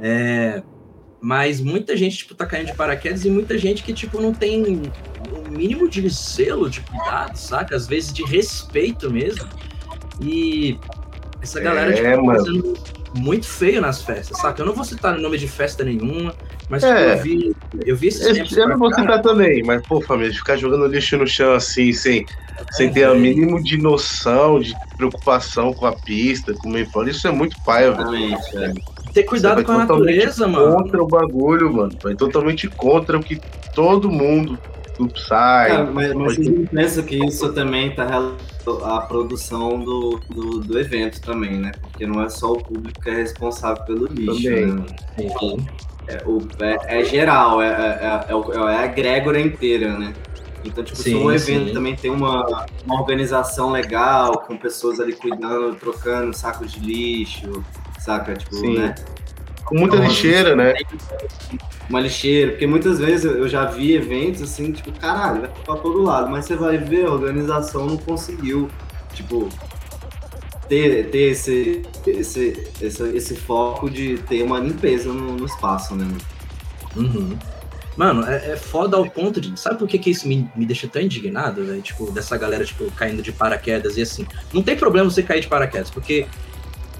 É, 0.00 0.60
mas 1.22 1.60
muita 1.60 1.96
gente, 1.96 2.18
tipo, 2.18 2.34
tá 2.34 2.44
caindo 2.44 2.66
de 2.66 2.74
paraquedas 2.74 3.24
e 3.24 3.30
muita 3.30 3.56
gente 3.56 3.84
que, 3.84 3.92
tipo, 3.92 4.20
não 4.20 4.34
tem 4.34 4.60
o 5.30 5.50
mínimo 5.50 5.88
de 5.88 6.10
selo, 6.10 6.68
de 6.68 6.80
cuidado, 6.80 7.36
saca? 7.36 7.76
Às 7.76 7.86
vezes 7.86 8.12
de 8.12 8.24
respeito 8.24 9.08
mesmo. 9.08 9.48
E 10.20 10.76
essa 11.40 11.60
galera, 11.60 11.92
É, 11.92 11.94
tipo, 11.94 12.08
tá 12.10 12.22
mano. 12.22 12.38
fazendo 12.38 12.74
muito 13.14 13.46
feio 13.46 13.80
nas 13.80 14.02
festas, 14.02 14.36
saca? 14.40 14.60
Eu 14.62 14.66
não 14.66 14.74
vou 14.74 14.84
citar 14.84 15.16
nome 15.16 15.38
de 15.38 15.46
festa 15.46 15.84
nenhuma, 15.84 16.34
mas 16.68 16.82
É. 16.82 16.88
tipo, 16.88 17.00
eu 17.10 17.22
vi, 17.22 17.56
eu 17.86 17.96
vi 17.96 18.08
esses 18.08 18.26
tempos 18.26 18.56
Eu, 18.56 18.68
não 18.68 18.78
vou 18.78 18.92
citar 18.92 19.22
também, 19.22 19.62
mas, 19.62 19.80
pô, 19.86 20.00
família, 20.00 20.34
ficar 20.34 20.56
jogando 20.56 20.86
lixo 20.86 21.16
no 21.16 21.26
chão 21.26 21.54
assim, 21.54 21.92
sem, 21.92 22.26
sem 22.72 22.92
ter 22.92 23.08
o 23.08 23.14
mínimo 23.14 23.62
de 23.62 23.76
noção, 23.76 24.58
de 24.58 24.74
preocupação 24.96 25.72
com 25.72 25.86
a 25.86 25.92
pista, 25.92 26.52
com 26.54 26.68
o 26.68 26.72
meio 26.72 26.90
fora, 26.90 27.10
isso 27.10 27.28
é 27.28 27.30
muito 27.30 27.56
paia, 27.62 27.92
velho. 27.92 28.74
É. 29.12 29.14
ter 29.14 29.22
cuidado 29.24 29.64
com 29.64 29.72
a 29.72 29.78
natureza, 29.78 30.46
mano. 30.46 30.76
Contra 30.76 31.02
o 31.02 31.06
bagulho, 31.06 31.72
mano. 31.72 31.92
Vai 32.02 32.14
totalmente 32.14 32.68
contra 32.68 33.18
o 33.18 33.22
que 33.22 33.40
todo 33.74 34.10
mundo 34.10 34.58
do 34.98 35.08
Psy. 35.08 35.28
Cara, 35.28 35.84
mas, 35.84 36.14
mas 36.14 36.36
vocês 36.36 36.48
não 36.48 36.66
pensam 36.66 37.04
que 37.04 37.24
isso 37.24 37.52
também 37.52 37.94
tá 37.94 38.06
relacionado 38.06 38.84
à 38.84 39.00
produção 39.00 39.80
do, 39.80 40.20
do, 40.30 40.60
do, 40.60 40.78
evento 40.78 41.20
também, 41.20 41.58
né? 41.58 41.72
Porque 41.80 42.06
não 42.06 42.22
é 42.22 42.28
só 42.28 42.52
o 42.52 42.62
público 42.62 43.00
que 43.00 43.10
é 43.10 43.14
responsável 43.14 43.82
pelo 43.84 44.06
lixo. 44.06 44.42
Também. 44.42 44.66
Né? 44.66 44.86
Sim. 45.18 45.66
É, 46.08 46.22
o, 46.26 46.40
é, 46.60 47.00
é 47.00 47.04
geral, 47.04 47.62
é, 47.62 47.68
é, 47.68 48.24
é, 48.28 48.70
é 48.72 48.76
a 48.76 48.86
egrégora 48.86 49.40
inteira, 49.40 49.96
né? 49.98 50.12
Então, 50.64 50.84
tipo, 50.84 50.96
sim, 50.98 51.10
se 51.10 51.14
um 51.16 51.30
evento 51.30 51.68
sim. 51.68 51.74
também 51.74 51.96
tem 51.96 52.10
uma, 52.10 52.66
uma 52.84 53.00
organização 53.00 53.70
legal, 53.70 54.44
com 54.46 54.56
pessoas 54.56 55.00
ali 55.00 55.12
cuidando, 55.12 55.74
trocando 55.74 56.32
sacos 56.36 56.72
de 56.72 56.80
lixo, 56.80 57.64
saca? 58.02 58.34
Tipo, 58.34 58.56
sim. 58.56 58.78
né? 58.78 58.94
Com 59.64 59.76
muita 59.76 59.96
então, 59.96 60.08
lixeira, 60.08 60.56
né? 60.56 60.74
Uma 61.88 62.00
lixeira, 62.00 62.52
porque 62.52 62.66
muitas 62.66 62.98
vezes 62.98 63.24
eu 63.24 63.48
já 63.48 63.64
vi 63.66 63.94
eventos 63.94 64.42
assim, 64.42 64.72
tipo, 64.72 64.92
caralho, 64.92 65.42
vai 65.42 65.50
pra 65.64 65.76
todo 65.76 66.02
lado, 66.02 66.30
mas 66.30 66.44
você 66.44 66.56
vai 66.56 66.78
ver, 66.78 67.06
a 67.06 67.12
organização 67.12 67.86
não 67.86 67.96
conseguiu, 67.96 68.68
tipo, 69.12 69.48
ter, 70.68 71.10
ter 71.10 71.30
esse, 71.30 71.82
esse, 72.06 72.70
esse, 72.80 73.02
esse 73.16 73.36
foco 73.36 73.90
de 73.90 74.18
ter 74.28 74.42
uma 74.42 74.58
limpeza 74.58 75.12
no, 75.12 75.36
no 75.36 75.44
espaço, 75.44 75.94
né? 75.94 76.06
Uhum. 76.96 77.36
Mano, 77.96 78.24
é, 78.26 78.52
é, 78.52 78.56
foda 78.56 78.96
ao 78.96 79.08
ponto 79.08 79.40
de. 79.40 79.58
Sabe 79.58 79.78
por 79.78 79.86
que, 79.86 79.98
que 79.98 80.10
isso 80.10 80.26
me, 80.26 80.50
me 80.56 80.64
deixa 80.64 80.88
tão 80.88 81.02
indignado, 81.02 81.64
velho? 81.64 81.82
Tipo, 81.82 82.10
dessa 82.10 82.36
galera, 82.38 82.64
tipo, 82.64 82.90
caindo 82.92 83.22
de 83.22 83.32
paraquedas 83.32 83.96
e 83.96 84.02
assim. 84.02 84.26
Não 84.52 84.62
tem 84.62 84.76
problema 84.76 85.10
você 85.10 85.22
cair 85.22 85.40
de 85.40 85.48
paraquedas, 85.48 85.90
porque, 85.90 86.26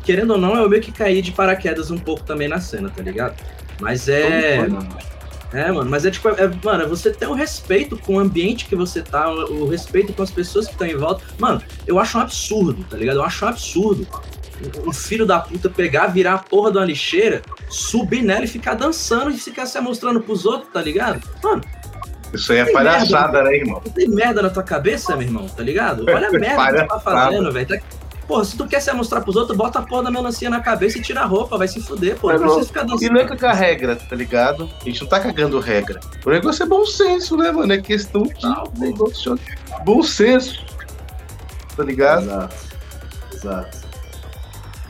querendo 0.04 0.32
ou 0.32 0.38
não, 0.38 0.54
eu 0.56 0.68
meio 0.68 0.82
que 0.82 0.92
caí 0.92 1.22
de 1.22 1.32
paraquedas 1.32 1.90
um 1.90 1.98
pouco 1.98 2.22
também 2.22 2.48
na 2.48 2.60
cena, 2.60 2.90
tá 2.94 3.02
ligado? 3.02 3.34
Mas 3.80 4.08
é. 4.08 4.66
É, 5.54 5.70
mano, 5.70 5.90
mas 5.90 6.06
é 6.06 6.10
tipo, 6.10 6.30
é, 6.30 6.50
mano, 6.64 6.84
é 6.84 6.86
você 6.86 7.10
ter 7.10 7.26
o 7.26 7.34
respeito 7.34 7.98
com 7.98 8.14
o 8.14 8.18
ambiente 8.18 8.64
que 8.64 8.74
você 8.74 9.02
tá, 9.02 9.30
o, 9.30 9.64
o 9.64 9.68
respeito 9.68 10.10
com 10.14 10.22
as 10.22 10.30
pessoas 10.30 10.66
que 10.66 10.72
estão 10.72 10.86
em 10.86 10.96
volta. 10.96 11.22
Mano, 11.38 11.60
eu 11.86 11.98
acho 11.98 12.16
um 12.16 12.22
absurdo, 12.22 12.82
tá 12.88 12.96
ligado? 12.96 13.16
Eu 13.16 13.24
acho 13.24 13.44
um 13.44 13.48
absurdo 13.48 14.08
um 14.86 14.92
filho 14.92 15.26
da 15.26 15.40
puta 15.40 15.68
pegar, 15.68 16.06
virar 16.08 16.34
a 16.34 16.38
porra 16.38 16.70
de 16.70 16.78
uma 16.78 16.84
lixeira, 16.84 17.42
subir 17.68 18.22
nela 18.22 18.44
e 18.44 18.48
ficar 18.48 18.74
dançando 18.74 19.30
e 19.30 19.36
ficar 19.36 19.66
se 19.66 19.80
mostrando 19.80 20.20
pros 20.20 20.46
outros, 20.46 20.70
tá 20.72 20.80
ligado? 20.80 21.20
Mano. 21.42 21.62
Isso 22.32 22.50
aí 22.52 22.60
é 22.60 22.72
palhaçada, 22.72 23.32
merda, 23.32 23.50
né, 23.50 23.56
irmão? 23.56 23.80
Tem 23.94 24.08
merda 24.08 24.40
na 24.40 24.48
tua 24.48 24.62
cabeça, 24.62 25.14
meu 25.16 25.26
irmão, 25.26 25.46
tá 25.48 25.62
ligado? 25.62 26.04
Olha 26.08 26.28
a 26.28 26.32
merda 26.32 26.72
que 26.72 26.82
tu 26.82 26.88
tá 26.88 27.00
fazendo, 27.00 27.52
velho. 27.52 27.68
Tá... 27.68 27.78
Porra, 28.32 28.46
se 28.46 28.56
tu 28.56 28.66
quer 28.66 28.80
se 28.80 28.90
mostrar 28.94 29.20
pros 29.20 29.36
outros, 29.36 29.54
bota 29.54 29.78
a 29.78 29.82
porra 29.82 30.04
da 30.04 30.10
melancia 30.10 30.48
na 30.48 30.58
cabeça 30.58 30.96
e 30.96 31.02
tira 31.02 31.20
a 31.20 31.26
roupa, 31.26 31.58
vai 31.58 31.68
se 31.68 31.82
fuder, 31.82 32.16
pô. 32.16 32.32
Não 32.32 32.38
precisa 32.40 32.64
ficar 32.66 32.82
dançando. 32.84 33.04
E 33.04 33.10
não 33.10 33.20
é 33.20 33.26
cagar 33.26 33.54
regra, 33.54 33.94
tá 33.94 34.16
ligado? 34.16 34.70
A 34.80 34.84
gente 34.86 35.02
não 35.02 35.06
tá 35.06 35.20
cagando 35.20 35.60
regra. 35.60 36.00
O 36.24 36.30
negócio 36.30 36.62
é 36.62 36.66
bom 36.66 36.86
senso, 36.86 37.36
né, 37.36 37.52
mano? 37.52 37.70
É 37.70 37.78
questão 37.82 38.22
de 38.22 38.42
não, 38.42 38.64
negócio. 38.78 39.38
Bom 39.84 40.02
senso. 40.02 40.64
Tá 41.76 41.84
ligado? 41.84 42.22
Exato. 42.22 42.56
Exato. 43.34 43.78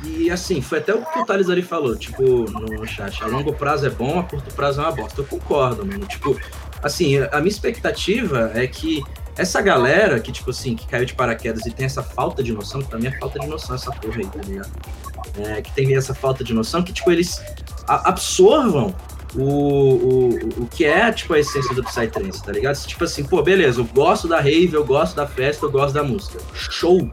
E 0.05 0.31
assim, 0.31 0.61
foi 0.61 0.79
até 0.79 0.95
o 0.95 1.05
que 1.05 1.19
o 1.19 1.27
Thales 1.27 1.51
ali 1.51 1.63
falou, 1.63 1.97
tipo, 1.97 2.23
no 2.23 2.87
chat. 2.87 3.25
A 3.25 3.27
longo 3.27 3.53
prazo 3.53 3.85
é 3.85 3.91
bom, 3.91 4.21
a 4.21 4.23
curto 4.23 4.55
prazo 4.55 4.81
é 4.81 4.85
uma 4.85 4.93
bosta. 4.93 5.21
Eu 5.21 5.25
concordo, 5.25 5.85
mano. 5.85 6.07
Tipo, 6.07 6.41
assim, 6.81 7.19
a 7.19 7.39
minha 7.39 7.49
expectativa 7.49 8.53
é 8.55 8.69
que 8.69 9.03
essa 9.37 9.61
galera 9.61 10.21
que, 10.21 10.31
tipo 10.31 10.51
assim, 10.51 10.77
que 10.77 10.87
caiu 10.87 11.05
de 11.05 11.15
paraquedas 11.15 11.65
e 11.67 11.71
tem 11.71 11.87
essa 11.87 12.03
falta 12.03 12.43
de 12.43 12.53
noção, 12.53 12.83
que 12.83 12.89
pra 12.89 12.99
mim 12.99 13.07
é 13.07 13.19
falta 13.19 13.39
de 13.39 13.47
noção 13.47 13.75
essa 13.75 13.91
porra 13.91 14.19
aí, 14.19 14.27
tá 14.27 14.41
ligado? 14.43 14.71
É, 15.39 15.63
que 15.63 15.73
tem 15.73 15.97
essa 15.97 16.15
falta 16.15 16.45
de 16.45 16.53
noção, 16.53 16.83
que, 16.83 16.93
tipo, 16.93 17.11
eles 17.11 17.43
absorvam 17.87 18.95
o, 19.35 19.43
o, 19.43 20.29
o 20.63 20.67
que 20.67 20.85
é, 20.85 21.11
tipo, 21.11 21.33
a 21.33 21.39
essência 21.39 21.75
do 21.75 21.83
Psytrance, 21.83 22.43
tá 22.43 22.53
ligado? 22.53 22.77
Tipo 22.85 23.05
assim, 23.05 23.25
pô, 23.25 23.43
beleza, 23.43 23.81
eu 23.81 23.85
gosto 23.85 24.29
da 24.29 24.39
rave, 24.39 24.75
eu 24.75 24.85
gosto 24.85 25.17
da 25.17 25.27
festa, 25.27 25.65
eu 25.65 25.71
gosto 25.71 25.95
da 25.95 26.03
música. 26.03 26.39
Show! 26.53 27.11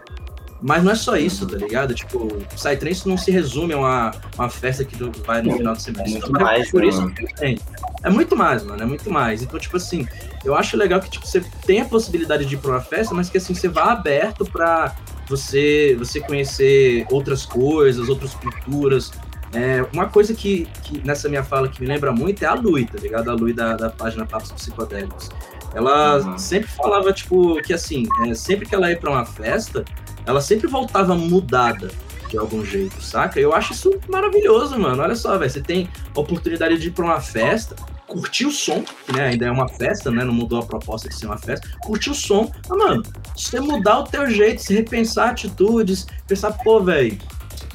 Mas 0.62 0.84
não 0.84 0.92
é 0.92 0.96
só 0.96 1.16
isso, 1.16 1.48
tá 1.48 1.56
ligado? 1.56 1.94
Tipo, 1.94 2.26
o 2.26 2.46
Psytrance 2.54 3.08
não 3.08 3.18
se 3.18 3.32
resume 3.32 3.74
a 3.74 3.78
uma, 3.78 4.12
uma 4.36 4.50
festa 4.50 4.84
que 4.84 4.98
vai 5.26 5.42
no 5.42 5.56
final 5.56 5.74
de 5.74 5.82
semana. 5.82 6.06
É 6.06 6.12
muito 6.12 6.32
mais, 6.34 6.72
por 6.72 6.84
isso 6.84 7.06
né, 7.06 7.56
É 8.04 8.10
muito 8.10 8.36
mais, 8.36 8.64
mano, 8.64 8.84
é 8.84 8.86
muito 8.86 9.10
mais. 9.10 9.42
Então, 9.42 9.58
tipo 9.58 9.78
assim, 9.78 10.06
eu 10.44 10.56
acho 10.56 10.78
legal 10.78 11.00
que 11.00 11.10
tipo, 11.10 11.26
você 11.26 11.42
tem 11.66 11.82
a 11.82 11.86
possibilidade 11.86 12.46
de 12.46 12.56
ir 12.56 12.58
pra 12.58 12.72
uma 12.72 12.82
festa, 12.82 13.14
mas 13.14 13.30
que 13.30 13.38
assim, 13.38 13.54
você 13.54 13.68
vá 13.68 13.92
aberto 13.92 14.46
pra 14.46 14.96
você, 15.28 15.96
você 15.98 16.20
conhecer 16.20 17.06
outras 17.12 17.46
coisas, 17.46 18.10
outras 18.10 18.34
culturas. 18.34 19.12
É, 19.54 19.86
uma 19.94 20.08
coisa 20.08 20.34
que, 20.34 20.68
que 20.84 21.06
nessa 21.06 21.28
minha 21.28 21.44
fala 21.44 21.68
que 21.68 21.82
me 21.82 21.88
lembra 21.88 22.12
muito 22.12 22.44
é 22.44 22.48
a 22.48 22.54
Lui, 22.54 22.86
tá 22.86 23.00
ligado? 23.00 23.30
A 23.30 23.34
Lui 23.34 23.54
da, 23.54 23.76
da 23.76 23.90
página 23.90 24.26
Papos 24.26 24.52
Psicodélicos. 24.52 25.30
Ela 25.74 26.18
uhum. 26.18 26.38
sempre 26.38 26.70
falava, 26.70 27.14
tipo, 27.14 27.62
que 27.62 27.74
assim, 27.74 28.08
é, 28.26 28.34
sempre 28.34 28.66
que 28.66 28.74
ela 28.74 28.90
ia 28.90 28.98
pra 28.98 29.12
uma 29.12 29.26
festa, 29.26 29.86
ela 30.26 30.42
sempre 30.42 30.68
voltava 30.68 31.16
mudada 31.16 31.92
de 32.30 32.38
algum 32.38 32.64
jeito, 32.64 33.02
saca? 33.02 33.40
Eu 33.40 33.54
acho 33.54 33.74
isso 33.74 34.00
maravilhoso, 34.08 34.80
mano. 34.80 35.02
Olha 35.02 35.16
só, 35.16 35.38
velho, 35.38 35.50
você 35.50 35.62
tem 35.62 35.90
a 36.16 36.20
oportunidade 36.20 36.78
de 36.78 36.88
ir 36.88 36.92
pra 36.92 37.06
uma 37.06 37.20
festa, 37.20 37.76
curtir 38.10 38.48
o 38.48 38.52
som, 38.52 38.84
que 39.06 39.16
né, 39.16 39.28
ainda 39.28 39.46
é 39.46 39.52
uma 39.52 39.70
festa, 39.70 40.12
né? 40.12 40.24
Não 40.24 40.34
mudou 40.34 40.60
a 40.60 40.66
proposta 40.66 41.08
de 41.08 41.16
ser 41.16 41.28
uma 41.28 41.38
festa, 41.38 41.68
curtir 41.82 42.10
o 42.10 42.16
som. 42.16 42.52
Mas, 42.68 42.78
mano, 42.78 43.04
você 43.36 43.60
mudar 43.60 44.00
o 44.00 44.04
teu 44.04 44.30
jeito, 44.30 44.62
se 44.62 44.74
repensar 44.74 45.30
atitudes, 45.30 46.08
pensar, 46.28 46.52
pô, 46.52 46.82
velho, 46.82 47.18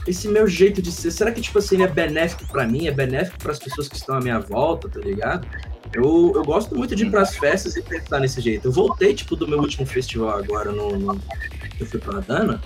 esse 0.06 0.28
meu 0.28 0.46
jeito 0.46 0.82
de 0.82 0.92
ser, 0.92 1.10
será 1.10 1.32
que, 1.32 1.40
tipo 1.40 1.58
assim, 1.58 1.76
ele 1.76 1.84
é 1.84 1.88
benéfico 1.88 2.46
para 2.48 2.66
mim, 2.66 2.86
é 2.86 2.90
benéfico 2.90 3.38
para 3.38 3.52
as 3.52 3.58
pessoas 3.58 3.88
que 3.88 3.96
estão 3.96 4.16
à 4.16 4.20
minha 4.20 4.38
volta, 4.38 4.88
tá 4.88 5.00
ligado? 5.00 5.46
Eu, 5.94 6.32
eu 6.34 6.44
gosto 6.44 6.74
muito 6.74 6.94
de 6.94 7.04
ir 7.04 7.10
pras 7.10 7.36
festas 7.36 7.76
e 7.76 7.82
pensar 7.82 8.18
nesse 8.18 8.40
jeito. 8.40 8.66
Eu 8.66 8.72
voltei, 8.72 9.14
tipo, 9.14 9.36
do 9.36 9.46
meu 9.46 9.60
último 9.60 9.86
festival 9.86 10.36
agora 10.36 10.72
no, 10.72 10.98
no 10.98 11.20
eu 11.78 11.86
fui 11.86 12.00
pra 12.00 12.20
Dana, 12.20 12.60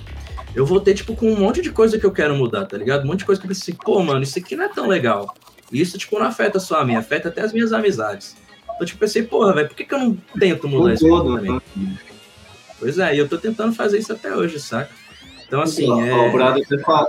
eu 0.54 0.64
voltei, 0.64 0.94
tipo, 0.94 1.14
com 1.14 1.30
um 1.30 1.38
monte 1.38 1.60
de 1.60 1.70
coisa 1.70 1.98
que 1.98 2.06
eu 2.06 2.12
quero 2.12 2.34
mudar, 2.34 2.64
tá 2.66 2.76
ligado? 2.76 3.04
Um 3.04 3.08
monte 3.08 3.20
de 3.20 3.24
coisa 3.26 3.40
que 3.40 3.46
eu 3.46 3.48
pensei, 3.48 3.74
pô, 3.74 4.02
mano, 4.02 4.22
isso 4.22 4.38
aqui 4.38 4.56
não 4.56 4.64
é 4.64 4.68
tão 4.68 4.86
legal. 4.86 5.34
E 5.72 5.80
isso, 5.80 5.98
tipo, 5.98 6.18
não 6.18 6.26
afeta 6.26 6.58
só 6.58 6.80
a 6.80 6.84
minha, 6.84 6.98
afeta 6.98 7.28
até 7.28 7.42
as 7.42 7.52
minhas 7.52 7.72
amizades. 7.72 8.36
Então, 8.74 8.86
tipo, 8.86 9.00
pensei, 9.00 9.22
porra, 9.22 9.52
velho, 9.52 9.68
por 9.68 9.76
que, 9.76 9.84
que 9.84 9.94
eu 9.94 9.98
não 9.98 10.18
tento 10.38 10.68
mudar 10.68 10.94
isso 10.94 11.06
também? 11.06 11.60
Pois 12.78 12.98
é, 12.98 13.14
e 13.14 13.18
eu 13.18 13.28
tô 13.28 13.36
tentando 13.38 13.74
fazer 13.74 13.98
isso 13.98 14.12
até 14.12 14.34
hoje, 14.34 14.60
saca? 14.60 14.90
Então, 15.46 15.60
assim, 15.60 15.90
é... 16.08 16.14
o 16.14 16.32
Brado 16.32 16.62
até 16.62 16.78
fala. 16.78 17.08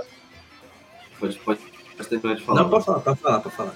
Pode, 1.18 1.38
pode, 1.38 1.60
pode 1.96 2.08
terminar 2.08 2.34
de 2.34 2.42
falar. 2.42 2.62
Não, 2.62 2.70
pode 2.70 2.84
falar, 2.84 3.00
pode 3.00 3.20
falar, 3.20 3.40
pode 3.40 3.54
falar. 3.54 3.74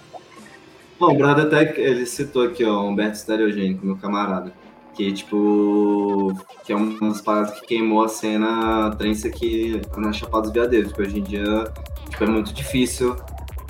Bom, 0.98 1.12
o 1.12 1.18
Brado 1.18 1.42
até, 1.42 1.80
ele 1.80 2.04
citou 2.06 2.42
aqui, 2.42 2.64
ó, 2.64 2.82
Humberto 2.82 3.18
Stereogênico, 3.18 3.86
meu 3.86 3.96
camarada 3.96 4.52
que, 4.94 5.12
tipo, 5.12 6.32
que 6.64 6.72
é 6.72 6.76
uma 6.76 7.10
das 7.10 7.20
paradas 7.20 7.58
que 7.58 7.66
queimou 7.66 8.04
a 8.04 8.08
cena 8.08 8.94
trance 8.96 9.26
aqui 9.26 9.80
na 9.96 10.12
Chapada 10.12 10.42
dos 10.42 10.52
Veadeiros, 10.52 10.92
porque 10.92 11.08
hoje 11.08 11.18
em 11.18 11.22
dia, 11.22 11.64
tipo, 12.08 12.24
é 12.24 12.26
muito 12.26 12.52
difícil 12.52 13.16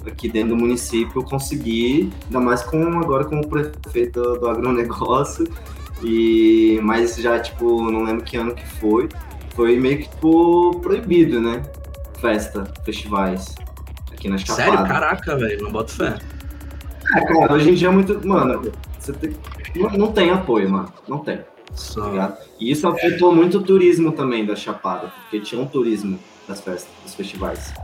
aqui 0.07 0.29
dentro 0.29 0.51
do 0.51 0.57
município 0.57 1.23
conseguir, 1.23 2.11
ainda 2.27 2.41
mais 2.41 2.63
com 2.63 2.99
agora 2.99 3.25
com 3.25 3.41
o 3.41 3.47
prefeito 3.47 4.21
do, 4.21 4.39
do 4.39 4.49
agronegócio, 4.49 5.47
e, 6.03 6.79
mas 6.83 7.17
já, 7.17 7.39
tipo, 7.39 7.91
não 7.91 8.03
lembro 8.05 8.25
que 8.25 8.37
ano 8.37 8.55
que 8.55 8.67
foi, 8.67 9.09
foi 9.55 9.79
meio 9.79 9.99
que, 9.99 10.09
tipo, 10.09 10.79
proibido, 10.81 11.41
né? 11.41 11.63
Festa, 12.21 12.65
festivais, 12.85 13.55
aqui 14.13 14.29
na 14.29 14.39
Chapada. 14.39 14.63
Sério? 14.63 14.87
Caraca, 14.87 15.37
velho, 15.37 15.63
não 15.63 15.73
boto 15.73 15.93
fé. 15.93 16.19
É, 17.17 17.21
cara, 17.21 17.53
hoje 17.53 17.71
em 17.71 17.75
dia 17.75 17.89
é 17.89 17.91
muito, 17.91 18.27
mano, 18.27 18.73
você 18.99 19.13
tem 19.13 19.35
não, 19.77 19.91
não 19.91 20.13
tem 20.13 20.31
apoio, 20.31 20.71
mano. 20.71 20.93
Não 21.09 21.19
tem. 21.19 21.39
Tá 21.39 22.39
e 22.61 22.71
isso 22.71 22.87
afetou 22.87 23.35
muito 23.35 23.59
o 23.59 23.63
turismo 23.63 24.13
também 24.13 24.47
da 24.47 24.55
Chapada, 24.55 25.09
porque 25.09 25.41
tinha 25.41 25.61
um 25.61 25.67
turismo 25.67 26.19
das 26.47 26.61
festas, 26.61 26.89
dos 27.03 27.15
festivais. 27.15 27.75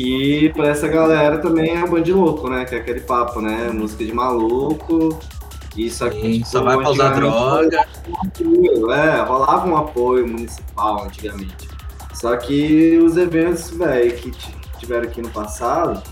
Que 0.00 0.48
pra 0.54 0.68
essa 0.68 0.88
galera 0.88 1.36
também 1.38 1.76
é 1.76 1.84
um 1.84 1.90
bando 1.90 2.04
de 2.04 2.12
louco, 2.14 2.48
né? 2.48 2.64
Que 2.64 2.74
é 2.74 2.78
aquele 2.78 3.00
papo, 3.00 3.42
né? 3.42 3.68
Música 3.70 4.02
de 4.02 4.14
maluco. 4.14 5.20
Isso 5.76 6.02
aqui. 6.06 6.22
Sim, 6.22 6.32
tipo, 6.38 6.46
só 6.46 6.62
vai 6.62 6.78
pra 6.78 6.88
usar 6.88 7.10
droga. 7.10 7.86
É, 8.94 9.22
rolava 9.22 9.68
um 9.68 9.76
apoio 9.76 10.26
municipal 10.26 11.04
antigamente. 11.04 11.68
Só 12.14 12.34
que 12.38 12.96
os 12.96 13.18
eventos, 13.18 13.72
velho, 13.72 14.16
que 14.16 14.32
tiveram 14.78 15.02
aqui 15.02 15.20
no 15.20 15.28
passado, 15.28 16.02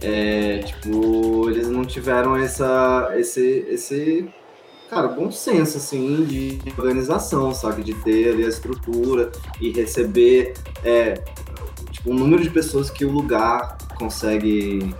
é, 0.00 0.58
tipo, 0.58 1.48
eles 1.48 1.68
não 1.68 1.84
tiveram 1.84 2.36
essa, 2.36 3.12
esse, 3.16 3.64
esse, 3.68 4.28
cara, 4.90 5.06
bom 5.06 5.30
senso, 5.30 5.76
assim, 5.76 6.24
de 6.24 6.58
organização, 6.76 7.54
sabe? 7.54 7.84
De 7.84 7.94
ter 7.94 8.30
ali 8.30 8.44
a 8.44 8.48
estrutura 8.48 9.30
e 9.60 9.70
receber, 9.70 10.54
é, 10.84 11.14
o 12.04 12.12
número 12.14 12.42
de 12.42 12.50
pessoas 12.50 12.90
que 12.90 13.04
o 13.04 13.10
lugar 13.10 13.76
consegue, 13.96 14.94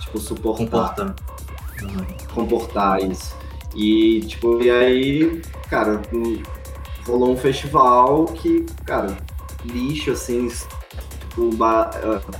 tipo, 0.00 0.18
suportar. 0.18 0.94
Comportar. 0.94 1.14
Comportar 2.34 3.00
isso. 3.02 3.34
E, 3.74 4.20
tipo, 4.22 4.60
e 4.62 4.70
aí, 4.70 5.42
cara, 5.68 6.00
rolou 7.06 7.32
um 7.32 7.36
festival 7.36 8.24
que, 8.26 8.64
cara, 8.84 9.16
lixo, 9.64 10.10
assim, 10.12 10.48
tipo, 11.28 11.54
ba- 11.54 11.90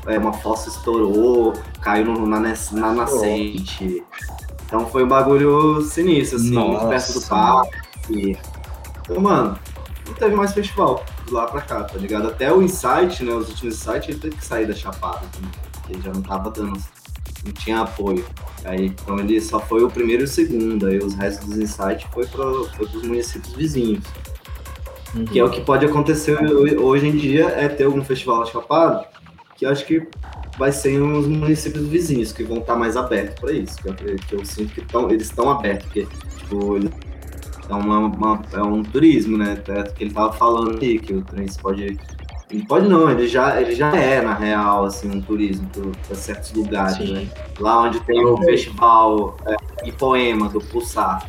é, 0.06 0.18
uma 0.18 0.32
fossa 0.32 0.68
estourou, 0.68 1.52
caiu 1.80 2.06
no- 2.06 2.26
na, 2.26 2.40
na 2.40 2.92
nascente. 2.92 4.02
Então 4.66 4.86
foi 4.86 5.04
um 5.04 5.08
bagulho 5.08 5.80
sinistro, 5.82 6.38
assim, 6.38 6.50
Nossa. 6.50 6.88
perto 6.88 7.12
do 7.20 7.26
parque. 7.26 8.38
Então, 9.02 9.20
mano, 9.20 9.58
não 10.06 10.14
teve 10.14 10.34
mais 10.34 10.52
festival 10.52 11.04
lá 11.30 11.46
pra 11.46 11.60
cá, 11.60 11.84
tá 11.84 11.96
ligado? 11.98 12.28
Até 12.28 12.52
o 12.52 12.62
Insight, 12.62 13.24
né? 13.24 13.32
Os 13.32 13.48
últimos 13.48 13.74
Insight, 13.76 14.10
ele 14.10 14.18
teve 14.18 14.36
que 14.36 14.44
sair 14.44 14.66
da 14.66 14.74
Chapada 14.74 15.20
também. 15.32 15.50
Porque 15.82 16.00
já 16.02 16.12
não 16.12 16.22
tava 16.22 16.50
dando, 16.50 16.78
não 17.44 17.52
tinha 17.52 17.80
apoio. 17.80 18.24
Aí, 18.64 18.86
então 18.86 19.18
ele 19.18 19.40
só 19.40 19.60
foi 19.60 19.82
o 19.82 19.90
primeiro 19.90 20.22
e 20.22 20.24
o 20.24 20.28
segundo, 20.28 20.86
aí 20.86 20.98
os 20.98 21.14
restos 21.14 21.48
dos 21.48 21.58
Insight 21.58 22.06
foi, 22.12 22.26
pro, 22.26 22.64
foi 22.76 22.86
pros 22.86 23.02
municípios 23.02 23.54
vizinhos. 23.54 24.04
Uhum. 25.14 25.24
Que 25.24 25.38
é 25.38 25.44
o 25.44 25.50
que 25.50 25.60
pode 25.62 25.86
acontecer 25.86 26.36
ho- 26.42 26.82
hoje 26.84 27.06
em 27.08 27.16
dia, 27.16 27.46
é 27.46 27.68
ter 27.68 27.84
algum 27.84 28.04
festival 28.04 28.40
na 28.40 28.46
Chapada, 28.46 29.06
que 29.56 29.64
eu 29.64 29.70
acho 29.70 29.86
que 29.86 30.06
vai 30.58 30.70
ser 30.72 31.00
uns 31.00 31.26
municípios 31.26 31.86
vizinhos, 31.86 32.32
que 32.32 32.42
vão 32.44 32.58
estar 32.58 32.76
mais 32.76 32.96
abertos 32.96 33.40
para 33.40 33.52
isso. 33.52 33.76
Que 33.78 33.88
eu, 33.88 33.94
que 33.94 34.34
eu 34.34 34.44
sinto 34.44 34.74
que 34.74 34.80
tão, 34.82 35.08
eles 35.10 35.28
estão 35.28 35.48
abertos, 35.50 35.86
porque 35.86 36.06
tipo, 36.38 36.76
ele- 36.76 36.90
é, 37.68 37.74
uma, 37.74 37.98
uma- 37.98 38.42
é 38.52 38.62
um 38.62 38.82
turismo, 38.82 39.36
né? 39.38 39.62
É 39.68 39.82
que 39.84 40.04
ele 40.04 40.12
tava 40.12 40.32
falando 40.32 40.78
aí, 40.82 40.98
que 40.98 41.12
o 41.14 41.22
trem 41.22 41.46
pode. 41.60 41.98
Ele 42.50 42.64
pode 42.66 42.88
não, 42.88 43.10
ele 43.10 43.28
já, 43.28 43.60
ele 43.60 43.74
já 43.74 43.94
é, 43.94 44.22
na 44.22 44.32
real, 44.34 44.86
assim, 44.86 45.10
um 45.10 45.20
turismo 45.20 45.68
para 46.06 46.16
certos 46.16 46.52
lugares, 46.54 46.96
Sim. 46.96 47.12
né? 47.12 47.28
Lá 47.60 47.82
onde 47.82 48.00
tem 48.00 48.24
o 48.24 48.38
festival 48.38 49.36
é, 49.46 49.54
Ipoema, 49.86 50.48
do 50.48 50.58
Pulsar. 50.60 51.28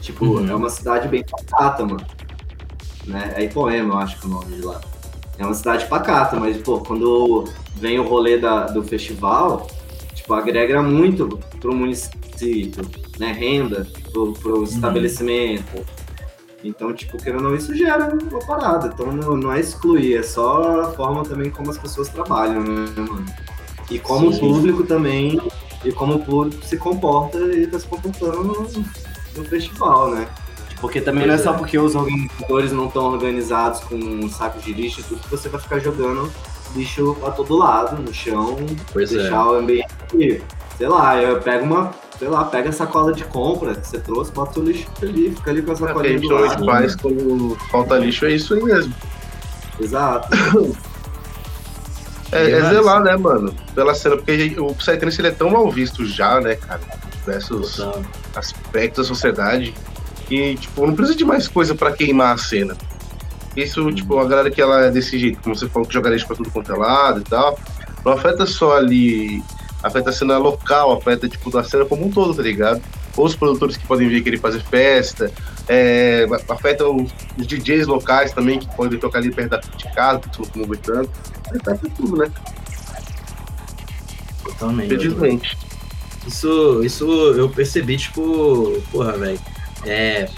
Tipo, 0.00 0.24
Uhum. 0.24 0.50
é 0.50 0.54
uma 0.54 0.68
cidade 0.68 1.06
bem 1.06 1.22
pacata, 1.24 1.84
mano. 1.84 2.04
Né? 3.06 3.34
É 3.36 3.44
Ipoema, 3.44 3.94
eu 3.94 3.98
acho 3.98 4.18
que 4.18 4.26
é 4.26 4.30
o 4.30 4.32
nome 4.32 4.56
de 4.56 4.62
lá. 4.62 4.80
É 5.38 5.44
uma 5.44 5.54
cidade 5.54 5.86
pacata, 5.86 6.36
mas, 6.40 6.56
pô, 6.56 6.80
quando 6.80 7.44
vem 7.76 8.00
o 8.00 8.02
rolê 8.08 8.36
da, 8.36 8.66
do 8.66 8.82
festival, 8.82 9.68
tipo, 10.12 10.34
agrega 10.34 10.82
muito 10.82 11.38
pro 11.60 11.72
município, 11.74 12.82
né? 13.22 13.32
Renda 13.32 13.86
pro, 14.12 14.32
pro 14.32 14.64
estabelecimento. 14.64 15.84
Então, 16.64 16.92
tipo, 16.92 17.16
querendo 17.16 17.44
ou 17.44 17.50
não, 17.50 17.56
isso 17.56 17.74
gera 17.74 18.12
uma 18.14 18.38
parada. 18.40 18.90
Então, 18.92 19.12
não, 19.12 19.36
não 19.36 19.52
é 19.52 19.60
excluir, 19.60 20.16
é 20.16 20.22
só 20.22 20.80
a 20.82 20.92
forma 20.92 21.24
também 21.24 21.50
como 21.50 21.70
as 21.70 21.78
pessoas 21.78 22.08
trabalham, 22.08 22.62
né, 22.62 22.86
mano? 22.96 23.24
E 23.90 23.98
como 23.98 24.32
Sim. 24.32 24.36
o 24.36 24.40
público 24.54 24.84
também, 24.84 25.40
e 25.84 25.92
como 25.92 26.14
o 26.14 26.24
público 26.24 26.64
se 26.64 26.76
comporta 26.76 27.38
e 27.38 27.66
tá 27.66 27.78
se 27.78 27.86
comportando 27.86 28.44
no, 28.44 28.84
no 29.36 29.44
festival, 29.44 30.10
né? 30.14 30.28
Porque 30.80 31.00
também 31.00 31.26
não 31.26 31.34
é 31.34 31.36
Pois 31.36 31.44
só 31.44 31.54
é. 31.54 31.58
porque 31.58 31.78
os 31.78 31.94
organizadores 31.94 32.72
não 32.72 32.86
estão 32.86 33.04
organizados 33.04 33.80
com 33.80 34.28
sacos 34.28 34.64
de 34.64 34.72
lixo 34.72 35.00
e 35.00 35.04
tudo 35.04 35.20
que 35.20 35.30
você 35.30 35.48
vai 35.48 35.60
ficar 35.60 35.78
jogando 35.78 36.30
lixo 36.74 37.16
pra 37.20 37.30
todo 37.30 37.56
lado, 37.56 38.00
no 38.00 38.12
chão, 38.12 38.56
Pois 38.92 39.12
é. 39.12 39.18
deixar 39.18 39.46
o 39.46 39.56
ambiente. 39.56 39.88
Sei 40.78 40.88
lá, 40.88 41.20
eu 41.20 41.40
pego 41.40 41.64
uma. 41.64 41.92
Sei 42.22 42.28
lá, 42.30 42.44
pega 42.44 42.68
a 42.68 42.72
sacola 42.72 43.12
de 43.12 43.24
compra 43.24 43.74
que 43.74 43.84
você 43.84 43.98
trouxe, 43.98 44.30
bota 44.30 44.60
o 44.60 44.62
lixo 44.62 44.86
ali, 45.02 45.34
fica 45.34 45.50
ali 45.50 45.60
com 45.60 45.72
a 45.72 45.74
É, 45.74 45.74
o 45.74 45.78
que 45.78 45.82
a 45.82 45.88
sacolinha 45.88 46.18
gente 46.18 46.28
do 46.28 46.34
lado. 46.36 46.46
normalmente 46.60 46.80
faz 46.80 46.94
quando 46.94 47.56
falta 47.68 47.98
lixo 47.98 48.26
é 48.26 48.30
isso 48.30 48.54
aí 48.54 48.62
mesmo. 48.62 48.94
Exato. 49.80 50.28
É, 52.30 52.48
é 52.48 52.60
zelar, 52.70 53.02
né, 53.02 53.16
mano? 53.16 53.52
Pela 53.74 53.92
cena, 53.92 54.16
porque 54.16 54.54
o 54.56 54.72
Psytrance 54.72 55.20
ele 55.20 55.28
é 55.28 55.32
tão 55.32 55.50
mal 55.50 55.68
visto 55.68 56.06
já, 56.06 56.40
né, 56.40 56.54
cara? 56.54 56.80
Diversos 57.10 57.74
Total. 57.74 58.02
aspectos 58.36 59.08
da 59.08 59.14
sociedade 59.14 59.74
que, 60.28 60.54
tipo, 60.54 60.86
não 60.86 60.94
precisa 60.94 61.18
de 61.18 61.24
mais 61.24 61.48
coisa 61.48 61.74
pra 61.74 61.90
queimar 61.90 62.36
a 62.36 62.38
cena. 62.38 62.76
Isso, 63.56 63.92
tipo, 63.92 64.16
a 64.20 64.28
galera 64.28 64.48
que 64.48 64.62
ela 64.62 64.82
é 64.84 64.90
desse 64.92 65.18
jeito, 65.18 65.40
como 65.42 65.56
você 65.56 65.68
falou, 65.68 65.88
que 65.88 65.92
joga 65.92 66.08
lixo 66.08 66.28
pra 66.28 66.36
tudo 66.36 66.52
quanto 66.52 66.72
é 66.72 66.76
lado 66.76 67.18
e 67.20 67.24
tal, 67.24 67.58
não 68.04 68.12
afeta 68.12 68.46
só 68.46 68.76
ali, 68.76 69.42
afeta 69.82 70.10
a 70.10 70.12
cena 70.12 70.38
local, 70.38 70.92
afeta, 70.92 71.28
tipo, 71.28 71.50
da 71.50 71.64
cena 71.64 71.84
como 71.84 72.06
um 72.06 72.10
todo, 72.10 72.34
tá 72.34 72.42
ligado? 72.42 72.80
Ou 73.16 73.26
os 73.26 73.36
produtores 73.36 73.76
que 73.76 73.86
podem 73.86 74.08
vir 74.08 74.22
querer 74.22 74.38
fazer 74.38 74.62
festa, 74.62 75.30
é, 75.68 76.26
afeta 76.48 76.88
os, 76.88 77.12
os 77.38 77.46
DJs 77.46 77.86
locais 77.86 78.32
também, 78.32 78.58
que 78.58 78.74
podem 78.74 78.98
tocar 78.98 79.18
ali 79.18 79.30
perto 79.30 79.50
da 79.50 79.56
de 79.58 79.92
casa, 79.94 80.20
que 80.20 80.28
estão 80.28 80.46
movimentando, 80.54 81.10
afeta 81.46 81.88
tudo, 81.96 82.16
né? 82.16 82.30
Totalmente. 84.42 84.94
Infelizmente. 84.94 85.58
Isso, 86.26 86.82
isso 86.84 87.04
eu 87.36 87.48
percebi, 87.48 87.96
tipo, 87.96 88.80
porra, 88.90 89.12
velho. 89.12 89.40
É, 89.84 90.28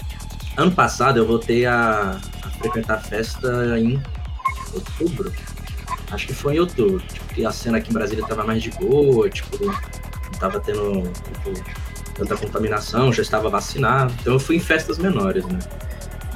ano 0.57 0.71
passado 0.71 1.19
eu 1.19 1.27
voltei 1.27 1.65
a, 1.65 2.19
a 2.43 2.49
frequentar 2.49 2.95
a 2.95 2.99
festa 2.99 3.79
em 3.79 4.01
outubro. 4.73 5.31
Acho 6.11 6.27
que 6.27 6.33
foi 6.33 6.55
em 6.55 6.59
outubro. 6.59 7.03
A 7.43 7.51
cena 7.51 7.79
aqui 7.79 7.89
em 7.89 7.93
Brasília 7.93 8.25
tava 8.25 8.43
mais 8.43 8.61
de 8.61 8.69
boa, 8.71 9.29
tipo, 9.29 9.65
não 9.65 10.39
tava 10.39 10.59
tendo 10.59 11.01
tipo, 11.01 11.63
tanta 12.13 12.37
contaminação, 12.37 13.11
já 13.11 13.21
estava 13.21 13.49
vacinado. 13.49 14.13
Então 14.21 14.33
eu 14.33 14.39
fui 14.39 14.55
em 14.55 14.59
festas 14.59 14.97
menores, 14.97 15.43
né? 15.45 15.59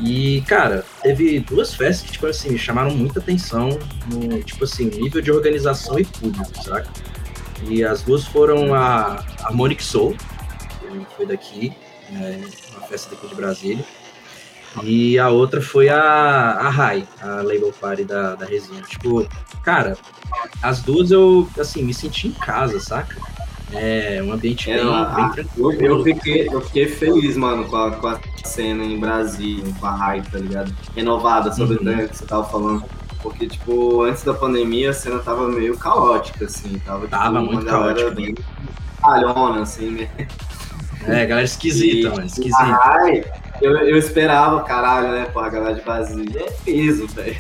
E, 0.02 0.42
cara, 0.48 0.86
teve 1.02 1.40
duas 1.42 1.74
festas 1.74 2.06
que, 2.06 2.14
tipo 2.14 2.26
assim, 2.26 2.52
me 2.52 2.58
chamaram 2.58 2.92
muita 2.92 3.20
atenção 3.20 3.78
no, 4.08 4.42
tipo 4.44 4.64
assim, 4.64 4.86
nível 4.86 5.22
de 5.22 5.30
organização 5.32 6.00
e 6.00 6.06
público, 6.06 6.64
saca? 6.64 6.90
E 7.64 7.84
as 7.84 8.02
duas 8.02 8.26
foram 8.26 8.74
a 8.74 9.24
Harmonic 9.44 9.84
Soul, 9.84 10.16
que 10.80 11.16
foi 11.18 11.26
daqui, 11.26 11.74
né, 12.12 12.42
uma 12.72 12.88
festa 12.88 13.14
daqui 13.14 13.28
de 13.28 13.36
Brasília. 13.36 13.84
E 14.84 15.18
a 15.18 15.30
outra 15.30 15.62
foi 15.62 15.90
a, 15.90 16.00
a 16.00 16.70
Rai, 16.70 17.08
a 17.22 17.42
Label 17.42 17.74
Party 17.80 18.04
da, 18.04 18.36
da 18.36 18.46
resina. 18.46 18.82
Tipo, 18.84 19.28
cara, 19.64 19.98
as 20.62 20.82
duas 20.82 21.12
eu, 21.12 21.48
assim, 21.60 21.84
me 21.84 21.94
senti 21.94 22.28
em 22.28 22.32
casa, 22.32 22.80
saca? 22.80 23.16
É 23.72 24.20
um 24.24 24.32
ambiente 24.34 24.70
É, 24.72 24.78
bem, 24.84 24.94
a- 24.94 25.04
bem 25.06 25.26
Eu, 25.26 25.32
tranquilo. 25.34 25.82
eu 25.86 26.04
fiquei, 26.04 26.48
eu 26.52 26.62
fiquei 26.62 26.88
feliz, 26.88 27.38
mano, 27.38 27.66
com 27.66 27.76
a, 27.76 27.92
com 27.92 28.08
a 28.08 28.20
cena 28.44 28.84
em 28.84 29.00
Brasília, 29.00 29.64
com 29.80 29.86
a 29.86 29.92
hype, 29.92 30.30
tá 30.32 30.38
ligado? 30.40 30.76
Renovada 30.96 31.52
sobre 31.52 31.78
Uhum. 31.78 32.06
o 32.06 32.10
que 32.10 32.18
você 32.18 32.26
tava 32.26 32.44
falando. 32.46 32.84
Porque, 33.22 33.48
tipo, 33.48 34.02
antes 34.04 34.24
da 34.24 34.34
pandemia 34.34 34.92
a 34.92 34.94
cena 34.94 35.20
tava 35.20 35.48
meio 35.48 35.78
caótica, 35.78 36.46
assim. 36.46 36.80
Tava, 36.86 37.02
tipo, 37.02 37.10
Tava 37.10 37.42
muito 37.42 37.66
caótica. 37.66 38.12
bem 38.12 38.34
calhona, 39.02 39.62
assim, 39.62 39.92
né? 39.92 40.10
É, 41.06 41.26
galera 41.26 41.44
esquisita, 41.44 42.08
E- 42.08 42.10
mano, 42.10 42.22
A 42.22 42.26
esquisita. 42.26 42.64
Rai, 42.64 43.24
eu, 43.62 43.72
eu 43.78 43.98
esperava, 43.98 44.62
caralho, 44.64 45.12
né? 45.12 45.26
Pô, 45.34 45.40
a 45.40 45.50
galera 45.50 45.76
de 45.76 45.82
Brasília 45.82 46.42
é 46.46 46.52
peso, 46.66 47.08
velho. 47.08 47.38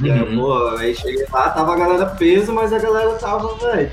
Uhum. 0.00 0.36
pô, 0.40 0.68
aí 0.76 0.94
cheguei 0.94 1.24
lá, 1.32 1.50
tava 1.50 1.72
a 1.72 1.76
galera 1.76 2.06
peso, 2.06 2.52
mas 2.52 2.72
a 2.72 2.78
galera 2.78 3.14
tava, 3.14 3.54
velho. 3.56 3.92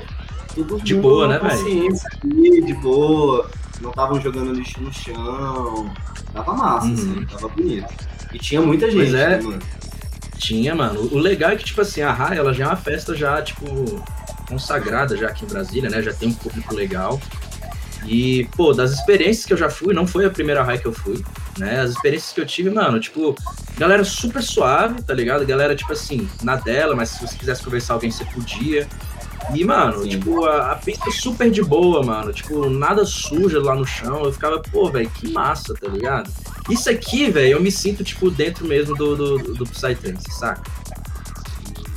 De 0.82 0.94
boa, 0.94 1.28
né, 1.28 1.38
velho? 1.38 1.88
de 2.66 2.74
boa. 2.74 3.48
Não 3.80 3.90
estavam 3.90 4.20
jogando 4.20 4.52
lixo 4.52 4.80
no 4.82 4.92
chão. 4.92 5.92
Tava 6.32 6.54
massa, 6.54 6.86
Uhum. 6.86 6.92
assim, 6.94 7.26
tava 7.26 7.48
bonito. 7.48 7.92
E 8.32 8.38
tinha 8.38 8.60
muita 8.60 8.86
gente, 8.86 8.96
Pois 8.96 9.14
é. 9.14 9.28
né, 9.36 9.42
mano? 9.42 9.58
Tinha, 10.38 10.74
mano. 10.74 11.00
O 11.12 11.18
legal 11.18 11.50
é 11.50 11.56
que, 11.56 11.64
tipo 11.64 11.80
assim, 11.80 12.00
a 12.02 12.12
Rai, 12.12 12.38
ela 12.38 12.52
já 12.52 12.64
é 12.64 12.66
uma 12.68 12.76
festa 12.76 13.14
já, 13.14 13.40
tipo, 13.42 13.64
consagrada 14.48 15.16
já 15.16 15.28
aqui 15.28 15.44
em 15.44 15.48
Brasília, 15.48 15.88
né? 15.90 16.02
Já 16.02 16.12
tem 16.12 16.28
um 16.30 16.34
público 16.34 16.74
legal. 16.74 17.20
E, 18.06 18.48
pô, 18.56 18.72
das 18.72 18.92
experiências 18.92 19.46
que 19.46 19.52
eu 19.52 19.56
já 19.56 19.70
fui, 19.70 19.94
não 19.94 20.06
foi 20.06 20.24
a 20.24 20.30
primeira 20.30 20.62
Rai 20.62 20.78
que 20.78 20.86
eu 20.86 20.92
fui, 20.92 21.24
né? 21.58 21.80
As 21.80 21.90
experiências 21.90 22.32
que 22.32 22.40
eu 22.40 22.46
tive, 22.46 22.70
mano, 22.70 22.98
tipo, 22.98 23.34
galera 23.78 24.04
super 24.04 24.42
suave, 24.42 25.02
tá 25.02 25.14
ligado? 25.14 25.46
Galera, 25.46 25.74
tipo 25.76 25.92
assim, 25.92 26.28
na 26.42 26.56
dela, 26.56 26.96
mas 26.96 27.10
se 27.10 27.26
você 27.26 27.36
quisesse 27.36 27.62
conversar 27.62 27.88
com 27.88 27.94
alguém, 27.94 28.10
você 28.10 28.24
podia. 28.24 28.88
E, 29.54 29.64
mano, 29.64 30.02
Sim. 30.02 30.08
tipo, 30.10 30.44
a, 30.44 30.72
a 30.72 30.76
pista 30.76 31.10
super 31.10 31.50
de 31.50 31.62
boa, 31.62 32.02
mano. 32.02 32.32
Tipo, 32.32 32.68
nada 32.68 33.04
suja 33.04 33.60
lá 33.60 33.74
no 33.74 33.84
chão. 33.84 34.24
Eu 34.24 34.32
ficava, 34.32 34.60
pô, 34.60 34.90
velho, 34.90 35.10
que 35.10 35.32
massa, 35.32 35.74
tá 35.74 35.88
ligado? 35.88 36.30
Isso 36.70 36.88
aqui, 36.88 37.30
velho, 37.30 37.52
eu 37.52 37.60
me 37.60 37.70
sinto, 37.70 38.04
tipo, 38.04 38.30
dentro 38.30 38.66
mesmo 38.66 38.96
do, 38.96 39.16
do, 39.16 39.54
do 39.54 39.64
Psytrance, 39.64 40.30
saca? 40.30 40.62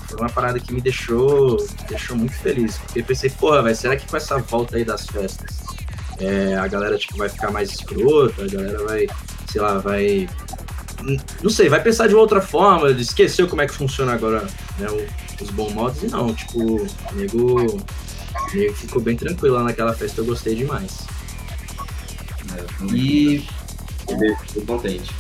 Foi 0.08 0.20
uma 0.20 0.30
parada 0.30 0.60
que 0.60 0.74
me 0.74 0.82
deixou, 0.82 1.58
me 1.58 1.88
deixou 1.88 2.16
muito 2.16 2.34
feliz. 2.36 2.78
Porque 2.78 3.00
eu 3.00 3.04
pensei, 3.04 3.30
porra, 3.30 3.62
velho, 3.62 3.76
será 3.76 3.96
que 3.96 4.08
com 4.08 4.18
essa 4.18 4.38
volta 4.38 4.78
aí 4.78 4.84
das 4.84 5.06
festas, 5.06 5.65
é, 6.20 6.56
a 6.56 6.68
galera, 6.68 6.98
tipo, 6.98 7.18
vai 7.18 7.30
ficar 7.30 7.52
mais 7.52 7.72
escrota, 7.72 8.44
a 8.44 8.48
galera 8.48 8.84
vai, 8.84 9.08
sei 9.52 9.62
lá, 9.62 9.78
vai... 9.80 10.30
Não 11.44 11.50
sei, 11.50 11.70
vai 11.70 11.82
pensar 11.82 12.08
de 12.08 12.16
outra 12.16 12.42
forma, 12.42 12.90
esqueceu 12.92 13.48
como 13.48 13.62
é 13.62 13.68
que 13.68 13.74
funciona 13.74 14.14
agora, 14.14 14.42
né, 14.80 14.88
os 15.40 15.50
bons 15.52 15.74
modos, 15.74 16.02
e 16.04 16.08
não, 16.08 16.34
tipo, 16.34 16.82
o 16.82 17.16
nego, 17.16 17.62
o 17.66 18.56
nego 18.56 18.74
ficou 18.74 19.02
bem 19.02 19.16
tranquilo 19.16 19.56
lá 19.56 19.64
naquela 19.64 19.94
festa, 19.94 20.22
eu 20.22 20.26
gostei 20.26 20.56
demais. 20.56 21.06
E 22.94 23.46
Fiquei 24.08 24.36
fiquei 24.36 24.66
contente. 24.66 25.12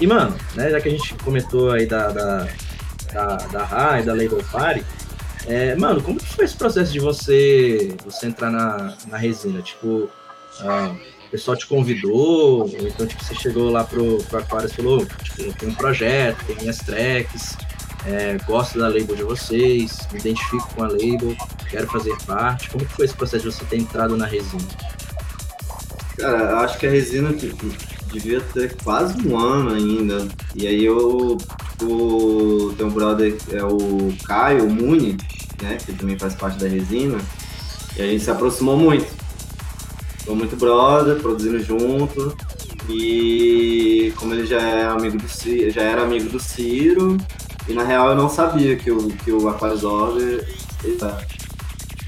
E, 0.00 0.06
mano, 0.06 0.34
né, 0.54 0.70
já 0.70 0.80
que 0.80 0.88
a 0.88 0.90
gente 0.90 1.14
comentou 1.14 1.70
aí 1.70 1.86
da, 1.86 2.08
da, 2.10 2.48
da, 3.12 3.36
da 3.36 3.64
RAI, 3.64 4.02
da 4.02 4.12
Label 4.12 4.42
Party, 4.50 4.84
é, 5.46 5.74
mano, 5.76 6.02
como 6.02 6.18
que 6.18 6.26
foi 6.26 6.44
esse 6.44 6.56
processo 6.56 6.92
de 6.92 6.98
você, 6.98 7.94
você 8.04 8.26
entrar 8.26 8.50
na, 8.50 8.96
na 9.06 9.16
resina? 9.16 9.62
Tipo, 9.62 10.10
ah, 10.60 10.94
o 11.26 11.30
pessoal 11.30 11.56
te 11.56 11.66
convidou, 11.66 12.62
ou 12.62 12.68
então, 12.80 13.06
tipo, 13.06 13.22
você 13.22 13.34
chegou 13.34 13.70
lá 13.70 13.84
pro, 13.84 14.18
pro 14.24 14.38
Aquarius 14.38 14.72
e 14.72 14.76
falou, 14.76 15.06
tipo, 15.06 15.52
tem 15.54 15.68
um 15.68 15.74
projeto, 15.74 16.44
tem 16.46 16.56
minhas 16.56 16.78
tracks, 16.78 17.56
é, 18.06 18.36
gosto 18.46 18.78
da 18.78 18.88
label 18.88 19.16
de 19.16 19.24
vocês, 19.24 20.06
me 20.12 20.20
identifico 20.20 20.68
com 20.74 20.84
a 20.84 20.88
label, 20.88 21.36
quero 21.68 21.86
fazer 21.88 22.16
parte. 22.24 22.70
Como 22.70 22.84
que 22.84 22.92
foi 22.92 23.04
esse 23.04 23.14
processo 23.14 23.48
de 23.48 23.54
você 23.54 23.64
ter 23.64 23.76
entrado 23.76 24.16
na 24.16 24.26
resina? 24.26 24.62
Cara, 26.16 26.60
acho 26.60 26.78
que 26.78 26.86
a 26.86 26.90
resina 26.90 27.32
tipo, 27.34 27.66
devia 28.12 28.40
ter 28.40 28.76
quase 28.82 29.26
um 29.26 29.38
ano 29.38 29.74
ainda. 29.74 30.26
E 30.54 30.66
aí 30.66 30.84
eu, 30.84 31.36
o 31.82 32.72
teu 32.76 32.90
brother 32.90 33.36
é 33.50 33.62
o 33.64 34.12
Caio 34.24 34.66
o 34.66 34.70
Muni, 34.70 35.16
né? 35.62 35.76
Que 35.84 35.92
também 35.92 36.18
faz 36.18 36.34
parte 36.34 36.58
da 36.58 36.68
resina. 36.68 37.18
E 37.96 38.02
a 38.02 38.06
gente 38.06 38.24
se 38.24 38.30
aproximou 38.30 38.76
muito. 38.76 39.06
Ficou 40.18 40.36
muito 40.36 40.56
brother, 40.56 41.16
produzindo 41.16 41.62
junto. 41.62 42.36
E 42.88 44.12
como 44.16 44.34
ele 44.34 44.46
já 44.46 44.60
é 44.60 44.84
amigo 44.84 45.18
do 45.18 45.28
Ciro, 45.28 45.70
já 45.70 45.82
era 45.82 46.02
amigo 46.02 46.28
do 46.28 46.38
Ciro, 46.38 47.16
e 47.68 47.72
na 47.72 47.82
real 47.82 48.10
eu 48.10 48.16
não 48.16 48.28
sabia 48.28 48.76
que 48.76 48.90
o, 48.90 49.08
que 49.08 49.32
o 49.32 49.48
Aquarius 49.48 49.82
Order 49.82 50.46
era 50.84 51.26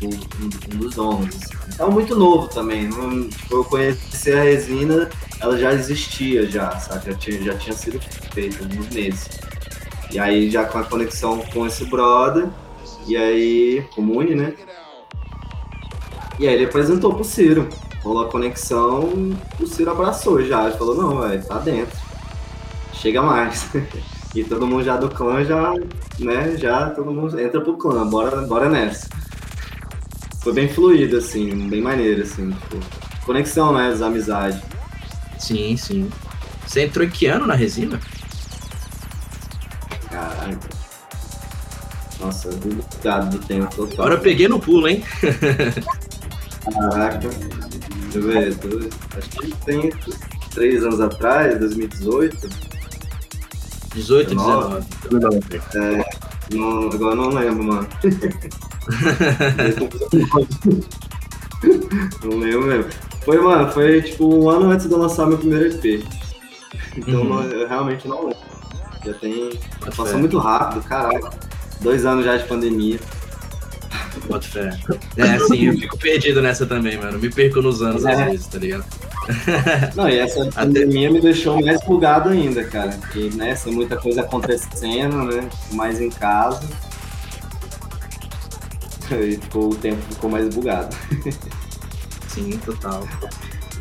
um, 0.02 0.08
um, 0.44 0.78
dos 0.78 0.94
donos. 0.94 1.36
Então 1.68 1.90
muito 1.90 2.14
novo 2.14 2.48
também. 2.48 2.88
Não, 2.88 3.28
tipo, 3.28 3.56
eu 3.56 3.64
conheci 3.64 4.32
a 4.32 4.42
resina, 4.42 5.08
ela 5.40 5.56
já 5.58 5.72
existia 5.72 6.46
já, 6.46 6.70
sabe? 6.78 7.10
Já 7.10 7.14
tinha, 7.16 7.42
já 7.42 7.54
tinha 7.56 7.76
sido 7.76 8.00
feita 8.32 8.62
alguns 8.62 8.88
meses. 8.90 9.28
E 10.10 10.18
aí 10.18 10.50
já 10.50 10.64
com 10.64 10.78
a 10.78 10.84
conexão 10.84 11.38
com 11.52 11.66
esse 11.66 11.84
brother, 11.84 12.48
e 13.06 13.16
aí, 13.16 13.86
comune, 13.94 14.34
né? 14.34 14.54
E 16.38 16.46
aí 16.46 16.54
ele 16.54 16.66
apresentou 16.66 17.14
pro 17.14 17.24
Ciro. 17.24 17.68
Rolou 18.02 18.24
a 18.24 18.30
conexão, 18.30 19.10
o 19.58 19.66
Ciro 19.66 19.90
abraçou 19.90 20.42
já. 20.44 20.68
Ele 20.68 20.76
falou, 20.76 20.94
não, 20.94 21.20
velho, 21.20 21.44
tá 21.44 21.58
dentro. 21.58 21.98
Chega 22.92 23.22
mais. 23.22 23.68
E 24.34 24.44
todo 24.44 24.66
mundo 24.66 24.84
já 24.84 24.96
do 24.98 25.08
clã 25.08 25.42
já, 25.42 25.72
né, 26.18 26.54
já 26.58 26.90
todo 26.90 27.10
mundo 27.10 27.40
entra 27.40 27.62
pro 27.62 27.78
clã, 27.78 28.06
bora, 28.06 28.42
bora 28.42 28.68
nessa. 28.68 29.08
Foi 30.42 30.52
bem 30.52 30.68
fluido, 30.68 31.16
assim, 31.16 31.66
bem 31.66 31.80
maneiro, 31.80 32.22
assim, 32.22 32.50
tipo, 32.50 32.78
conexão, 33.24 33.72
né, 33.72 33.88
das 33.88 34.02
amizades. 34.02 34.60
Sim, 35.38 35.76
sim. 35.76 36.10
Você 36.66 36.84
entrou 36.84 37.06
em 37.06 37.10
que 37.10 37.26
ano 37.26 37.46
na 37.46 37.54
resina? 37.54 38.00
Caralho. 40.10 40.58
Nossa, 42.20 42.50
bugado 42.50 43.38
do 43.38 43.46
tempo 43.46 43.74
total. 43.74 44.06
Agora 44.06 44.14
eu 44.14 44.20
peguei 44.20 44.48
no 44.48 44.60
pulo, 44.60 44.88
hein? 44.88 45.02
Caraca. 46.72 47.18
Deixa 47.18 48.18
eu 48.18 48.22
ver, 48.22 48.56
acho 49.16 49.30
que 49.30 49.54
tem 49.64 49.90
três 50.50 50.82
anos 50.82 51.00
atrás, 51.00 51.58
2018. 51.58 52.48
18 53.94 54.32
e 54.32 54.36
19. 54.36 54.86
É, 55.74 56.04
não, 56.54 56.90
agora 56.90 57.14
não 57.14 57.30
lembro, 57.30 57.64
mano. 57.64 57.88
não 62.22 62.38
lembro 62.38 62.66
mesmo. 62.66 62.90
Foi, 63.28 63.38
mano, 63.42 63.70
foi 63.70 64.00
tipo 64.00 64.24
um 64.24 64.48
ano 64.48 64.70
antes 64.70 64.86
de 64.86 64.92
eu 64.94 64.98
lançar 64.98 65.26
meu 65.26 65.36
primeiro 65.36 65.66
EP. 65.66 66.02
Então 66.96 67.20
uhum. 67.24 67.42
eu 67.42 67.68
realmente 67.68 68.08
não 68.08 68.22
lembro. 68.22 68.38
Já 69.04 69.12
tem. 69.12 69.50
Passou 69.94 70.18
muito 70.18 70.38
rápido, 70.38 70.82
caralho. 70.88 71.28
Dois 71.82 72.06
anos 72.06 72.24
já 72.24 72.38
de 72.38 72.44
pandemia. 72.44 72.98
Boto 74.26 74.48
fé. 74.48 74.70
É, 75.18 75.34
assim, 75.34 75.66
eu 75.66 75.74
fico 75.74 75.98
perdido 75.98 76.40
nessa 76.40 76.64
também, 76.64 76.96
mano. 76.96 77.18
Me 77.18 77.28
perco 77.28 77.60
nos 77.60 77.82
anos 77.82 78.06
é. 78.06 78.12
às 78.14 78.30
vezes, 78.30 78.46
tá 78.46 78.58
ligado? 78.58 78.86
Não, 79.94 80.08
e 80.08 80.18
essa 80.18 80.46
pandemia 80.46 81.10
me 81.10 81.20
deixou 81.20 81.60
mais 81.60 81.82
bugado 81.84 82.30
ainda, 82.30 82.64
cara. 82.64 82.92
Porque, 82.92 83.28
né, 83.34 83.54
tem 83.62 83.74
muita 83.74 83.98
coisa 83.98 84.22
acontecendo, 84.22 85.24
né? 85.24 85.46
Mais 85.72 86.00
em 86.00 86.08
casa. 86.08 86.66
E 89.10 89.36
ficou, 89.36 89.70
o 89.70 89.74
tempo 89.74 90.02
ficou 90.10 90.28
mais 90.28 90.54
bugado. 90.54 90.94
Sim, 92.38 92.58
total. 92.64 93.06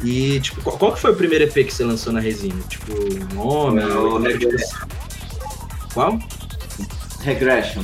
E, 0.04 0.40
tipo, 0.40 0.62
qual, 0.62 0.78
qual 0.78 0.94
que 0.94 1.00
foi 1.00 1.12
o 1.12 1.16
primeiro 1.16 1.44
EP 1.46 1.54
que 1.54 1.74
você 1.74 1.84
lançou 1.84 2.12
na 2.14 2.20
resina? 2.20 2.62
Tipo, 2.70 2.94
nome? 3.34 3.82
Não, 3.82 4.26
é 4.26 4.30
Regression. 4.30 4.88
Qual? 5.94 6.20
Regression. 7.22 7.84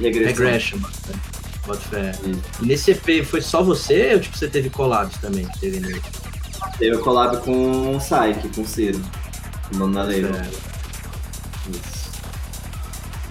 Regression. 0.00 0.78
Bota 1.66 1.80
fé. 1.80 2.12
E 2.62 2.66
nesse 2.66 2.92
EP 2.92 3.24
foi 3.24 3.40
só 3.40 3.62
você 3.62 4.14
ou 4.14 4.20
tipo, 4.20 4.36
você 4.36 4.48
teve 4.48 4.70
collabs 4.70 5.18
também? 5.18 5.46
Teve 5.60 5.80
nele? 5.80 6.02
Teve 6.78 6.98
collab 6.98 7.38
com 7.38 7.96
o 7.96 8.00
Saik, 8.00 8.48
com 8.54 8.62
o 8.62 8.66
Ciro. 8.66 9.00
O 9.72 9.76
nome 9.76 9.94
da 9.94 10.02
lei. 10.02 10.24
Isso. 11.68 12.10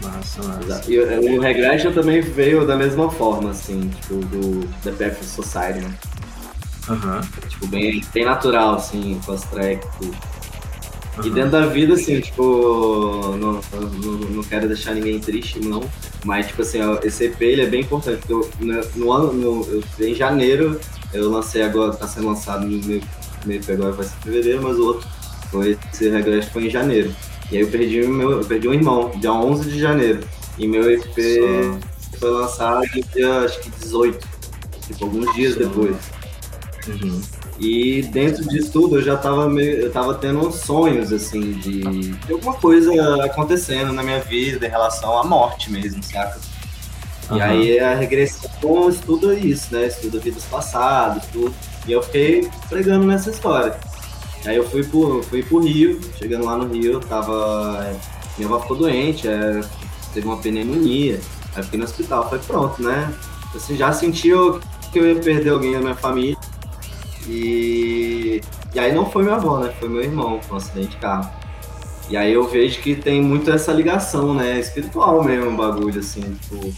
Massa, 0.04 0.44
massa. 0.44 0.92
E 0.92 1.00
o 1.00 1.42
Regression 1.42 1.92
também 1.92 2.22
veio 2.22 2.66
da 2.66 2.76
mesma 2.76 3.12
forma, 3.12 3.52
assim, 3.52 3.90
tipo, 4.02 4.16
do 4.16 4.68
The 4.84 4.92
Path 4.92 5.24
Society, 5.24 5.80
né? 5.80 5.94
Uhum. 6.90 7.22
Tipo, 7.48 7.68
bem, 7.68 8.02
bem 8.14 8.26
natural, 8.26 8.76
assim, 8.76 9.20
com 9.26 9.32
as 9.34 9.44
tracks, 9.44 9.88
tudo. 9.98 10.18
Uhum. 11.18 11.26
E 11.26 11.30
dentro 11.30 11.52
da 11.52 11.66
vida, 11.66 11.94
assim, 11.94 12.20
tipo, 12.20 13.36
não, 13.38 13.62
não, 13.74 14.20
não 14.30 14.44
quero 14.44 14.68
deixar 14.68 14.94
ninguém 14.94 15.20
triste, 15.20 15.60
não. 15.60 15.84
Mas, 16.24 16.48
tipo 16.48 16.62
assim, 16.62 16.80
esse 17.04 17.26
EP 17.26 17.42
ele 17.42 17.62
é 17.62 17.66
bem 17.68 17.82
importante. 17.82 18.20
Porque 18.20 18.34
eu, 18.34 18.50
no, 18.96 19.12
ano, 19.12 19.34
no, 19.34 19.68
eu, 19.68 20.08
em 20.08 20.16
janeiro, 20.16 20.80
eu 21.14 21.30
lancei 21.30 21.62
agora, 21.62 21.94
tá 21.94 22.08
sendo 22.08 22.28
lançado 22.28 22.66
no 22.66 22.86
meu, 22.86 23.02
meu 23.46 23.58
EP 23.58 23.70
agora 23.70 23.92
vai 23.92 24.06
ser 24.06 24.16
em 24.18 24.24
fevereiro, 24.24 24.62
mas 24.64 24.78
o 24.78 24.86
outro 24.86 25.08
foi, 25.52 25.78
esse 25.94 26.10
regresso 26.10 26.52
foi 26.52 26.68
em 26.68 26.70
janeiro. 26.70 27.14
E 27.52 27.58
aí 27.58 27.64
eu 27.64 27.68
perdi, 27.68 28.02
meu, 28.02 28.32
eu 28.32 28.46
perdi 28.46 28.68
um 28.68 28.74
irmão, 28.74 29.12
dia 29.18 29.34
11 29.34 29.70
de 29.70 29.80
janeiro. 29.80 30.20
E 30.58 30.68
meu 30.68 30.90
EP 30.92 31.04
Só. 31.04 32.18
foi 32.20 32.30
lançado 32.30 32.86
dia, 33.14 33.40
acho 33.40 33.60
que 33.62 33.70
18, 33.72 34.28
tipo, 34.88 35.06
alguns 35.06 35.34
dias 35.34 35.54
Só. 35.54 35.60
depois. 35.62 35.96
Uhum. 36.92 37.22
E 37.60 38.04
dentro 38.04 38.48
disso 38.48 38.72
tudo 38.72 38.98
eu 38.98 39.02
já 39.02 39.18
tava 39.18 39.50
meio, 39.50 39.82
eu 39.82 39.92
tava 39.92 40.14
tendo 40.14 40.50
sonhos 40.52 41.12
assim 41.12 41.52
de, 41.54 41.82
de 41.82 42.32
alguma 42.34 42.54
coisa 42.54 43.26
acontecendo 43.26 43.92
na 43.92 44.02
minha 44.02 44.20
vida 44.22 44.66
em 44.66 44.70
relação 44.70 45.18
à 45.18 45.24
morte 45.26 45.72
mesmo, 45.72 46.02
saca? 46.02 46.40
Uhum. 47.30 47.38
E 47.38 47.42
aí 47.42 47.80
a 47.80 47.96
regressão 47.96 48.90
estuda 48.90 49.34
isso, 49.34 49.74
né? 49.74 49.88
Estuda 49.88 50.20
vidas 50.20 50.46
passadas, 50.46 51.26
tudo. 51.32 51.54
E 51.88 51.92
eu 51.92 52.02
fiquei 52.02 52.50
pregando 52.70 53.06
nessa 53.06 53.30
história. 53.30 53.78
Aí 54.46 54.56
eu 54.56 54.68
fui 54.70 54.84
pro, 54.84 55.22
fui 55.24 55.44
pro 55.44 55.60
Rio, 55.60 56.00
chegando 56.18 56.46
lá 56.46 56.58
no 56.58 56.68
Rio, 56.68 57.00
tava. 57.00 57.94
Minha 58.38 58.48
avó 58.48 58.62
ficou 58.62 58.78
doente, 58.78 59.28
é, 59.28 59.62
teve 60.14 60.26
uma 60.26 60.38
pneumonia. 60.38 61.20
Aí 61.56 61.64
fiquei 61.64 61.78
no 61.78 61.86
hospital, 61.86 62.30
foi 62.30 62.40
pronto, 62.40 62.82
né? 62.82 63.14
Assim, 63.54 63.76
já 63.76 63.92
senti 63.92 64.30
que 64.92 65.00
eu 65.00 65.14
ia 65.14 65.22
perder 65.22 65.50
alguém 65.50 65.74
da 65.74 65.80
minha 65.80 65.96
família. 65.96 66.38
E, 67.28 68.42
e 68.74 68.80
aí 68.80 68.94
não 68.94 69.10
foi 69.10 69.24
minha 69.24 69.36
avó, 69.36 69.60
né? 69.60 69.74
Foi 69.80 69.90
meu 69.90 70.02
irmão, 70.02 70.40
com 70.48 70.54
um 70.54 70.58
acidente 70.58 70.90
de 70.90 70.98
carro. 70.98 71.30
E 72.10 72.18
aí 72.18 72.34
eu 72.34 72.48
vejo 72.48 72.82
que 72.82 72.96
tem 72.96 73.22
muito 73.22 73.52
essa 73.52 73.72
ligação, 73.72 74.34
né? 74.34 74.60
Espiritual 74.60 75.24
mesmo, 75.24 75.52
o 75.52 75.56
bagulho, 75.56 76.00
assim, 76.00 76.22
tipo. 76.22 76.74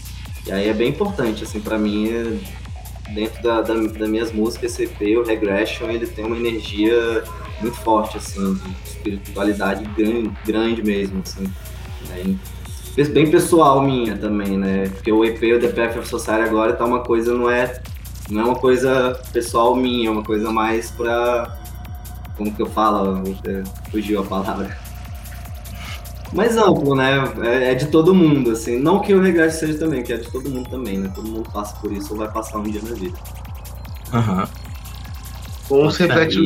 E 0.46 0.52
aí 0.52 0.68
é 0.68 0.74
bem 0.74 0.88
importante, 0.88 1.44
assim, 1.44 1.60
para 1.60 1.78
mim, 1.78 2.40
dentro 3.14 3.42
da, 3.42 3.60
da, 3.60 3.74
das 3.74 4.08
minhas 4.08 4.32
músicas, 4.32 4.72
esse 4.72 4.84
EP, 4.84 5.18
o 5.18 5.22
Regression, 5.22 5.88
ele 5.88 6.06
tem 6.06 6.24
uma 6.24 6.36
energia 6.36 7.22
muito 7.60 7.76
forte, 7.78 8.16
assim, 8.16 8.54
de 8.54 8.90
espiritualidade 8.90 9.84
grande, 9.96 10.32
grande 10.44 10.82
mesmo, 10.82 11.22
assim. 11.24 11.46
Aí, 12.12 12.36
bem 13.06 13.30
pessoal 13.30 13.80
minha 13.80 14.16
também, 14.16 14.58
né? 14.58 14.88
Porque 14.88 15.12
o 15.12 15.24
EP, 15.24 15.40
o 15.42 15.60
The 15.60 15.68
Path 15.68 15.96
of 15.98 16.08
Society 16.08 16.42
agora 16.42 16.72
tá 16.72 16.84
uma 16.84 17.00
coisa, 17.00 17.32
não 17.34 17.48
é 17.48 17.80
não 18.32 18.42
é 18.42 18.44
uma 18.46 18.56
coisa 18.56 19.20
pessoal 19.32 19.76
minha, 19.76 20.08
é 20.08 20.10
uma 20.10 20.24
coisa 20.24 20.50
mais 20.50 20.90
pra. 20.90 21.56
Como 22.36 22.52
que 22.52 22.62
eu 22.62 22.66
falo? 22.66 23.22
Fugiu 23.90 24.20
a 24.20 24.24
palavra. 24.24 24.76
Mais 26.32 26.56
amplo, 26.56 26.94
né? 26.94 27.30
É, 27.42 27.72
é, 27.72 27.74
de 27.74 27.86
todo 27.86 28.14
mundo, 28.14 28.52
assim. 28.52 28.78
Não 28.78 29.00
que 29.00 29.12
o 29.12 29.20
regresso 29.20 29.60
seja 29.60 29.78
também, 29.78 30.02
que 30.02 30.14
é 30.14 30.16
de 30.16 30.30
todo 30.30 30.48
mundo 30.48 30.68
também, 30.70 30.98
né? 30.98 31.12
Todo 31.14 31.28
mundo 31.28 31.48
passa 31.52 31.76
por 31.76 31.92
isso 31.92 32.12
ou 32.12 32.18
vai 32.18 32.30
passar 32.30 32.58
um 32.58 32.62
dia 32.62 32.80
na 32.82 32.94
vida. 32.94 33.18
Aham. 34.12 34.40
Uhum. 34.40 34.46
Ou 35.68 35.90
se 35.90 36.06
repete 36.06 36.38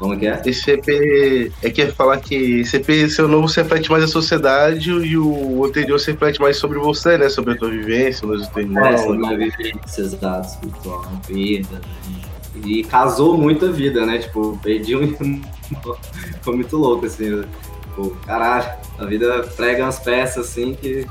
como 0.00 0.18
que 0.18 0.26
é? 0.26 0.40
Esse 0.46 0.70
EP 0.70 1.52
é 1.62 1.68
que 1.68 1.82
é 1.82 1.92
falar 1.92 2.18
que 2.20 2.60
esse 2.60 2.78
EP 2.78 3.06
seu 3.10 3.28
novo 3.28 3.46
se 3.50 3.60
reflete 3.60 3.90
mais 3.90 4.02
a 4.02 4.06
sociedade 4.08 4.90
e 4.90 5.18
o 5.18 5.62
anterior 5.62 6.00
se 6.00 6.12
reflete 6.12 6.40
mais 6.40 6.56
sobre 6.56 6.78
você, 6.78 7.18
né? 7.18 7.28
Sobre 7.28 7.52
a 7.52 7.56
tua 7.58 7.68
vivência, 7.68 8.26
nos 8.26 8.48
teus 8.48 8.64
irmãos. 8.64 8.86
É, 8.86 8.96
sobre 8.96 9.26
a 9.26 9.36
vivência, 9.36 10.00
exato, 10.00 10.48
espiritual, 10.48 11.04
vida. 11.28 11.68
Né? 11.74 11.80
E 12.64 12.82
casou 12.84 13.36
muito 13.36 13.66
a 13.66 13.70
vida, 13.70 14.06
né? 14.06 14.16
Tipo, 14.16 14.58
perdi 14.62 14.96
um. 14.96 15.42
Foi 16.40 16.54
muito 16.56 16.78
louco, 16.78 17.04
assim. 17.04 17.44
Tipo, 17.82 18.16
caralho, 18.24 18.70
a 18.98 19.04
vida 19.04 19.42
prega 19.54 19.84
umas 19.84 19.98
peças 19.98 20.48
assim 20.48 20.72
que 20.72 21.06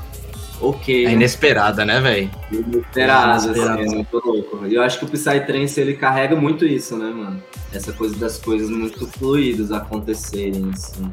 ok. 0.60 1.06
É 1.06 1.12
inesperada, 1.12 1.84
né, 1.84 2.00
velho? 2.00 2.30
Inesperada, 2.52 3.42
é 3.42 3.44
inesperada. 3.46 3.82
assim, 3.82 3.92
é 3.92 3.96
muito 3.96 4.22
louco. 4.24 4.66
E 4.66 4.74
eu 4.74 4.82
acho 4.82 4.98
que 4.98 5.04
o 5.04 5.08
Psytrance, 5.08 5.80
ele 5.80 5.94
carrega 5.94 6.36
muito 6.36 6.64
isso, 6.66 6.96
né, 6.96 7.10
mano? 7.10 7.42
Essa 7.72 7.92
coisa 7.92 8.16
das 8.16 8.36
coisas 8.38 8.68
muito 8.68 9.06
fluidas 9.06 9.70
acontecerem, 9.72 10.68
assim. 10.70 11.10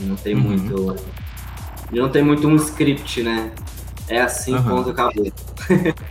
Não 0.00 0.16
tem 0.16 0.34
uhum. 0.34 0.42
muito 0.42 0.96
E 1.92 1.98
não 1.98 2.08
tem 2.08 2.22
muito 2.22 2.46
um 2.48 2.56
script, 2.56 3.22
né? 3.22 3.50
É 4.08 4.20
assim, 4.20 4.54
Aham. 4.54 4.76
ponto, 4.76 4.90
acabou. 4.90 5.24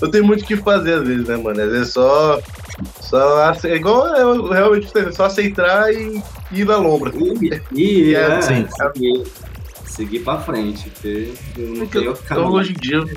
Eu 0.00 0.10
tenho 0.10 0.24
muito 0.24 0.42
o 0.42 0.46
que 0.46 0.56
fazer 0.58 0.94
às 0.94 1.04
vezes, 1.04 1.26
né, 1.26 1.36
mano? 1.36 1.60
Às 1.60 1.70
vezes 1.70 1.92
só. 1.92 2.38
Só 3.00 3.50
ace- 3.50 3.68
é 3.68 3.76
igual 3.76 4.06
eu 4.16 4.48
realmente 4.48 4.90
só 5.12 5.26
aceitar 5.26 5.92
e 5.92 6.22
e 6.52 6.60
ir 6.60 6.66
na 6.66 6.76
lombra. 6.76 7.12
E, 7.72 8.10
e 8.10 8.14
É, 8.14 8.20
é, 8.20 8.40
sim. 8.42 8.66
seguir, 8.68 9.24
seguir 9.92 10.20
pra 10.20 10.38
frente, 10.40 10.88
porque 10.90 11.32
não 11.56 11.86
tem 11.86 12.08
outro 12.08 12.22
Então 12.24 12.36
caminho. 12.38 12.52
hoje 12.52 12.72
em 12.72 12.80
dia 12.80 12.96
eu- 12.96 13.08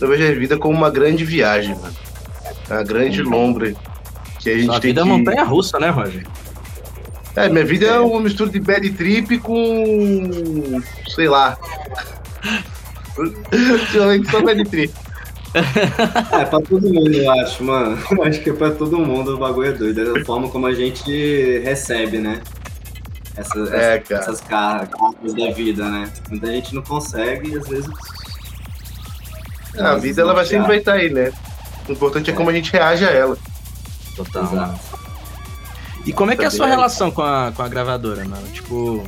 eu 0.00 0.08
vejo 0.08 0.24
a 0.24 0.34
vida 0.34 0.56
como 0.58 0.76
uma 0.76 0.90
grande 0.90 1.24
viagem, 1.24 1.74
mano. 1.74 1.94
Uma 2.70 2.82
grande 2.84 3.22
lombra 3.22 3.74
que 4.40 4.50
a 4.50 4.54
gente 4.54 4.66
Sua 4.66 4.80
tem 4.80 4.90
vida 4.90 5.00
é 5.00 5.04
que... 5.04 5.10
montanha 5.10 5.44
russa, 5.44 5.78
né, 5.78 5.90
Roger? 5.90 6.24
É, 7.34 7.48
minha 7.48 7.64
vida 7.64 7.86
é 7.86 7.98
uma 7.98 8.20
mistura 8.20 8.50
de 8.50 8.60
bad 8.60 8.90
trip 8.90 9.38
com. 9.38 10.80
sei 11.14 11.28
lá. 11.28 11.56
Ultimamente 13.18 14.30
só 14.30 14.42
bad 14.42 14.64
trip. 14.64 14.92
É, 15.54 16.44
pra 16.46 16.60
todo 16.60 16.80
mundo, 16.92 17.12
eu 17.12 17.30
acho, 17.30 17.62
mano. 17.64 17.98
Eu 18.10 18.24
acho 18.24 18.40
que 18.40 18.50
é 18.50 18.52
pra 18.52 18.70
todo 18.70 18.98
mundo 18.98 19.34
o 19.34 19.38
bagulho 19.38 19.68
é 19.68 19.72
doido. 19.72 20.16
É 20.16 20.20
a 20.20 20.24
forma 20.24 20.48
como 20.48 20.66
a 20.66 20.72
gente 20.74 21.58
recebe, 21.60 22.18
né? 22.18 22.40
É, 23.36 23.40
essa- 23.40 23.98
cara. 24.00 24.20
essas 24.22 24.40
car- 24.40 24.88
cartas 24.88 25.34
da 25.34 25.50
vida, 25.50 25.88
né? 25.88 26.12
Muita 26.28 26.46
gente 26.48 26.74
não 26.74 26.82
consegue 26.82 27.50
e 27.50 27.58
às 27.58 27.68
vezes. 27.68 27.90
A 29.78 29.94
vida 29.96 30.20
ela 30.20 30.34
vai 30.34 30.44
sempre 30.44 30.66
vai 30.66 30.76
estar 30.78 30.94
aí, 30.94 31.08
né? 31.10 31.32
O 31.88 31.92
importante 31.92 32.30
é 32.30 32.34
como 32.34 32.50
a 32.50 32.52
gente 32.52 32.70
reage 32.72 33.04
a 33.04 33.10
ela. 33.10 33.38
Total. 34.14 34.44
Exato. 34.44 34.80
E 36.04 36.12
como 36.12 36.30
é 36.30 36.36
que 36.36 36.44
é 36.44 36.46
a 36.46 36.50
sua 36.50 36.66
é. 36.66 36.70
relação 36.70 37.10
com 37.10 37.22
a, 37.22 37.52
com 37.52 37.62
a 37.62 37.68
gravadora, 37.68 38.24
mano? 38.24 38.46
Tipo, 38.48 39.02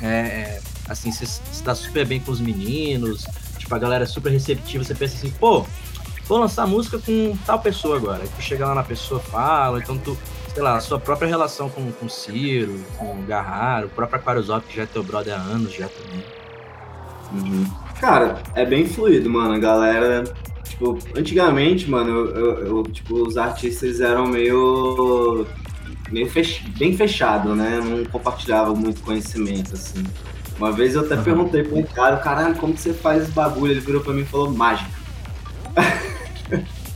é, 0.00 0.06
é, 0.06 0.60
assim, 0.88 1.12
você 1.12 1.26
se 1.26 1.62
dá 1.62 1.74
super 1.74 2.06
bem 2.06 2.20
com 2.20 2.32
os 2.32 2.40
meninos, 2.40 3.26
tipo, 3.58 3.74
a 3.74 3.78
galera 3.78 4.04
é 4.04 4.06
super 4.06 4.30
receptiva, 4.30 4.82
você 4.84 4.94
pensa 4.94 5.16
assim, 5.16 5.30
pô, 5.30 5.66
vou 6.26 6.38
lançar 6.38 6.66
música 6.66 6.98
com 6.98 7.36
tal 7.44 7.58
pessoa 7.58 7.96
agora. 7.96 8.22
Aí 8.22 8.28
tu 8.34 8.40
chega 8.40 8.66
lá 8.66 8.74
na 8.74 8.84
pessoa, 8.84 9.20
fala, 9.20 9.78
então 9.78 9.98
tu, 9.98 10.16
sei 10.54 10.62
lá, 10.62 10.76
a 10.76 10.80
sua 10.80 10.98
própria 11.00 11.28
relação 11.28 11.68
com, 11.68 11.90
com 11.92 12.06
o 12.06 12.10
Ciro, 12.10 12.78
com 12.98 13.06
o 13.06 13.22
Garraro, 13.26 13.86
o 13.86 13.90
próprio 13.90 14.18
Aquariosop, 14.18 14.66
que 14.66 14.76
já 14.76 14.82
é 14.82 14.86
teu 14.86 15.02
brother 15.02 15.34
há 15.34 15.42
anos 15.42 15.72
já 15.72 15.88
também. 15.88 16.24
Uhum. 17.32 17.66
Cara, 18.00 18.42
é 18.54 18.64
bem 18.64 18.86
fluido, 18.86 19.30
mano. 19.30 19.54
A 19.54 19.58
galera. 19.58 20.24
Tipo, 20.68 20.98
antigamente, 21.16 21.88
mano, 21.88 22.10
eu, 22.10 22.26
eu- 22.34 22.66
eu, 22.78 22.82
tipo, 22.84 23.26
os 23.26 23.36
artistas 23.36 24.00
eram 24.00 24.26
meio. 24.26 25.46
meio 26.10 26.28
fech, 26.30 26.68
bem 26.78 26.96
fechado, 26.96 27.54
né? 27.54 27.80
Não 27.82 28.04
compartilhavam 28.06 28.74
muito 28.76 29.00
conhecimento, 29.02 29.74
assim. 29.74 30.04
Uma 30.58 30.70
vez 30.72 30.94
eu 30.94 31.00
até 31.02 31.14
Aham. 31.14 31.22
perguntei 31.22 31.62
pra 31.62 31.78
um 31.78 31.82
cara, 31.82 32.16
caralho, 32.18 32.54
como 32.56 32.74
que 32.74 32.80
você 32.80 32.92
faz 32.92 33.22
esse 33.22 33.32
bagulho? 33.32 33.72
Ele 33.72 33.80
virou 33.80 34.00
pra 34.02 34.12
mim 34.12 34.22
e 34.22 34.26
falou, 34.26 34.50
mágica. 34.50 34.90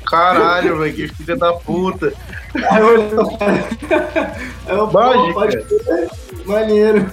Caralho, 0.05 0.78
velho, 0.78 0.95
que 0.95 1.09
filha 1.09 1.37
da 1.37 1.53
puta. 1.53 2.12
Aí 2.70 2.81
eu 2.81 2.87
olhei, 2.87 3.09
Aí 4.66 4.77
eu, 4.77 4.89
pô, 4.89 5.01
Mágica. 5.01 5.35
pode 5.35 5.57
crer, 5.65 6.11
maneiro. 6.47 7.11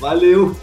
Valeu. 0.00 0.56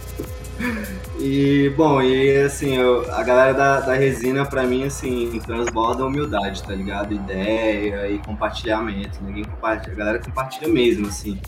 E, 1.19 1.71
bom, 1.77 2.01
e 2.01 2.37
assim, 2.43 2.75
eu- 2.77 3.05
a 3.13 3.23
galera 3.23 3.53
da, 3.53 3.79
da 3.79 3.93
resina, 3.93 4.45
pra 4.45 4.63
mim, 4.63 4.83
assim, 4.85 5.39
transborda 5.45 6.05
humildade, 6.05 6.63
tá 6.63 6.73
ligado? 6.73 7.13
Ideia 7.13 8.07
e 8.09 8.17
compartilhamento. 8.19 9.19
Ninguém 9.23 9.43
compartilha, 9.43 9.93
a 9.93 9.97
galera 9.97 10.19
compartilha 10.19 10.67
mesmo, 10.67 11.07
assim. 11.07 11.39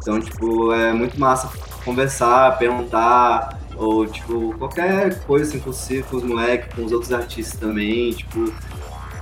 Então, 0.00 0.20
tipo, 0.20 0.72
é 0.72 0.92
muito 0.92 1.18
massa 1.20 1.50
conversar, 1.84 2.56
perguntar, 2.58 3.58
ou, 3.76 4.06
tipo, 4.06 4.54
qualquer 4.58 5.18
coisa, 5.24 5.44
assim, 5.48 5.58
com 5.58 5.70
o 5.70 5.74
Ciro, 5.74 6.06
com 6.10 6.16
os 6.16 6.22
moleques, 6.22 6.74
com 6.74 6.84
os 6.84 6.92
outros 6.92 7.12
artistas 7.12 7.58
também, 7.60 8.12
tipo, 8.12 8.52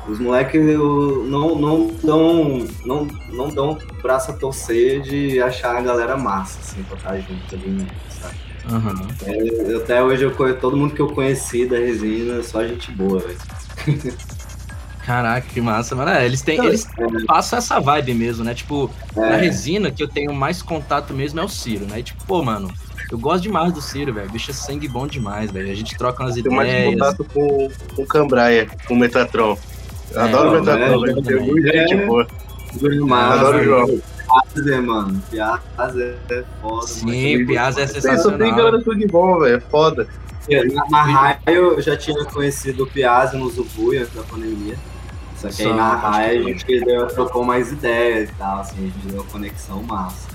os 0.09 0.19
moleques 0.19 0.61
eu- 0.67 1.25
não, 1.29 1.57
não 1.59 1.91
dão 2.03 2.67
não, 2.85 3.07
não 3.33 3.49
dão 3.49 3.79
braço 4.03 4.31
a 4.31 4.35
torcer 4.35 5.01
de 5.03 5.41
achar 5.41 5.77
a 5.77 5.81
galera 5.81 6.17
massa, 6.17 6.59
assim, 6.61 6.83
pra 6.85 6.97
estar 6.97 7.17
junto 7.19 7.55
ali, 7.55 7.69
né, 7.71 7.87
sabe? 8.09 8.35
Aham. 8.71 9.09
Eu- 9.27 9.79
até 9.79 10.03
hoje 10.03 10.25
eu 10.25 10.31
conheço 10.33 10.59
todo 10.61 10.77
mundo 10.77 10.95
que 10.95 11.01
eu 11.01 11.09
conheci 11.09 11.67
da 11.67 11.77
resina, 11.77 12.43
só 12.43 12.67
gente 12.67 12.91
boa, 12.93 13.19
velho. 13.21 13.39
Caraca, 15.05 15.47
que 15.47 15.61
massa, 15.61 15.95
mano. 15.95 16.11
É, 16.11 16.27
eles 16.27 16.43
têm. 16.43 16.59
Eles 16.65 16.85
passam 17.29 17.59
essa 17.61 17.79
vibe 17.79 18.13
mesmo, 18.13 18.43
né? 18.43 18.55
Tipo, 18.55 18.91
na 19.15 19.37
É, 19.37 19.41
resina 19.41 19.89
que 19.89 20.03
eu 20.03 20.09
tenho 20.09 20.35
mais 20.35 20.63
contato 20.63 21.15
mesmo 21.15 21.39
é 21.39 21.45
o 21.45 21.49
Ciro, 21.49 21.87
né? 21.87 22.01
E, 22.01 22.03
tipo, 22.03 22.25
pô, 22.27 22.43
mano, 22.43 22.73
eu 23.09 23.17
gosto 23.17 23.45
demais 23.45 23.73
do 23.73 23.81
Ciro, 23.81 24.13
velho. 24.13 24.29
Bicho 24.31 24.51
é 24.51 24.55
sangue 24.55 24.89
bom 24.89 25.07
demais, 25.07 25.49
velho. 25.53 25.71
A 25.71 25.75
gente 25.77 25.97
troca 25.97 26.25
umas 26.25 26.37
mais 26.37 26.69
ideias. 26.69 26.93
contato 26.95 27.25
com, 27.33 27.69
com 27.95 28.03
o 28.03 28.07
Cambraia, 28.07 28.67
com 28.89 28.95
o 28.95 28.99
Metatron. 28.99 29.57
Eu 30.13 30.21
É, 30.21 30.25
adoro 30.25 30.49
o 30.49 30.53
Metatron, 30.65 30.85
é, 30.85 31.13
velho. 31.13 31.23
Tem 31.23 31.41
muita 31.41 31.73
gente 31.79 31.95
É. 31.95 32.07
boa. 32.07 32.27
Adoro 32.75 33.59
o 33.59 33.65
João. 33.65 33.87
Piazza, 34.55 34.83
mano. 34.83 35.23
Piazza 35.31 36.17
é 36.31 36.45
foda. 36.61 36.87
Sim, 36.87 37.47
Piazza 37.47 37.81
é 37.81 37.85
É, 37.85 37.87
só 37.87 37.93
tem 37.93 38.03
sensacional. 38.03 38.57
galera 38.57 38.79
tudo 38.83 38.97
de 38.99 39.07
bom, 39.07 39.39
velho. 39.39 39.57
É 39.57 39.61
foda. 39.61 40.07
mano. 40.49 40.75
Na, 40.91 41.03
raia 41.03 41.39
eu 41.47 41.81
já 41.81 41.97
tinha 41.97 42.25
conhecido 42.27 42.85
o 42.85 42.87
Piazza 42.87 43.37
no 43.37 43.49
Zubu 43.51 43.93
antes 43.93 44.13
da 44.15 44.23
pandemia. 44.23 44.77
Só 45.37 45.49
que 45.49 45.63
aí 45.65 45.73
na 45.73 45.95
raia 45.97 46.41
a 46.41 46.43
gente 46.43 46.65
deu, 46.85 47.07
trocou 47.09 47.45
mais 47.45 47.71
ideias 47.71 48.31
e 48.31 48.33
tal, 48.35 48.61
assim, 48.61 48.77
a 48.79 48.81
gente 48.83 48.99
deu 49.09 49.21
uma 49.21 49.31
conexão 49.31 49.83
massa. 49.83 50.29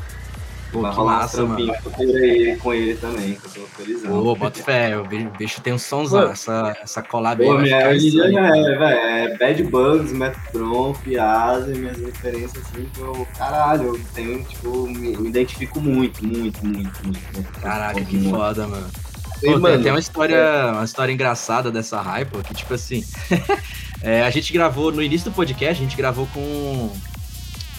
Pô, 0.72 0.82
Vai 0.82 0.92
que 0.92 0.98
rolar 0.98 1.18
massa, 1.18 1.44
mano. 1.44 1.56
trampinhos 1.74 1.78
por 1.96 2.16
aí 2.16 2.56
com 2.58 2.74
ele 2.74 2.96
também, 2.96 3.34
que 3.36 3.46
eu 3.46 3.52
tô 3.64 3.68
felizão. 3.76 4.24
Pô, 4.24 4.36
bota 4.36 4.64
fé, 4.64 4.98
o 4.98 5.04
bi- 5.04 5.30
bicho 5.38 5.60
tem 5.62 5.74
um 5.74 5.78
somzão. 5.78 6.32
Essa, 6.32 6.78
essa 6.82 7.02
collab 7.02 7.42
aí 7.42 7.48
Pô, 7.50 7.56
vai 7.56 7.64
minha, 7.64 7.98
dia 7.98 8.08
insano. 8.08 8.32
já 8.32 8.48
é, 8.48 8.62
velho. 8.62 8.84
É 8.86 9.38
Bad 9.38 9.64
Bugs, 9.64 10.14
Metron, 10.14 10.94
Piazza 10.94 11.74
e 11.74 11.78
minhas 11.78 11.98
referências 11.98 12.64
assim 12.66 12.86
que 12.94 13.00
eu, 13.02 13.28
caralho, 13.38 13.96
eu 13.96 14.00
tenho, 14.14 14.42
tipo, 14.46 14.88
me, 14.88 15.18
me 15.18 15.28
identifico 15.30 15.82
muito, 15.82 16.26
muito, 16.26 16.66
muito, 16.66 17.04
muito. 17.06 17.34
muito. 17.34 17.52
Caraca, 17.60 18.00
que 18.06 18.16
Muito. 18.16 18.30
foda, 18.38 18.66
mano. 18.68 18.88
Pô, 18.94 19.40
tem, 19.42 19.60
mano, 19.60 19.84
tem 19.84 19.92
uma 19.92 20.00
história, 20.00 20.72
uma 20.74 20.86
história 20.86 21.12
engraçada 21.12 21.70
dessa 21.72 22.00
hype, 22.00 22.32
que 22.44 22.54
tipo 22.54 22.74
assim, 22.76 23.04
é, 24.02 24.22
a 24.24 24.30
gente 24.30 24.54
gravou, 24.54 24.92
no 24.92 25.02
início 25.02 25.30
do 25.30 25.36
podcast, 25.36 25.82
a 25.82 25.86
gente 25.86 25.98
gravou 25.98 26.28
com 26.34 26.94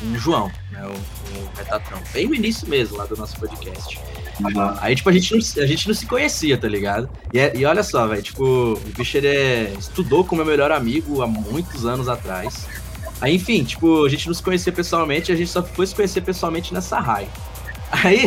o 0.02 0.18
João, 0.18 0.50
né, 0.70 0.84
o, 0.86 0.90
o 0.92 1.50
Metatron, 1.56 1.98
bem 2.12 2.26
no 2.26 2.34
início 2.34 2.68
mesmo, 2.68 2.96
lá 2.96 3.04
do 3.06 3.16
nosso 3.16 3.36
podcast. 3.38 3.98
Aham. 4.44 4.76
Aí, 4.80 4.96
tipo, 4.96 5.08
a 5.08 5.12
gente 5.12 5.32
não, 5.32 5.62
a 5.62 5.66
gente 5.66 5.86
não 5.88 5.94
se 5.94 6.06
conhecia, 6.06 6.56
tá 6.58 6.68
ligado? 6.68 7.08
E, 7.32 7.38
é- 7.38 7.52
e 7.54 7.64
olha 7.64 7.82
só, 7.82 8.06
velho, 8.06 8.22
tipo, 8.22 8.44
o 8.44 8.80
bicho 8.96 9.16
ele 9.16 9.28
é- 9.28 9.72
estudou 9.78 10.24
com 10.24 10.34
meu 10.34 10.44
melhor 10.44 10.72
amigo 10.72 11.22
há 11.22 11.26
muitos 11.26 11.84
anos 11.86 12.08
atrás. 12.08 12.66
Aí, 13.20 13.36
enfim, 13.36 13.62
tipo, 13.62 14.04
a 14.04 14.08
gente 14.08 14.26
não 14.26 14.34
se 14.34 14.42
conhecia 14.42 14.72
pessoalmente, 14.72 15.30
a 15.30 15.36
gente 15.36 15.50
só 15.50 15.62
foi 15.62 15.86
se 15.86 15.94
conhecer 15.94 16.22
pessoalmente 16.22 16.74
nessa 16.74 16.98
raia. 16.98 17.28
Aí, 17.90 18.24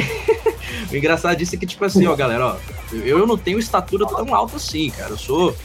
o 0.92 0.96
engraçado 0.96 1.36
disso 1.38 1.56
é 1.56 1.58
que, 1.58 1.66
tipo 1.66 1.84
assim, 1.84 2.06
ó, 2.06 2.16
galera, 2.16 2.46
ó, 2.46 2.58
eu, 2.94 3.20
eu 3.20 3.28
não 3.28 3.38
tenho 3.38 3.60
estatura 3.60 4.06
tão 4.06 4.34
alta 4.34 4.56
assim, 4.58 4.90
cara, 4.92 5.10
eu 5.10 5.18
sou 5.18 5.56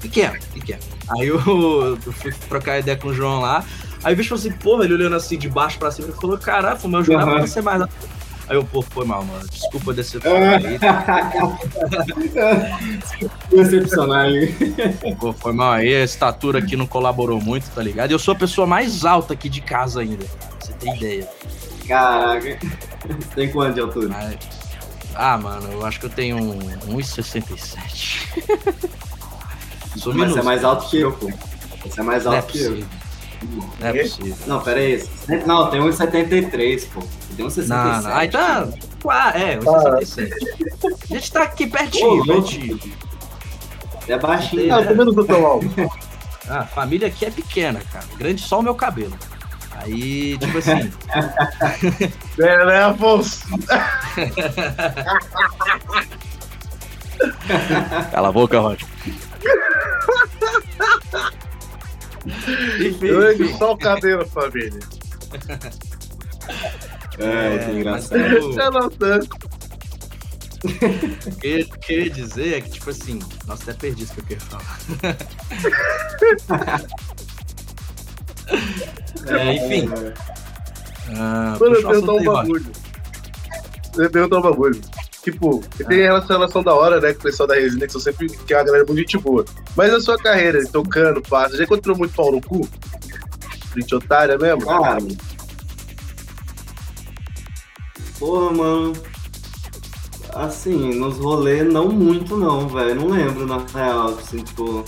pequeno, 0.00 0.38
pequeno. 0.54 0.80
Aí 1.18 1.26
eu, 1.28 1.36
eu 2.06 2.12
fui 2.12 2.32
trocar 2.48 2.78
ideia 2.78 2.96
com 2.96 3.08
o 3.08 3.14
João 3.14 3.40
lá, 3.40 3.64
aí 4.04 4.14
o 4.14 4.16
bicho 4.16 4.28
falou 4.30 4.40
assim, 4.40 4.52
porra, 4.52 4.84
ele 4.84 4.94
olhando 4.94 5.16
assim 5.16 5.38
de 5.38 5.48
baixo 5.48 5.78
pra 5.78 5.90
cima, 5.90 6.08
ele 6.08 6.16
falou, 6.16 6.38
caraca, 6.38 6.78
mas 6.84 6.92
eu 6.92 7.04
jurava 7.04 7.36
pra 7.36 7.46
ser 7.46 7.62
mais 7.62 7.80
alto." 7.82 7.92
Aí 8.48 8.56
eu, 8.56 8.64
pô, 8.64 8.80
foi 8.80 9.04
mal, 9.04 9.22
mano, 9.24 9.46
desculpa 9.50 9.92
decepcionar 9.92 10.54
aí, 10.64 10.78
Decepcionar 13.50 14.26
hein? 14.30 14.54
Pô, 15.18 15.32
foi 15.32 15.52
mal 15.52 15.72
aí, 15.72 15.94
a 15.94 16.04
estatura 16.04 16.58
aqui 16.58 16.76
não 16.76 16.86
colaborou 16.86 17.40
muito, 17.40 17.68
tá 17.70 17.82
ligado? 17.82 18.10
Eu 18.10 18.18
sou 18.18 18.32
a 18.32 18.36
pessoa 18.36 18.66
mais 18.66 19.04
alta 19.04 19.34
aqui 19.34 19.48
de 19.48 19.60
casa 19.60 20.00
ainda, 20.00 20.24
pra 20.24 20.58
você 20.60 20.72
ter 20.74 20.96
ideia. 20.96 21.28
Caraca. 21.86 22.58
Tem 23.34 23.50
quanto 23.50 23.74
de 23.74 23.80
altura? 23.80 24.08
Mas- 24.08 24.36
Ah, 25.14 25.36
mano, 25.38 25.68
eu 25.72 25.84
acho 25.84 25.98
que 26.00 26.06
eu 26.06 26.10
tenho 26.10 26.36
um 26.38 26.58
1,67. 26.96 28.28
Sou 29.96 30.14
Mas 30.14 30.30
você 30.32 30.38
é 30.38 30.42
mais 30.42 30.64
alto 30.64 30.88
que 30.88 31.00
eu, 31.00 31.12
pô. 31.12 31.30
Você 31.84 32.00
é 32.00 32.02
mais 32.02 32.24
é 32.24 32.28
alto 32.28 32.52
que 32.52 32.60
eu. 32.62 32.84
Não 33.80 33.88
é 33.88 33.92
possível. 34.02 34.36
Não, 34.46 34.60
pera 34.60 34.80
aí. 34.80 35.04
Não, 35.46 35.70
tem 35.70 35.80
1,73, 35.80 36.88
pô. 36.92 37.02
Tem 37.36 37.46
1,67. 37.46 37.66
Não, 37.68 38.02
não. 38.02 38.16
Aí 38.16 38.28
tá. 38.28 38.68
Quá- 39.02 39.32
É, 39.34 39.58
1,67. 39.58 40.32
A 41.02 41.06
gente 41.14 41.32
tá 41.32 41.42
aqui 41.44 41.66
pertinho, 41.66 42.24
pertinho. 42.26 42.80
É 44.08 44.18
baixinho. 44.18 44.68
Não, 44.68 44.80
eu 44.80 44.88
também 44.88 45.06
não 45.06 45.12
sou 45.14 45.24
tão 45.24 45.46
alto. 45.46 45.66
Ah, 46.48 46.60
a 46.60 46.66
família 46.66 47.08
aqui 47.08 47.26
é 47.26 47.30
pequena, 47.30 47.80
cara. 47.92 48.06
Grande 48.16 48.40
só 48.42 48.58
o 48.60 48.62
meu 48.62 48.74
cabelo. 48.74 49.16
Aí, 49.76 50.36
tipo 50.38 50.58
assim. 50.58 50.90
É, 52.40 52.64
né, 52.66 52.84
Afonso? 52.84 53.46
Cala 58.12 58.28
a 58.28 58.32
boca, 58.32 58.58
Roger. 58.60 58.86
Grande 63.00 63.58
só 63.58 63.72
o 63.72 63.78
cabelo, 63.78 64.26
família. 64.28 64.80
É, 67.18 67.58
que 67.58 67.72
engraçado. 67.72 68.20
É, 68.20 68.70
não 68.70 68.88
tanto. 68.88 69.36
O 70.64 71.36
que 71.36 71.48
eu 71.48 71.68
queria 71.80 72.10
dizer 72.10 72.54
é 72.54 72.60
que, 72.60 72.70
tipo 72.70 72.90
assim, 72.90 73.18
nossa, 73.46 73.70
até 73.70 73.74
perdi 73.74 74.04
isso 74.04 74.14
que 74.14 74.20
eu 74.20 74.24
queria 74.24 74.44
falar. 74.44 74.78
é, 79.36 79.54
enfim. 79.54 79.90
Ah, 81.16 81.56
Mano, 81.60 81.74
eu 81.74 81.88
perguntar 81.88 82.12
um 82.12 82.24
bagulho. 82.24 82.72
Eu 83.96 84.10
perguntar 84.10 84.38
um 84.38 84.42
bagulho. 84.42 84.80
Tipo, 85.30 85.60
tem 85.88 86.02
essa 86.02 86.26
relação 86.26 86.62
da 86.62 86.74
hora, 86.74 87.00
né, 87.00 87.12
com 87.12 87.20
o 87.20 87.22
pessoal 87.22 87.46
da 87.46 87.54
resina, 87.54 87.86
que 87.86 87.92
são 87.92 88.00
sempre 88.00 88.28
que 88.28 88.54
é 88.54 88.56
uma 88.56 88.64
galera 88.64 88.84
muito 88.86 88.98
gente 88.98 89.18
boa. 89.18 89.44
Mas 89.76 89.92
a 89.92 90.00
sua 90.00 90.16
carreira, 90.16 90.64
tocando, 90.72 91.20
passa, 91.22 91.56
já 91.56 91.64
encontrou 91.64 91.96
muito 91.96 92.14
pau 92.14 92.32
no 92.32 92.40
cu? 92.40 92.66
Gente 93.76 93.94
otária 93.94 94.38
mesmo? 94.38 94.64
Cara. 94.66 94.98
Porra, 98.18 98.50
mano. 98.52 98.92
Assim, 100.34 100.94
nos 100.94 101.16
rolês 101.18 101.66
não 101.72 101.88
muito 101.88 102.36
não, 102.36 102.68
velho. 102.68 102.94
Não 102.96 103.08
lembro, 103.08 103.46
na 103.46 103.64
real, 103.74 104.08
assim, 104.18 104.38
tipo. 104.38 104.84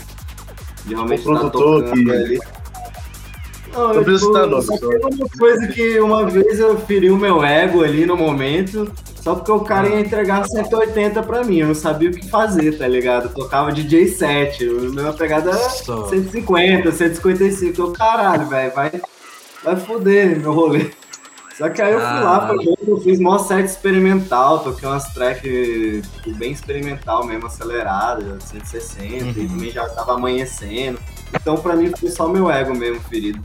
De 0.84 0.94
realmente 0.94 1.28
Um 1.28 1.34
tá 1.34 1.40
produtor 1.40 1.82
tocando 1.84 2.04
que- 2.04 2.10
ali. 2.12 2.40
Não, 3.72 4.02
precisa 4.02 4.18
citar 4.26 4.46
nome, 4.48 4.64
só 4.64 4.74
uma 4.88 5.28
coisa 5.38 5.68
que 5.68 6.00
uma 6.00 6.28
vez 6.28 6.58
eu 6.58 6.76
feri 6.80 7.08
o 7.08 7.16
meu 7.16 7.44
ego 7.44 7.84
ali 7.84 8.04
no 8.04 8.16
momento, 8.16 8.90
só 9.22 9.34
porque 9.34 9.52
o 9.52 9.60
cara 9.60 9.88
ia 9.88 10.00
entregar 10.00 10.44
180 10.46 11.22
pra 11.22 11.44
mim, 11.44 11.58
eu 11.58 11.68
não 11.68 11.74
sabia 11.74 12.10
o 12.10 12.12
que 12.12 12.28
fazer, 12.28 12.78
tá 12.78 12.86
ligado? 12.88 13.24
Eu 13.26 13.34
tocava 13.34 13.70
DJ 13.72 14.08
7, 14.08 14.64
a 14.68 14.72
minha 14.72 15.12
pegada 15.12 15.50
era 15.50 15.58
Só. 15.70 16.06
150, 16.08 16.90
155. 16.90 17.80
Eu, 17.80 17.92
caralho, 17.92 18.46
velho, 18.48 18.72
vai, 18.74 18.90
vai 19.62 19.76
foder 19.76 20.38
meu 20.40 20.52
rolê. 20.52 20.90
Só 21.58 21.68
que 21.68 21.82
aí 21.82 21.92
eu 21.92 22.00
fui 22.00 22.20
lá, 22.20 22.46
foi 22.48 22.64
bom 22.64 22.74
eu 22.88 22.96
fiz 23.02 23.20
mó 23.20 23.36
set 23.36 23.66
experimental, 23.66 24.60
toquei 24.60 24.88
umas 24.88 25.12
tracks 25.12 25.42
tipo, 26.22 26.34
bem 26.38 26.52
experimental 26.52 27.26
mesmo, 27.26 27.46
acelerada, 27.46 28.38
160, 28.40 29.06
e 29.38 29.42
Uhum. 29.42 29.48
também 29.48 29.70
já 29.70 29.86
tava 29.90 30.14
amanhecendo. 30.14 30.98
Então 31.34 31.58
pra 31.58 31.76
mim 31.76 31.92
foi 32.00 32.08
só 32.08 32.26
meu 32.26 32.50
ego 32.50 32.74
mesmo, 32.74 32.98
ferido. 33.02 33.38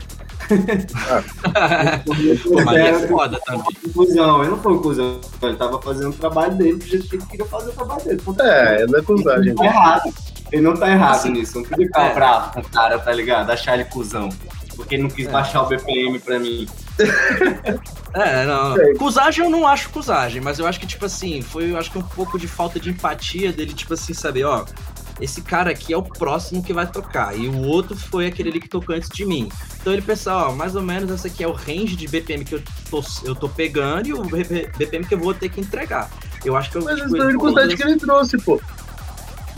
Pô, 2.44 2.64
mas 2.64 2.76
Era 2.76 3.00
é 3.02 3.08
foda 3.08 3.40
também. 3.44 3.64
cuzão, 3.94 4.40
ele 4.42 4.50
não 4.50 4.58
foi 4.58 4.72
um 4.72 4.78
cuzão, 4.82 5.20
ele 5.42 5.56
tava 5.56 5.80
fazendo 5.82 6.10
o 6.10 6.12
trabalho 6.12 6.54
dele 6.54 6.76
do 6.76 6.84
jeito 6.86 7.08
que 7.08 7.16
ele 7.16 7.26
queria 7.26 7.46
fazer 7.46 7.70
o 7.70 7.72
trabalho 7.72 8.02
dele. 8.04 8.22
Ponto. 8.22 8.42
É, 8.42 8.86
não 8.86 8.98
é 8.98 9.02
cruzar, 9.02 9.36
Ele 9.38 9.44
gente. 9.50 9.56
não 9.56 9.64
tá 9.64 9.70
errado. 9.70 10.14
Ele 10.52 10.62
não 10.62 10.74
tá 10.76 10.90
errado 10.90 11.14
Assim, 11.16 11.30
nisso. 11.30 11.58
Eu 11.58 11.62
não 11.62 11.68
podia 11.70 11.86
ficar 11.86 12.02
é. 12.10 12.14
bravo 12.14 12.52
com 12.52 12.60
o 12.60 12.64
cara, 12.68 12.98
tá 12.98 13.12
ligado? 13.12 13.50
Achar 13.50 13.74
ele 13.74 13.84
cuzão. 13.84 14.28
Porque 14.76 14.94
ele 14.94 15.02
não 15.04 15.10
quis 15.10 15.26
É. 15.26 15.30
baixar 15.30 15.62
o 15.62 15.66
BPM 15.66 16.18
pra 16.18 16.38
mim. 16.38 16.66
É, 18.14 18.46
não. 18.46 18.74
Cusagem 18.96 19.44
eu 19.44 19.50
não 19.50 19.66
acho 19.68 19.90
cusagem, 19.90 20.40
mas 20.40 20.58
eu 20.58 20.66
acho 20.66 20.80
que, 20.80 20.86
tipo 20.86 21.04
assim, 21.04 21.42
foi 21.42 21.70
eu 21.72 21.76
acho 21.76 21.90
que 21.90 21.98
um 21.98 22.02
pouco 22.02 22.38
de 22.38 22.48
falta 22.48 22.80
de 22.80 22.88
empatia 22.88 23.52
dele, 23.52 23.74
tipo 23.74 23.92
assim, 23.92 24.14
saber, 24.14 24.44
ó, 24.44 24.64
esse 25.20 25.40
cara 25.42 25.70
aqui 25.70 25.92
é 25.92 25.96
o 25.96 26.02
próximo 26.02 26.62
que 26.62 26.72
vai 26.72 26.86
tocar. 26.86 27.36
E 27.36 27.48
o 27.48 27.62
outro 27.62 27.96
foi 27.96 28.26
aquele 28.26 28.50
ali 28.50 28.60
que 28.60 28.68
tocou 28.68 28.94
antes 28.94 29.08
de 29.08 29.24
mim. 29.24 29.48
Então 29.80 29.92
ele 29.92 30.02
pensou, 30.02 30.32
ó, 30.32 30.52
mais 30.52 30.74
ou 30.76 30.82
menos 30.82 31.10
esse 31.10 31.26
aqui 31.26 31.42
é 31.42 31.48
o 31.48 31.52
range 31.52 31.96
de 31.96 32.06
BPM 32.06 32.44
que 32.44 32.54
eu 32.56 32.62
tô, 32.90 33.02
eu 33.24 33.34
tô 33.34 33.48
pegando 33.48 34.08
e 34.08 34.12
o 34.12 34.22
BPM 34.22 35.06
que 35.06 35.14
eu 35.14 35.18
vou 35.18 35.32
ter 35.32 35.48
que 35.48 35.60
entregar. 35.60 36.10
Eu 36.44 36.56
acho 36.56 36.70
que 36.70 36.76
eu. 36.76 36.84
Mas 36.84 36.96
tipo, 36.96 37.16
essa 37.16 37.26
dificuldade 37.26 37.76
falou 37.76 37.76
que 37.76 37.82
ele 37.82 38.00
trouxe, 38.00 38.38
pô. 38.38 38.60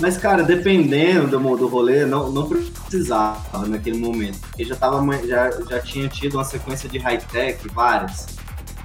Mas, 0.01 0.17
cara, 0.17 0.45
dependendo 0.45 1.27
do, 1.27 1.57
do 1.57 1.67
rolê, 1.67 2.07
não, 2.07 2.31
não 2.31 2.49
precisava 2.49 3.67
naquele 3.67 3.99
momento. 3.99 4.39
Porque 4.39 4.65
já, 4.65 4.77
tava, 4.77 5.03
já, 5.27 5.51
já 5.69 5.81
tinha 5.81 6.09
tido 6.09 6.35
uma 6.35 6.45
sequência 6.45 6.89
de 6.89 6.99
high-tech, 6.99 7.67
várias. 7.75 8.27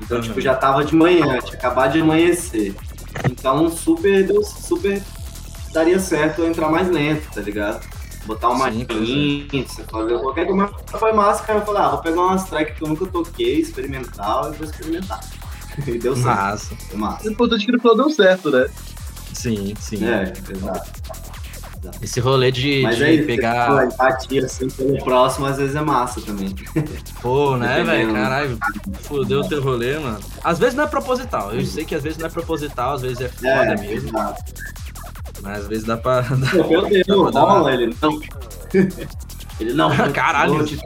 Então, 0.01 0.17
Uhum. 0.17 0.23
tipo, 0.23 0.41
já 0.41 0.55
tava 0.55 0.83
de 0.83 0.95
manhã, 0.95 1.37
tinha 1.39 1.53
acabado 1.53 1.93
de 1.93 2.01
amanhecer. 2.01 2.75
Então, 3.29 3.69
super, 3.69 4.25
deu, 4.25 4.43
super 4.43 5.03
daria 5.73 5.99
certo 5.99 6.41
eu 6.41 6.47
entrar 6.47 6.69
mais 6.69 6.89
lento, 6.89 7.29
tá 7.33 7.41
ligado? 7.41 7.85
Botar 8.25 8.49
uma 8.49 8.69
é. 8.69 8.85
pinça, 8.85 9.83
fazer 9.91 10.17
qualquer 10.19 10.47
coisa. 10.47 10.71
Mas 10.91 10.99
Foi 10.99 11.11
massa, 11.11 11.43
cara. 11.43 11.59
Eu 11.59 11.65
falei, 11.65 11.81
ah, 11.81 11.89
vou 11.89 11.99
pegar 11.99 12.21
umas 12.21 12.43
tracks 12.45 12.77
que 12.77 12.83
eu 12.83 12.87
nunca 12.87 13.05
toquei, 13.05 13.59
experimental, 13.59 14.53
e 14.53 14.57
vou 14.57 14.65
experimentar. 14.65 15.19
E 15.87 15.97
deu 15.97 16.15
certo. 16.15 16.27
Massa. 16.27 16.75
Foi 16.87 16.97
massa. 16.99 17.27
O 17.27 17.31
importante 17.31 17.63
é 17.63 17.65
que 17.65 17.71
no 17.71 17.79
final 17.79 17.95
deu 17.97 18.09
certo, 18.11 18.51
né? 18.51 18.67
Sim, 19.33 19.73
sim. 19.79 20.05
É, 20.05 20.31
exato. 20.51 20.91
Esse 22.01 22.19
rolê 22.19 22.51
de, 22.51 22.81
Mas 22.83 22.97
de 22.97 23.03
aí, 23.03 23.25
pegar. 23.25 23.77
a 23.79 23.85
empatia 23.85 24.45
assim 24.45 24.69
pelo 24.69 25.03
próximo 25.03 25.47
às 25.47 25.57
vezes 25.57 25.75
é 25.75 25.81
massa 25.81 26.21
também. 26.21 26.53
Pô, 27.21 27.57
né, 27.57 27.83
velho? 27.83 28.13
Caralho, 28.13 28.57
fudeu 29.01 29.41
o 29.41 29.49
teu 29.49 29.61
rolê, 29.61 29.97
mano. 29.97 30.19
Às 30.43 30.59
vezes 30.59 30.75
não 30.75 30.83
é 30.83 30.87
proposital. 30.87 31.51
Eu 31.53 31.65
sei 31.65 31.83
que 31.83 31.95
às 31.95 32.03
vezes 32.03 32.17
não 32.19 32.27
é 32.27 32.29
proposital, 32.29 32.93
às 32.93 33.01
vezes 33.01 33.19
é 33.19 33.27
foda 33.27 33.49
É, 33.49 33.75
mesmo. 33.75 34.09
exato. 34.09 34.43
Mas 35.43 35.59
às 35.59 35.67
vezes 35.67 35.83
dá 35.83 35.97
pra. 35.97 36.21
dá- 36.25 36.35
Meu 36.67 36.87
Deus, 36.87 37.05
Dá 37.07 37.21
pra 37.21 37.31
dar 37.31 37.45
uma- 37.61 37.71
ele 37.73 37.95
não. 38.01 38.19
Ele 39.59 39.73
não. 39.73 39.89
Caralho. 40.13 40.53
vou 40.55 40.65
te- 40.65 40.79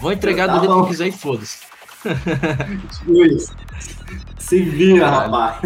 Vou 0.00 0.12
entregar 0.12 0.46
Tá 0.48 0.54
do 0.54 0.58
jeito 0.60 0.74
que 0.74 0.80
eu 0.80 0.86
quiser 0.86 1.06
e 1.08 1.12
foda-se. 1.12 1.58
Luiz, 3.06 3.52
Se 4.38 4.60
vira, 4.60 5.08
rapaz. 5.08 5.58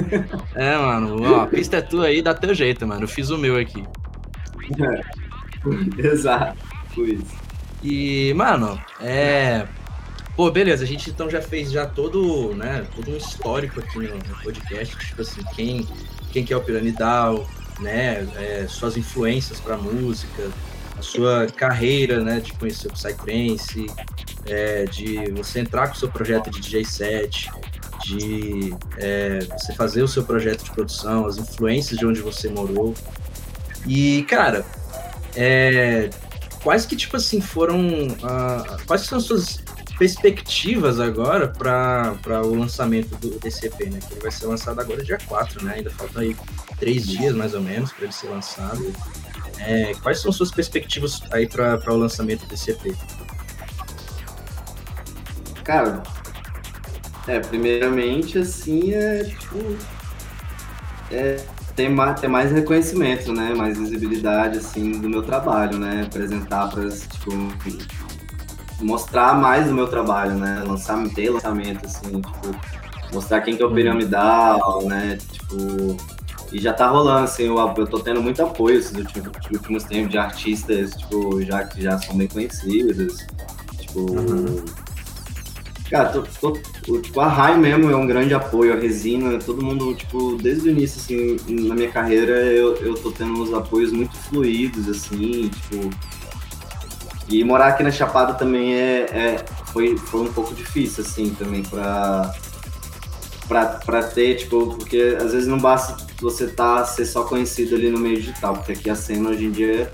É, 0.55 0.77
mano. 0.77 1.23
Ó, 1.23 1.41
a 1.43 1.47
pista 1.47 1.79
é 1.79 1.81
tua 1.83 2.07
aí, 2.07 2.21
dá 2.21 2.35
teu 2.35 2.55
jeito, 2.55 2.87
mano. 2.87 3.05
Eu 3.05 3.09
fiz 3.09 3.31
o 3.31 3.39
meu 3.39 3.57
aqui. 3.59 3.83
Exato. 5.99 6.59
Luiz. 6.97 7.23
E, 7.83 8.33
mano, 8.35 8.79
é. 9.01 9.67
Pô, 10.37 10.51
beleza, 10.51 10.85
a 10.85 10.87
gente 10.87 11.09
então 11.09 11.31
já 11.31 11.41
fez 11.41 11.71
já 11.73 11.87
todo, 11.87 12.55
né, 12.55 12.85
todo 12.95 13.11
um 13.11 13.17
histórico 13.17 13.81
aqui 13.81 14.01
no 14.01 14.19
podcast, 14.43 14.95
tipo 14.99 15.23
assim, 15.23 15.41
quem, 15.55 15.89
quem 16.37 16.45
que 16.45 16.53
é 16.53 16.57
o 16.57 16.61
Piramidal, 16.61 17.49
né, 17.81 18.29
é, 18.37 18.67
suas 18.69 18.95
influências 18.95 19.59
pra 19.59 19.79
música, 19.79 20.51
a 20.95 21.01
sua 21.01 21.47
carreira, 21.47 22.23
né, 22.23 22.41
de 22.41 22.53
conhecer 22.53 22.89
o 22.89 22.93
Psytrance, 22.93 23.87
é, 24.45 24.85
de 24.85 25.31
você 25.31 25.61
entrar 25.61 25.89
com 25.89 25.95
o 25.95 25.97
seu 25.97 26.11
projeto 26.11 26.51
de 26.51 26.61
DJ 26.61 26.85
set, 26.85 27.51
de 28.05 28.77
é, 28.99 29.39
você 29.51 29.73
fazer 29.73 30.03
o 30.03 30.09
seu 30.09 30.25
projeto 30.25 30.63
de 30.63 30.71
produção, 30.73 31.25
as 31.25 31.39
influências 31.39 31.99
de 31.99 32.05
onde 32.05 32.21
você 32.21 32.51
morou. 32.51 32.93
E, 33.87 34.23
cara, 34.25 34.63
é, 35.35 36.11
quais 36.63 36.85
que, 36.85 36.97
tipo 36.97 37.17
assim, 37.17 37.41
foram. 37.41 37.79
ah, 38.23 38.77
quais 38.87 39.03
são 39.03 39.17
as 39.17 39.25
suas 39.25 39.61
perspectivas 39.99 41.01
agora 41.01 41.49
para 41.49 42.43
o 42.45 42.55
lançamento 42.55 43.17
do, 43.17 43.29
EP, 43.29 43.91
né? 43.91 43.99
Que 44.07 44.15
ele 44.15 44.21
vai 44.23 44.31
ser 44.31 44.47
lançado 44.47 44.81
agora 44.81 45.03
dia 45.03 45.19
4, 45.27 45.65
né? 45.65 45.75
Ainda 45.77 45.91
faltam 45.91 46.23
aí 46.23 46.37
três 46.79 47.07
dias 47.07 47.35
mais 47.35 47.55
ou 47.55 47.61
menos 47.61 47.93
para 47.93 48.05
ele 48.05 48.13
ser 48.13 48.29
lançado. 48.29 48.93
É, 49.59 49.95
quais 50.03 50.21
são 50.21 50.31
suas 50.31 50.51
perspectivas 50.51 51.21
aí 51.31 51.49
para 51.49 51.93
o 51.93 51.97
lançamento 51.97 52.47
desse 52.47 52.71
EP? 52.71 52.95
Cara, 55.65 56.03
é, 57.27 57.41
primeiramente, 57.41 58.39
assim, 58.39 58.93
é 58.93 59.25
tipo. 59.25 59.77
É, 61.11 61.37
ter, 61.75 61.89
mais, 61.89 62.21
ter 62.21 62.29
mais 62.29 62.53
reconhecimento, 62.53 63.33
né? 63.33 63.55
Mais 63.55 63.79
visibilidade, 63.79 64.59
assim, 64.59 64.93
do 64.93 65.09
meu 65.09 65.23
trabalho, 65.23 65.79
né? 65.79 66.05
Apresentar 66.07 66.69
para 66.69 66.89
tipo. 66.91 67.31
Mostrar 68.81 69.35
mais 69.41 69.67
do 69.69 69.75
meu 69.75 69.87
trabalho, 69.89 70.35
né? 70.35 70.63
Lançar, 70.67 71.03
ter 71.11 71.31
lançamento, 71.31 71.87
assim, 71.87 72.21
tipo. 72.21 72.57
Mostrar 73.13 73.41
quem 73.41 73.57
que 73.57 73.63
é 73.63 73.67
o 73.67 73.73
Piramidal, 73.75 74.83
né? 74.87 75.19
Tipo. 75.33 75.97
E 76.53 76.61
já 76.61 76.73
tá 76.73 76.89
rolando, 76.89 77.25
assim, 77.25 77.45
eu, 77.45 77.57
eu 77.77 77.87
tô 77.87 77.99
tendo 77.99 78.23
muito 78.23 78.41
apoio 78.43 78.79
esses 78.79 78.97
últimos, 78.97 79.29
últimos 79.53 79.85
tempos 79.85 80.11
de 80.13 80.19
artistas, 80.19 80.95
tipo, 80.95 81.43
já 81.43 81.65
que 81.65 81.83
já 81.83 81.99
são 81.99 82.17
bem 82.17 82.29
conhecidos. 82.29 83.27
Tipo. 83.81 84.01
Uhum. 84.13 84.65
Cara, 85.91 86.09
tô, 86.09 86.23
tô- 86.41 86.59
o- 86.89 87.01
tipo, 87.01 87.21
a 87.21 87.29
Rai 87.29 87.57
mesmo 87.57 87.89
é 87.91 87.97
um 87.97 88.07
grande 88.07 88.35
apoio, 88.35 88.73
a 88.73 88.77
Resina, 88.77 89.39
todo 89.39 89.65
mundo, 89.65 89.95
tipo, 89.95 90.37
desde 90.37 90.69
o 90.69 90.73
início, 90.73 91.01
assim, 91.01 91.37
na 91.69 91.75
minha 91.77 91.91
carreira, 91.91 92.33
eu, 92.43 92.75
eu 92.77 92.95
tô 92.95 93.13
tendo 93.13 93.33
uns 93.41 93.53
apoios 93.55 93.93
muito 93.93 94.17
fluidos, 94.17 94.89
assim, 94.89 95.49
tipo. 95.49 95.91
E 97.29 97.43
morar 97.45 97.69
aqui 97.69 97.83
na 97.83 97.91
Chapada 97.91 98.35
também 98.35 98.75
é, 98.75 99.01
é- 99.13 99.45
foi, 99.73 99.97
foi 99.97 100.21
um 100.23 100.33
pouco 100.33 100.55
difícil, 100.55 101.05
assim, 101.05 101.31
também, 101.31 101.63
pra, 103.49 103.65
pra 103.85 104.03
ter, 104.03 104.37
tipo, 104.37 104.75
porque 104.77 105.17
às 105.21 105.33
vezes 105.33 105.47
não 105.49 105.59
basta 105.59 106.05
você 106.21 106.47
tá, 106.47 106.85
ser 106.85 107.05
só 107.05 107.25
conhecido 107.25 107.75
ali 107.75 107.91
no 107.91 107.99
meio 107.99 108.17
digital, 108.17 108.55
porque 108.55 108.73
aqui 108.73 108.91
a 108.91 108.95
cena 108.95 109.31
hoje 109.31 109.45
em 109.45 109.51
dia 109.51 109.91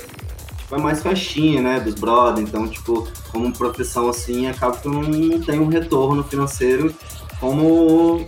tipo, 0.59 0.75
é 0.77 0.79
mais 0.79 1.03
festinha, 1.03 1.61
né, 1.61 1.81
dos 1.81 1.95
brother, 1.95 2.43
então, 2.43 2.69
tipo, 2.69 3.07
como 3.31 3.53
profissão 3.53 4.09
assim, 4.09 4.47
acaba 4.47 4.77
que 4.77 4.87
eu 4.87 4.93
não, 4.93 5.03
não 5.03 5.41
tenho 5.41 5.63
um 5.63 5.69
retorno 5.69 6.23
financeiro 6.25 6.95
como, 7.41 8.25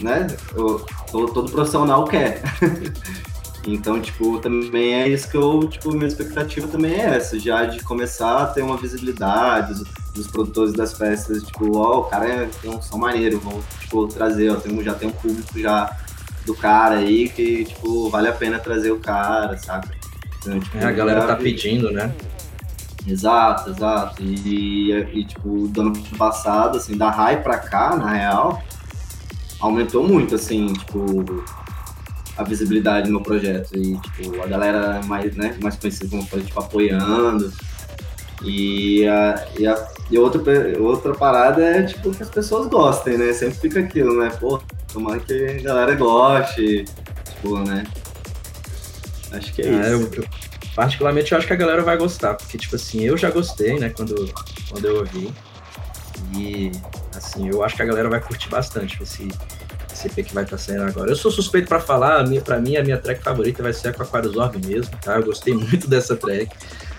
né, 0.00 0.26
eu- 0.54 0.84
todo, 1.12 1.32
todo 1.32 1.52
profissional 1.52 2.04
quer. 2.06 2.42
Então, 3.66 4.00
tipo, 4.00 4.38
também 4.38 4.94
é 4.94 5.08
isso 5.08 5.30
que 5.30 5.36
eu, 5.36 5.66
tipo, 5.66 5.90
minha 5.92 6.06
expectativa 6.06 6.68
também 6.68 6.92
é 6.92 7.16
essa, 7.16 7.38
já 7.38 7.64
de 7.64 7.82
começar 7.82 8.42
a 8.42 8.46
ter 8.46 8.62
uma 8.62 8.76
visibilidade 8.76 9.72
dos, 9.72 9.88
dos 10.14 10.26
produtores 10.26 10.74
das 10.74 10.92
festas, 10.92 11.42
tipo, 11.42 11.78
ó, 11.78 12.00
o 12.00 12.04
cara 12.04 12.28
é, 12.28 12.48
tem 12.60 12.70
um 12.70 12.82
som 12.82 12.98
maneiro, 12.98 13.40
vamos, 13.40 13.64
tipo, 13.80 14.06
trazer, 14.08 14.50
ó, 14.50 14.56
tem, 14.56 14.82
já 14.82 14.94
tem 14.94 15.08
um 15.08 15.12
público 15.12 15.58
já 15.58 15.96
do 16.44 16.54
cara 16.54 16.96
aí 16.96 17.28
que, 17.30 17.64
tipo, 17.64 18.10
vale 18.10 18.28
a 18.28 18.32
pena 18.32 18.58
trazer 18.58 18.90
o 18.90 18.98
cara, 18.98 19.56
saca? 19.56 19.88
Então, 20.38 20.60
tipo, 20.60 20.76
é, 20.76 20.84
a 20.84 20.92
galera 20.92 21.26
tá 21.26 21.36
pedindo, 21.36 21.90
né? 21.90 22.14
Exato, 23.06 23.70
exato. 23.70 24.22
E, 24.22 24.90
e, 24.90 25.20
e, 25.20 25.24
tipo, 25.24 25.68
do 25.68 25.80
ano 25.80 25.92
passado, 26.18 26.76
assim, 26.76 26.96
da 26.96 27.10
Rai 27.10 27.42
pra 27.42 27.58
cá, 27.58 27.96
na 27.96 28.12
real, 28.12 28.62
aumentou 29.58 30.06
muito, 30.06 30.34
assim, 30.34 30.72
tipo, 30.72 31.44
a 32.36 32.42
visibilidade 32.42 33.10
no 33.10 33.22
projeto. 33.22 33.76
E, 33.76 33.96
tipo, 33.98 34.42
a 34.42 34.46
galera 34.46 35.00
mais, 35.04 35.34
né, 35.36 35.56
mais 35.62 35.76
conhecida 35.76 36.08
como 36.08 36.24
tipo, 36.24 36.60
apoiando. 36.60 37.52
E, 38.42 39.06
a, 39.06 39.46
e, 39.58 39.66
a, 39.66 39.88
e 40.10 40.18
outra, 40.18 40.42
outra 40.78 41.14
parada 41.14 41.62
é, 41.62 41.82
tipo, 41.84 42.10
que 42.10 42.22
as 42.22 42.28
pessoas 42.28 42.68
gostem, 42.68 43.16
né? 43.16 43.32
Sempre 43.32 43.58
fica 43.58 43.80
aquilo, 43.80 44.18
né? 44.20 44.30
Pô, 44.38 44.60
tomara 44.92 45.20
que 45.20 45.46
a 45.46 45.62
galera 45.62 45.94
goste, 45.94 46.84
tipo, 47.24 47.58
né? 47.60 47.84
Acho 49.32 49.52
que 49.52 49.62
é 49.62 49.68
ah, 49.68 49.80
isso. 49.80 49.90
Eu, 49.90 50.22
eu, 50.22 50.24
particularmente, 50.74 51.32
eu 51.32 51.38
acho 51.38 51.46
que 51.46 51.52
a 51.52 51.56
galera 51.56 51.82
vai 51.82 51.96
gostar, 51.96 52.34
porque, 52.34 52.58
tipo 52.58 52.76
assim, 52.76 53.02
eu 53.02 53.16
já 53.16 53.30
gostei, 53.30 53.78
né, 53.78 53.88
quando, 53.90 54.32
quando 54.68 54.84
eu 54.84 54.98
ouvi. 54.98 55.32
E, 56.36 56.70
assim, 57.14 57.48
eu 57.48 57.62
acho 57.62 57.76
que 57.76 57.82
a 57.82 57.86
galera 57.86 58.08
vai 58.08 58.20
curtir 58.20 58.48
bastante 58.48 59.02
esse, 59.02 59.28
EP 60.06 60.26
que 60.26 60.34
vai 60.34 60.44
estar 60.44 60.56
tá 60.56 60.62
saindo 60.62 60.82
agora. 60.82 61.10
Eu 61.10 61.16
sou 61.16 61.30
suspeito 61.30 61.68
para 61.68 61.80
falar, 61.80 62.20
a 62.20 62.24
minha, 62.24 62.40
pra 62.40 62.58
mim, 62.60 62.76
a 62.76 62.82
minha 62.82 62.98
track 62.98 63.22
favorita 63.22 63.62
vai 63.62 63.72
ser 63.72 63.88
a 63.88 63.92
com 63.92 64.02
Aquarius 64.02 64.36
Orb 64.36 64.66
mesmo, 64.66 64.90
tá? 65.00 65.16
Eu 65.16 65.24
gostei 65.24 65.54
muito 65.56 65.88
dessa 65.88 66.16
track. 66.16 66.48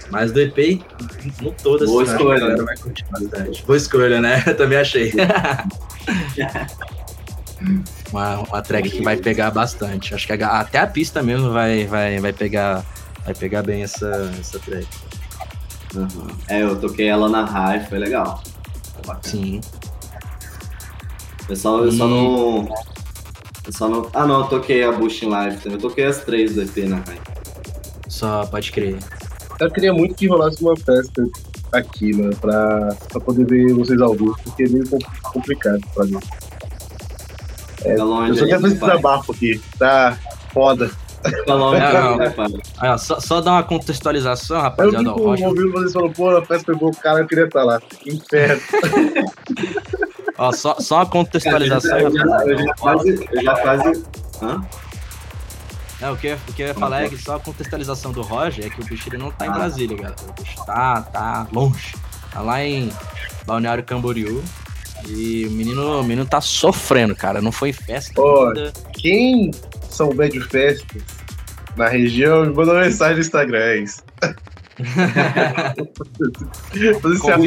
Mas 0.10 0.32
do 0.32 0.40
EP, 0.40 0.82
no 1.42 1.52
todo, 1.52 1.84
assim, 1.84 1.94
Boa 1.94 2.04
escolha. 2.04 2.36
a 2.36 2.40
galera 2.40 2.64
vai 2.64 2.78
curtir 2.78 3.06
bastante. 3.10 3.64
Boa 3.66 3.78
escolha, 3.78 4.22
né? 4.22 4.44
Eu 4.48 4.56
também 4.56 4.78
achei. 4.78 5.12
uma, 8.12 8.40
uma 8.40 8.62
track 8.62 8.90
que 8.90 9.02
vai 9.02 9.18
pegar 9.18 9.50
bastante. 9.52 10.14
Acho 10.14 10.28
que 10.28 10.34
a, 10.34 10.60
até 10.60 10.78
a 10.80 10.88
pista 10.88 11.24
mesmo 11.24 11.52
vai, 11.52 11.88
vai, 11.88 12.20
vai, 12.20 12.34
pegar, 12.34 12.86
vai 13.26 13.34
pegar 13.34 13.64
bem 13.64 13.82
essa, 13.82 14.32
essa 14.40 14.60
track. 14.60 14.88
Uhum. 15.96 16.28
É, 16.48 16.62
eu 16.62 16.80
toquei 16.80 17.08
ela 17.08 17.28
na 17.28 17.44
high, 17.44 17.84
foi 17.88 17.98
legal. 17.98 18.44
Sim. 19.24 19.62
Eu 21.48 21.56
só, 21.56 21.84
eu 21.84 21.92
só 21.92 22.08
não. 22.08 22.68
Eu 23.66 23.74
só 23.74 23.88
não. 23.88 24.10
Ah 24.14 24.26
não, 24.26 24.42
eu 24.42 24.48
toquei 24.48 24.84
a 24.84 24.92
Bush 24.92 25.24
em 25.24 25.30
live 25.30 25.58
também. 25.58 25.78
Eu 25.78 25.82
toquei 25.82 26.06
as 26.06 26.20
três 26.24 26.56
do 26.56 26.62
EP 26.62 26.78
na 26.88 26.98
high. 26.98 27.20
Só 28.08 28.46
pode 28.46 28.72
crer. 28.72 28.98
Eu 29.60 29.72
queria 29.72 29.94
muito 29.94 30.16
que 30.16 30.28
rolasse 30.28 30.62
uma 30.62 30.76
festa 30.76 31.28
aqui, 31.72 32.16
mano, 32.16 32.36
pra, 32.38 32.96
pra 33.10 33.22
poder 33.22 33.46
ver 33.46 33.74
vocês 33.74 34.00
ao 34.02 34.14
vivo, 34.14 34.38
porque 34.44 34.64
é 34.64 34.70
meio 34.70 34.86
complicado 35.24 35.82
pra 35.94 36.06
mim. 36.06 36.20
É, 37.84 37.96
tá 37.96 38.04
longe, 38.04 38.32
eu 38.32 38.36
só 38.38 38.46
quero 38.46 38.62
fazer 38.62 38.76
desabafo 38.76 39.32
aqui, 39.32 39.62
tá 39.78 40.18
foda. 40.52 40.92
Tá 41.46 41.56
longe, 41.56 41.80
não, 41.80 42.18
não. 42.18 42.60
Ah, 42.78 42.98
só, 42.98 43.20
só 43.20 43.42
dar 43.42 43.54
uma 43.54 43.64
contextualização, 43.64 44.62
rapaziada. 44.62 45.10
Eu 45.10 45.36
vi 45.36 45.46
ouvindo 45.46 45.72
vocês 45.72 45.94
falando, 45.94 46.14
pô, 46.14 46.30
a 46.30 46.46
festa 46.46 46.72
pegou 46.74 46.90
o 46.90 46.96
cara, 46.96 47.20
eu 47.20 47.28
queria 47.28 47.46
estar 47.46 47.64
lá. 47.64 47.80
Que 47.80 48.14
inferno. 48.14 48.62
Ó, 50.38 50.52
só, 50.52 50.76
só 50.80 50.98
uma 50.98 51.06
contextualização. 51.06 51.98
eu, 51.98 52.12
já, 52.12 52.46
eu, 52.46 52.58
já, 52.58 52.74
quase, 52.74 53.28
eu 53.32 53.44
já 53.44 53.62
quase. 53.62 54.04
Hã? 54.42 54.66
Não, 56.02 56.14
o 56.14 56.18
que, 56.18 56.28
eu, 56.28 56.38
o 56.50 56.54
que 56.54 56.62
eu 56.62 56.68
ia 56.68 56.74
falar 56.74 57.04
é 57.04 57.10
que 57.10 57.18
só 57.18 57.36
a 57.36 57.40
contextualização 57.40 58.12
do 58.12 58.22
Roger 58.22 58.66
é 58.66 58.70
que 58.70 58.82
o 58.82 58.86
bicho 58.86 59.08
ele 59.08 59.18
não 59.18 59.32
tá 59.32 59.46
em 59.46 59.50
ah. 59.50 59.54
Brasília, 59.54 59.96
galera. 59.96 60.16
O 60.28 60.42
bicho 60.42 60.66
tá, 60.66 61.02
tá 61.04 61.48
longe. 61.54 61.96
Tá 62.32 62.42
lá 62.42 62.64
em 62.64 62.92
Balneário 63.46 63.84
Camboriú. 63.84 64.44
E 65.08 65.46
o 65.46 65.52
menino, 65.52 66.02
o 66.02 66.04
menino 66.04 66.26
tá 66.26 66.42
sofrendo, 66.42 67.16
cara. 67.16 67.42
Não 67.42 67.52
foi 67.52 67.72
festa. 67.72 68.20
Oh, 68.20 68.52
quem 68.94 69.52
souber 69.90 70.30
de 70.30 70.42
festa 70.42 70.98
na 71.78 71.88
região, 71.88 72.46
me 72.46 72.54
manda 72.54 72.74
uma 72.74 72.82
mensagem 72.82 73.16
no 73.16 73.22
Instagram, 73.22 73.60
é 73.60 73.78
isso. 73.78 74.04
Você 77.02 77.30
se 77.30 77.38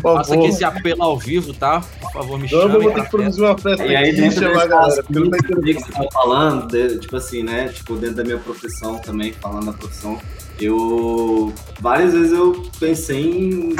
Faça 0.00 0.34
aqui 0.34 0.46
esse 0.46 0.64
apelo 0.64 1.02
ao 1.02 1.18
vivo, 1.18 1.52
tá? 1.54 1.80
Por 2.00 2.12
favor, 2.12 2.38
me 2.38 2.48
chame. 2.48 2.74
Eu 2.74 2.82
vou 2.82 2.92
ter 2.92 3.04
que 3.04 3.10
produzir 3.10 3.40
uma 3.40 3.58
festa 3.58 3.86
e 3.86 3.96
aí, 3.96 4.14
dentro 4.14 4.40
chamar 4.40 4.62
a 4.62 4.66
galera. 4.66 5.02
que 5.02 5.74
você 5.74 5.92
tá 5.92 6.04
falando, 6.12 6.66
de, 6.68 6.98
tipo 6.98 7.16
assim, 7.16 7.42
né? 7.42 7.68
Tipo, 7.68 7.96
dentro 7.96 8.16
da 8.16 8.24
minha 8.24 8.38
profissão 8.38 8.98
também, 8.98 9.32
falando 9.32 9.66
da 9.66 9.72
profissão, 9.72 10.18
eu. 10.60 11.52
Várias 11.80 12.12
vezes 12.12 12.32
eu 12.32 12.62
pensei 12.78 13.22
em 13.22 13.70
ir 13.70 13.76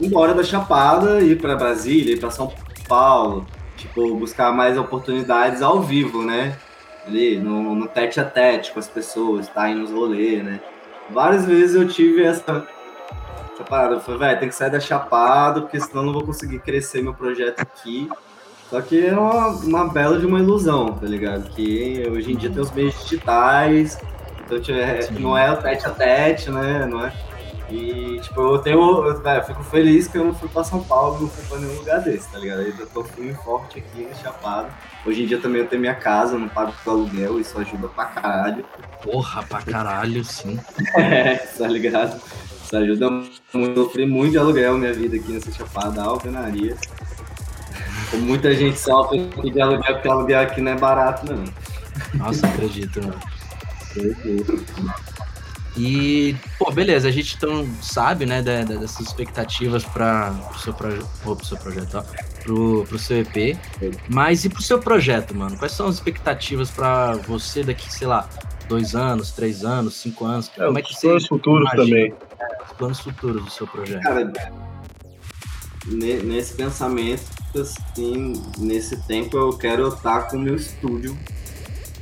embora 0.00 0.34
da 0.34 0.42
Chapada, 0.42 1.20
ir 1.20 1.38
pra 1.38 1.56
Brasília, 1.56 2.14
ir 2.14 2.20
pra 2.20 2.30
São 2.30 2.52
Paulo, 2.88 3.46
tipo, 3.76 4.16
buscar 4.16 4.52
mais 4.52 4.78
oportunidades 4.78 5.62
ao 5.62 5.80
vivo, 5.80 6.22
né? 6.22 6.56
Ali, 7.06 7.38
no, 7.38 7.74
no 7.74 7.86
tete 7.86 8.20
a 8.20 8.24
tete 8.24 8.72
com 8.72 8.78
as 8.78 8.88
pessoas, 8.88 9.48
tá? 9.48 9.62
Aí 9.62 9.74
nos 9.74 9.90
rolês, 9.90 10.44
né? 10.44 10.60
Várias 11.10 11.44
vezes 11.44 11.74
eu 11.74 11.86
tive 11.88 12.22
essa 12.22 12.66
parada. 13.62 13.94
Eu 13.94 14.00
falei, 14.00 14.20
velho, 14.20 14.40
tem 14.40 14.48
que 14.48 14.54
sair 14.54 14.70
da 14.70 14.80
Chapada, 14.80 15.60
porque 15.62 15.80
senão 15.80 16.04
não 16.04 16.12
vou 16.12 16.24
conseguir 16.24 16.58
crescer 16.60 17.02
meu 17.02 17.14
projeto 17.14 17.60
aqui. 17.60 18.08
Só 18.68 18.80
que 18.80 19.06
é 19.06 19.12
uma, 19.12 19.48
uma 19.48 19.88
bela 19.88 20.18
de 20.18 20.24
uma 20.24 20.38
ilusão, 20.38 20.94
tá 20.94 21.06
ligado? 21.06 21.50
Que 21.50 22.08
hoje 22.10 22.32
em 22.32 22.36
dia 22.36 22.50
tem 22.50 22.62
os 22.62 22.70
meios 22.70 23.02
digitais, 23.02 23.98
então 24.44 24.60
tipo, 24.60 24.78
é, 24.78 25.10
não 25.18 25.36
é 25.36 25.50
o 25.52 25.56
tete 25.56 25.86
a 25.86 25.90
tete, 25.90 26.50
né? 26.50 26.86
Não 26.86 27.04
é? 27.04 27.12
E, 27.72 28.20
tipo, 28.20 28.38
eu 28.38 28.58
tenho. 28.58 28.78
Eu, 28.78 29.22
véio, 29.22 29.38
eu 29.38 29.44
fico 29.44 29.62
feliz 29.64 30.06
que 30.06 30.18
eu 30.18 30.24
não 30.24 30.34
fui 30.34 30.48
pra 30.48 30.62
São 30.62 30.84
Paulo, 30.84 31.22
não 31.22 31.28
fui 31.28 31.42
pra 31.44 31.58
nenhum 31.58 31.78
lugar 31.78 32.00
desse, 32.00 32.30
tá 32.30 32.38
ligado? 32.38 32.60
Eu 32.60 32.86
tô 32.86 33.02
firme 33.02 33.32
forte 33.32 33.78
aqui 33.78 34.06
na 34.06 34.14
Chapada. 34.14 34.68
Hoje 35.06 35.22
em 35.22 35.26
dia 35.26 35.38
também 35.38 35.62
eu 35.62 35.66
tenho 35.66 35.80
minha 35.80 35.94
casa, 35.94 36.38
não 36.38 36.50
pago 36.50 36.74
aluguel, 36.86 37.40
isso 37.40 37.58
ajuda 37.58 37.88
pra 37.88 38.04
caralho. 38.04 38.62
Porra, 39.02 39.42
pra 39.42 39.62
caralho, 39.62 40.22
sim. 40.22 40.60
é, 40.96 41.36
tá 41.36 41.66
ligado? 41.66 42.20
Isso 42.72 42.76
ajuda 42.78 43.10
muito. 43.10 43.42
Eu 43.52 43.74
sofri 43.74 44.06
muito 44.06 44.32
de 44.32 44.38
aluguel 44.38 44.78
minha 44.78 44.94
vida 44.94 45.16
aqui 45.16 45.30
nessa 45.30 45.52
chapada, 45.52 46.02
alvenaria. 46.02 46.74
Como 48.10 48.22
muita 48.22 48.54
gente 48.54 48.78
sofre 48.78 49.28
de 49.28 49.60
aluguel, 49.60 49.94
porque 49.94 50.08
aluguel 50.08 50.40
aqui 50.40 50.60
não 50.62 50.72
é 50.72 50.76
barato, 50.76 51.30
não. 51.30 51.44
Nossa, 52.14 52.46
acredito, 52.46 52.98
mano. 53.02 53.20
E, 55.76 56.34
pô, 56.58 56.70
beleza, 56.70 57.08
a 57.08 57.10
gente 57.10 57.36
então 57.36 57.68
sabe, 57.82 58.24
né, 58.24 58.40
dessas 58.42 59.00
expectativas 59.00 59.84
para 59.84 60.34
o 60.54 60.58
seu, 60.58 60.72
proje 60.72 61.02
oh, 61.26 61.36
pro 61.36 61.44
seu 61.44 61.56
projeto, 61.58 61.98
ó, 61.98 62.04
pro, 62.42 62.86
pro 62.88 62.98
seu 62.98 63.18
EP. 63.18 63.58
Mas 64.08 64.46
e 64.46 64.48
pro 64.48 64.62
seu 64.62 64.78
projeto, 64.78 65.34
mano? 65.34 65.58
Quais 65.58 65.72
são 65.72 65.88
as 65.88 65.96
expectativas 65.96 66.70
para 66.70 67.16
você 67.16 67.62
daqui, 67.62 67.92
sei 67.92 68.06
lá, 68.06 68.26
dois 68.72 68.94
anos, 68.94 69.32
três 69.32 69.64
anos, 69.64 69.94
cinco 69.94 70.24
anos? 70.24 70.50
É, 70.56 70.64
Como 70.64 70.78
é 70.78 70.82
que 70.82 70.94
você. 70.94 71.20
futuros 71.20 71.70
também 71.70 72.14
os 72.64 72.72
planos 72.72 73.00
futuros 73.00 73.44
do 73.44 73.50
seu 73.50 73.66
projeto? 73.66 74.02
Cara, 74.02 74.32
nesse 75.86 76.54
pensamento, 76.54 77.22
assim, 77.54 78.32
nesse 78.58 78.96
tempo 79.06 79.36
eu 79.36 79.52
quero 79.58 79.88
estar 79.88 80.28
com 80.28 80.36
o 80.36 80.40
meu 80.40 80.56
estúdio 80.56 81.16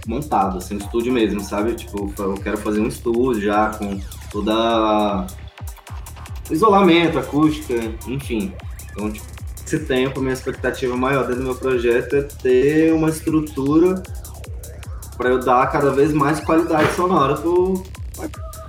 montado, 0.07 0.59
assim, 0.59 0.77
um 0.77 0.79
estúdio 0.79 1.13
mesmo, 1.13 1.41
sabe? 1.41 1.75
Tipo, 1.75 2.13
eu 2.19 2.35
quero 2.35 2.57
fazer 2.59 2.81
um 2.81 2.89
estúdio 2.89 3.43
já 3.43 3.71
com 3.71 4.01
toda 4.31 5.27
isolamento, 6.51 7.19
acústica, 7.19 7.75
enfim. 8.07 8.53
Então, 8.93 9.11
tipo, 9.11 9.27
esse 9.67 9.81
tempo, 9.81 10.21
minha 10.21 10.33
expectativa 10.33 10.97
maior 10.97 11.23
dentro 11.27 11.43
do 11.43 11.45
meu 11.45 11.55
projeto 11.55 12.17
é 12.17 12.23
ter 12.23 12.93
uma 12.93 13.09
estrutura 13.09 14.03
para 15.21 15.29
eu 15.29 15.39
dar 15.39 15.71
cada 15.71 15.91
vez 15.91 16.15
mais 16.15 16.41
qualidade 16.41 16.91
sonora 16.95 17.37
pro, 17.37 17.85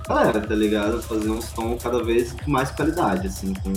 galera, 0.06 0.38
tá 0.38 0.54
ligado? 0.54 1.00
Fazer 1.00 1.30
um 1.30 1.40
som 1.40 1.78
cada 1.78 2.04
vez 2.04 2.32
com 2.32 2.50
mais 2.50 2.70
qualidade, 2.70 3.28
assim, 3.28 3.54
com, 3.54 3.72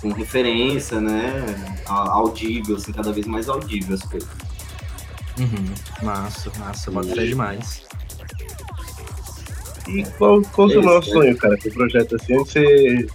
com 0.00 0.12
referência, 0.12 1.00
né? 1.00 1.44
Audível, 1.88 2.76
assim, 2.76 2.92
cada 2.92 3.12
vez 3.12 3.26
mais 3.26 3.48
audível 3.48 3.96
as 3.96 4.02
coisas. 4.02 4.28
Uhum. 5.40 5.74
Massa, 6.04 6.52
massa, 6.60 6.90
bota 6.92 7.12
fé 7.12 7.26
demais. 7.26 7.82
E 9.88 10.04
qual, 10.16 10.40
qual 10.52 10.68
o 10.68 10.70
seu 10.70 10.84
maior 10.84 11.02
sonho, 11.02 11.36
cara, 11.36 11.58
com 11.58 11.68
o 11.68 11.72
projeto 11.72 12.14
assim? 12.14 12.38
Onde 12.38 12.48
você, 12.52 13.06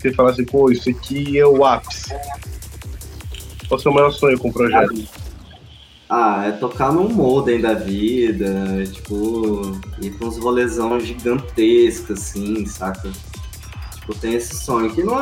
você 0.00 0.12
fala 0.14 0.30
assim, 0.30 0.44
pô, 0.46 0.70
isso 0.70 0.88
aqui 0.88 1.38
é 1.38 1.46
o 1.46 1.66
ápice. 1.66 2.14
Qual 3.68 3.78
o 3.78 3.82
seu 3.82 3.92
maior 3.92 4.10
sonho 4.10 4.38
com 4.38 4.48
o 4.48 4.52
projeto? 4.54 4.94
Ah, 5.18 5.23
é 6.46 6.52
tocar 6.52 6.92
num 6.92 7.08
modem 7.08 7.60
da 7.60 7.74
vida, 7.74 8.84
tipo, 8.92 9.80
ir 10.00 10.10
com 10.12 10.26
uns 10.26 10.38
rolezão 10.38 10.98
gigantescos, 11.00 12.18
assim, 12.18 12.66
saca? 12.66 13.10
Tipo, 13.94 14.14
tem 14.14 14.34
esse 14.34 14.56
sonho 14.56 14.90
que 14.90 15.02
não 15.02 15.16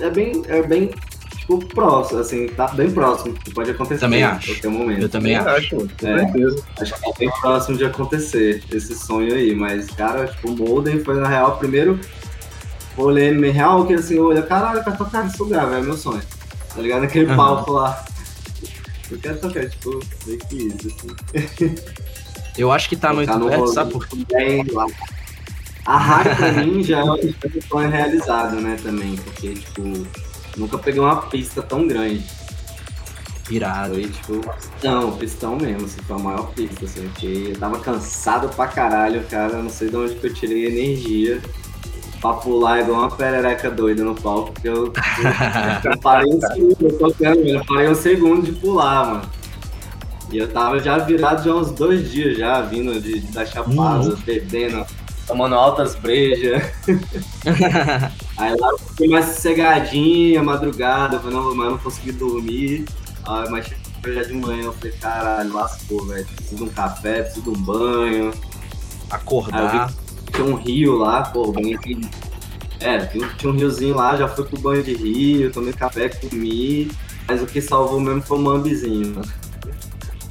é, 0.00 0.04
é 0.06 0.10
bem, 0.10 0.42
é 0.48 0.62
bem 0.62 0.90
tipo, 1.38 1.58
próximo, 1.58 2.20
assim, 2.20 2.46
tá 2.48 2.68
bem 2.68 2.90
próximo, 2.90 3.34
que 3.34 3.50
pode 3.52 3.70
acontecer 3.70 4.00
Também 4.00 4.20
em 4.20 4.24
acho. 4.24 4.52
qualquer 4.52 4.68
momento. 4.70 5.02
Eu 5.02 5.08
também 5.08 5.34
Eu 5.34 5.40
acho. 5.42 5.50
acho, 5.56 5.76
mano, 5.76 5.90
com 5.98 6.06
É. 6.06 6.18
certeza. 6.18 6.64
Acho 6.80 6.94
que 6.94 7.00
tá 7.00 7.12
bem 7.18 7.30
próximo 7.40 7.76
de 7.78 7.84
acontecer 7.84 8.64
esse 8.72 8.94
sonho 8.94 9.34
aí, 9.34 9.54
mas, 9.54 9.86
cara, 9.90 10.26
tipo, 10.26 10.50
o 10.52 10.56
Molden 10.56 11.00
foi, 11.04 11.14
na 11.16 11.28
real, 11.28 11.52
o 11.52 11.58
primeiro 11.58 11.98
rolê 12.96 13.30
meio 13.32 13.52
real 13.52 13.86
que, 13.86 13.94
assim, 13.94 14.16
eu 14.16 14.26
olhei, 14.26 14.42
caralho, 14.42 14.84
quero 14.84 14.96
tocar 14.98 15.24
nesse 15.24 15.42
lugar, 15.42 15.66
velho, 15.66 15.82
é 15.82 15.86
meu 15.86 15.96
sonho. 15.96 16.22
Tá 16.74 16.80
ligado? 16.80 17.02
Naquele 17.02 17.26
Aham. 17.26 17.36
palco 17.36 17.72
lá. 17.72 18.04
Eu 19.12 19.18
quero 19.18 19.40
tocar, 19.40 19.68
tipo, 19.68 20.00
meio 20.26 20.38
que 20.38 20.56
isso, 20.56 20.88
assim. 20.88 21.74
Eu 22.56 22.70
acho 22.70 22.88
que 22.88 22.96
tá 22.96 23.12
no 23.12 23.24
perto, 23.24 23.38
rolê 23.38 23.72
sabe 23.72 23.92
por 23.92 24.06
quê? 24.06 24.62
lá. 24.72 24.86
A 25.84 25.96
rádio, 25.96 26.36
pra 26.36 26.52
mim, 26.52 26.82
já 26.82 27.00
é 27.00 27.04
um 27.04 27.16
sonho 27.68 27.90
realizado, 27.90 28.60
né, 28.60 28.76
também, 28.82 29.16
porque, 29.16 29.54
tipo, 29.54 29.82
nunca 30.56 30.78
peguei 30.78 31.00
uma 31.00 31.22
pista 31.22 31.62
tão 31.62 31.86
grande. 31.86 32.24
Irado. 33.50 33.94
Foi, 33.94 34.04
tipo, 34.04 34.54
pistão, 34.54 35.16
pistão 35.16 35.56
mesmo, 35.56 35.86
assim, 35.86 36.00
foi 36.02 36.16
a 36.16 36.18
maior 36.18 36.52
pista, 36.52 36.84
assim, 36.84 37.08
porque 37.08 37.48
eu 37.48 37.58
tava 37.58 37.80
cansado 37.80 38.48
pra 38.50 38.68
caralho, 38.68 39.24
cara, 39.24 39.62
não 39.62 39.70
sei 39.70 39.88
de 39.88 39.96
onde 39.96 40.14
que 40.14 40.26
eu 40.26 40.34
tirei 40.34 40.66
energia 40.66 41.42
pra 42.22 42.34
pular 42.34 42.80
igual 42.80 43.00
uma 43.00 43.10
perereca 43.10 43.68
doida 43.68 44.04
no 44.04 44.14
palco, 44.14 44.52
porque 44.52 44.68
eu, 44.68 44.92
eu 45.84 45.98
parei 46.00 46.32
um 46.32 46.40
segundo, 46.40 46.76
eu 46.80 46.98
tocando, 46.98 47.40
eu 47.40 47.64
parei 47.66 47.88
um 47.88 47.94
segundo 47.96 48.42
de 48.46 48.52
pular, 48.52 49.06
mano. 49.06 49.30
E 50.30 50.38
eu 50.38 50.48
tava 50.48 50.78
já 50.78 50.96
virado 50.98 51.44
já 51.44 51.52
uns 51.52 51.72
dois 51.72 52.10
dias 52.10 52.38
já, 52.38 52.62
vindo 52.62 52.98
de, 53.00 53.20
da 53.32 53.44
Chapada, 53.44 54.16
bebendo, 54.24 54.86
tomando 55.26 55.56
altas 55.56 55.96
brejas. 55.96 56.62
Aí 58.38 58.56
lá 58.56 58.68
eu 58.70 58.78
fiquei 58.78 59.08
mais 59.08 59.26
sossegadinha, 59.26 60.42
madrugada, 60.42 61.16
eu 61.16 61.20
falei, 61.20 61.36
não, 61.36 61.54
mas 61.54 61.66
eu 61.66 61.70
não 61.72 61.78
consegui 61.78 62.12
dormir. 62.12 62.84
Aí, 63.26 63.50
mas 63.50 63.66
já 64.06 64.22
de 64.22 64.32
manhã, 64.32 64.64
eu 64.64 64.72
falei, 64.72 64.92
caralho, 64.92 65.52
lascou, 65.52 66.06
velho. 66.06 66.24
Preciso 66.24 66.56
de 66.56 66.62
um 66.62 66.68
café, 66.68 67.22
preciso 67.22 67.42
de 67.42 67.50
um 67.50 67.60
banho. 67.60 68.32
Acordar. 69.10 69.92
Tinha 70.32 70.44
um 70.46 70.54
rio 70.54 70.96
lá, 70.98 71.22
pô, 71.22 71.52
banho 71.52 71.78
de... 71.80 72.00
É, 72.80 72.98
tinha 73.38 73.52
um 73.52 73.56
riozinho 73.56 73.94
lá, 73.94 74.16
já 74.16 74.26
fui 74.28 74.44
pro 74.44 74.60
banho 74.60 74.82
de 74.82 74.94
rio, 74.94 75.52
tomei 75.52 75.72
café, 75.72 76.08
comi. 76.08 76.90
Mas 77.28 77.40
o 77.42 77.46
que 77.46 77.60
salvou 77.60 78.00
mesmo 78.00 78.22
foi 78.22 78.38
o 78.38 78.42
mambizinho. 78.42 79.14
né? 79.14 79.22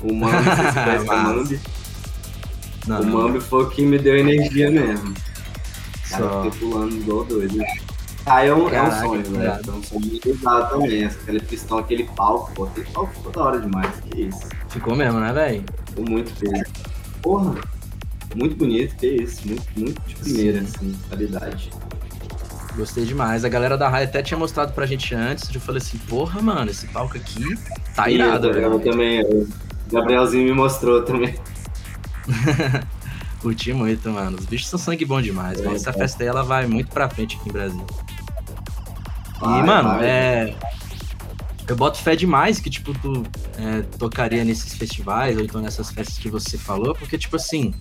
O 0.03 0.13
mambi, 0.13 0.35
não 0.35 0.55
sei 0.55 0.65
se 0.65 0.71
você 0.73 0.83
conhece 0.83 1.05
o 1.05 1.23
mambi. 1.23 1.59
Não, 2.87 2.99
O 2.99 3.05
não. 3.05 3.11
mambi 3.21 3.39
foi 3.39 3.63
o 3.63 3.69
que 3.69 3.85
me 3.85 3.97
deu 3.99 4.17
energia 4.17 4.69
mesmo. 4.69 5.13
Cara, 6.09 6.23
Só. 6.23 6.29
eu 6.43 6.51
fiquei 6.51 6.59
pulando 6.69 6.95
igual 6.95 7.23
doido. 7.23 7.57
Ah, 8.25 8.45
é 8.45 8.53
um, 8.53 8.63
é 8.63 8.63
um 8.63 8.69
Caraca, 8.69 8.99
sonho, 9.07 9.23
que 9.23 9.29
velho. 9.29 9.43
irado. 9.43 9.71
É 9.71 9.73
um 9.73 9.83
sonho 9.83 10.01
muito 10.01 10.29
usado 10.31 10.69
também. 10.71 11.05
Aquele 11.05 11.39
pistão, 11.39 11.77
aquele 11.77 12.03
palco, 12.03 12.51
pô. 12.53 12.63
Aquele 12.65 12.87
palco 12.87 13.13
ficou 13.13 13.31
da 13.31 13.41
hora 13.43 13.59
demais. 13.61 13.89
Que 14.11 14.23
isso. 14.23 14.41
Ficou 14.69 14.95
mesmo, 14.95 15.19
né, 15.19 15.31
velho? 15.31 15.63
Ficou 15.87 16.05
muito 16.09 16.31
feio. 16.35 16.65
Porra. 17.21 17.55
Muito 18.35 18.55
bonito, 18.55 18.95
que 18.95 19.07
isso. 19.07 19.47
Muito, 19.47 19.63
muito 19.77 20.01
de 20.07 20.15
primeira, 20.15 20.59
Sim. 20.61 20.65
assim, 20.75 20.99
qualidade. 21.09 21.69
Gostei 22.75 23.03
demais. 23.05 23.43
A 23.43 23.49
galera 23.49 23.77
da 23.77 23.89
Raia 23.89 24.05
até 24.05 24.23
tinha 24.23 24.37
mostrado 24.37 24.71
pra 24.73 24.85
gente 24.85 25.13
antes. 25.13 25.53
Eu 25.53 25.59
falei 25.59 25.81
assim, 25.81 25.97
porra, 25.97 26.41
mano, 26.41 26.71
esse 26.71 26.87
palco 26.87 27.17
aqui 27.17 27.57
tá 27.95 28.09
irado, 28.09 28.47
eu 28.47 28.53
velho. 28.53 28.79
também. 28.79 29.21
O 29.23 29.47
Gabrielzinho 29.91 30.45
me 30.45 30.53
mostrou 30.53 31.03
também. 31.03 31.35
Curti 33.41 33.73
muito, 33.73 34.09
mano. 34.09 34.37
Os 34.37 34.45
bichos 34.45 34.69
são 34.69 34.79
sangue 34.79 35.03
bom 35.03 35.21
demais, 35.21 35.59
É, 35.59 35.63
mano. 35.63 35.75
Essa 35.75 35.89
é. 35.89 35.93
festa 35.93 36.23
aí, 36.23 36.29
ela 36.29 36.43
vai 36.43 36.65
muito 36.67 36.91
pra 36.91 37.09
frente 37.09 37.35
aqui 37.37 37.49
em 37.49 37.51
Brasil. 37.51 37.85
Vai, 39.39 39.59
e, 39.59 39.63
mano, 39.63 39.89
vai. 39.89 40.05
é. 40.07 40.55
Eu 41.67 41.75
boto 41.75 41.97
fé 41.99 42.15
demais 42.15 42.59
que, 42.59 42.69
tipo, 42.69 42.93
tu 42.99 43.23
é, 43.57 43.81
tocaria 43.97 44.43
nesses 44.43 44.73
festivais, 44.75 45.37
ou 45.37 45.43
então 45.43 45.61
nessas 45.61 45.89
festas 45.91 46.17
que 46.17 46.29
você 46.29 46.57
falou, 46.57 46.93
porque, 46.93 47.17
tipo 47.17 47.35
assim, 47.37 47.73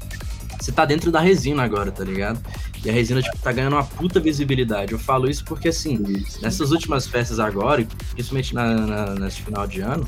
você 0.59 0.73
tá 0.73 0.85
dentro 0.85 1.11
da 1.13 1.21
resina 1.21 1.63
agora, 1.63 1.91
tá 1.93 2.05
ligado? 2.05 2.41
E 2.85 2.89
a 2.89 2.93
resina, 2.93 3.21
tipo, 3.21 3.37
tá 3.39 3.53
ganhando 3.53 3.75
uma 3.75 3.85
puta 3.85 4.19
visibilidade. 4.21 4.93
Eu 4.93 4.99
falo 4.99 5.29
isso 5.29 5.45
porque, 5.45 5.69
assim, 5.69 5.99
nessas 6.41 6.71
últimas 6.71 7.07
festas 7.07 7.39
agora, 7.39 7.87
principalmente 8.13 8.55
na, 8.55 8.75
na- 8.75 9.15
nesse 9.15 9.43
final 9.43 9.67
de 9.67 9.81
ano, 9.81 10.07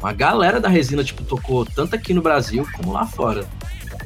uma 0.00 0.12
galera 0.12 0.60
da 0.60 0.68
resina, 0.68 1.02
tipo, 1.04 1.22
tocou 1.24 1.64
tanto 1.64 1.94
aqui 1.94 2.12
no 2.12 2.22
Brasil 2.22 2.66
como 2.76 2.92
lá 2.92 3.06
fora. 3.06 3.46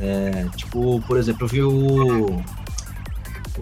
É, 0.00 0.46
tipo, 0.56 1.00
por 1.06 1.16
exemplo, 1.16 1.44
eu 1.44 1.48
vi 1.48 1.62
o, 1.62 2.26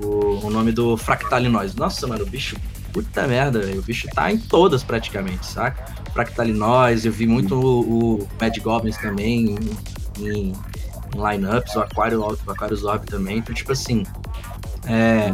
o, 0.02 0.46
o 0.46 0.50
nome 0.50 0.72
do 0.72 0.96
Fractalinóis. 0.96 1.74
Nossa, 1.74 2.06
mano, 2.06 2.24
o 2.24 2.26
bicho, 2.26 2.56
puta 2.92 3.26
merda. 3.26 3.60
O 3.76 3.82
bicho 3.82 4.08
tá 4.14 4.32
em 4.32 4.38
todas 4.38 4.82
praticamente, 4.82 5.46
saca? 5.46 5.84
Fractalinóis, 6.12 7.04
eu 7.04 7.12
vi 7.12 7.26
muito 7.26 7.54
o, 7.54 8.14
o 8.20 8.28
Mad 8.40 8.56
Goblins 8.58 8.96
também 8.96 9.56
em, 10.18 10.26
em, 10.26 10.52
em 11.14 11.32
lineups, 11.32 11.74
o 11.76 11.80
Aquário, 11.80 12.20
o 12.20 12.50
Aquarius 12.50 12.84
Orb 12.84 13.04
também. 13.06 13.38
Então, 13.38 13.54
tipo 13.54 13.72
assim, 13.72 14.04
é, 14.86 15.32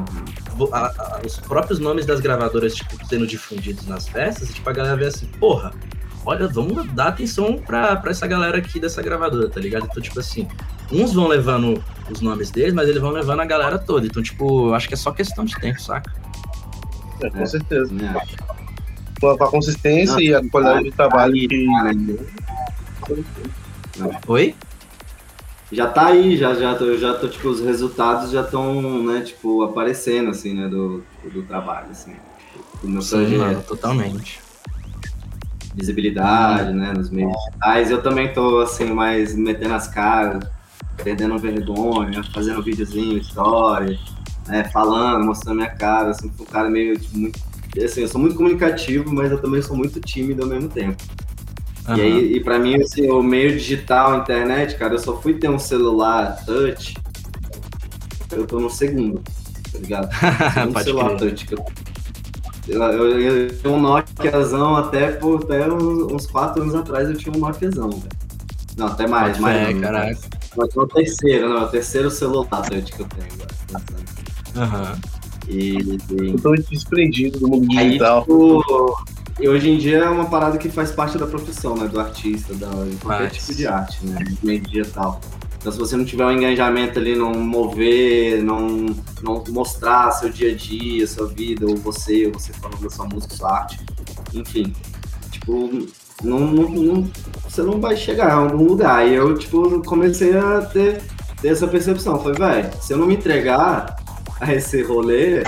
a- 0.73 0.79
a- 0.99 1.21
os 1.25 1.37
próprios 1.39 1.79
nomes 1.79 2.07
das 2.07 2.21
gravadoras, 2.21 2.75
tipo, 2.75 2.97
sendo 3.07 3.27
difundidos 3.27 3.87
nas 3.87 4.09
festas, 4.09 4.49
tipo, 4.53 4.69
a 4.69 4.73
galera 4.73 4.97
vê 4.97 5.07
assim, 5.07 5.27
porra, 5.39 5.73
olha, 6.25 6.49
vamos 6.49 6.87
dar 6.93 7.09
atenção 7.09 7.59
pra, 7.59 7.97
pra 7.97 8.11
essa 8.11 8.27
galera 8.27 8.59
aqui 8.59 8.81
dessa 8.81 9.03
gravadora, 9.03 9.49
tá 9.49 9.61
ligado? 9.61 9.87
Então, 9.91 10.03
tipo 10.03 10.19
assim, 10.19 10.49
uns 10.91 11.13
vão 11.13 11.29
levando 11.29 11.83
os 12.11 12.21
nomes 12.21 12.51
deles, 12.51 12.73
mas 12.75 12.89
eles 12.89 13.01
vão 13.01 13.11
levando 13.11 13.41
a 13.41 13.45
galera 13.45 13.79
toda. 13.79 14.07
Então, 14.07 14.23
tipo, 14.23 14.73
acho 14.73 14.89
que 14.89 14.95
é 14.95 14.97
só 14.97 15.11
questão 15.13 15.45
de 15.45 15.55
tempo, 15.57 15.81
saca? 15.81 16.13
É, 17.23 17.31
com 17.31 17.47
certeza. 17.47 17.93
Né? 17.93 18.15
Com 19.21 19.31
a, 19.31 19.39
com 19.39 19.45
a 19.45 19.51
consistência 19.51 20.15
Não, 20.15 20.21
e 20.21 20.35
a 20.35 20.51
qualidade 20.51 20.85
de 20.85 20.93
trabalho 20.93 21.33
que. 21.33 21.67
Oi? 24.27 24.55
Já 25.73 25.89
tá 25.89 26.07
aí, 26.07 26.37
já, 26.37 26.55
já, 26.55 26.75
tô, 26.77 26.97
já 26.97 27.15
tô, 27.15 27.29
tipo, 27.29 27.49
os 27.49 27.61
resultados 27.61 28.31
já 28.31 28.43
estão, 28.43 29.03
né, 29.03 29.21
tipo, 29.23 29.63
aparecendo, 29.65 30.31
assim, 30.31 30.55
né, 30.55 30.69
do, 30.69 31.03
do 31.33 31.43
trabalho, 31.43 31.89
assim. 31.91 32.15
Do 32.81 32.89
meu 32.89 33.03
Sim, 33.03 33.17
projeto. 33.17 33.67
totalmente. 33.67 34.41
visibilidade, 35.75 36.73
né, 36.73 36.93
nos 36.97 37.11
meios 37.11 37.33
digitais. 37.49 37.91
Eu 37.91 38.01
também 38.03 38.33
tô, 38.33 38.61
assim, 38.61 38.85
mais 38.93 39.35
metendo 39.35 39.75
as 39.75 39.89
caras, 39.89 40.49
perdendo 41.03 41.37
vergonha, 41.39 42.23
fazendo 42.33 42.63
videozinho, 42.63 43.19
story, 43.19 43.99
né, 44.47 44.65
falando, 44.73 45.25
mostrando 45.27 45.57
minha 45.57 45.71
cara, 45.71 46.11
assim, 46.11 46.33
um 46.41 46.45
cara 46.45 46.71
meio, 46.71 46.99
tipo, 46.99 47.19
muito... 47.19 47.41
Assim, 47.85 48.01
eu 48.03 48.09
sou 48.09 48.19
muito 48.21 48.37
comunicativo, 48.37 49.13
mas 49.13 49.31
eu 49.31 49.39
também 49.43 49.61
sou 49.61 49.77
muito 49.77 50.01
tímido 50.01 50.45
ao 50.45 50.49
mesmo 50.49 50.69
tempo. 50.71 50.97
Aham. 51.89 51.99
E 51.99 52.03
aí, 52.03 52.33
e 52.35 52.41
pra 52.41 52.59
mim, 52.59 52.81
assim, 52.83 53.09
o 53.11 53.23
meio 53.23 53.53
digital, 53.53 54.19
internet, 54.19 54.77
cara, 54.77 54.95
eu 54.95 54.99
só 54.99 55.17
fui 55.17 55.35
ter 55.35 55.49
um 55.49 55.59
celular 55.59 56.45
touch, 56.45 56.95
eu 58.33 58.47
tô 58.47 58.59
no 58.59 58.69
segundo, 58.69 59.23
tá 59.73 59.79
ligado? 59.79 60.09
Segundo 60.53 60.83
celular 60.83 61.17
crer. 61.17 61.31
touch 61.31 61.47
que 61.47 61.55
eu 61.55 61.65
eu, 62.69 63.21
eu, 63.21 63.49
tinha 63.49 63.73
um 63.73 63.81
Nokiazão 63.81 64.75
até, 64.77 65.13
por, 65.13 65.45
até 65.45 65.73
uns, 65.73 66.13
uns 66.13 66.27
quatro 66.27 66.63
anos 66.63 66.75
atrás 66.75 67.09
eu 67.09 67.17
tinha 67.17 67.35
um 67.35 67.39
Nokiazão, 67.39 67.91
velho. 67.91 68.09
Não, 68.77 68.89
até 68.89 69.07
mais, 69.07 69.39
Pode 69.39 69.41
mais. 69.41 69.69
anos, 69.69 69.81
caraca. 69.81 70.19
Mas 70.57 70.77
é 70.77 70.81
o 70.81 70.87
terceiro, 70.87 71.49
não, 71.49 71.59
é 71.59 71.65
o 71.65 71.69
terceiro 71.69 72.11
celular 72.11 72.63
touch 72.63 72.93
que 72.93 73.01
eu 73.01 73.07
tenho 73.07 73.29
agora. 73.35 73.85
Aham. 74.57 74.99
E, 75.49 75.79
e 75.79 76.33
Totalmente 76.33 76.71
desprendido 76.71 77.39
do 77.39 77.49
mundo 77.49 77.79
aí, 77.79 77.87
digital. 77.91 78.23
tipo, 78.23 79.05
e 79.41 79.49
hoje 79.49 79.69
em 79.71 79.79
dia 79.79 79.99
é 79.99 80.09
uma 80.09 80.27
parada 80.27 80.57
que 80.59 80.69
faz 80.69 80.91
parte 80.93 81.19
da 81.19 81.27
profissão, 81.27 81.77
né, 81.77 81.87
do 81.89 82.01
artista, 82.01 82.55
da, 82.55 82.69
de 82.69 82.97
qualquer 82.97 83.31
Faz. 83.31 83.33
tipo 83.35 83.55
de 83.55 83.67
arte, 83.67 84.07
né, 84.07 84.25
meio 84.43 84.61
digital. 84.61 85.21
Então, 85.59 85.73
se 85.73 85.79
você 85.79 85.97
não 85.97 86.05
tiver 86.05 86.25
um 86.25 86.31
engajamento 86.33 86.99
ali, 86.99 87.17
não 87.17 87.33
mover, 87.35 88.43
não, 88.43 88.87
não 89.23 89.43
mostrar 89.49 90.11
seu 90.13 90.29
dia 90.31 90.53
a 90.53 90.55
dia, 90.55 91.07
sua 91.07 91.27
vida, 91.27 91.67
ou 91.67 91.77
você, 91.77 92.27
ou 92.27 92.33
você 92.35 92.53
falando 92.53 92.81
da 92.83 92.91
sua 92.91 93.07
música, 93.07 93.35
sua 93.35 93.53
arte, 93.61 93.81
enfim, 94.33 94.73
tipo, 95.31 95.71
não, 96.23 96.41
não, 96.41 96.69
não- 96.71 97.11
você 97.49 97.63
não 97.63 97.81
vai 97.81 97.97
chegar 97.97 98.29
a 98.29 98.35
algum 98.35 98.65
lugar. 98.65 99.07
E 99.09 99.15
eu, 99.15 99.37
tipo, 99.37 99.83
comecei 99.83 100.37
a 100.37 100.61
ter, 100.63 101.03
ter 101.41 101.49
essa 101.49 101.67
percepção. 101.67 102.19
Falei, 102.21 102.39
velho, 102.39 102.71
se 102.81 102.93
eu 102.93 102.99
não 102.99 103.07
me 103.07 103.15
entregar 103.17 103.97
a 104.41 104.55
esse 104.55 104.83
rolê, 104.83 105.43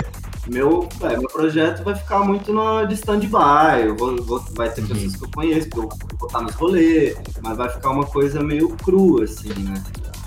meu, 0.49 0.87
véio, 0.99 1.19
meu 1.19 1.29
projeto 1.29 1.83
vai 1.83 1.95
ficar 1.95 2.19
muito 2.19 2.51
no, 2.53 2.85
de 2.85 2.93
stand-by. 2.95 3.85
Eu 3.85 3.95
vou, 3.95 4.15
vou- 4.23 4.43
vai 4.55 4.69
ter 4.69 4.81
Uhum. 4.81 4.87
pessoas 4.87 5.15
que 5.15 5.25
eu 5.25 5.29
conheço, 5.33 5.69
que 5.69 5.77
eu 5.77 5.89
vou 6.19 6.27
estar 6.27 6.41
nos 6.41 6.55
rolês, 6.55 7.17
mas 7.43 7.57
vai 7.57 7.69
ficar 7.69 7.89
uma 7.91 8.05
coisa 8.05 8.41
meio 8.43 8.69
crua, 8.69 9.23
assim, 9.25 9.49
né? 9.53 9.81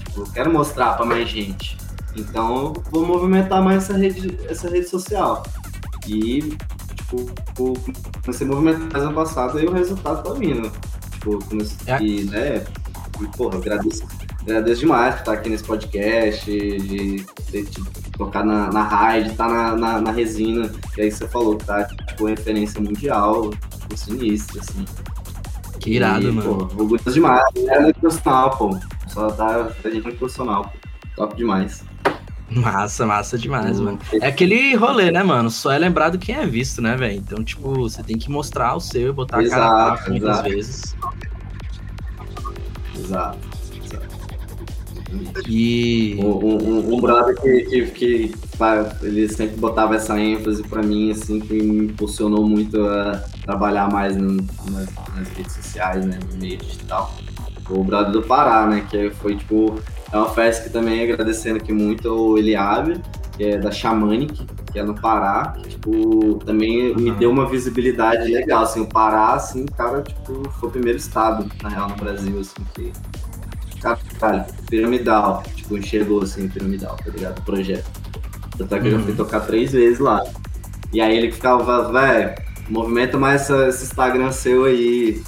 Tipo, 0.07 0.21
eu 0.21 0.27
quero 0.33 0.53
mostrar 0.53 0.97
pra 0.97 1.05
mais 1.07 1.29
gente. 1.29 1.77
Então, 2.17 2.73
eu 2.77 2.83
vou 2.91 3.07
movimentar 3.07 3.63
mais 3.63 3.85
essa 3.85 3.97
rede, 3.97 4.39
essa 4.49 4.69
rede 4.69 4.89
social. 4.89 5.43
E, 6.07 6.57
tipo, 6.97 7.27
o- 7.59 7.75
comecei 8.25 8.47
a 8.47 8.51
movimentar 8.51 9.01
ano 9.01 9.15
passado 9.15 9.59
e 9.61 9.67
o 9.67 9.73
resultado 9.73 10.23
tá 10.23 10.33
vindo. 10.35 10.71
Tipo, 11.13 11.39
comecei, 11.47 11.77
É. 11.95 12.03
e, 12.03 12.25
né? 12.25 12.65
E, 13.21 13.27
porra, 13.37 13.57
agradeço, 13.57 14.03
agradeço 14.43 14.81
demais 14.81 15.15
por 15.15 15.21
estar 15.21 15.33
aqui 15.33 15.49
nesse 15.49 15.65
podcast, 15.65 16.45
de 16.51 17.25
ter 17.51 17.67
tocar 18.17 18.45
na, 18.45 18.71
na 18.71 18.83
rádio, 18.83 19.35
tá 19.35 19.49
na, 19.49 19.77
na, 19.77 20.01
na, 20.01 20.11
resina, 20.11 20.71
que 20.95 21.01
aí 21.01 21.11
você 21.11 21.27
falou 21.29 21.57
que 21.57 21.65
tá, 21.65 21.85
tipo, 21.85 22.27
referência 22.27 22.81
mundial, 22.81 23.51
tipo, 23.51 23.97
sinistro, 23.97 24.61
assim. 24.61 24.85
Que 25.81 25.93
irado, 25.95 26.29
e, 26.29 26.33
mano. 26.33 26.69
Pô, 26.69 26.83
orgulho 26.83 27.01
demais. 27.13 27.43
É 27.69 27.81
muito 27.81 27.99
profissional, 28.01 28.57
pô. 28.57 28.79
Só 29.09 29.31
tá, 29.31 29.73
a 29.85 29.89
gente 29.89 30.03
muito 30.03 30.19
profissional, 30.19 30.65
pô. 30.65 30.79
Top 31.17 31.37
demais. 31.37 31.85
Massa, 32.51 33.07
massa 33.07 33.39
demais, 33.39 33.81
hum. 33.81 33.85
mano. 33.85 33.99
É 34.21 34.27
aquele 34.27 34.75
rolê, 34.75 35.11
né, 35.11 35.23
mano? 35.23 35.51
Só 35.51 35.73
é 35.73 35.79
lembrado 35.79 36.19
quem 36.19 36.35
é 36.35 36.47
visto, 36.47 36.83
né, 36.83 36.97
velho? 36.97 37.17
Então, 37.17 37.43
tipo, 37.43 37.73
você 37.75 38.03
tem 38.03 38.19
que 38.19 38.31
mostrar 38.31 38.77
o 38.77 38.81
seu 38.81 39.09
e 39.09 39.13
botar 39.13 39.43
exato, 39.43 39.63
a 39.63 39.97
cara 39.97 40.07
a 40.07 40.11
muitas 40.11 40.43
vezes. 40.43 40.97
Exato. 42.99 43.52
E. 45.49 46.17
Um, 46.19 46.47
um, 46.47 46.95
um 46.95 47.01
brother 47.01 47.35
que, 47.41 47.63
que, 47.63 47.87
que 47.87 48.35
ele 49.03 49.29
sempre 49.29 49.57
botava 49.57 49.97
essa 49.97 50.19
ênfase 50.21 50.63
pra 50.63 50.83
mim, 50.83 51.11
assim, 51.11 51.41
que 51.41 51.55
me 51.55 51.87
impulsionou 51.87 52.47
muito 52.47 52.85
a 52.87 53.23
trabalhar 53.43 53.91
mais 53.91 54.17
no, 54.17 54.37
nas, 54.71 54.89
nas, 55.17 55.29
redes 55.37 55.53
sociais, 55.53 56.05
né, 56.05 56.19
no 56.31 56.39
meio 56.39 56.59
digital. 56.59 57.13
O 57.69 57.83
brother 57.83 58.13
do 58.13 58.23
Pará, 58.23 58.67
né, 58.67 58.87
que 58.89 59.11
foi, 59.11 59.37
tipo, 59.37 59.81
é 60.13 60.17
uma 60.17 60.29
festa 60.29 60.65
que 60.65 60.71
também 60.71 61.03
agradecendo 61.03 61.57
aqui 61.57 61.73
muito 61.73 62.09
o 62.09 62.39
Eliabe, 62.39 63.01
que 63.37 63.45
é 63.45 63.59
da 63.59 63.71
Shamanic, 63.71 64.47
que 64.73 64.79
é 64.79 64.83
no 64.83 64.95
Pará, 64.95 65.55
que, 65.57 65.71
tipo, 65.71 66.39
também 66.45 66.95
me 66.95 67.11
deu 67.13 67.31
uma 67.31 67.49
visibilidade 67.49 68.31
legal, 68.31 68.63
assim, 68.63 68.81
o 68.81 68.87
Pará, 68.87 69.35
assim, 69.35 69.65
cara, 69.67 70.03
tipo, 70.03 70.49
foi 70.51 70.69
o 70.69 70.73
primeiro 70.73 70.99
estado, 70.99 71.51
na 71.63 71.69
real, 71.69 71.89
no 71.89 71.97
Brasil, 71.97 72.39
assim, 72.41 72.63
que 72.75 72.93
caralho, 73.83 74.45
piramidal. 74.69 75.43
Tipo, 75.55 75.77
enxergou 75.77 76.23
assim, 76.23 76.49
piramidal, 76.49 76.97
tá 76.97 77.11
ligado? 77.11 77.39
O 77.39 77.43
projeto. 77.43 77.91
Tanto 78.57 78.75
é 78.75 78.81
que 78.81 78.87
eu 78.87 78.93
já 78.93 78.99
fui 79.01 79.11
uhum. 79.11 79.17
tocar 79.17 79.41
três 79.41 79.73
vezes 79.73 79.99
lá. 79.99 80.23
E 80.93 81.01
aí 81.01 81.17
ele 81.17 81.33
ficava, 81.33 81.91
velho, 81.91 82.35
movimenta 82.69 83.19
mais 83.19 83.43
essa, 83.43 83.69
esse 83.69 83.85
Instagram 83.85 84.31
seu 84.33 84.65
aí. 84.65 85.23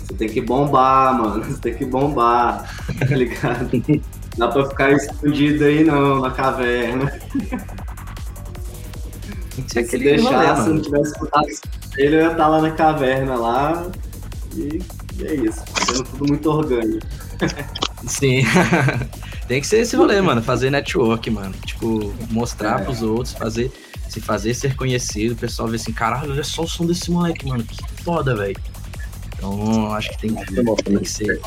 Você 0.00 0.14
tem 0.14 0.28
que 0.28 0.40
bombar, 0.40 1.18
mano. 1.18 1.44
Você 1.46 1.60
tem 1.60 1.74
que 1.74 1.84
bombar, 1.84 2.68
tá 2.98 3.14
ligado? 3.14 3.70
Não 3.72 4.00
dá 4.46 4.48
pra 4.48 4.66
ficar 4.66 4.92
escondido 4.92 5.64
aí 5.64 5.84
não, 5.84 6.20
na 6.20 6.30
caverna. 6.30 7.12
Se 9.66 9.98
deixar, 9.98 10.56
se 10.56 10.68
não 10.68 10.80
tivesse 10.80 11.12
escutado 11.12 11.46
ele, 11.98 12.14
eu 12.14 12.20
ia 12.20 12.30
estar 12.30 12.46
lá 12.46 12.62
na 12.62 12.70
caverna 12.70 13.34
lá. 13.34 13.90
E, 14.54 14.80
e 15.18 15.26
é 15.26 15.34
isso. 15.34 15.62
Sendo 15.84 16.04
tudo 16.04 16.28
muito 16.28 16.48
orgânico. 16.48 17.06
Sim. 18.06 18.42
Tem 19.48 19.60
que 19.60 19.66
ser 19.66 19.78
esse 19.78 19.96
rolê, 19.96 20.20
mano. 20.20 20.42
Fazer 20.42 20.70
network, 20.70 21.30
mano. 21.30 21.54
Tipo, 21.64 22.14
mostrar 22.30 22.80
é. 22.80 22.84
pros 22.84 23.02
outros, 23.02 23.32
fazer, 23.32 23.72
se 24.08 24.20
fazer 24.20 24.54
ser 24.54 24.76
conhecido. 24.76 25.34
O 25.34 25.36
pessoal 25.36 25.68
ver 25.68 25.76
assim, 25.76 25.92
caralho, 25.92 26.32
olha 26.32 26.44
só 26.44 26.62
o 26.62 26.68
som 26.68 26.86
desse 26.86 27.10
moleque, 27.10 27.46
mano. 27.46 27.64
Que 27.64 27.76
foda, 28.02 28.36
velho. 28.36 28.56
Então, 29.34 29.94
acho 29.94 30.10
que 30.10 30.18
tem, 30.18 30.34
tem 30.34 30.98
que 30.98 31.08
ser. 31.08 31.40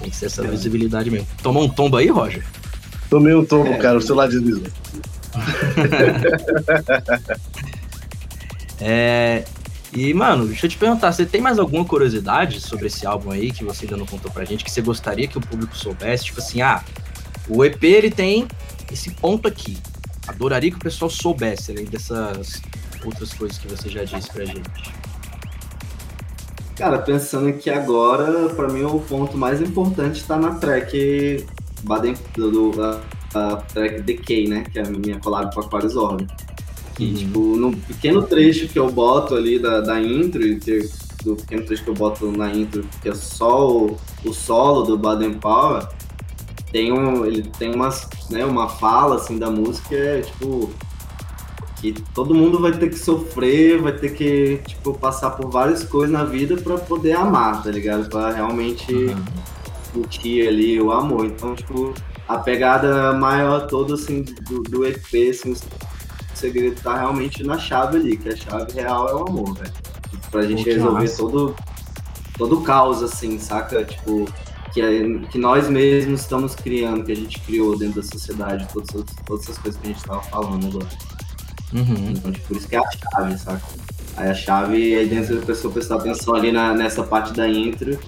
Tem 0.00 0.10
que 0.10 0.16
ser 0.16 0.26
essa 0.26 0.42
visibilidade 0.42 1.10
mesmo. 1.10 1.26
Tomou 1.42 1.64
um 1.64 1.68
tombo 1.68 1.96
aí, 1.96 2.08
Roger? 2.08 2.44
Tomei 3.10 3.34
um 3.34 3.44
tombo, 3.44 3.70
é, 3.70 3.78
cara. 3.78 3.98
O 3.98 4.00
celular 4.00 4.28
deslizou. 4.28 4.66
é, 8.80 9.44
e, 9.94 10.14
mano, 10.14 10.46
deixa 10.46 10.66
eu 10.66 10.70
te 10.70 10.78
perguntar, 10.78 11.12
você 11.12 11.26
tem 11.26 11.40
mais 11.40 11.58
alguma 11.58 11.84
curiosidade 11.84 12.60
sobre 12.60 12.86
esse 12.86 13.06
álbum 13.06 13.30
aí 13.30 13.52
que 13.52 13.62
você 13.62 13.84
ainda 13.84 13.96
não 13.96 14.06
contou 14.06 14.30
pra 14.30 14.44
gente, 14.44 14.64
que 14.64 14.70
você 14.70 14.80
gostaria 14.80 15.28
que 15.28 15.36
o 15.36 15.40
público 15.40 15.76
soubesse? 15.76 16.24
Tipo 16.24 16.40
assim, 16.40 16.62
ah, 16.62 16.82
o 17.48 17.62
EP 17.64 17.82
ele 17.84 18.10
tem 18.10 18.48
esse 18.90 19.10
ponto 19.10 19.46
aqui. 19.46 19.76
Adoraria 20.26 20.70
que 20.70 20.76
o 20.76 20.80
pessoal 20.80 21.10
soubesse, 21.10 21.72
além 21.72 21.84
dessas 21.84 22.62
outras 23.04 23.34
coisas 23.34 23.58
que 23.58 23.68
você 23.68 23.88
já 23.90 24.04
disse 24.04 24.30
pra 24.30 24.44
gente. 24.44 24.70
Cara, 26.76 26.98
pensando 26.98 27.48
aqui 27.48 27.68
agora, 27.68 28.48
para 28.50 28.68
mim 28.68 28.84
o 28.84 28.98
ponto 29.00 29.36
mais 29.36 29.60
importante 29.60 30.20
está 30.20 30.38
na 30.38 30.54
track 30.54 31.44
Baden, 31.82 32.14
do, 32.34 32.72
do 32.72 32.82
a, 32.82 33.00
a, 33.34 33.56
track 33.56 34.00
Decay, 34.02 34.48
né? 34.48 34.64
Que 34.72 34.78
é 34.78 34.82
a 34.82 34.90
minha 34.90 35.18
collab 35.18 35.54
com 35.54 35.60
Aquarius 35.60 35.96
Orbe. 35.96 36.26
Que, 36.94 37.06
uhum. 37.06 37.14
tipo, 37.14 37.40
no 37.56 37.76
pequeno 37.76 38.22
trecho 38.22 38.68
que 38.68 38.78
eu 38.78 38.90
boto 38.90 39.34
ali 39.34 39.58
da, 39.58 39.80
da 39.80 40.00
intro, 40.00 40.40
que, 40.58 40.88
do 41.24 41.36
pequeno 41.36 41.64
trecho 41.64 41.84
que 41.84 41.90
eu 41.90 41.94
boto 41.94 42.30
na 42.30 42.52
intro, 42.52 42.84
que 43.00 43.08
é 43.08 43.14
só 43.14 43.70
o, 43.70 43.98
o 44.24 44.32
solo 44.32 44.82
do 44.82 44.98
Baden 44.98 45.34
Powell, 45.34 45.86
tem 46.70 46.92
um, 46.92 47.24
ele 47.24 47.42
tem 47.58 47.74
umas, 47.74 48.08
né, 48.30 48.44
uma 48.44 48.68
fala 48.68 49.16
assim 49.16 49.38
da 49.38 49.50
música, 49.50 49.94
é 49.94 50.22
tipo 50.22 50.70
que 51.82 51.92
todo 52.14 52.32
mundo 52.32 52.60
vai 52.60 52.70
ter 52.70 52.88
que 52.88 52.98
sofrer, 52.98 53.82
vai 53.82 53.92
ter 53.92 54.14
que 54.14 54.60
tipo 54.66 54.94
passar 54.94 55.30
por 55.30 55.50
várias 55.50 55.82
coisas 55.82 56.12
na 56.12 56.24
vida 56.24 56.56
para 56.56 56.78
poder 56.78 57.12
amar, 57.12 57.60
tá 57.60 57.70
ligado? 57.70 58.08
Para 58.08 58.30
realmente 58.30 58.94
uhum. 58.94 59.24
curtir 59.92 60.46
ali 60.46 60.80
o 60.80 60.92
amor. 60.92 61.26
Então, 61.26 61.56
tipo, 61.56 61.92
a 62.28 62.38
pegada 62.38 63.12
maior 63.14 63.66
toda 63.66 63.94
assim 63.94 64.22
do, 64.22 64.62
do 64.62 64.86
EP, 64.86 65.30
assim, 65.30 65.56
segredo 66.42 66.80
tá 66.82 66.98
realmente 66.98 67.44
na 67.44 67.58
chave 67.58 67.96
ali, 67.96 68.16
que 68.16 68.28
a 68.28 68.36
chave 68.36 68.72
real 68.72 69.08
é 69.08 69.14
o 69.14 69.28
amor, 69.28 69.54
velho. 69.54 69.72
Pra 70.30 70.42
gente 70.42 70.64
resolver 70.64 71.08
todo, 71.16 71.54
todo 72.36 72.58
o 72.58 72.62
caos, 72.62 73.02
assim, 73.02 73.38
saca? 73.38 73.84
Tipo, 73.84 74.26
que, 74.72 74.80
é, 74.80 75.18
que 75.30 75.38
nós 75.38 75.68
mesmos 75.68 76.22
estamos 76.22 76.54
criando, 76.54 77.04
que 77.04 77.12
a 77.12 77.16
gente 77.16 77.38
criou 77.40 77.78
dentro 77.78 78.02
da 78.02 78.08
sociedade, 78.08 78.66
todas, 78.72 79.04
todas 79.26 79.44
essas 79.44 79.58
coisas 79.58 79.80
que 79.80 79.88
a 79.88 79.92
gente 79.92 80.04
tava 80.04 80.22
falando 80.22 80.66
agora. 80.66 80.88
Uhum. 81.72 82.10
Então, 82.10 82.32
tipo, 82.32 82.48
por 82.48 82.56
isso 82.56 82.68
que 82.68 82.76
é 82.76 82.78
a 82.78 82.90
chave, 82.90 83.38
saca? 83.38 83.62
Aí 84.16 84.28
a 84.28 84.34
chave, 84.34 84.94
aí 84.96 85.08
dentro 85.08 85.38
da 85.38 85.46
pessoa 85.46 85.72
prestar 85.72 85.96
atenção 85.96 86.34
ali 86.34 86.52
na, 86.52 86.74
nessa 86.74 87.02
parte 87.02 87.32
da 87.32 87.48
intro, 87.48 87.98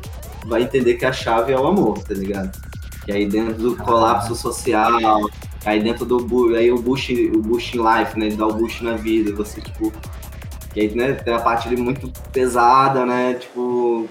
vai 0.47 0.63
entender 0.63 0.95
que 0.95 1.05
a 1.05 1.13
chave 1.13 1.53
é 1.53 1.59
o 1.59 1.67
amor, 1.67 1.99
tá 2.01 2.15
ligado? 2.15 2.59
E 3.07 3.13
aí 3.13 3.27
dentro 3.27 3.55
do 3.55 3.77
colapso 3.77 4.35
social, 4.35 5.31
Aí 5.65 5.83
dentro 5.83 6.05
do 6.05 6.55
aí 6.55 6.71
o 6.71 6.79
boost, 6.79 7.13
o 7.35 7.41
boost 7.41 7.77
em 7.77 7.81
life, 7.81 8.19
né? 8.19 8.29
De 8.29 8.37
dar 8.37 8.47
o 8.47 8.55
boost 8.55 8.85
na 8.85 8.97
vida, 8.97 9.35
você, 9.35 9.61
tipo. 9.61 9.93
Que 10.73 10.81
aí, 10.81 10.95
né, 10.95 11.13
tem 11.13 11.33
a 11.33 11.41
parte 11.41 11.69
ali 11.69 11.77
muito 11.77 12.11
pesada, 12.33 13.07
né? 13.07 13.35
Tipo. 13.35 14.09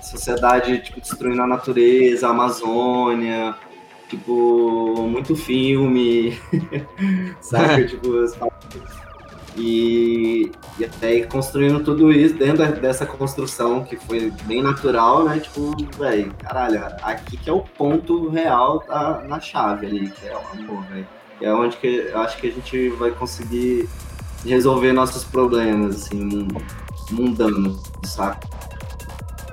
Sociedade, 0.00 0.78
tipo, 0.80 1.00
destruindo 1.00 1.42
a 1.42 1.46
natureza, 1.46 2.26
a 2.26 2.30
Amazônia, 2.30 3.54
tipo, 4.08 5.06
muito 5.08 5.36
filme, 5.36 6.38
sabe? 7.40 7.86
tipo, 7.88 8.08
e, 9.58 10.52
e 10.78 10.84
até 10.84 11.22
construindo 11.22 11.82
tudo 11.82 12.12
isso 12.12 12.34
dentro 12.34 12.64
dessa 12.80 13.04
construção 13.04 13.84
que 13.84 13.96
foi 13.96 14.32
bem 14.44 14.62
natural, 14.62 15.24
né? 15.24 15.40
Tipo, 15.40 15.74
velho, 15.98 16.32
caralho, 16.38 16.80
aqui 17.02 17.36
que 17.36 17.50
é 17.50 17.52
o 17.52 17.60
ponto 17.60 18.28
real 18.28 18.80
tá 18.80 19.24
na 19.28 19.40
chave 19.40 19.86
ali, 19.86 20.10
que 20.10 20.26
é 20.26 20.36
o 20.36 20.40
amor, 20.52 20.84
velho. 20.84 21.06
É 21.40 21.52
onde 21.52 21.76
que 21.76 21.86
eu 21.86 22.18
acho 22.20 22.38
que 22.38 22.48
a 22.48 22.52
gente 22.52 22.88
vai 22.90 23.10
conseguir 23.10 23.88
resolver 24.44 24.92
nossos 24.92 25.24
problemas, 25.24 25.96
assim, 25.96 26.48
mundano, 27.10 27.80
sabe? 28.04 28.36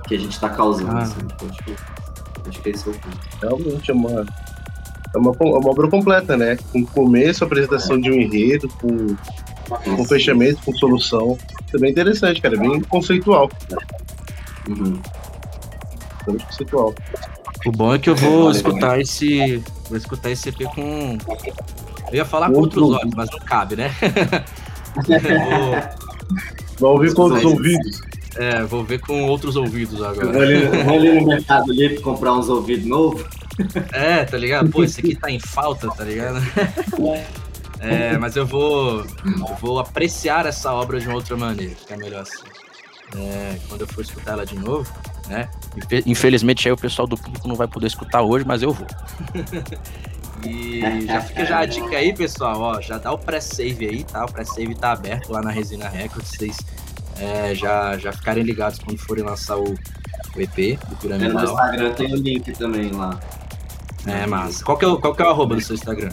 Que 0.08 0.16
a 0.16 0.20
gente 0.20 0.40
tá 0.40 0.50
causando, 0.50 0.98
ah. 0.98 1.02
assim. 1.02 1.20
Então, 1.24 1.50
tipo, 1.50 1.72
acho 2.48 2.62
que 2.62 2.70
esse 2.70 2.88
é 2.88 2.92
o 2.92 2.96
ponto. 2.96 3.20
Realmente 3.42 3.92
é 3.92 3.94
uma, 3.94 4.26
é 5.16 5.18
uma, 5.18 5.32
uma 5.32 5.70
obra 5.70 5.88
completa, 5.88 6.38
né? 6.38 6.58
Com 6.72 6.86
começo, 6.86 7.44
apresentação 7.44 7.98
é. 7.98 8.00
de 8.00 8.12
um 8.12 8.16
enredo, 8.16 8.68
com 8.80 9.16
com 9.66 10.06
fechamento, 10.06 10.62
com 10.64 10.74
solução. 10.74 11.38
Isso 11.66 11.76
é 11.76 11.80
bem 11.80 11.92
interessante, 11.92 12.42
cara. 12.42 12.56
É 12.56 12.60
bem 12.60 12.82
conceitual. 12.82 13.50
Uhum. 14.68 15.00
Bem 16.28 16.38
conceitual. 16.38 16.94
O 17.66 17.72
bom 17.72 17.96
é 17.96 18.00
que 18.00 18.10
eu 18.10 18.16
vou 18.16 18.52
escutar 18.52 19.00
esse. 19.00 19.64
Vou 19.90 19.98
escutar 19.98 20.30
esse 20.30 20.50
EP 20.50 20.64
com. 20.76 21.18
Eu 22.10 22.16
ia 22.16 22.26
falar 22.26 22.52
com 22.52 22.60
outros 22.60 22.92
olhos, 22.92 23.14
mas 23.16 23.30
não 23.32 23.40
cabe, 23.40 23.76
né? 23.76 23.92
vou... 26.78 26.92
ouvir 26.92 27.14
com 27.14 27.24
outros 27.24 27.44
ouvidos. 27.44 28.02
É, 28.36 28.64
vou 28.64 28.84
ver 28.84 29.00
com 29.00 29.24
outros 29.24 29.56
ouvidos 29.56 30.04
agora. 30.04 30.32
Vou 30.32 30.42
ali, 30.42 30.84
vou 30.84 30.96
ali 30.96 31.20
no 31.20 31.28
Mercado 31.28 31.72
Livre 31.72 32.00
comprar 32.02 32.34
uns 32.34 32.50
ouvidos 32.50 32.86
novos. 32.86 33.24
É, 33.94 34.26
tá 34.26 34.38
ligado? 34.38 34.70
Pô, 34.70 34.84
esse 34.84 35.00
aqui 35.00 35.16
tá 35.16 35.32
em 35.32 35.40
falta, 35.40 35.90
tá 35.90 36.04
ligado? 36.04 36.38
É, 36.38 37.26
mas 38.20 38.36
eu 38.36 38.46
vou, 38.46 39.06
eu 39.26 39.56
vou 39.60 39.80
apreciar 39.80 40.46
essa 40.46 40.72
obra 40.74 41.00
de 41.00 41.08
uma 41.08 41.16
outra 41.16 41.36
maneira, 41.36 41.76
que 41.76 41.94
é 41.94 41.98
melhor 41.98 42.22
assim. 42.22 42.44
É, 43.16 43.58
quando 43.70 43.82
eu 43.82 43.88
for 43.88 44.02
escutar 44.02 44.34
ela 44.34 44.46
de 44.46 44.58
novo, 44.58 44.92
né? 45.28 45.50
Infelizmente 46.06 46.68
aí 46.68 46.72
o 46.72 46.78
pessoal 46.78 47.08
do 47.08 47.18
público 47.18 47.48
não 47.48 47.56
vai 47.56 47.68
poder 47.68 47.88
escutar 47.88 48.22
hoje, 48.22 48.46
mas 48.46 48.62
eu 48.62 48.74
vou. 48.74 48.88
e 50.46 51.06
já 51.06 51.22
fica 51.22 51.46
já 51.46 51.60
a 51.60 51.66
dica 51.66 51.98
aí, 51.98 52.14
pessoal, 52.14 52.60
ó, 52.60 52.82
já 52.82 52.98
dá 52.98 53.12
o 53.12 53.18
pré-save 53.18 53.88
aí, 53.88 54.04
tá? 54.04 54.26
O 54.26 54.32
pré-save 54.32 54.76
tá 54.76 54.92
aberto 54.92 55.32
lá 55.32 55.42
na 55.42 55.52
Resina 55.52 55.88
Records, 55.88 56.32
vocês 56.32 56.58
é, 57.20 57.56
já, 57.56 57.98
já 57.98 58.12
ficarem 58.12 58.44
ligados 58.44 58.80
quando 58.80 58.98
forem 58.98 59.24
lançar 59.24 59.58
o, 59.58 59.64
o 59.64 60.42
EP 60.42 60.80
do 60.90 60.96
Piramidal. 60.98 61.44
no 61.44 61.52
Instagram 61.52 61.94
tem 61.94 62.14
o 62.14 62.18
link 62.18 62.52
também 62.54 62.92
lá. 62.92 63.20
É, 64.06 64.26
massa. 64.28 64.64
Qual 64.64 64.78
que 64.78 64.86
é, 64.86 64.88
o, 64.88 64.98
qual 64.98 65.16
que 65.16 65.22
é 65.22 65.26
o 65.26 65.30
arroba 65.30 65.56
do 65.56 65.62
seu 65.62 65.76
Instagram? 65.76 66.12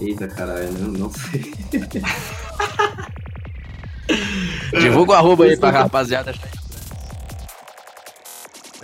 Eita, 0.00 0.28
caralho, 0.28 0.72
não, 0.72 0.92
não 0.92 1.10
sei. 1.10 1.52
Divulga 4.80 5.12
o 5.12 5.14
arroba 5.14 5.44
aí 5.44 5.56
pra 5.56 5.70
rapaziada. 5.70 6.34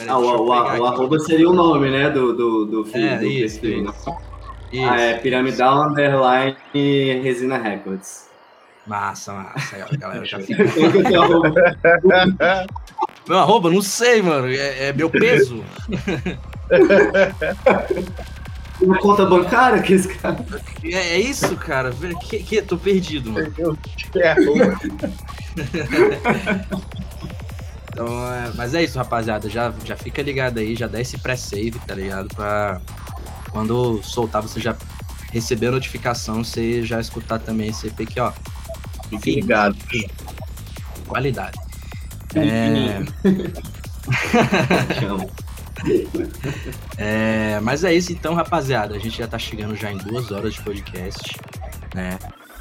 Ah, 0.06 0.18
o, 0.18 0.24
o, 0.24 0.48
o 0.48 0.86
arroba 0.86 1.18
seria 1.18 1.48
o 1.48 1.54
nome, 1.54 1.90
né, 1.90 2.10
do, 2.10 2.34
do, 2.34 2.66
do 2.66 2.84
filme. 2.84 3.06
É, 3.06 3.18
do 3.18 3.26
isso, 3.26 3.60
perfil, 3.60 3.84
né? 3.84 3.90
isso. 3.90 4.14
Isso. 4.72 4.84
Ah, 4.84 5.00
é 5.00 5.14
Piramidal 5.14 5.88
Underline 5.88 6.56
Resina 7.22 7.56
Records. 7.56 8.26
Massa, 8.86 9.32
massa. 9.32 9.76
Aí, 9.76 9.82
ó, 9.82 9.86
galera 9.96 10.24
já 10.24 10.38
fica. 10.38 10.64
Meu 13.26 13.38
arroba, 13.38 13.70
não 13.70 13.82
sei, 13.82 14.22
mano. 14.22 14.46
É, 14.48 14.88
é 14.88 14.92
meu 14.92 15.10
peso. 15.10 15.64
Uma 18.80 18.98
conta 18.98 19.24
bancária 19.24 19.82
que 19.82 19.94
esse 19.94 20.08
cara. 20.08 20.44
É, 20.84 21.14
é 21.14 21.20
isso, 21.20 21.56
cara. 21.56 21.92
Que, 22.20 22.38
que, 22.38 22.62
tô 22.62 22.76
perdido, 22.76 23.32
mano. 23.32 23.52
Então, 27.96 28.30
é, 28.30 28.52
mas 28.54 28.74
é 28.74 28.84
isso, 28.84 28.98
rapaziada. 28.98 29.48
Já, 29.48 29.72
já 29.82 29.96
fica 29.96 30.20
ligado 30.20 30.58
aí, 30.58 30.76
já 30.76 30.86
dá 30.86 31.00
esse 31.00 31.16
pré-save, 31.16 31.78
tá 31.86 31.94
ligado? 31.94 32.28
Pra 32.28 32.78
quando 33.50 34.02
soltar, 34.02 34.42
você 34.42 34.60
já 34.60 34.76
receber 35.32 35.68
a 35.68 35.70
notificação, 35.70 36.44
você 36.44 36.82
já 36.82 37.00
escutar 37.00 37.38
também 37.38 37.70
esse 37.70 37.86
EP 37.86 38.02
aqui, 38.02 38.20
ó. 38.20 38.32
Fique 39.08 39.36
ligado. 39.36 39.78
Qualidade. 41.06 41.58
É. 42.34 43.02
é, 46.98 47.60
mas 47.60 47.84
é 47.84 47.92
isso 47.94 48.12
então, 48.12 48.34
rapaziada. 48.34 48.94
A 48.94 48.98
gente 48.98 49.18
já 49.18 49.26
tá 49.26 49.38
chegando 49.38 49.74
já 49.76 49.90
em 49.90 49.98
duas 49.98 50.30
horas 50.30 50.54
de 50.54 50.62
podcast, 50.62 51.36
né? 51.94 52.18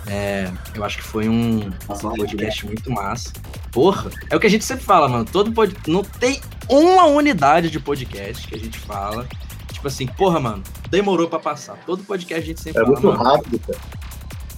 É, 0.07 0.52
eu 0.76 0.84
acho 0.84 0.97
que 0.97 1.03
foi 1.03 1.27
um 1.27 1.72
uma 1.89 2.15
podcast 2.15 2.65
muito 2.65 2.91
massa. 2.91 3.31
Porra, 3.72 4.11
é 4.30 4.35
o 4.35 4.39
que 4.39 4.47
a 4.47 4.49
gente 4.49 4.64
sempre 4.64 4.84
fala, 4.85 5.07
mano. 5.10 5.26
Todo 5.26 5.52
pod... 5.52 5.76
Não 5.88 6.03
tem 6.03 6.39
uma 6.69 7.06
unidade 7.06 7.69
de 7.69 7.80
podcast 7.80 8.47
que 8.47 8.56
a 8.56 8.60
gente 8.60 8.77
fala. 8.80 9.27
Tipo 9.72 9.88
assim, 9.88 10.06
porra, 10.07 10.39
mano, 10.39 10.64
demorou 10.89 11.27
pra 11.27 11.39
passar. 11.39 11.76
Todo 11.85 12.03
podcast 12.03 12.43
a 12.43 12.47
gente 12.47 12.61
sempre 12.61 12.81
É 12.81 12.85
fala, 12.85 12.93
muito 12.99 13.07
mano, 13.07 13.23
rápido, 13.23 13.60
cara. 13.60 13.80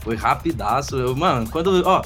foi 0.02 0.15
rapidaço. 0.15 0.98
Eu, 0.98 1.15
mano, 1.15 1.49
quando. 1.49 1.81
Ó, 1.85 2.02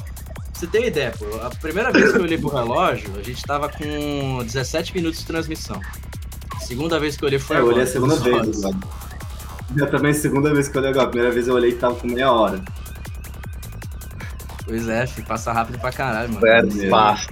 você 0.53 0.67
tem 0.67 0.81
uma 0.81 0.87
ideia, 0.87 1.11
pô. 1.17 1.25
A 1.41 1.49
primeira 1.49 1.91
vez 1.91 2.11
que 2.11 2.17
eu 2.19 2.23
olhei 2.23 2.37
pro 2.37 2.49
relógio, 2.49 3.09
a 3.17 3.23
gente 3.23 3.43
tava 3.43 3.67
com 3.69 4.43
17 4.45 4.95
minutos 4.95 5.19
de 5.21 5.25
transmissão. 5.25 5.81
Segunda 6.71 6.97
vez 7.01 7.17
que 7.17 7.23
eu 7.23 7.27
olhei 7.27 7.37
foi 7.39 7.57
É, 7.57 7.59
eu 7.59 7.63
agora, 7.63 7.75
olhei 7.75 7.87
a 7.89 7.91
segunda 7.91 8.15
vez 8.15 8.63
agora. 8.63 8.77
Eu 9.75 9.91
também, 9.91 10.13
segunda 10.13 10.53
vez 10.53 10.69
que 10.69 10.77
eu 10.77 10.79
olhei 10.81 10.91
agora. 10.91 11.05
A 11.05 11.09
primeira 11.09 11.33
vez 11.33 11.47
eu 11.49 11.53
olhei 11.55 11.71
e 11.71 11.75
tava 11.75 11.95
com 11.95 12.07
meia 12.07 12.31
hora. 12.31 12.61
Pois 14.65 14.87
é, 14.87 15.05
filho, 15.05 15.27
passa 15.27 15.51
rápido 15.51 15.77
pra 15.79 15.91
caralho, 15.91 16.31
mano. 16.33 16.47
É 16.47 16.89
fácil. 16.89 17.29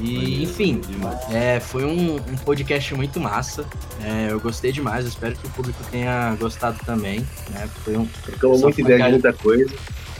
E, 0.00 0.42
enfim, 0.42 0.80
Demais. 0.80 1.18
É, 1.30 1.60
foi 1.60 1.84
um, 1.84 2.16
um 2.16 2.36
podcast 2.44 2.94
muito 2.94 3.20
massa. 3.20 3.66
É, 4.02 4.28
eu 4.30 4.40
gostei 4.40 4.72
demais. 4.72 5.04
eu 5.04 5.10
Espero 5.10 5.34
que 5.36 5.46
o 5.46 5.50
público 5.50 5.78
tenha 5.90 6.34
gostado 6.40 6.78
também. 6.86 7.20
Né? 7.50 7.68
Foi 7.84 7.94
um, 7.96 8.08
muita 8.42 8.72
foi 8.72 8.84
ideia 8.84 9.04
de 9.04 9.10
muita 9.10 9.32
coisa. 9.34 9.70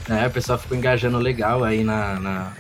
né, 0.09 0.27
o 0.27 0.31
pessoal 0.31 0.59
ficou 0.59 0.77
engajando 0.77 1.17
legal 1.19 1.65
aí 1.65 1.83
na, 1.85 2.21
na- 2.21 2.53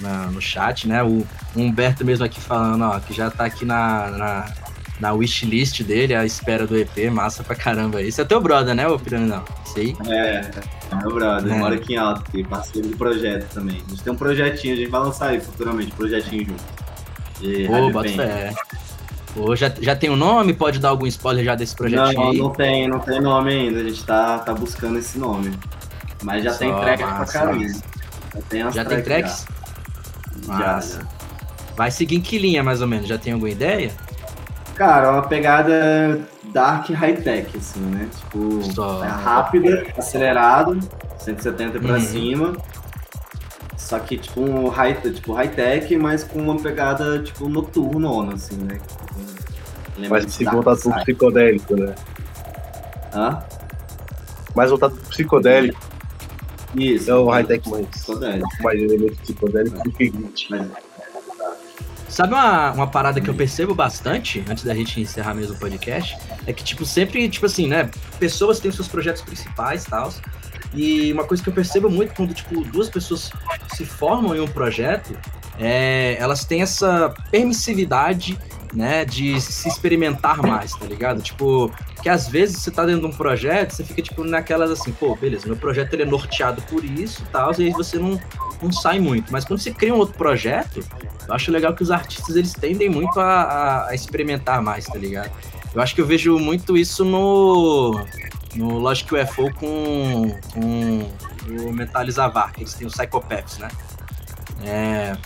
na- 0.00 0.26
no 0.26 0.40
chat, 0.40 0.86
né? 0.88 1.02
O, 1.02 1.26
o 1.54 1.60
Humberto 1.60 2.04
mesmo 2.04 2.24
aqui 2.24 2.40
falando, 2.40 2.82
ó, 2.84 2.98
que 3.00 3.12
já 3.12 3.30
tá 3.30 3.44
aqui 3.44 3.64
na, 3.64 4.10
na, 4.10 4.44
na 5.00 5.12
wishlist 5.12 5.82
dele, 5.82 6.14
à 6.14 6.24
espera 6.24 6.66
do 6.66 6.76
EP, 6.76 7.10
massa 7.10 7.42
pra 7.42 7.54
caramba. 7.54 8.02
Esse 8.02 8.20
é 8.20 8.24
teu 8.24 8.40
brother, 8.40 8.74
né, 8.74 8.86
ô 8.88 8.98
Piranidão? 8.98 9.44
Isso 9.64 9.78
aí. 9.78 9.96
É, 10.08 10.50
é 10.90 10.94
meu 10.96 11.12
brother, 11.14 11.52
É. 11.52 11.56
mora 11.56 11.74
aqui 11.74 11.94
em 11.94 11.96
Alto, 11.96 12.24
parceiro 12.48 12.88
do 12.88 12.96
projeto 12.96 13.52
também. 13.52 13.82
A 13.86 13.90
gente 13.90 14.02
tem 14.02 14.12
um 14.12 14.16
projetinho, 14.16 14.74
a 14.74 14.76
gente 14.76 14.90
vai 14.90 15.00
lançar 15.00 15.28
aí 15.28 15.40
futuramente, 15.40 15.92
projetinho 15.92 16.46
junto. 16.46 16.64
De 17.40 17.66
Pô, 17.66 17.72
Rádio 17.72 17.92
bota 17.92 18.08
fé. 18.08 18.54
Pô, 19.34 19.54
já, 19.54 19.72
já 19.80 19.94
tem 19.94 20.10
o 20.10 20.16
nome? 20.16 20.52
Pode 20.54 20.80
dar 20.80 20.88
algum 20.88 21.06
spoiler 21.06 21.44
já 21.44 21.54
desse 21.54 21.76
projetinho 21.76 22.20
Não, 22.20 22.32
não 22.32 22.50
tem, 22.50 22.88
não 22.88 22.98
tem 22.98 23.20
nome 23.20 23.52
ainda, 23.52 23.78
a 23.80 23.84
gente 23.84 24.02
tá, 24.04 24.38
tá 24.40 24.52
buscando 24.52 24.98
esse 24.98 25.18
nome. 25.18 25.52
Mas 26.22 26.42
já 26.42 26.52
Só 26.52 26.58
tem 26.58 26.70
pra 26.74 26.96
massa, 26.96 27.32
caramba. 27.32 27.64
Já 28.50 28.70
Já 28.70 28.84
tem 28.84 29.02
tracks? 29.02 29.46
Já. 30.46 30.52
Massa. 30.52 31.00
já. 31.00 31.06
Vai 31.76 31.90
seguir 31.90 32.16
em 32.16 32.20
que 32.20 32.38
linha, 32.38 32.62
mais 32.62 32.80
ou 32.82 32.88
menos? 32.88 33.08
Já 33.08 33.18
tem 33.18 33.32
alguma 33.32 33.50
ideia? 33.50 33.90
Cara, 34.74 35.08
é 35.08 35.10
uma 35.10 35.22
pegada 35.22 36.20
dark 36.52 36.88
high-tech, 36.90 37.56
assim, 37.56 37.80
né? 37.80 38.08
Tipo, 38.16 38.62
Só. 38.72 39.04
é 39.04 39.08
rápida, 39.08 39.86
acelerado, 39.96 40.78
170 41.18 41.78
pra 41.80 41.94
Uhum. 41.94 42.00
cima. 42.00 42.56
Só 43.76 43.98
que, 43.98 44.18
tipo, 44.18 44.40
um 44.40 44.68
high, 44.68 44.94
tipo, 44.94 45.32
high-tech, 45.32 45.96
mas 45.96 46.22
com 46.24 46.40
uma 46.40 46.56
pegada, 46.60 47.20
tipo, 47.22 47.48
noturnona, 47.48 48.34
assim, 48.34 48.56
né? 48.56 48.78
Lembra 49.96 50.20
Mas 50.22 50.32
se 50.32 50.44
voltado 50.44 50.80
pro 50.80 50.92
psicodélico, 51.02 51.74
né? 51.76 51.94
Hã? 53.14 53.42
Mais 54.54 54.70
voltado 54.70 54.94
pro 54.94 55.08
psicodélico. 55.10 55.80
Isso. 56.74 57.10
É 57.10 57.14
o 57.14 57.28
high-tech 57.28 57.68
mais, 57.68 57.86
Psicodélico. 57.86 58.48
mais 58.62 58.82
elemento 58.82 59.16
psicodélico 59.16 59.82
do 59.82 59.92
que 59.92 60.08
glitch. 60.10 60.48
Sabe 62.08 62.32
uma, 62.32 62.72
uma 62.72 62.86
parada 62.86 63.20
que 63.20 63.28
eu 63.28 63.34
percebo 63.34 63.74
bastante, 63.74 64.42
antes 64.48 64.64
da 64.64 64.74
gente 64.74 65.00
encerrar 65.00 65.34
mesmo 65.34 65.54
o 65.54 65.58
podcast, 65.58 66.16
é 66.46 66.52
que, 66.52 66.64
tipo, 66.64 66.84
sempre, 66.84 67.28
tipo 67.28 67.46
assim, 67.46 67.68
né, 67.68 67.90
pessoas 68.18 68.58
têm 68.58 68.70
os 68.70 68.76
seus 68.76 68.88
projetos 68.88 69.22
principais 69.22 69.84
e 69.84 69.90
tal, 69.90 70.12
e 70.74 71.12
uma 71.12 71.24
coisa 71.24 71.42
que 71.42 71.48
eu 71.48 71.52
percebo 71.52 71.90
muito 71.90 72.14
quando, 72.14 72.32
tipo, 72.34 72.64
duas 72.64 72.88
pessoas 72.88 73.30
se 73.74 73.84
formam 73.84 74.34
em 74.34 74.40
um 74.40 74.48
projeto, 74.48 75.16
é, 75.58 76.16
elas 76.18 76.44
têm 76.44 76.62
essa 76.62 77.14
permissividade, 77.30 78.38
né, 78.72 79.04
de 79.04 79.40
se 79.40 79.68
experimentar 79.68 80.42
mais, 80.42 80.72
tá 80.72 80.86
ligado? 80.86 81.22
Tipo, 81.22 81.72
que 82.02 82.08
às 82.08 82.28
vezes 82.28 82.58
você 82.62 82.70
tá 82.70 82.84
dentro 82.86 83.02
de 83.02 83.06
um 83.08 83.16
projeto, 83.16 83.72
você 83.72 83.82
fica, 83.84 84.00
tipo, 84.02 84.22
naquelas 84.24 84.70
assim, 84.70 84.92
pô, 84.92 85.14
beleza, 85.16 85.46
meu 85.46 85.56
projeto 85.56 85.92
ele 85.94 86.02
é 86.02 86.06
norteado 86.06 86.62
por 86.62 86.84
isso 86.84 87.22
e 87.22 87.26
tal, 87.32 87.52
e 87.58 87.64
aí 87.66 87.70
você 87.72 87.98
não, 87.98 88.20
não 88.62 88.70
sai 88.72 89.00
muito. 89.00 89.32
Mas 89.32 89.44
quando 89.44 89.60
você 89.60 89.72
cria 89.72 89.94
um 89.94 89.98
outro 89.98 90.14
projeto, 90.16 90.80
eu 91.26 91.34
acho 91.34 91.50
legal 91.50 91.74
que 91.74 91.82
os 91.82 91.90
artistas 91.90 92.36
eles 92.36 92.52
tendem 92.52 92.88
muito 92.88 93.18
a, 93.20 93.24
a- 93.42 93.88
a 93.90 93.94
experimentar 93.94 94.62
mais, 94.62 94.84
tá 94.86 94.96
ligado? 94.98 95.30
Eu 95.74 95.82
acho 95.82 95.94
que 95.94 96.00
eu 96.00 96.06
vejo 96.06 96.38
muito 96.38 96.76
isso 96.76 97.04
no, 97.04 98.04
no 98.54 98.78
Logic 98.78 99.12
UFO 99.14 99.52
com, 99.54 100.38
com 100.54 101.10
o 101.66 101.72
Mentalizavar, 101.72 102.52
que 102.52 102.62
eles 102.62 102.74
têm 102.74 102.86
o 102.86 102.90
Psychopaths, 102.90 103.58
né? 103.58 103.68
É, 104.64 105.16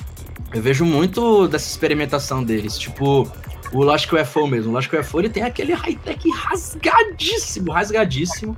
eu 0.53 0.61
vejo 0.61 0.85
muito 0.85 1.47
dessa 1.49 1.69
experimentação 1.69 2.43
deles, 2.43 2.77
tipo 2.77 3.31
o 3.73 3.83
Logic 3.83 4.15
UFO 4.15 4.47
mesmo. 4.47 4.71
O 4.71 4.75
Logic 4.75 4.95
UFO 4.97 5.21
ele 5.21 5.29
tem 5.29 5.43
aquele 5.43 5.73
high-tech 5.73 6.29
rasgadíssimo, 6.31 7.73
rasgadíssimo. 7.73 8.57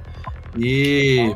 E 0.57 1.35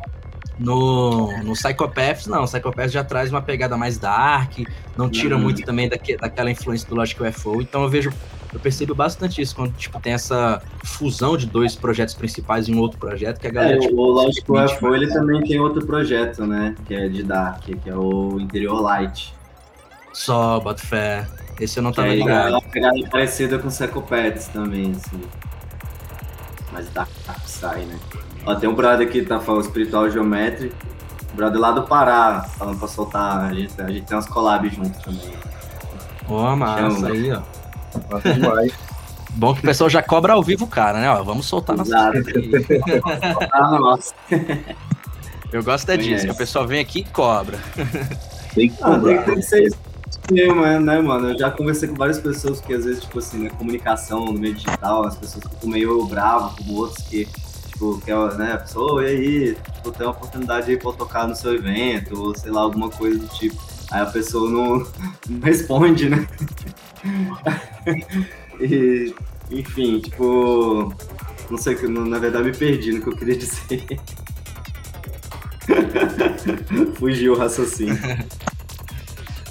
no, 0.58 1.36
no 1.42 1.52
Psychopaths, 1.52 2.26
não, 2.26 2.42
o 2.42 2.44
Psychopaths 2.46 2.92
já 2.92 3.04
traz 3.04 3.30
uma 3.30 3.40
pegada 3.40 3.76
mais 3.76 3.98
dark, 3.98 4.58
não 4.96 5.08
tira 5.08 5.36
Uhum. 5.36 5.42
muito 5.42 5.62
também 5.64 5.88
daque, 5.88 6.16
daquela 6.16 6.50
influência 6.50 6.88
do 6.88 6.94
Logic 6.96 7.20
UFO. 7.22 7.60
Então 7.62 7.82
eu 7.82 7.88
vejo, 7.88 8.12
eu 8.52 8.58
percebo 8.58 8.94
bastante 8.94 9.40
isso 9.40 9.54
quando 9.54 9.72
tipo, 9.74 10.00
tem 10.00 10.12
essa 10.12 10.60
fusão 10.84 11.36
de 11.36 11.46
dois 11.46 11.76
projetos 11.76 12.14
principais 12.14 12.68
em 12.68 12.74
um 12.74 12.80
outro 12.80 12.98
projeto 12.98 13.38
que 13.40 13.46
a 13.46 13.50
é, 13.50 13.52
galera. 13.52 13.78
tipo, 13.78 13.96
o 13.96 14.12
Lógico 14.12 14.46
curte, 14.46 14.74
UFO, 14.74 14.94
ele 14.94 15.06
também 15.08 15.42
tem 15.44 15.60
outro 15.60 15.86
projeto, 15.86 16.44
né? 16.46 16.74
Que 16.86 16.94
é 16.94 17.08
de 17.08 17.22
Dark, 17.22 17.62
que 17.62 17.88
é 17.88 17.94
o 17.94 18.38
Interior 18.40 18.80
Light. 18.80 19.34
Só, 20.12 20.58
bota 20.58 20.84
fé. 20.84 21.26
Esse 21.60 21.78
eu 21.78 21.82
não 21.82 21.92
tava 21.92 22.08
é 22.08 22.16
ligado. 22.16 22.50
uma 22.52 22.62
pegada 22.62 22.96
parecida 23.10 23.58
com 23.58 23.68
Psychopaths 23.68 24.48
também, 24.48 24.92
assim. 24.92 25.20
Mas 26.72 26.88
Dark 26.90 27.08
sai, 27.46 27.84
né? 27.84 27.98
Ó, 28.46 28.54
tem 28.54 28.68
um 28.68 28.74
brother 28.74 29.06
aqui 29.06 29.20
que 29.22 29.26
tá 29.26 29.40
falando 29.40 29.62
Espiritual 29.62 30.08
Geometry. 30.10 30.72
Brother 31.34 31.60
lá 31.60 31.72
do 31.72 31.82
Pará, 31.82 32.46
falando 32.56 32.78
pra 32.78 32.88
soltar. 32.88 33.50
A 33.50 33.54
gente, 33.54 33.80
a 33.80 33.88
gente 33.88 34.06
tem 34.06 34.16
umas 34.16 34.28
collabs 34.28 34.74
juntos 34.74 35.02
também. 35.02 35.32
Ó, 36.28 36.54
massa 36.56 36.90
Chama. 36.90 37.08
aí, 37.08 37.32
ó. 37.32 37.42
Massa 38.10 38.34
demais. 38.34 38.72
Bom 39.30 39.54
que 39.54 39.60
o 39.60 39.62
pessoal 39.62 39.90
já 39.90 40.02
cobra 40.02 40.32
ao 40.32 40.42
vivo 40.42 40.64
o 40.64 40.68
cara, 40.68 41.00
né? 41.00 41.10
Ó, 41.10 41.22
vamos 41.22 41.46
soltar 41.46 41.76
nossa. 41.76 42.12
Ah, 43.52 43.70
nossa. 43.78 44.14
Eu 45.52 45.62
gosto 45.62 45.88
é 45.90 45.96
disso, 45.96 46.26
que 46.26 46.32
o 46.32 46.36
pessoal 46.36 46.66
vem 46.66 46.80
aqui 46.80 47.00
e 47.00 47.04
cobra. 47.04 47.58
Tem 48.54 48.68
que 48.68 48.76
Ah, 48.82 48.98
tem 48.98 49.36
que 49.36 49.42
ser 49.42 49.62
isso 49.64 49.87
mesmo, 50.30 50.60
né, 50.62 50.78
né, 50.78 51.00
mano? 51.00 51.30
Eu 51.30 51.38
já 51.38 51.50
conversei 51.50 51.88
com 51.88 51.94
várias 51.94 52.18
pessoas 52.18 52.60
que 52.60 52.72
às 52.74 52.84
vezes, 52.84 53.02
tipo 53.02 53.18
assim, 53.18 53.44
na 53.44 53.50
comunicação, 53.50 54.26
no 54.26 54.32
meio 54.38 54.54
digital, 54.54 55.04
as 55.06 55.16
pessoas 55.16 55.44
ficam 55.44 55.70
meio 55.70 56.04
bravas 56.06 56.52
com 56.54 56.72
outros 56.74 57.04
que, 57.06 57.26
tipo, 57.70 57.98
que, 58.00 58.12
né, 58.36 58.52
a 58.54 58.58
pessoa, 58.58 58.94
"Ô, 58.94 59.00
e 59.02 59.06
aí, 59.06 59.56
tipo, 59.74 59.90
tem 59.92 60.06
uma 60.06 60.12
oportunidade 60.12 60.70
aí 60.70 60.76
pra 60.76 60.92
tocar 60.92 61.26
no 61.26 61.34
seu 61.34 61.54
evento, 61.54 62.18
ou 62.20 62.36
sei 62.36 62.50
lá, 62.50 62.60
alguma 62.62 62.88
coisa 62.90 63.18
do 63.18 63.26
tipo. 63.28 63.56
Aí 63.90 64.00
a 64.02 64.06
pessoa 64.06 64.50
não, 64.50 64.86
não 65.28 65.40
responde, 65.42 66.08
né? 66.10 66.26
e 68.60 69.14
Enfim, 69.50 70.00
tipo. 70.00 70.92
Não 71.50 71.56
sei, 71.56 71.74
que- 71.74 71.86
na 71.88 72.18
verdade 72.18 72.44
me 72.44 72.54
perdi 72.56 72.92
no 72.92 73.00
que 73.00 73.08
eu 73.08 73.16
queria 73.16 73.36
dizer. 73.36 73.82
Fugiu 76.98 77.32
o 77.34 77.38
raciocínio. 77.38 77.96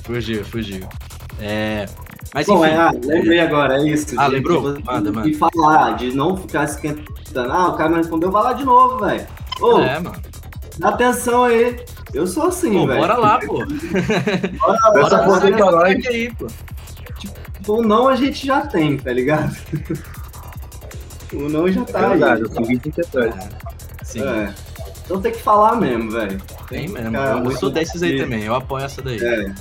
Fugiu, 0.08 0.44
fugiu. 0.46 0.88
É, 1.40 1.86
mas 2.34 2.48
Bom, 2.48 2.66
enfim, 2.66 2.74
é, 2.74 2.78
ah, 2.78 2.92
lembrei 2.92 3.40
agora, 3.40 3.78
é 3.78 3.88
isso. 3.90 4.16
Ah, 4.20 4.26
lembrou? 4.28 4.74
de- 4.74 4.84
Manda, 4.84 5.12
manda. 5.12 5.30
De 5.30 5.36
falar, 5.36 5.92
de 5.98 6.16
não 6.16 6.36
ficar 6.36 6.64
esquentando. 6.64 7.52
Ah, 7.52 7.68
o 7.68 7.74
cara 7.78 7.90
não 7.90 7.98
respondeu, 7.98 8.32
vai 8.32 8.42
lá 8.44 8.54
de 8.54 8.64
novo, 8.66 9.06
velho. 9.06 9.28
Ô, 9.62 9.80
é, 9.80 10.00
mano. 10.00 10.16
dá 10.80 10.90
atenção 10.90 11.44
aí. 11.44 11.80
Eu 12.14 12.26
sou 12.26 12.48
assim, 12.48 12.72
velho. 12.88 13.00
bora 13.02 13.18
lá, 13.18 13.38
pô. 13.40 13.58
Bora, 14.60 15.06
Essa 15.06 15.18
bora 15.18 15.50
lá. 15.50 15.58
pra 15.58 15.72
nós. 15.72 16.06
aí, 16.08 16.34
pô. 16.34 16.48
O 17.68 17.82
não 17.82 18.08
a 18.08 18.16
gente 18.16 18.48
já 18.48 18.62
tem, 18.62 18.98
tá 18.98 19.12
ligado? 19.12 19.56
O 21.34 21.50
não 21.50 21.70
já 21.70 21.82
É 21.82 21.84
tá 21.84 22.08
verdade, 22.08 22.44
aí. 22.44 22.80
com 22.80 22.92
certeza. 22.94 23.50
Sim, 24.04 24.24
É. 24.24 24.54
Então 25.04 25.22
tem 25.22 25.32
que 25.34 25.42
falar 25.42 25.76
mesmo, 25.76 26.10
velho. 26.12 26.42
tem 26.70 26.88
mesmo. 26.88 27.12
Cara, 27.12 27.40
eu 27.40 27.52
sou 27.52 27.70
desses 27.70 28.02
aí 28.02 28.18
também, 28.18 28.44
eu 28.44 28.56
apoio 28.56 28.86
essa 28.86 29.02
daí. 29.02 29.20
É. 29.22 29.54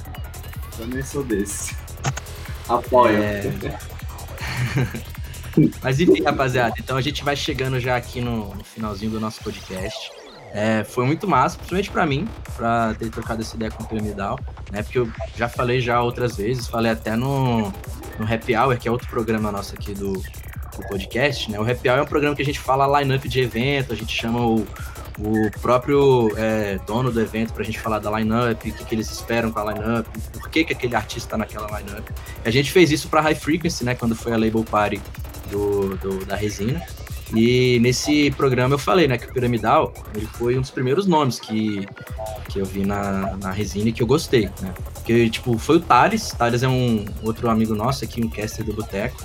Também 0.76 1.02
sou 1.02 1.24
desse. 1.24 1.76
Apoio. 2.68 3.22
É. 3.22 3.42
Mas 5.82 5.98
enfim, 6.00 6.22
rapaziada, 6.22 6.74
então 6.78 6.96
a 6.96 7.00
gente 7.00 7.24
vai 7.24 7.34
chegando 7.34 7.80
já 7.80 7.96
aqui 7.96 8.20
no, 8.20 8.54
no 8.54 8.64
finalzinho 8.64 9.10
do 9.10 9.20
nosso 9.20 9.42
podcast. 9.42 10.10
É, 10.52 10.84
foi 10.84 11.04
muito 11.04 11.26
massa, 11.26 11.56
principalmente 11.56 11.90
pra 11.90 12.06
mim, 12.06 12.28
pra 12.56 12.94
ter 12.94 13.10
trocado 13.10 13.42
essa 13.42 13.56
ideia 13.56 13.70
com 13.70 13.82
o 13.82 13.86
Piramidal, 13.86 14.38
né? 14.70 14.82
Porque 14.82 14.98
eu 14.98 15.10
já 15.36 15.48
falei 15.48 15.80
já 15.80 16.00
outras 16.00 16.36
vezes, 16.36 16.66
falei 16.66 16.92
até 16.92 17.16
no, 17.16 17.72
no 18.18 18.32
Happy 18.32 18.56
Hour, 18.56 18.78
que 18.78 18.88
é 18.88 18.90
outro 18.90 19.08
programa 19.08 19.50
nosso 19.50 19.74
aqui 19.74 19.92
do, 19.94 20.12
do 20.12 20.88
podcast, 20.88 21.50
né? 21.50 21.58
O 21.58 21.70
Happy 21.70 21.88
Hour 21.88 21.98
é 21.98 22.02
um 22.02 22.06
programa 22.06 22.34
que 22.34 22.42
a 22.42 22.44
gente 22.44 22.60
fala 22.60 23.00
line-up 23.00 23.28
de 23.28 23.40
evento, 23.40 23.92
a 23.92 23.96
gente 23.96 24.14
chama 24.14 24.40
o, 24.40 24.66
o 25.18 25.50
próprio 25.62 26.30
é, 26.36 26.78
dono 26.86 27.10
do 27.10 27.20
evento 27.20 27.52
pra 27.54 27.64
gente 27.64 27.80
falar 27.80 27.98
da 27.98 28.10
line-up, 28.18 28.68
o 28.68 28.72
que, 28.74 28.84
que 28.84 28.94
eles 28.94 29.10
esperam 29.10 29.50
com 29.50 29.58
a 29.58 29.72
line-up, 29.72 30.08
por 30.32 30.48
que, 30.50 30.64
que 30.64 30.72
aquele 30.74 30.94
artista 30.94 31.30
tá 31.30 31.36
naquela 31.38 31.66
line-up. 31.78 32.02
A 32.44 32.50
gente 32.50 32.70
fez 32.70 32.90
isso 32.90 33.08
para 33.08 33.20
High 33.22 33.34
Frequency, 33.34 33.84
né? 33.84 33.94
Quando 33.94 34.14
foi 34.14 34.32
a 34.32 34.36
Label 34.36 34.62
Party 34.64 35.00
do, 35.50 35.96
do- 35.96 36.24
da 36.26 36.36
resina. 36.36 36.82
E 37.34 37.80
nesse 37.80 38.30
programa 38.32 38.74
eu 38.74 38.78
falei, 38.78 39.08
né, 39.08 39.18
que 39.18 39.26
o 39.26 39.32
Piramidal 39.32 39.92
ele 40.14 40.26
foi 40.26 40.56
um 40.56 40.60
dos 40.60 40.70
primeiros 40.70 41.06
nomes 41.06 41.40
que, 41.40 41.84
que 42.48 42.60
eu 42.60 42.64
vi 42.64 42.84
na, 42.84 43.36
na 43.38 43.50
resina 43.50 43.88
e 43.88 43.92
que 43.92 44.00
eu 44.02 44.06
gostei, 44.06 44.48
né? 44.60 44.72
Porque, 44.94 45.28
tipo, 45.30 45.58
foi 45.58 45.76
o 45.78 45.80
Thales. 45.80 46.28
Thales 46.38 46.62
é 46.62 46.68
um 46.68 47.04
outro 47.22 47.48
amigo 47.50 47.74
nosso 47.74 48.04
aqui, 48.04 48.22
um 48.24 48.28
caster 48.28 48.64
do 48.64 48.72
Boteco. 48.72 49.16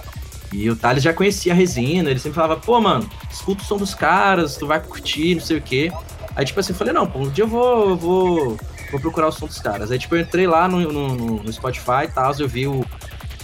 E 0.53 0.69
o 0.69 0.75
Thales 0.75 1.01
já 1.03 1.13
conhecia 1.13 1.53
a 1.53 1.55
resina, 1.55 2.09
ele 2.09 2.19
sempre 2.19 2.35
falava, 2.35 2.57
pô, 2.59 2.79
mano, 2.81 3.09
escuta 3.31 3.63
o 3.63 3.65
som 3.65 3.77
dos 3.77 3.93
caras, 3.95 4.57
tu 4.57 4.67
vai 4.67 4.79
curtir, 4.81 5.35
não 5.35 5.41
sei 5.41 5.57
o 5.57 5.61
quê. 5.61 5.91
Aí, 6.35 6.45
tipo 6.45 6.59
assim, 6.59 6.73
eu 6.73 6.77
falei, 6.77 6.93
não, 6.93 7.07
pô, 7.07 7.19
um 7.19 7.29
dia 7.29 7.43
eu 7.43 7.47
vou, 7.47 7.89
eu 7.91 7.95
vou, 7.97 8.57
vou 8.91 8.99
procurar 8.99 9.27
o 9.27 9.31
som 9.31 9.45
dos 9.47 9.59
caras. 9.59 9.91
Aí, 9.91 9.97
tipo, 9.99 10.15
eu 10.15 10.21
entrei 10.21 10.47
lá 10.47 10.67
no, 10.67 10.79
no, 10.91 11.43
no 11.43 11.53
Spotify 11.53 12.03
e 12.05 12.07
tal, 12.09 12.33
eu 12.37 12.47
vi 12.49 12.67
o, 12.67 12.85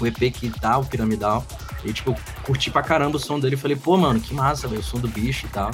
o 0.01 0.07
EP 0.07 0.17
que 0.33 0.49
tá, 0.49 0.77
o 0.77 0.85
Piramidal. 0.85 1.45
E, 1.85 1.93
tipo, 1.93 2.13
curti 2.43 2.69
pra 2.71 2.81
caramba 2.81 3.15
o 3.17 3.19
som 3.19 3.39
dele. 3.39 3.55
Falei, 3.55 3.77
pô, 3.77 3.95
mano, 3.97 4.19
que 4.19 4.33
massa, 4.33 4.67
velho, 4.67 4.81
o 4.81 4.83
som 4.83 4.97
do 4.97 5.07
bicho 5.07 5.45
e 5.45 5.49
tal. 5.49 5.71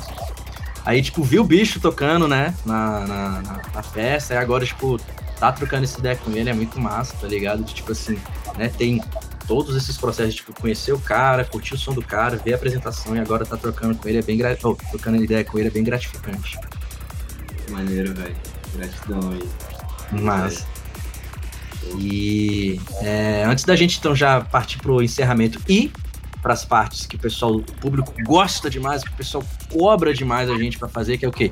Aí, 0.85 1.01
tipo, 1.01 1.23
vi 1.23 1.39
o 1.39 1.43
bicho 1.43 1.79
tocando, 1.79 2.27
né, 2.27 2.53
na, 2.65 2.99
na, 3.01 3.29
na- 3.41 3.61
na 3.73 3.83
festa. 3.83 4.33
E 4.33 4.37
agora, 4.37 4.65
tipo, 4.65 4.99
tá 5.39 5.51
trocando 5.51 5.85
essa 5.85 5.97
ideia 5.99 6.15
com 6.15 6.29
ele, 6.31 6.49
é 6.49 6.53
muito 6.53 6.79
massa, 6.79 7.15
tá 7.19 7.27
ligado? 7.27 7.63
De, 7.63 7.73
tipo 7.73 7.91
assim, 7.91 8.19
né, 8.57 8.67
tem 8.69 9.01
todos 9.47 9.75
esses 9.75 9.97
processos, 9.97 10.35
tipo, 10.35 10.53
conhecer 10.53 10.93
o 10.93 10.99
cara, 10.99 11.43
curtir 11.43 11.73
o 11.73 11.77
som 11.77 11.93
do 11.93 12.01
cara, 12.01 12.37
ver 12.37 12.53
a 12.53 12.55
apresentação 12.55 13.15
e 13.15 13.19
agora 13.19 13.45
tá 13.45 13.57
trocando 13.57 13.95
com 13.95 14.07
ele, 14.07 14.19
é 14.19 14.21
bem 14.21 14.37
gra... 14.37 14.57
oh, 14.63 14.75
trocando 14.75 15.23
ideia 15.23 15.43
com 15.43 15.57
ele 15.57 15.67
é 15.67 15.71
bem 15.71 15.83
gratificante. 15.83 16.57
Maneiro, 17.69 18.13
velho. 18.13 18.35
Gratidão 18.75 19.31
aí. 19.31 19.49
Mas. 20.11 20.65
E 21.97 22.79
é, 23.01 23.43
antes 23.45 23.63
da 23.65 23.75
gente 23.75 23.99
então 23.99 24.15
já 24.15 24.41
partir 24.41 24.77
pro 24.77 25.01
encerramento 25.01 25.59
e 25.67 25.91
para 26.41 26.53
as 26.53 26.65
partes 26.65 27.05
que 27.05 27.15
o 27.15 27.19
pessoal, 27.19 27.55
o 27.55 27.61
público 27.61 28.13
gosta 28.23 28.69
demais, 28.69 29.03
que 29.03 29.09
o 29.09 29.13
pessoal 29.13 29.43
cobra 29.71 30.13
demais 30.13 30.49
a 30.49 30.57
gente 30.57 30.77
para 30.77 30.89
fazer, 30.89 31.17
que 31.17 31.25
é 31.25 31.27
o 31.27 31.31
quê? 31.31 31.51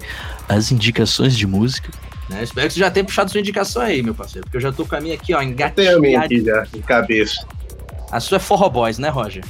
As 0.49 0.72
indicações 0.72 1.38
de 1.38 1.47
música. 1.47 1.89
Né? 2.30 2.43
Espero 2.43 2.68
que 2.68 2.73
você 2.73 2.80
já 2.80 2.91
tenha 2.91 3.05
puxado 3.05 3.31
sua 3.31 3.39
indicação 3.39 3.81
aí, 3.81 4.03
meu 4.03 4.13
parceiro, 4.13 4.45
porque 4.45 4.57
eu 4.57 4.61
já 4.61 4.72
tô 4.72 4.85
com 4.85 4.95
a 4.95 5.01
minha 5.01 5.15
aqui, 5.15 5.34
ó, 5.34 5.39
Tem 5.39 5.88
a 5.88 5.99
minha 5.99 6.18
engatilhada. 6.18 6.61
aqui 6.61 6.72
já, 6.72 6.77
de 6.77 6.84
cabeça. 6.84 7.47
A 8.11 8.19
sua 8.19 8.35
é 8.35 8.39
Forró 8.39 8.69
Boys, 8.69 8.99
né, 8.99 9.09
Roger? 9.09 9.43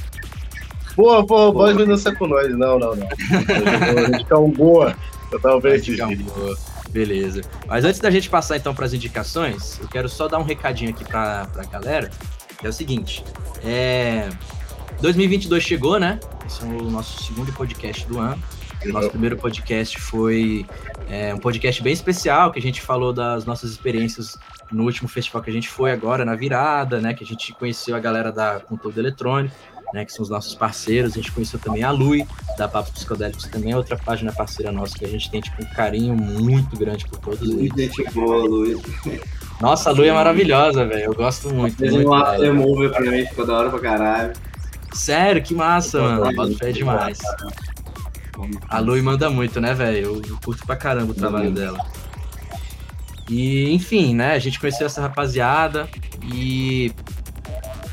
Pô, 0.94 1.24
pô, 1.24 1.52
pode 1.52 1.78
não 1.78 1.86
dançar 1.86 2.14
com 2.16 2.26
nós. 2.26 2.50
Não, 2.56 2.78
não, 2.78 2.94
não. 2.94 3.08
Eu 3.08 3.94
vou 3.94 4.14
indicar 4.14 4.38
um 4.38 4.50
boa. 4.50 4.94
Eu 5.30 5.40
tava 5.40 5.58
vendo 5.60 5.74
esses 5.74 5.98
boa. 5.98 6.56
Beleza. 6.90 7.40
Mas 7.66 7.84
antes 7.84 7.98
da 7.98 8.10
gente 8.10 8.28
passar 8.28 8.58
então 8.58 8.74
para 8.74 8.84
as 8.84 8.92
indicações, 8.92 9.80
eu 9.80 9.88
quero 9.88 10.08
só 10.08 10.28
dar 10.28 10.38
um 10.38 10.42
recadinho 10.42 10.90
aqui 10.90 11.04
para 11.04 11.48
a 11.56 11.64
galera. 11.64 12.10
Que 12.58 12.66
é 12.66 12.68
o 12.68 12.72
seguinte: 12.72 13.24
é... 13.64 14.28
2022 15.00 15.62
chegou, 15.62 15.98
né? 15.98 16.20
Esse 16.46 16.62
é 16.62 16.66
o 16.66 16.90
nosso 16.90 17.24
segundo 17.24 17.52
podcast 17.52 18.06
do 18.06 18.20
ano. 18.20 18.40
O 18.84 18.88
nosso 18.92 19.10
primeiro 19.10 19.36
podcast 19.36 20.00
foi 20.00 20.66
é, 21.08 21.32
um 21.34 21.38
podcast 21.38 21.82
bem 21.82 21.92
especial, 21.92 22.50
que 22.50 22.58
a 22.58 22.62
gente 22.62 22.80
falou 22.80 23.12
das 23.12 23.44
nossas 23.44 23.70
experiências 23.70 24.36
no 24.70 24.84
último 24.84 25.08
festival 25.08 25.42
que 25.42 25.50
a 25.50 25.52
gente 25.52 25.68
foi 25.68 25.92
agora, 25.92 26.24
na 26.24 26.34
virada, 26.34 27.00
né? 27.00 27.14
Que 27.14 27.22
a 27.22 27.26
gente 27.26 27.52
conheceu 27.52 27.94
a 27.94 28.00
galera 28.00 28.32
da 28.32 28.60
Conteúdo 28.60 28.98
Eletrônico, 28.98 29.54
né? 29.94 30.04
Que 30.04 30.12
são 30.12 30.22
os 30.22 30.28
nossos 30.28 30.54
parceiros. 30.54 31.12
A 31.12 31.16
gente 31.16 31.30
conheceu 31.30 31.58
também 31.60 31.84
a 31.84 31.90
Lui, 31.90 32.26
da 32.58 32.66
Papos 32.66 32.92
Psicodélicos, 32.92 33.46
também 33.46 33.72
é 33.72 33.76
outra 33.76 33.96
página 33.96 34.32
parceira 34.32 34.72
nossa 34.72 34.98
que 34.98 35.04
a 35.04 35.08
gente 35.08 35.30
tem, 35.30 35.40
tipo, 35.40 35.62
um 35.62 35.66
carinho 35.74 36.14
muito 36.16 36.76
grande 36.76 37.06
por 37.06 37.18
todos 37.18 37.42
eles. 37.42 37.70
Luiz, 37.70 37.94
gente 37.94 38.10
boa, 38.12 38.38
Luiz. 38.38 38.80
Nossa, 39.60 39.90
a 39.90 39.92
Lui 39.92 40.08
é 40.08 40.12
maravilhosa, 40.12 40.84
velho. 40.84 41.04
Eu 41.04 41.14
gosto 41.14 41.54
muito. 41.54 41.76
Fez 41.76 41.94
um 41.94 41.98
dela. 41.98 42.32
aftermover 42.32 42.90
pra 42.90 43.00
mim, 43.02 43.24
ficou 43.26 43.46
da 43.46 43.58
hora 43.58 43.70
pra 43.70 43.78
caralho. 43.78 44.32
Sério, 44.92 45.42
que 45.42 45.54
massa, 45.54 46.00
mano. 46.00 46.24
Muito 46.24 46.36
Bota 46.36 46.54
fé 46.58 46.72
demais. 46.72 47.18
A 48.68 48.78
Lui 48.78 49.02
manda 49.02 49.28
muito, 49.30 49.60
né, 49.60 49.74
velho? 49.74 49.98
Eu, 49.98 50.22
eu 50.28 50.38
curto 50.42 50.64
pra 50.66 50.76
caramba 50.76 51.12
o 51.12 51.14
trabalho 51.14 51.44
muito. 51.44 51.58
dela. 51.58 51.78
E, 53.28 53.72
enfim, 53.72 54.14
né, 54.14 54.34
a 54.34 54.38
gente 54.38 54.58
conheceu 54.58 54.86
essa 54.86 55.00
rapaziada 55.00 55.88
e 56.22 56.92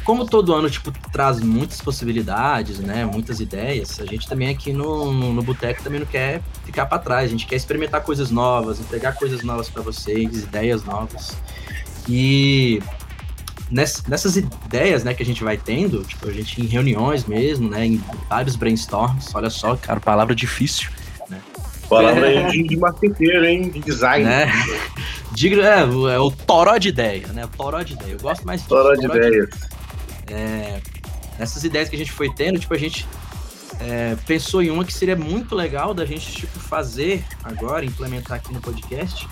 como 0.03 0.25
todo 0.25 0.53
ano, 0.55 0.69
tipo, 0.69 0.91
traz 1.11 1.39
muitas 1.39 1.81
possibilidades, 1.81 2.79
né, 2.79 3.05
muitas 3.05 3.39
ideias, 3.39 3.99
a 3.99 4.05
gente 4.05 4.27
também 4.27 4.49
aqui 4.49 4.73
no, 4.73 5.13
no, 5.13 5.33
no 5.33 5.43
Boteco 5.43 5.83
também 5.83 5.99
não 5.99 6.07
quer 6.07 6.41
ficar 6.65 6.87
pra 6.87 6.97
trás, 6.97 7.25
a 7.25 7.27
gente 7.31 7.45
quer 7.45 7.55
experimentar 7.55 8.01
coisas 8.01 8.31
novas, 8.31 8.79
entregar 8.79 9.13
coisas 9.15 9.43
novas 9.43 9.69
pra 9.69 9.83
vocês, 9.83 10.43
ideias 10.43 10.83
novas. 10.83 11.37
E 12.07 12.81
ness- 13.71 14.03
nessas 14.07 14.35
ideias, 14.35 15.03
né, 15.03 15.13
que 15.13 15.23
a 15.23 15.25
gente 15.25 15.43
vai 15.43 15.57
tendo, 15.57 16.03
tipo, 16.03 16.27
a 16.27 16.31
gente 16.33 16.61
em 16.61 16.65
reuniões 16.65 17.25
mesmo, 17.25 17.69
né, 17.69 17.85
em 17.85 18.03
vários 18.29 18.55
brainstorms, 18.55 19.33
olha 19.33 19.49
só, 19.49 19.75
cara, 19.75 19.99
palavra 19.99 20.33
difícil, 20.35 20.89
Palavra 21.89 22.27
aí 22.27 22.51
de, 22.51 22.63
de 22.67 22.77
marqueteiro, 22.77 23.43
hein? 23.47 23.69
De 23.71 23.79
design. 23.79 24.23
né? 24.23 24.45
Diga, 25.33 25.59
é, 25.63 25.83
o- 25.83 26.07
é 26.07 26.19
o 26.19 26.29
toró 26.29 26.77
de 26.77 26.89
ideia, 26.89 27.25
né? 27.29 27.45
O 27.45 27.47
toró 27.47 27.81
de 27.81 27.93
ideia. 27.93 28.11
Eu 28.11 28.19
gosto 28.19 28.45
mais 28.45 28.61
disso, 28.61 28.75
História 28.75 28.95
de 28.99 29.07
toró 29.07 29.17
ideias. 29.17 29.49
Nessas 31.39 31.63
ideias 31.63 31.89
que 31.89 31.95
a 31.95 31.99
gente 31.99 32.11
foi 32.11 32.29
tendo, 32.31 32.59
tipo, 32.59 32.73
a 32.75 32.77
gente 32.77 33.07
é, 33.79 34.15
pensou 34.27 34.61
em 34.61 34.69
uma 34.69 34.83
que 34.85 34.93
seria 34.93 35.15
muito 35.15 35.55
legal 35.55 35.93
da 35.93 36.05
gente, 36.05 36.31
tipo, 36.31 36.59
fazer 36.59 37.23
agora, 37.43 37.83
implementar 37.85 38.37
aqui 38.37 38.53
no 38.53 38.59
podcast, 38.61 39.27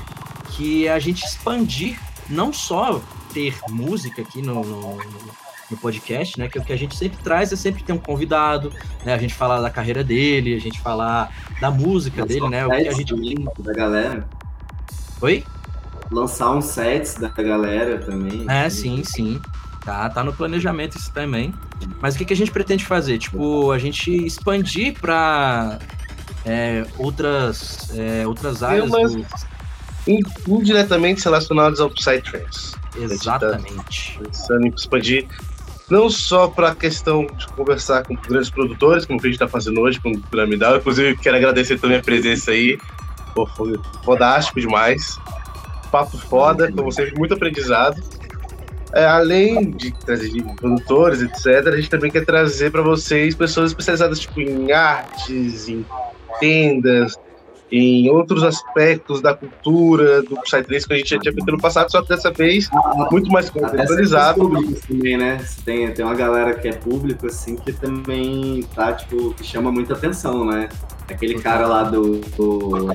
que 0.51 0.87
é 0.87 0.93
a 0.93 0.99
gente 0.99 1.23
expandir, 1.25 1.99
não 2.29 2.51
só 2.51 3.01
ter 3.37 3.55
música 3.69 4.21
aqui 4.23 4.41
no, 4.41 4.63
no, 4.63 4.81
no- 4.95 5.47
no 5.69 5.75
podcast, 5.77 6.39
né? 6.39 6.47
Que 6.47 6.57
o 6.57 6.63
que 6.63 6.71
a 6.71 6.77
gente 6.77 6.95
sempre 6.95 7.17
traz 7.21 7.51
é 7.51 7.55
sempre 7.57 7.83
ter 7.83 7.91
um 7.93 7.97
convidado, 7.97 8.71
né? 9.05 9.13
A 9.13 9.17
gente 9.17 9.33
falar 9.33 9.59
da 9.61 9.69
carreira 9.69 10.01
dele, 10.03 10.55
a 10.55 10.59
gente 10.59 10.79
falar 10.79 11.29
da 11.61 11.69
música 11.69 12.25
dele, 12.25 12.47
né? 12.49 12.65
O 12.65 12.69
que 12.69 12.87
a 12.87 12.91
gente. 12.93 13.13
também 13.13 13.47
da 13.59 13.73
galera. 13.73 14.27
Oi? 15.21 15.43
Lançar 16.09 16.51
uns 16.55 16.65
sets 16.65 17.15
da 17.15 17.27
galera 17.27 17.99
também. 17.99 18.45
É, 18.49 18.69
sim, 18.69 19.03
sim. 19.03 19.41
Tá, 19.83 20.09
tá 20.09 20.23
no 20.23 20.31
planejamento 20.33 20.97
isso 20.97 21.11
também. 21.13 21.53
Mas 22.01 22.15
o 22.15 22.17
que, 22.17 22.23
que 22.25 22.33
a 22.33 22.37
gente 22.37 22.49
pretende 22.51 22.85
fazer? 22.85 23.17
Tipo, 23.17 23.71
a 23.71 23.77
gente 23.77 24.09
expandir 24.25 24.97
para 24.99 25.79
outras, 26.97 27.89
é, 27.93 28.25
outras 28.25 28.63
áreas 28.63 28.89
umas- 28.89 29.15
do... 29.15 29.25
In- 30.07 30.21
Indiretamente 30.47 31.23
relacionados 31.23 31.79
ao 31.79 31.89
Psytrance. 31.89 32.73
Exatamente. 32.99 34.19
Pensando 34.23 34.65
em 34.65 34.69
expandir 34.69 35.27
não 35.89 36.09
só 36.09 36.47
para 36.47 36.69
a 36.69 36.75
questão 36.75 37.25
de 37.25 37.47
conversar 37.49 38.03
com 38.03 38.13
grandes 38.15 38.49
produtores, 38.49 39.05
como 39.05 39.19
que 39.19 39.27
a 39.27 39.29
gente 39.29 39.35
está 39.41 39.47
fazendo 39.47 39.79
hoje 39.81 39.99
com 40.01 40.11
o 40.11 40.19
Piramidal. 40.19 40.77
Inclusive, 40.77 41.15
quero 41.17 41.37
agradecer 41.37 41.79
também 41.79 41.97
a 41.97 42.01
presença 42.01 42.51
aí. 42.51 42.77
Pô, 43.33 43.45
foi 43.45 43.79
fodástico 44.03 44.59
demais. 44.59 45.17
Papo 45.91 46.17
foda, 46.17 46.69
como 46.71 46.91
sempre, 46.91 47.17
muito 47.17 47.33
aprendizado. 47.33 48.01
é, 48.93 49.05
além 49.05 49.71
de 49.71 49.91
trazer 49.93 50.29
de 50.29 50.41
produtores, 50.55 51.21
etc., 51.21 51.67
a 51.67 51.75
gente 51.77 51.89
também 51.89 52.11
quer 52.11 52.25
trazer 52.25 52.71
para 52.71 52.81
vocês 52.81 53.35
pessoas 53.35 53.71
especializadas 53.71 54.19
tipo, 54.19 54.41
em 54.41 54.71
artes, 54.71 55.69
em 55.69 55.85
tendas, 56.39 57.15
em 57.71 58.09
outros 58.09 58.43
aspectos 58.43 59.21
da 59.21 59.33
cultura, 59.33 60.21
do 60.21 60.39
Psytrance 60.41 60.87
que 60.87 60.93
a 60.93 60.97
gente 60.97 61.09
já 61.09 61.19
tinha 61.19 61.33
feito 61.33 61.51
no 61.51 61.59
passado, 61.59 61.91
só 61.91 62.01
que 62.01 62.09
dessa 62.09 62.31
vez 62.31 62.69
muito 63.11 63.29
mais 63.29 63.49
contextualizado. 63.49 64.49
também, 64.87 65.17
né? 65.17 65.43
Tem, 65.65 65.91
tem 65.91 66.05
uma 66.05 66.15
galera 66.15 66.55
que 66.55 66.67
é 66.67 66.73
público, 66.73 67.27
assim, 67.27 67.55
que 67.55 67.73
também 67.73 68.63
tá, 68.73 68.93
tipo, 68.93 69.33
que 69.33 69.43
chama 69.43 69.71
muita 69.71 69.93
atenção, 69.93 70.45
né? 70.45 70.69
Aquele 71.09 71.41
cara 71.41 71.67
lá 71.67 71.83
do, 71.83 72.19
do 72.19 72.93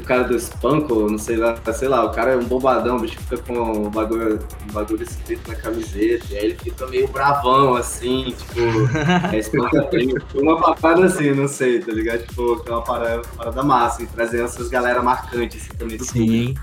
o 0.00 0.02
cara 0.02 0.24
do 0.24 0.38
Spanko, 0.38 1.10
não 1.10 1.18
sei 1.18 1.36
lá, 1.36 1.56
sei 1.72 1.88
lá, 1.88 2.04
o 2.04 2.10
cara 2.10 2.32
é 2.32 2.36
um 2.36 2.44
bombadão, 2.44 2.96
o 2.96 3.00
bicho 3.00 3.18
fica 3.20 3.38
com 3.38 3.86
um 3.86 3.90
bagulho, 3.90 4.38
um 4.68 4.72
bagulho 4.72 5.02
escrito 5.02 5.48
na 5.48 5.56
camiseta, 5.56 6.24
e 6.30 6.36
aí 6.36 6.44
ele 6.46 6.56
fica 6.56 6.86
meio 6.86 7.08
bravão, 7.08 7.74
assim, 7.74 8.34
tipo, 8.36 8.60
é 9.34 9.42
Spanko 9.42 9.82
tem 9.84 10.14
uma 10.34 10.60
papada 10.60 11.06
assim, 11.06 11.32
não 11.32 11.48
sei, 11.48 11.80
tá 11.80 11.92
ligado? 11.92 12.26
Tipo, 12.26 12.62
é 12.66 12.70
uma 12.70 12.82
parada, 12.82 13.22
parada 13.36 13.62
massa, 13.62 14.02
e 14.02 14.06
trazendo 14.06 14.44
essas 14.44 14.68
galera 14.68 15.02
marcantes 15.02 15.62
assim, 15.62 15.78
também 15.78 15.98
Sim. 15.98 16.54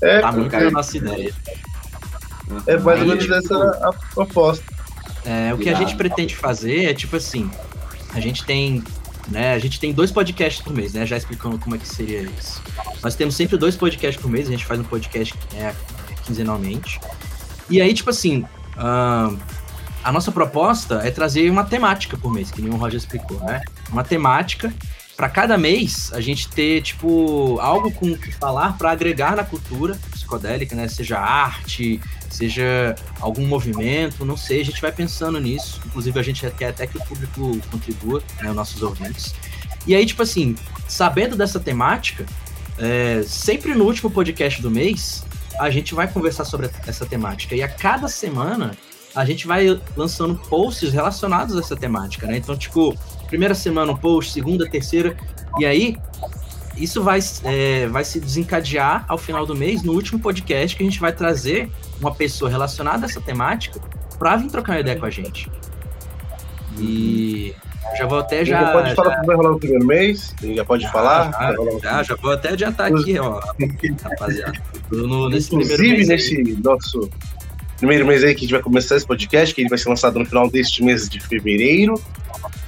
É, 0.00 0.20
tá 0.20 0.32
muito 0.32 0.54
a 0.54 0.70
nossa 0.70 0.96
ideia. 0.96 1.34
É 2.66 2.78
mais 2.78 3.00
ou 3.00 3.06
menos 3.06 3.30
essa 3.30 3.56
a 3.82 3.92
proposta. 4.14 4.64
É, 5.24 5.52
o 5.52 5.58
que 5.58 5.68
a 5.68 5.74
gente 5.74 5.96
pretende 5.96 6.36
fazer 6.36 6.84
é 6.84 6.94
tipo 6.94 7.16
assim, 7.16 7.50
a 8.14 8.20
gente 8.20 8.44
tem 8.44 8.84
né? 9.28 9.54
A 9.54 9.58
gente 9.58 9.78
tem 9.80 9.92
dois 9.92 10.10
podcasts 10.10 10.62
por 10.62 10.72
mês, 10.72 10.92
né? 10.92 11.04
Já 11.06 11.16
explicando 11.16 11.58
como 11.58 11.74
é 11.74 11.78
que 11.78 11.88
seria 11.88 12.22
isso. 12.22 12.62
Nós 13.02 13.14
temos 13.14 13.34
sempre 13.34 13.56
dois 13.56 13.76
podcasts 13.76 14.20
por 14.20 14.30
mês, 14.30 14.48
a 14.48 14.50
gente 14.50 14.64
faz 14.64 14.80
um 14.80 14.84
podcast 14.84 15.34
é, 15.54 15.74
quinzenalmente. 16.24 17.00
E 17.68 17.80
aí, 17.80 17.92
tipo 17.92 18.10
assim, 18.10 18.44
uh, 18.76 19.38
a 20.02 20.12
nossa 20.12 20.30
proposta 20.30 21.00
é 21.04 21.10
trazer 21.10 21.50
uma 21.50 21.64
temática 21.64 22.16
por 22.16 22.32
mês, 22.32 22.50
que 22.50 22.62
nem 22.62 22.72
o 22.72 22.76
Roger 22.76 22.98
explicou, 22.98 23.40
né? 23.40 23.60
Uma 23.90 24.04
temática 24.04 24.72
para 25.16 25.28
cada 25.28 25.56
mês 25.56 26.12
a 26.12 26.20
gente 26.20 26.48
ter, 26.48 26.82
tipo, 26.82 27.58
algo 27.58 27.90
com 27.90 28.12
o 28.12 28.18
que 28.18 28.30
falar 28.30 28.76
para 28.76 28.90
agregar 28.90 29.34
na 29.34 29.42
cultura 29.42 29.98
psicodélica, 30.12 30.76
né? 30.76 30.86
Seja 30.88 31.18
arte, 31.18 32.00
seja 32.34 32.94
algum 33.20 33.46
movimento, 33.46 34.24
não 34.24 34.36
sei, 34.36 34.60
a 34.60 34.64
gente 34.64 34.80
vai 34.80 34.92
pensando 34.92 35.40
nisso. 35.40 35.80
Inclusive, 35.86 36.18
a 36.18 36.22
gente 36.22 36.50
quer 36.50 36.68
até 36.68 36.86
que 36.86 36.96
o 36.96 37.04
público 37.04 37.58
contribua, 37.70 38.22
né, 38.40 38.50
os 38.50 38.56
nossos 38.56 38.82
ouvintes. 38.82 39.34
E 39.86 39.94
aí, 39.94 40.04
tipo 40.04 40.22
assim, 40.22 40.56
sabendo 40.88 41.36
dessa 41.36 41.60
temática, 41.60 42.26
é, 42.78 43.22
sempre 43.26 43.74
no 43.74 43.84
último 43.84 44.10
podcast 44.10 44.60
do 44.60 44.70
mês, 44.70 45.24
a 45.58 45.70
gente 45.70 45.94
vai 45.94 46.08
conversar 46.08 46.44
sobre 46.44 46.68
essa 46.86 47.06
temática. 47.06 47.54
E 47.54 47.62
a 47.62 47.68
cada 47.68 48.08
semana, 48.08 48.76
a 49.14 49.24
gente 49.24 49.46
vai 49.46 49.80
lançando 49.96 50.34
posts 50.34 50.92
relacionados 50.92 51.56
a 51.56 51.60
essa 51.60 51.74
temática, 51.74 52.26
né? 52.26 52.36
Então, 52.36 52.56
tipo, 52.56 52.94
primeira 53.26 53.54
semana 53.54 53.92
um 53.92 53.96
post, 53.96 54.32
segunda, 54.32 54.68
terceira, 54.68 55.16
e 55.58 55.64
aí 55.64 55.96
isso 56.76 57.02
vai, 57.02 57.20
é, 57.44 57.86
vai 57.86 58.04
se 58.04 58.20
desencadear 58.20 59.04
ao 59.08 59.18
final 59.18 59.46
do 59.46 59.54
mês, 59.54 59.82
no 59.82 59.92
último 59.92 60.20
podcast, 60.20 60.76
que 60.76 60.82
a 60.82 60.86
gente 60.86 61.00
vai 61.00 61.12
trazer 61.12 61.70
uma 62.00 62.14
pessoa 62.14 62.50
relacionada 62.50 63.06
a 63.06 63.08
essa 63.08 63.20
temática 63.20 63.80
para 64.18 64.36
vir 64.36 64.50
trocar 64.50 64.72
uma 64.72 64.80
ideia 64.80 64.98
com 64.98 65.06
a 65.06 65.10
gente. 65.10 65.50
E 66.78 67.54
já 67.96 68.06
vou 68.06 68.18
até 68.18 68.44
já. 68.44 68.60
Já 68.60 68.72
pode 68.72 68.94
falar 68.94 69.20
que 69.20 69.26
vai 69.26 69.36
rolar 69.36 69.50
no 69.52 69.58
primeiro 69.58 69.86
mês? 69.86 70.34
Já 70.42 70.64
pode 70.64 70.82
já, 70.82 70.90
falar? 70.90 71.30
Já, 71.32 71.54
já, 71.82 72.02
já, 72.02 72.16
vou 72.16 72.32
até 72.32 72.50
adiantar 72.50 72.92
aqui, 72.92 73.18
ó, 73.18 73.40
rapaziada. 74.02 74.52
No, 74.90 75.28
nesse 75.28 75.54
Inclusive, 75.54 76.06
nesse 76.06 76.36
aí. 76.36 76.58
nosso 76.62 77.10
primeiro 77.78 78.06
mês 78.06 78.24
aí 78.24 78.34
que 78.34 78.40
a 78.40 78.42
gente 78.42 78.52
vai 78.52 78.62
começar 78.62 78.96
esse 78.96 79.06
podcast, 79.06 79.54
que 79.54 79.60
ele 79.60 79.68
vai 79.68 79.78
ser 79.78 79.88
lançado 79.88 80.18
no 80.18 80.26
final 80.26 80.50
deste 80.50 80.82
mês 80.82 81.08
de 81.08 81.20
fevereiro. 81.20 82.00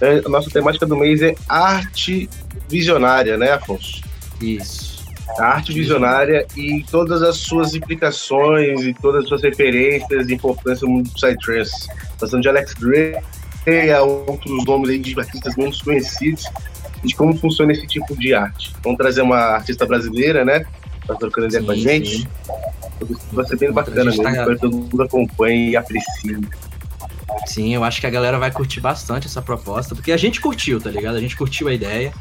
É, 0.00 0.22
a 0.24 0.28
nossa 0.28 0.48
temática 0.50 0.86
do 0.86 0.96
mês 0.96 1.20
é 1.22 1.34
arte 1.48 2.28
visionária, 2.68 3.36
né, 3.36 3.52
Afonso? 3.52 4.02
Isso. 4.40 4.98
A 5.38 5.46
arte 5.46 5.72
visionária 5.72 6.46
e 6.56 6.84
todas 6.90 7.22
as 7.22 7.36
suas 7.36 7.74
implicações 7.74 8.82
e 8.82 8.94
todas 8.94 9.24
as 9.24 9.28
suas 9.28 9.42
referências 9.42 10.28
e 10.28 10.34
importância 10.34 10.86
no 10.86 10.94
mundo 10.94 11.10
do 11.10 11.14
Psytrance. 11.14 11.88
Passando 12.18 12.42
de 12.42 12.48
Alex 12.48 12.74
Gray 12.74 13.14
a 13.94 14.02
outros 14.02 14.64
nomes 14.64 14.88
aí 14.88 14.98
de 14.98 15.18
artistas 15.18 15.54
menos 15.56 15.82
conhecidos 15.82 16.44
de 17.04 17.14
como 17.14 17.36
funciona 17.36 17.72
esse 17.72 17.86
tipo 17.86 18.16
de 18.16 18.34
arte. 18.34 18.74
Vamos 18.82 18.98
trazer 18.98 19.22
uma 19.22 19.36
artista 19.36 19.86
brasileira, 19.86 20.44
né? 20.44 20.64
Tá 21.06 21.14
trocando 21.14 21.48
ideia 21.48 21.62
com 21.62 21.70
a 21.70 21.76
gente. 21.76 22.20
Sim. 22.20 22.28
Vai 23.32 23.46
ser 23.46 23.56
bem 23.56 23.70
bacana 23.70 24.04
mesmo. 24.04 24.22
Tá... 24.22 24.30
Espero 24.30 24.54
que 24.54 24.60
todo 24.60 24.76
mundo 24.76 25.02
acompanhe 25.02 25.70
e 25.70 25.76
aprecie. 25.76 26.38
Sim, 27.46 27.74
eu 27.74 27.84
acho 27.84 28.00
que 28.00 28.06
a 28.06 28.10
galera 28.10 28.38
vai 28.38 28.50
curtir 28.50 28.80
bastante 28.80 29.26
essa 29.26 29.40
proposta, 29.40 29.94
porque 29.94 30.12
a 30.12 30.16
gente 30.16 30.40
curtiu, 30.40 30.80
tá 30.80 30.90
ligado? 30.90 31.16
A 31.16 31.20
gente 31.20 31.36
curtiu 31.36 31.68
a 31.68 31.74
ideia. 31.74 32.12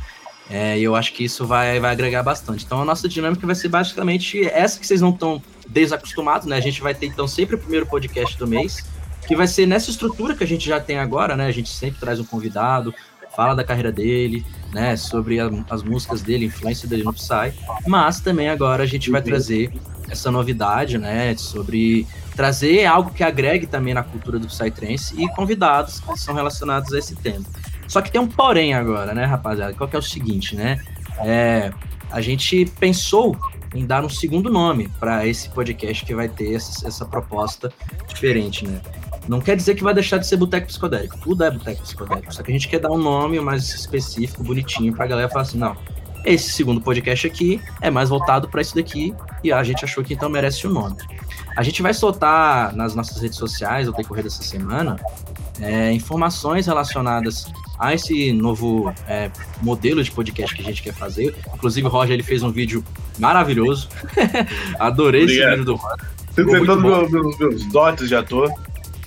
É, 0.49 0.79
e 0.79 0.83
eu 0.83 0.95
acho 0.95 1.13
que 1.13 1.23
isso 1.23 1.45
vai, 1.45 1.79
vai 1.79 1.91
agregar 1.91 2.23
bastante. 2.23 2.63
Então 2.65 2.81
a 2.81 2.85
nossa 2.85 3.07
dinâmica 3.07 3.45
vai 3.45 3.55
ser 3.55 3.67
basicamente 3.67 4.45
essa 4.45 4.79
que 4.79 4.87
vocês 4.87 5.01
não 5.01 5.09
estão 5.09 5.41
desacostumados, 5.67 6.47
né? 6.47 6.55
A 6.55 6.61
gente 6.61 6.81
vai 6.81 6.93
ter 6.93 7.07
então 7.07 7.27
sempre 7.27 7.55
o 7.55 7.59
primeiro 7.59 7.85
podcast 7.85 8.37
do 8.37 8.47
mês, 8.47 8.85
que 9.27 9.35
vai 9.35 9.47
ser 9.47 9.65
nessa 9.65 9.89
estrutura 9.89 10.35
que 10.35 10.43
a 10.43 10.47
gente 10.47 10.65
já 10.65 10.79
tem 10.79 10.99
agora, 10.99 11.35
né? 11.35 11.47
A 11.47 11.51
gente 11.51 11.69
sempre 11.69 11.99
traz 11.99 12.19
um 12.19 12.23
convidado, 12.23 12.93
fala 13.35 13.53
da 13.53 13.63
carreira 13.63 13.91
dele, 13.91 14.45
né? 14.73 14.95
Sobre 14.95 15.39
a, 15.39 15.49
as 15.69 15.83
músicas 15.83 16.21
dele, 16.21 16.45
influência 16.45 16.87
dele 16.87 17.03
no 17.03 17.13
Psy. 17.13 17.53
Mas 17.85 18.21
também 18.21 18.49
agora 18.49 18.83
a 18.83 18.87
gente 18.87 19.11
vai 19.11 19.21
uhum. 19.21 19.27
trazer 19.27 19.71
essa 20.09 20.31
novidade, 20.31 20.97
né? 20.97 21.35
Sobre 21.35 22.07
trazer 22.35 22.85
algo 22.85 23.11
que 23.11 23.23
agregue 23.23 23.67
também 23.67 23.93
na 23.93 24.03
cultura 24.03 24.39
do 24.39 24.47
Psytrance 24.47 25.13
e 25.21 25.27
convidados 25.29 25.99
que 25.99 26.17
são 26.17 26.33
relacionados 26.33 26.93
a 26.93 26.99
esse 26.99 27.15
tema. 27.15 27.45
Só 27.88 28.01
que 28.01 28.11
tem 28.11 28.19
um 28.19 28.27
porém 28.27 28.73
agora, 28.73 29.14
né, 29.14 29.26
rapaziada? 29.26 29.73
Qual 29.73 29.89
que 29.89 29.95
é 29.95 29.99
o 29.99 30.03
seguinte, 30.03 30.55
né? 30.55 30.80
É, 31.19 31.72
a 32.11 32.22
gente 32.22 32.65
pensou 32.80 33.38
em 33.73 33.85
dar 33.85 34.03
um 34.03 34.09
segundo 34.09 34.49
nome 34.49 34.89
para 34.99 35.26
esse 35.26 35.49
podcast 35.49 36.05
que 36.05 36.15
vai 36.15 36.27
ter 36.27 36.53
essa, 36.53 36.88
essa, 36.88 37.05
proposta 37.05 37.72
diferente, 38.07 38.65
né? 38.65 38.81
Não 39.27 39.41
quer 39.41 39.55
dizer 39.55 39.76
que 39.76 39.84
vai 39.84 39.93
deixar 39.93 40.18
de 40.18 40.27
ser 40.27 40.38
Boteco 40.38 40.68
Psicodélico. 40.68 41.18
Tudo 41.19 41.43
é 41.43 41.51
Boteco 41.51 41.81
Psicodélico. 41.81 42.34
Só 42.34 42.43
que 42.43 42.51
a 42.51 42.53
gente 42.53 42.68
quer 42.68 42.80
dar 42.80 42.91
um 42.91 42.97
nome 42.97 43.39
mais 43.39 43.73
específico, 43.73 44.43
bonitinho, 44.43 44.93
pra 44.93 45.05
galera 45.05 45.27
falar 45.27 45.41
assim, 45.41 45.57
não, 45.57 45.76
esse 46.23 46.51
segundo 46.51 46.81
podcast 46.81 47.27
aqui 47.27 47.61
é 47.81 47.89
mais 47.89 48.09
voltado 48.09 48.49
para 48.49 48.61
isso 48.61 48.76
daqui 48.76 49.14
e 49.43 49.51
a 49.51 49.64
gente 49.64 49.84
achou 49.84 50.03
que 50.03 50.14
então 50.14 50.30
merece 50.30 50.65
o 50.65 50.69
um 50.69 50.73
nome. 50.73 50.97
A 51.55 51.64
gente 51.64 51.81
vai 51.81 51.93
soltar 51.93 52.76
nas 52.76 52.95
nossas 52.95 53.22
redes 53.22 53.38
sociais 53.38 53.88
ao 53.88 53.93
decorrer 53.93 54.23
dessa 54.23 54.43
semana 54.43 54.97
é, 55.59 55.91
informações 55.91 56.68
relacionadas 56.68 57.51
a 57.77 57.93
esse 57.93 58.33
novo 58.33 58.93
é, 59.07 59.29
modelo 59.61 60.03
de 60.03 60.11
podcast 60.11 60.55
que 60.55 60.61
a 60.61 60.65
gente 60.65 60.81
quer 60.81 60.93
fazer. 60.93 61.35
Inclusive, 61.53 61.87
o 61.87 61.89
Roger 61.89 62.13
ele 62.13 62.23
fez 62.23 62.43
um 62.43 62.51
vídeo 62.51 62.83
maravilhoso. 63.19 63.89
Adorei 64.79 65.23
Obrigado. 65.23 65.47
esse 65.47 65.57
vídeo 65.57 65.65
do 65.65 65.75
Roger. 65.75 66.07
Você 66.31 66.43
meus, 66.43 67.11
meus, 67.11 67.37
meus 67.37 67.65
dotes 67.65 68.07
de 68.07 68.15
ator. 68.15 68.51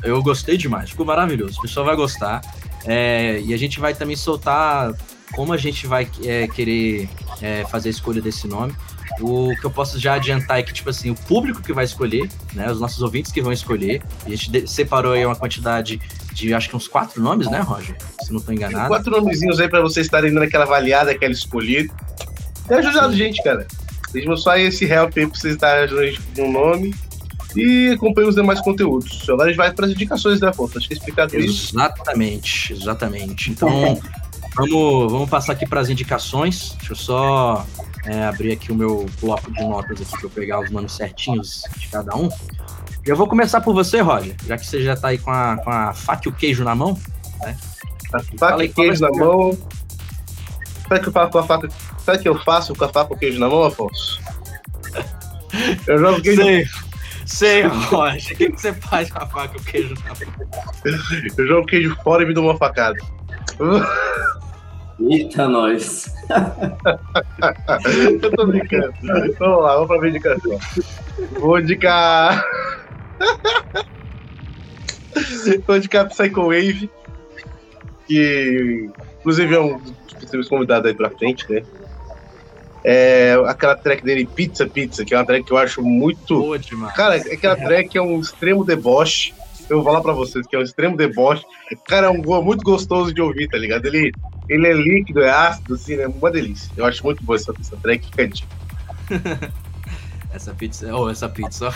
Eu 0.02 0.22
gostei 0.22 0.56
demais, 0.56 0.90
ficou 0.90 1.05
maravilhoso. 1.05 1.59
O 1.59 1.62
pessoal 1.62 1.86
vai 1.86 1.97
gostar. 1.97 2.40
É, 2.84 3.40
e 3.44 3.52
a 3.52 3.56
gente 3.56 3.78
vai 3.78 3.92
também 3.94 4.16
soltar 4.16 4.92
como 5.32 5.52
a 5.52 5.56
gente 5.56 5.86
vai 5.86 6.09
é, 6.24 6.48
querer 6.48 7.09
é, 7.40 7.64
fazer 7.66 7.88
a 7.88 7.92
escolha 7.92 8.20
desse 8.20 8.48
nome. 8.48 8.74
O 9.20 9.55
que 9.60 9.64
eu 9.64 9.70
posso 9.70 9.98
já 9.98 10.14
adiantar 10.14 10.59
é 10.59 10.62
que, 10.62 10.72
tipo 10.72 10.88
assim, 10.88 11.10
o 11.10 11.14
público 11.14 11.62
que 11.62 11.72
vai 11.72 11.84
escolher, 11.84 12.28
né? 12.55 12.70
Os 12.70 12.80
nossos 12.80 13.02
ouvintes 13.02 13.30
que 13.30 13.42
vão 13.42 13.52
escolher. 13.52 14.02
A 14.24 14.30
gente 14.30 14.66
separou 14.66 15.12
aí 15.12 15.26
uma 15.26 15.36
quantidade 15.36 16.01
de 16.32 16.55
acho 16.55 16.69
que 16.69 16.77
uns 16.77 16.89
quatro 16.89 17.23
nomes, 17.23 17.51
né, 17.51 17.61
Roger? 17.61 17.97
Se 18.23 18.32
não 18.32 18.39
estou 18.39 18.55
enganado. 18.55 18.89
Quatro 18.89 19.11
nomezinhos 19.11 19.61
aí 19.61 19.69
para 19.69 19.81
vocês 19.81 20.07
estarem 20.07 20.32
dando 20.32 20.44
aquela 20.44 20.65
avaliada, 20.65 21.11
aquela 21.11 21.32
escolhida. 21.32 21.93
Tem 22.66 22.78
ajudado 22.78 23.12
a 23.12 23.16
gente, 23.16 23.43
cara. 23.43 23.66
Deixa 24.12 24.36
só 24.36 24.57
esse 24.57 24.85
help 24.85 25.16
aí 25.16 25.27
pra 25.27 25.39
vocês 25.39 25.55
estarem 25.55 25.85
ajudando 25.85 26.05
a 26.05 26.07
gente 26.07 26.20
com 26.35 26.43
um 26.43 26.52
nome. 26.52 26.94
E 27.57 27.90
acompanhe 27.90 28.28
os 28.28 28.36
demais 28.36 28.61
conteúdos. 28.61 29.28
Agora 29.28 29.44
a 29.44 29.48
gente 29.48 29.57
vai 29.57 29.73
para 29.73 29.86
as 29.86 29.93
indicações, 29.93 30.40
né, 30.40 30.48
Afonso? 30.48 30.78
Acho 30.78 30.86
que 30.86 30.94
é 30.94 30.97
explicado 30.97 31.36
isso. 31.36 31.74
Exatamente, 31.74 32.73
exatamente. 32.73 33.51
Então, 33.51 34.01
vamos, 34.55 35.12
vamos 35.12 35.28
passar 35.28 35.52
aqui 35.52 35.66
para 35.66 35.81
as 35.81 35.89
indicações. 35.89 36.74
Deixa 36.78 36.93
eu 36.93 36.97
só 36.97 37.66
é, 38.05 38.24
abrir 38.24 38.52
aqui 38.52 38.70
o 38.70 38.74
meu 38.74 39.07
bloco 39.20 39.51
de 39.52 39.62
notas 39.65 40.01
aqui 40.01 40.11
para 40.12 40.27
eu 40.27 40.31
pegar 40.31 40.61
os 40.61 40.70
nomes 40.70 40.93
certinhos 40.93 41.65
de 41.77 41.89
cada 41.89 42.16
um. 42.16 42.28
Eu 43.05 43.16
vou 43.16 43.27
começar 43.27 43.60
por 43.60 43.74
você, 43.74 44.01
Roger, 44.01 44.35
já 44.47 44.59
que 44.59 44.66
você 44.66 44.82
já 44.82 44.94
está 44.94 45.09
aí 45.09 45.18
com 45.18 45.31
a, 45.31 45.56
com 45.56 45.70
a 45.70 45.94
faca 45.94 46.22
e 46.27 46.28
o 46.28 46.35
queijo 46.35 46.64
na 46.64 46.74
mão. 46.74 46.98
Né? 47.40 47.56
A 48.12 48.20
faca 48.39 48.64
e 48.64 48.68
o 48.68 48.72
queijo 48.72 49.01
na 49.01 49.10
mão. 49.10 49.59
Sabe 50.89 51.01
que 51.01 51.09
eu 51.09 51.12
faço 51.12 51.31
com 51.31 51.39
a 51.39 51.43
faca? 51.43 51.68
Sabe 51.98 52.18
que 52.18 52.28
eu 52.28 52.39
faço 52.40 52.74
com 52.74 52.85
a 52.85 52.89
faca 52.89 53.12
e 53.12 53.16
o 53.16 53.18
queijo 53.18 53.39
na 53.39 53.48
mão, 53.48 53.64
Afonso? 53.64 54.20
Eu 55.86 55.98
jogo 55.98 56.20
queijo. 56.20 56.43
Sei. 56.43 56.66
Sei, 57.24 57.62
Roger. 57.62 58.32
O 58.32 58.36
que, 58.36 58.48
você 58.51 58.72
faz 58.74 59.10
com 59.10 59.22
a 59.22 59.27
faca 59.27 59.56
e 59.56 59.60
o 59.60 59.64
queijo 59.64 59.94
na 59.94 60.10
mão? 60.10 60.59
Eu 61.39 61.47
jogo 61.47 61.66
queijo 61.66 61.97
fora 62.02 62.22
e 62.22 62.27
me 62.27 62.35
dou 62.35 62.44
uma 62.44 62.56
facada. 62.56 62.98
Eita, 65.09 65.48
nós. 65.48 66.12
eu 68.22 68.31
tô 68.31 68.47
brincando. 68.47 68.93
Vamos 69.39 69.62
lá, 69.62 69.74
vamos 69.74 69.89
pra 69.89 69.98
minha 69.98 70.10
indicação. 70.10 70.59
Vou 71.39 71.59
indicar. 71.59 72.44
Vou 75.66 75.76
indicar 75.76 76.09
Psycho 76.09 76.42
Wave, 76.42 76.90
que 78.06 78.90
inclusive 79.20 79.55
é 79.55 79.60
um 79.60 79.78
dos 79.78 79.92
possíveis 80.14 80.48
convidados 80.48 80.86
aí 80.86 80.94
pra 80.94 81.10
frente, 81.10 81.51
né? 81.51 81.62
É 82.82 83.34
aquela 83.47 83.76
track 83.76 84.02
dele, 84.02 84.26
Pizza 84.26 84.66
Pizza, 84.66 85.05
que 85.05 85.14
é 85.14 85.18
uma 85.18 85.26
track 85.26 85.44
que 85.44 85.52
eu 85.52 85.59
acho 85.59 85.82
muito. 85.82 86.40
Boa 86.40 86.59
demais. 86.59 86.94
Cara, 86.94 87.16
aquela 87.16 87.56
track 87.56 87.97
é 87.97 88.02
um 88.02 88.18
extremo 88.20 88.64
deboche. 88.64 89.34
Eu 89.68 89.76
vou 89.76 89.84
falar 89.84 90.01
pra 90.01 90.12
vocês 90.12 90.47
que 90.47 90.56
é 90.56 90.59
um 90.59 90.62
extremo 90.62 90.97
deboche. 90.97 91.44
Cara, 91.86 92.06
é 92.06 92.10
um 92.10 92.22
gol 92.22 92.42
muito 92.42 92.62
gostoso 92.62 93.12
de 93.12 93.20
ouvir, 93.20 93.48
tá 93.48 93.59
ligado? 93.59 93.84
Ele, 93.86 94.10
ele 94.48 94.66
é 94.66 94.72
líquido, 94.72 95.20
é 95.22 95.30
ácido, 95.30 95.74
assim, 95.74 95.94
é 95.94 96.09
uma 96.09 96.30
delícia. 96.30 96.70
Eu 96.76 96.86
acho 96.86 97.05
muito 97.05 97.22
boa 97.22 97.36
essa, 97.36 97.52
essa 97.60 97.76
track, 97.76 98.06
fica. 98.06 98.47
Essa 100.32 100.55
pizza, 100.55 100.94
oh, 100.94 101.11
essa 101.11 101.28
pizza, 101.28 101.69
ó. 101.69 101.73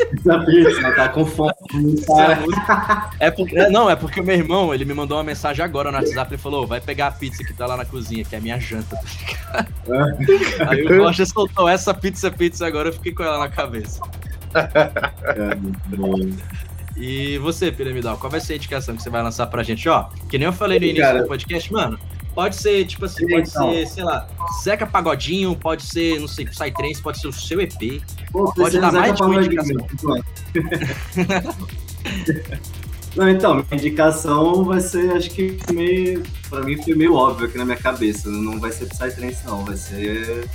Essa 0.00 0.38
pizza, 0.44 0.92
tá 0.92 1.08
com 1.08 1.26
fome. 1.26 1.52
Cara. 2.06 2.38
É 3.18 3.30
porque, 3.30 3.58
é, 3.58 3.68
não, 3.68 3.90
é 3.90 3.96
porque 3.96 4.20
o 4.20 4.24
meu 4.24 4.36
irmão, 4.36 4.72
ele 4.72 4.84
me 4.84 4.94
mandou 4.94 5.16
uma 5.18 5.24
mensagem 5.24 5.64
agora 5.64 5.90
no 5.90 5.98
WhatsApp, 5.98 6.32
ele 6.32 6.40
falou, 6.40 6.66
vai 6.66 6.80
pegar 6.80 7.08
a 7.08 7.10
pizza 7.10 7.42
que 7.42 7.52
tá 7.52 7.66
lá 7.66 7.76
na 7.76 7.84
cozinha, 7.84 8.24
que 8.24 8.34
é 8.34 8.38
a 8.38 8.40
minha 8.40 8.60
janta, 8.60 8.96
tá? 9.50 9.66
Aí 10.68 10.84
o 10.84 11.02
Roger 11.02 11.26
soltou 11.26 11.68
essa 11.68 11.92
pizza, 11.92 12.30
pizza 12.30 12.66
agora, 12.66 12.90
eu 12.90 12.92
fiquei 12.92 13.12
com 13.12 13.24
ela 13.24 13.38
na 13.38 13.48
cabeça. 13.48 14.00
É, 14.54 15.54
bom. 15.96 16.14
E 16.96 17.38
você, 17.38 17.70
Piramidal, 17.70 18.16
qual 18.18 18.30
vai 18.30 18.40
ser 18.40 18.54
a 18.54 18.56
indicação 18.56 18.96
que 18.96 19.02
você 19.02 19.10
vai 19.10 19.22
lançar 19.22 19.46
pra 19.46 19.62
gente? 19.62 19.88
Ó, 19.88 20.04
que 20.28 20.38
nem 20.38 20.46
eu 20.46 20.52
falei 20.52 20.80
no 20.80 20.84
início 20.84 21.04
cara. 21.04 21.22
do 21.22 21.28
podcast, 21.28 21.72
mano, 21.72 21.98
pode 22.38 22.54
ser, 22.54 22.86
tipo 22.86 23.04
assim, 23.04 23.26
pode 23.26 23.48
Então. 23.48 23.72
ser, 23.72 23.86
sei 23.88 24.04
lá, 24.04 24.28
Zeca 24.62 24.86
Pagodinho, 24.86 25.56
pode 25.56 25.82
ser, 25.82 26.20
não 26.20 26.28
sei, 26.28 26.46
Psytrance, 26.46 27.02
pode 27.02 27.18
ser 27.18 27.26
o 27.26 27.32
seu 27.32 27.60
EP. 27.60 28.00
Pô, 28.30 28.52
Pode 28.54 28.78
dar 28.78 28.92
mais 28.92 29.16
de 29.16 29.22
uma 29.24 29.34
Pagodinho. 29.34 29.84
Não, 33.16 33.28
então, 33.28 33.54
minha 33.54 33.66
indicação 33.72 34.62
vai 34.62 34.80
ser, 34.80 35.10
acho 35.16 35.30
que 35.30 35.58
meio. 35.72 36.22
Pra 36.48 36.60
mim 36.60 36.80
foi 36.80 36.94
meio 36.94 37.14
óbvio 37.14 37.48
aqui 37.48 37.58
na 37.58 37.64
minha 37.64 37.76
cabeça. 37.76 38.30
né? 38.30 38.38
Não 38.38 38.60
vai 38.60 38.70
ser 38.70 38.86
Psytrance, 38.86 39.44
não. 39.44 39.64
Vai 39.64 39.76
ser 39.76 40.48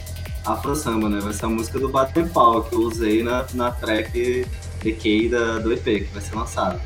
Afro 0.46 0.74
Samba, 0.74 1.10
né? 1.10 1.20
Vai 1.20 1.34
ser 1.34 1.46
a 1.46 1.50
música 1.50 1.78
do 1.78 1.90
Batem 1.90 2.26
Pau 2.30 2.64
que 2.64 2.76
eu 2.76 2.80
usei 2.80 3.24
na, 3.24 3.46
na 3.54 3.72
track 3.72 4.46
DK 4.82 5.28
da, 5.28 5.60
do 5.60 5.74
EP, 5.74 5.84
que 5.84 6.10
vai 6.14 6.22
ser 6.22 6.36
lançado. 6.36 6.80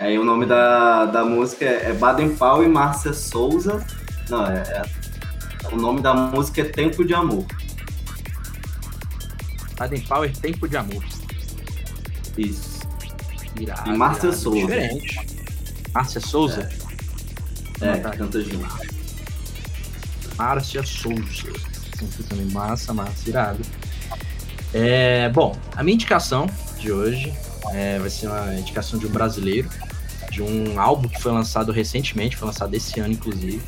Aí 0.00 0.18
o 0.18 0.24
nome 0.24 0.46
da, 0.46 1.04
da 1.04 1.24
música 1.24 1.64
é, 1.64 1.90
é 1.90 1.92
Baden 1.92 2.34
Powell 2.34 2.64
e 2.64 2.68
Márcia 2.68 3.12
Souza. 3.12 3.86
Não, 4.28 4.46
é, 4.46 4.58
é- 4.58 5.06
O 5.72 5.76
nome 5.76 6.00
da 6.00 6.14
música 6.14 6.60
é 6.60 6.64
Tempo 6.64 7.04
de 7.04 7.12
Amor. 7.14 7.44
Baden 9.76 10.00
Power, 10.02 10.32
Tempo 10.36 10.68
de 10.68 10.76
Amor. 10.76 11.04
Isso. 12.38 12.80
Irado, 13.60 13.90
E 13.90 13.96
Márcia 13.96 14.28
irado, 14.28 14.36
Souza. 14.40 14.60
Diferente. 14.60 15.26
Márcia 15.92 16.20
Souza? 16.20 16.68
É, 17.80 17.96
tá. 17.96 18.10
canta 18.10 18.40
junto. 18.40 18.66
Márcia 20.36 20.82
Souza. 20.84 21.52
Sempre 21.98 22.22
também 22.24 22.46
massa, 22.46 22.92
massa, 22.94 23.28
irado. 23.28 23.60
É, 24.74 25.28
bom, 25.30 25.56
a 25.74 25.82
minha 25.82 25.94
indicação 25.94 26.46
de 26.78 26.92
hoje 26.92 27.32
é, 27.72 27.98
vai 27.98 28.10
ser 28.10 28.28
uma 28.28 28.54
indicação 28.54 28.98
de 28.98 29.06
um 29.06 29.10
brasileiro, 29.10 29.68
de 30.30 30.42
um 30.42 30.78
álbum 30.78 31.08
que 31.08 31.20
foi 31.20 31.32
lançado 31.32 31.72
recentemente, 31.72 32.36
foi 32.36 32.46
lançado 32.46 32.74
esse 32.74 33.00
ano, 33.00 33.12
inclusive, 33.14 33.62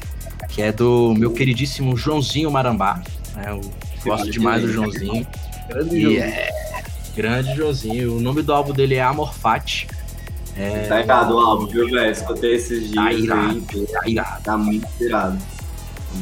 que 0.48 0.62
é 0.62 0.72
do 0.72 1.14
meu 1.16 1.32
queridíssimo 1.32 1.96
Joãozinho 1.96 2.50
Marambá. 2.50 3.02
né, 3.34 3.44
eu 3.48 3.60
gosto 4.04 4.30
demais 4.30 4.62
do 4.62 4.72
Joãozinho. 4.72 5.26
Grande 5.68 5.96
E 5.96 6.02
jogo. 6.02 6.16
é 6.18 6.50
grande 7.16 7.54
Joãozinho. 7.54 8.16
O 8.16 8.20
nome 8.20 8.42
do 8.42 8.52
álbum 8.52 8.72
dele 8.72 8.94
é 8.94 9.02
Amor 9.02 9.34
Fati. 9.34 9.86
É, 10.56 10.86
Tá 10.88 11.00
errado 11.00 11.34
o 11.34 11.38
álbum, 11.38 11.66
viu, 11.66 11.88
velho? 11.90 12.10
Escutei 12.10 12.54
esses 12.56 12.90
dias 12.90 12.94
Tá 12.94 13.04
aí. 13.08 13.22
irado. 13.22 13.60
tá 13.92 14.08
irado. 14.08 14.42
Tá 14.42 14.56
muito 14.56 14.86
irado. 15.00 15.38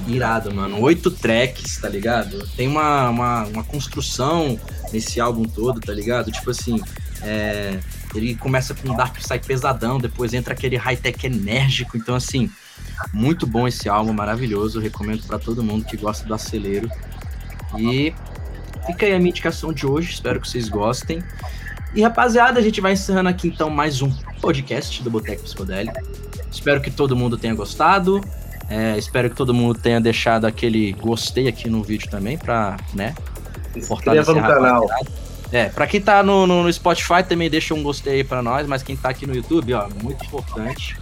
Irado, 0.09 0.55
mano. 0.55 0.81
Oito 0.83 1.11
tracks, 1.11 1.79
tá 1.81 1.89
ligado? 1.89 2.47
Tem 2.57 2.67
uma, 2.69 3.09
uma, 3.09 3.45
uma 3.45 3.65
construção 3.65 4.59
nesse 4.93 5.21
álbum 5.21 5.45
todo, 5.45 5.81
tá 5.81 5.93
ligado? 5.93 6.31
Tipo 6.31 6.51
assim, 6.51 6.81
é, 7.23 7.79
ele 8.15 8.35
começa 8.35 8.75
com 8.75 8.91
um 8.91 8.97
Dark 8.97 9.17
Psy 9.17 9.39
pesadão, 9.39 9.99
depois 9.99 10.35
entra 10.35 10.53
aquele 10.55 10.77
high-tech 10.77 11.27
enérgico. 11.27 11.97
Então, 11.97 12.15
assim, 12.17 12.51
muito 13.13 13.47
bom 13.47 13.67
esse 13.67 13.89
álbum, 13.89 14.13
maravilhoso. 14.13 14.81
Recomendo 14.81 15.27
pra 15.27 15.39
todo 15.39 15.63
mundo 15.63 15.85
que 15.85 15.97
gosta 15.97 16.27
do 16.27 16.35
acelero. 16.35 16.91
E 17.79 18.15
fica 18.87 19.07
aí 19.07 19.15
a 19.15 19.19
minha 19.19 19.31
indicação 19.31 19.73
de 19.73 19.87
hoje, 19.87 20.13
espero 20.13 20.41
que 20.41 20.49
vocês 20.49 20.69
gostem. 20.69 21.23
E 21.95 22.03
rapaziada, 22.03 22.61
a 22.61 22.63
gente 22.63 22.81
vai 22.81 22.93
encerrando 22.93 23.29
aqui 23.29 23.49
então 23.49 23.71
mais 23.71 24.03
um 24.03 24.11
podcast 24.41 25.03
do 25.03 25.11
Boteco 25.11 25.43
Psicodélico. 25.43 25.99
Espero 26.51 26.81
que 26.81 26.91
todo 26.91 27.17
mundo 27.17 27.37
tenha 27.37 27.55
gostado. 27.55 28.21
É, 28.69 28.99
espero 28.99 29.31
que 29.31 29.37
todo 29.37 29.55
mundo 29.55 29.79
tenha 29.79 30.01
deixado 30.01 30.45
aquele 30.45 30.93
gostei 30.93 31.47
aqui 31.47 31.71
no 31.71 31.83
vídeo 31.83 32.11
também 32.11 32.37
pra, 32.37 32.77
né, 32.93 33.15
Inscreva 33.77 34.33
no 34.33 34.41
canal. 34.41 34.87
É, 35.53 35.69
pra 35.69 35.87
quem 35.87 36.01
tá 36.01 36.23
no, 36.23 36.47
no, 36.47 36.65
no 36.65 36.73
Spotify 36.73 37.23
também 37.27 37.49
deixa 37.49 37.73
um 37.75 37.83
gostei 37.83 38.15
aí 38.15 38.25
pra 38.25 38.43
nós, 38.43 38.67
mas 38.67 38.83
quem 38.83 38.97
tá 38.97 39.11
aqui 39.11 39.27
no 39.27 39.35
YouTube, 39.35 39.75
ó, 39.75 39.89
muito 40.03 40.25
importante. 40.25 40.97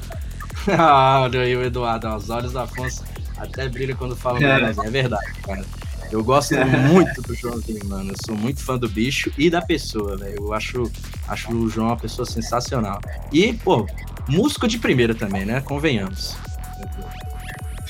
ah, 0.78 1.20
olha 1.22 1.40
aí 1.40 1.56
o 1.56 1.62
Eduardo, 1.62 2.08
os 2.14 2.30
olhos 2.30 2.52
do 2.52 2.58
Afonso 2.58 3.04
até 3.36 3.68
brilham 3.68 3.96
quando 3.96 4.16
fala 4.16 4.38
É. 4.42 4.44
é. 4.44 4.86
é 4.86 4.90
verdade, 4.90 5.32
cara. 5.42 5.64
Eu 6.10 6.22
gosto 6.22 6.54
muito 6.88 7.22
do 7.22 7.34
Joãozinho, 7.34 7.84
mano. 7.86 8.12
Eu 8.12 8.16
sou 8.24 8.36
muito 8.36 8.62
fã 8.62 8.78
do 8.78 8.88
bicho 8.88 9.32
e 9.36 9.50
da 9.50 9.60
pessoa, 9.60 10.16
velho. 10.16 10.36
Eu 10.38 10.52
acho, 10.52 10.90
acho 11.26 11.52
o 11.52 11.68
João 11.68 11.88
uma 11.88 11.96
pessoa 11.96 12.24
sensacional. 12.24 13.00
E, 13.32 13.52
pô, 13.52 13.86
músico 14.28 14.68
de 14.68 14.78
primeira 14.78 15.14
também, 15.14 15.44
né? 15.44 15.60
Convenhamos. 15.60 16.36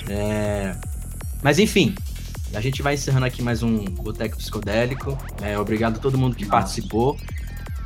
É... 0.08 0.74
Mas 1.42 1.58
enfim, 1.58 1.94
a 2.54 2.60
gente 2.60 2.82
vai 2.82 2.94
encerrando 2.94 3.26
aqui 3.26 3.42
mais 3.42 3.62
um 3.62 3.84
Boteco 3.84 4.38
Psicodélico. 4.38 5.18
É, 5.42 5.58
obrigado 5.58 5.96
a 5.96 5.98
todo 5.98 6.16
mundo 6.16 6.36
que 6.36 6.46
participou. 6.46 7.18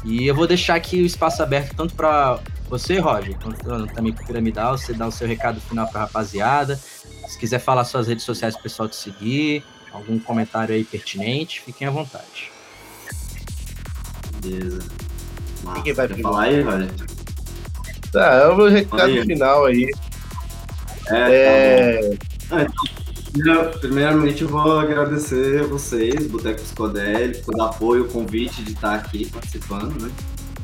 E 0.04 0.26
eu 0.26 0.34
vou 0.34 0.46
deixar 0.46 0.76
aqui 0.76 1.02
o 1.02 1.06
espaço 1.06 1.42
aberto 1.42 1.74
tanto 1.74 1.94
para 1.94 2.38
você, 2.68 2.98
Roger, 2.98 3.36
também 3.94 4.12
para 4.12 4.22
o 4.22 4.26
Piramidal. 4.26 4.76
Você 4.78 4.92
dá 4.92 5.06
o 5.06 5.12
seu 5.12 5.26
recado 5.26 5.60
final 5.60 5.86
para 5.88 6.00
a 6.00 6.04
rapaziada. 6.04 6.76
Se 6.76 7.38
quiser 7.38 7.58
falar 7.58 7.84
suas 7.84 8.06
redes 8.08 8.24
sociais 8.24 8.54
pro 8.54 8.62
pessoal 8.64 8.88
te 8.88 8.96
seguir, 8.96 9.64
algum 9.92 10.18
comentário 10.18 10.74
aí 10.74 10.84
pertinente, 10.84 11.60
fiquem 11.60 11.86
à 11.86 11.90
vontade. 11.90 12.50
Beleza. 14.42 14.78
Massa. 15.64 15.82
Quem 15.82 15.92
vai 15.92 16.08
falar 16.08 16.42
aí, 16.42 16.62
velho? 16.62 16.90
Tá, 18.12 18.34
é 18.34 18.46
o 18.48 18.56
meu 18.56 18.68
recado 18.70 19.02
Aí. 19.02 19.22
final 19.26 19.66
aí. 19.66 19.90
É, 21.08 22.16
tá 22.48 22.60
É. 22.62 22.66
Primeiro- 23.32 23.78
Primeiramente, 23.78 24.42
eu 24.42 24.48
vou 24.48 24.78
agradecer 24.80 25.60
a 25.60 25.66
vocês, 25.66 26.26
Boteco 26.26 26.60
Psicodélico, 26.62 27.46
pelo 27.52 27.62
apoio, 27.64 28.04
o 28.04 28.08
convite 28.08 28.62
de 28.62 28.72
estar 28.72 28.94
aqui 28.94 29.26
participando, 29.26 30.00
né? 30.02 30.10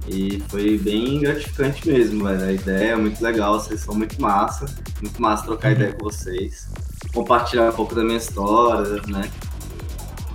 E 0.06 0.42
foi 0.48 0.76
bem 0.78 1.20
gratificante 1.20 1.88
mesmo, 1.88 2.24
velho. 2.24 2.44
A 2.44 2.52
ideia 2.52 2.92
é 2.92 2.96
muito 2.96 3.22
legal, 3.22 3.58
vocês 3.58 3.80
são 3.80 3.94
muito 3.94 4.20
massa. 4.20 4.66
Muito 5.00 5.20
massa 5.20 5.44
trocar 5.44 5.72
ideia 5.72 5.92
com 5.92 6.04
vocês. 6.04 6.68
Compartilhar 7.12 7.70
um 7.70 7.72
pouco 7.72 7.94
da 7.94 8.04
minha 8.04 8.18
história, 8.18 9.00
né? 9.06 9.30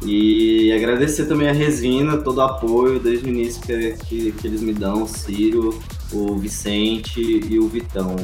E 0.04 0.72
agradecer 0.72 1.26
também 1.26 1.50
a 1.50 1.52
Resina, 1.52 2.18
todo 2.18 2.38
o 2.38 2.42
apoio 2.42 3.00
desde 3.00 3.26
o 3.26 3.30
início 3.30 3.62
que, 3.62 3.92
que, 4.06 4.32
que 4.32 4.48
eles 4.48 4.62
me 4.62 4.74
dão, 4.74 5.04
o 5.04 5.08
Ciro, 5.08 5.78
o 6.12 6.38
Vicente 6.38 7.22
e 7.22 7.60
o 7.60 7.68
Vitão. 7.68 8.16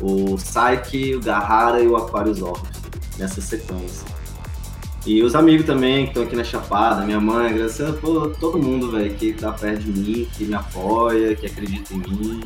O 0.00 0.36
Saiki, 0.36 1.14
o 1.14 1.20
Garrara 1.20 1.80
e 1.80 1.86
o 1.86 1.96
Aquarius 1.96 2.42
Orbs, 2.42 2.80
nessa 3.18 3.40
sequência. 3.40 4.11
E 5.04 5.22
os 5.22 5.34
amigos 5.34 5.66
também 5.66 6.04
que 6.04 6.10
estão 6.10 6.22
aqui 6.22 6.36
na 6.36 6.44
Chapada, 6.44 7.04
minha 7.04 7.20
mãe, 7.20 7.48
agradecendo 7.48 7.94
por 7.94 8.36
todo 8.36 8.56
mundo, 8.56 8.90
velho, 8.92 9.12
que 9.14 9.32
tá 9.32 9.50
perto 9.50 9.82
de 9.82 9.90
mim, 9.90 10.28
que 10.32 10.44
me 10.44 10.54
apoia, 10.54 11.34
que 11.34 11.46
acredita 11.46 11.92
em 11.92 11.98
mim. 11.98 12.40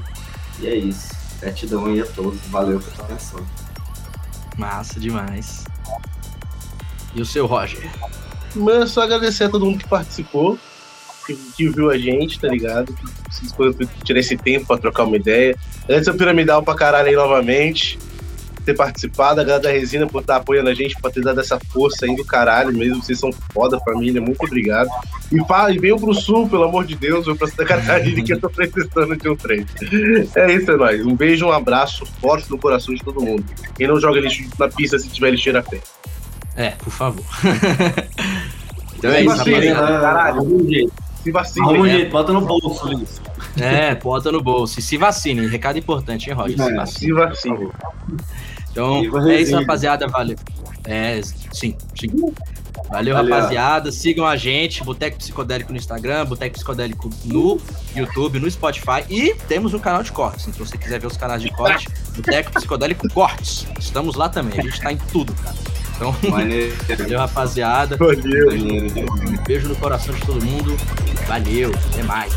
E 0.60 0.66
é 0.66 0.74
isso. 0.74 1.14
Gratidão 1.40 1.84
aí 1.84 2.00
a 2.00 2.06
todos. 2.06 2.40
Valeu 2.48 2.80
pela 2.80 3.04
atenção. 3.04 3.40
Massa 4.56 4.98
demais. 4.98 5.64
E 7.14 7.20
o 7.20 7.26
seu 7.26 7.44
Roger? 7.46 7.90
Mano, 8.54 8.84
é 8.84 8.86
só 8.86 9.02
agradecer 9.02 9.44
a 9.44 9.48
todo 9.50 9.66
mundo 9.66 9.78
que 9.78 9.88
participou, 9.88 10.58
que, 11.26 11.34
que 11.34 11.68
viu 11.68 11.90
a 11.90 11.98
gente, 11.98 12.40
tá 12.40 12.48
ligado? 12.48 12.94
Que 12.94 13.34
se 13.34 13.42
dispôs 13.42 13.76
a 13.78 14.04
tirar 14.04 14.20
esse 14.20 14.36
tempo 14.36 14.66
pra 14.66 14.78
trocar 14.78 15.04
uma 15.04 15.16
ideia. 15.16 15.58
Antes 15.88 16.06
eu 16.06 16.16
piramidal 16.16 16.62
pra 16.62 16.74
caralho 16.74 17.08
aí 17.08 17.14
novamente. 17.14 17.98
Ter 18.66 18.74
participado, 18.74 19.40
a 19.40 19.44
galera 19.44 19.62
da 19.62 19.70
Resina 19.70 20.08
por 20.08 20.20
estar 20.22 20.36
apoiando 20.36 20.68
a 20.68 20.74
gente, 20.74 20.96
por 21.00 21.08
ter 21.12 21.22
dado 21.22 21.40
essa 21.40 21.56
força 21.72 22.04
aí 22.04 22.16
do 22.16 22.24
caralho 22.24 22.76
mesmo. 22.76 23.00
Vocês 23.00 23.16
são 23.18 23.30
foda, 23.54 23.78
família. 23.80 24.20
Muito 24.20 24.44
obrigado. 24.44 24.88
E, 25.32 25.38
fa- 25.46 25.70
e 25.70 25.78
venham 25.78 25.96
pro 25.98 26.12
sul, 26.12 26.48
pelo 26.48 26.64
amor 26.64 26.84
de 26.84 26.96
Deus, 26.96 27.24
venham 27.26 27.36
pra 27.36 27.46
Santa 27.46 27.64
Catarina 27.64 28.22
que 28.24 28.32
eu 28.32 28.40
tô 28.40 28.50
precisando 28.50 29.16
de 29.16 29.28
um 29.28 29.36
trem. 29.36 29.64
É 30.34 30.52
isso, 30.52 30.72
é 30.72 30.76
nóis. 30.76 31.06
Um 31.06 31.14
beijo, 31.14 31.46
um 31.46 31.52
abraço 31.52 32.04
forte 32.20 32.50
no 32.50 32.58
coração 32.58 32.92
de 32.92 33.02
todo 33.04 33.20
mundo. 33.20 33.44
E 33.78 33.86
não 33.86 34.00
joga 34.00 34.18
lixo 34.20 34.42
na 34.58 34.68
pista 34.68 34.98
se 34.98 35.08
tiver 35.10 35.30
lixeira 35.30 35.62
perto. 35.62 35.88
É, 36.56 36.70
por 36.70 36.90
favor. 36.90 37.24
então 38.98 39.10
é 39.12 39.22
Como 39.22 39.32
isso, 39.32 39.40
assim, 39.42 39.50
rapaziada. 39.52 39.90
né? 39.92 40.00
caralho. 40.00 40.38
Algum 40.38 40.68
jeito. 40.68 40.92
Se 41.22 41.30
vacina. 41.32 41.66
Arruma 41.66 41.80
um 41.80 41.84
né? 41.84 41.90
jeito, 41.92 42.10
bota 42.10 42.32
no 42.32 42.40
bolso, 42.40 42.86
Luiz. 42.86 43.20
É, 43.60 43.94
bota 43.94 44.30
no 44.32 44.40
bolso. 44.42 44.78
E 44.78 44.82
se 44.82 44.96
vacine. 44.96 45.46
Recado 45.46 45.78
importante, 45.78 46.28
hein, 46.30 46.36
Roger? 46.36 46.56
Se 46.56 46.70
É. 46.70 46.74
vacine. 46.74 46.98
Se 47.06 47.12
vacina. 47.12 47.70
Então, 48.76 49.26
é 49.26 49.40
isso, 49.40 49.56
rapaziada. 49.56 50.06
Valeu. 50.06 50.36
É, 50.84 51.18
sim, 51.50 51.74
sim. 51.98 52.08
Valeu, 52.90 53.14
Valeu. 53.14 53.34
rapaziada. 53.34 53.90
Sigam 53.90 54.26
a 54.26 54.36
gente, 54.36 54.84
Boteco 54.84 55.16
Psicodélico 55.16 55.72
no 55.72 55.78
Instagram, 55.78 56.26
Boteco 56.26 56.54
Psicodélico 56.56 57.10
no 57.24 57.58
YouTube, 57.94 58.38
no 58.38 58.50
Spotify. 58.50 59.02
E 59.08 59.34
temos 59.48 59.72
um 59.72 59.78
canal 59.78 60.02
de 60.02 60.12
cortes. 60.12 60.46
Então, 60.46 60.66
se 60.66 60.72
você 60.72 60.78
quiser 60.78 61.00
ver 61.00 61.06
os 61.06 61.16
canais 61.16 61.40
de 61.40 61.50
corte, 61.50 61.88
Boteco 62.14 62.52
Psicodélico 62.52 63.08
Cortes. 63.08 63.66
Estamos 63.78 64.14
lá 64.14 64.28
também. 64.28 64.60
A 64.60 64.62
gente 64.62 64.80
tá 64.80 64.92
em 64.92 64.98
tudo, 64.98 65.32
cara. 65.42 65.56
Então, 65.96 66.14
Maneiro. 66.30 66.76
valeu, 66.98 67.18
rapaziada. 67.18 67.96
Valeu. 67.96 68.50
Demais. 68.88 69.40
Beijo 69.46 69.68
no 69.68 69.76
coração 69.76 70.14
de 70.14 70.20
todo 70.20 70.44
mundo. 70.44 70.76
Valeu. 71.26 71.72
Até 71.92 72.02
mais. 72.02 72.34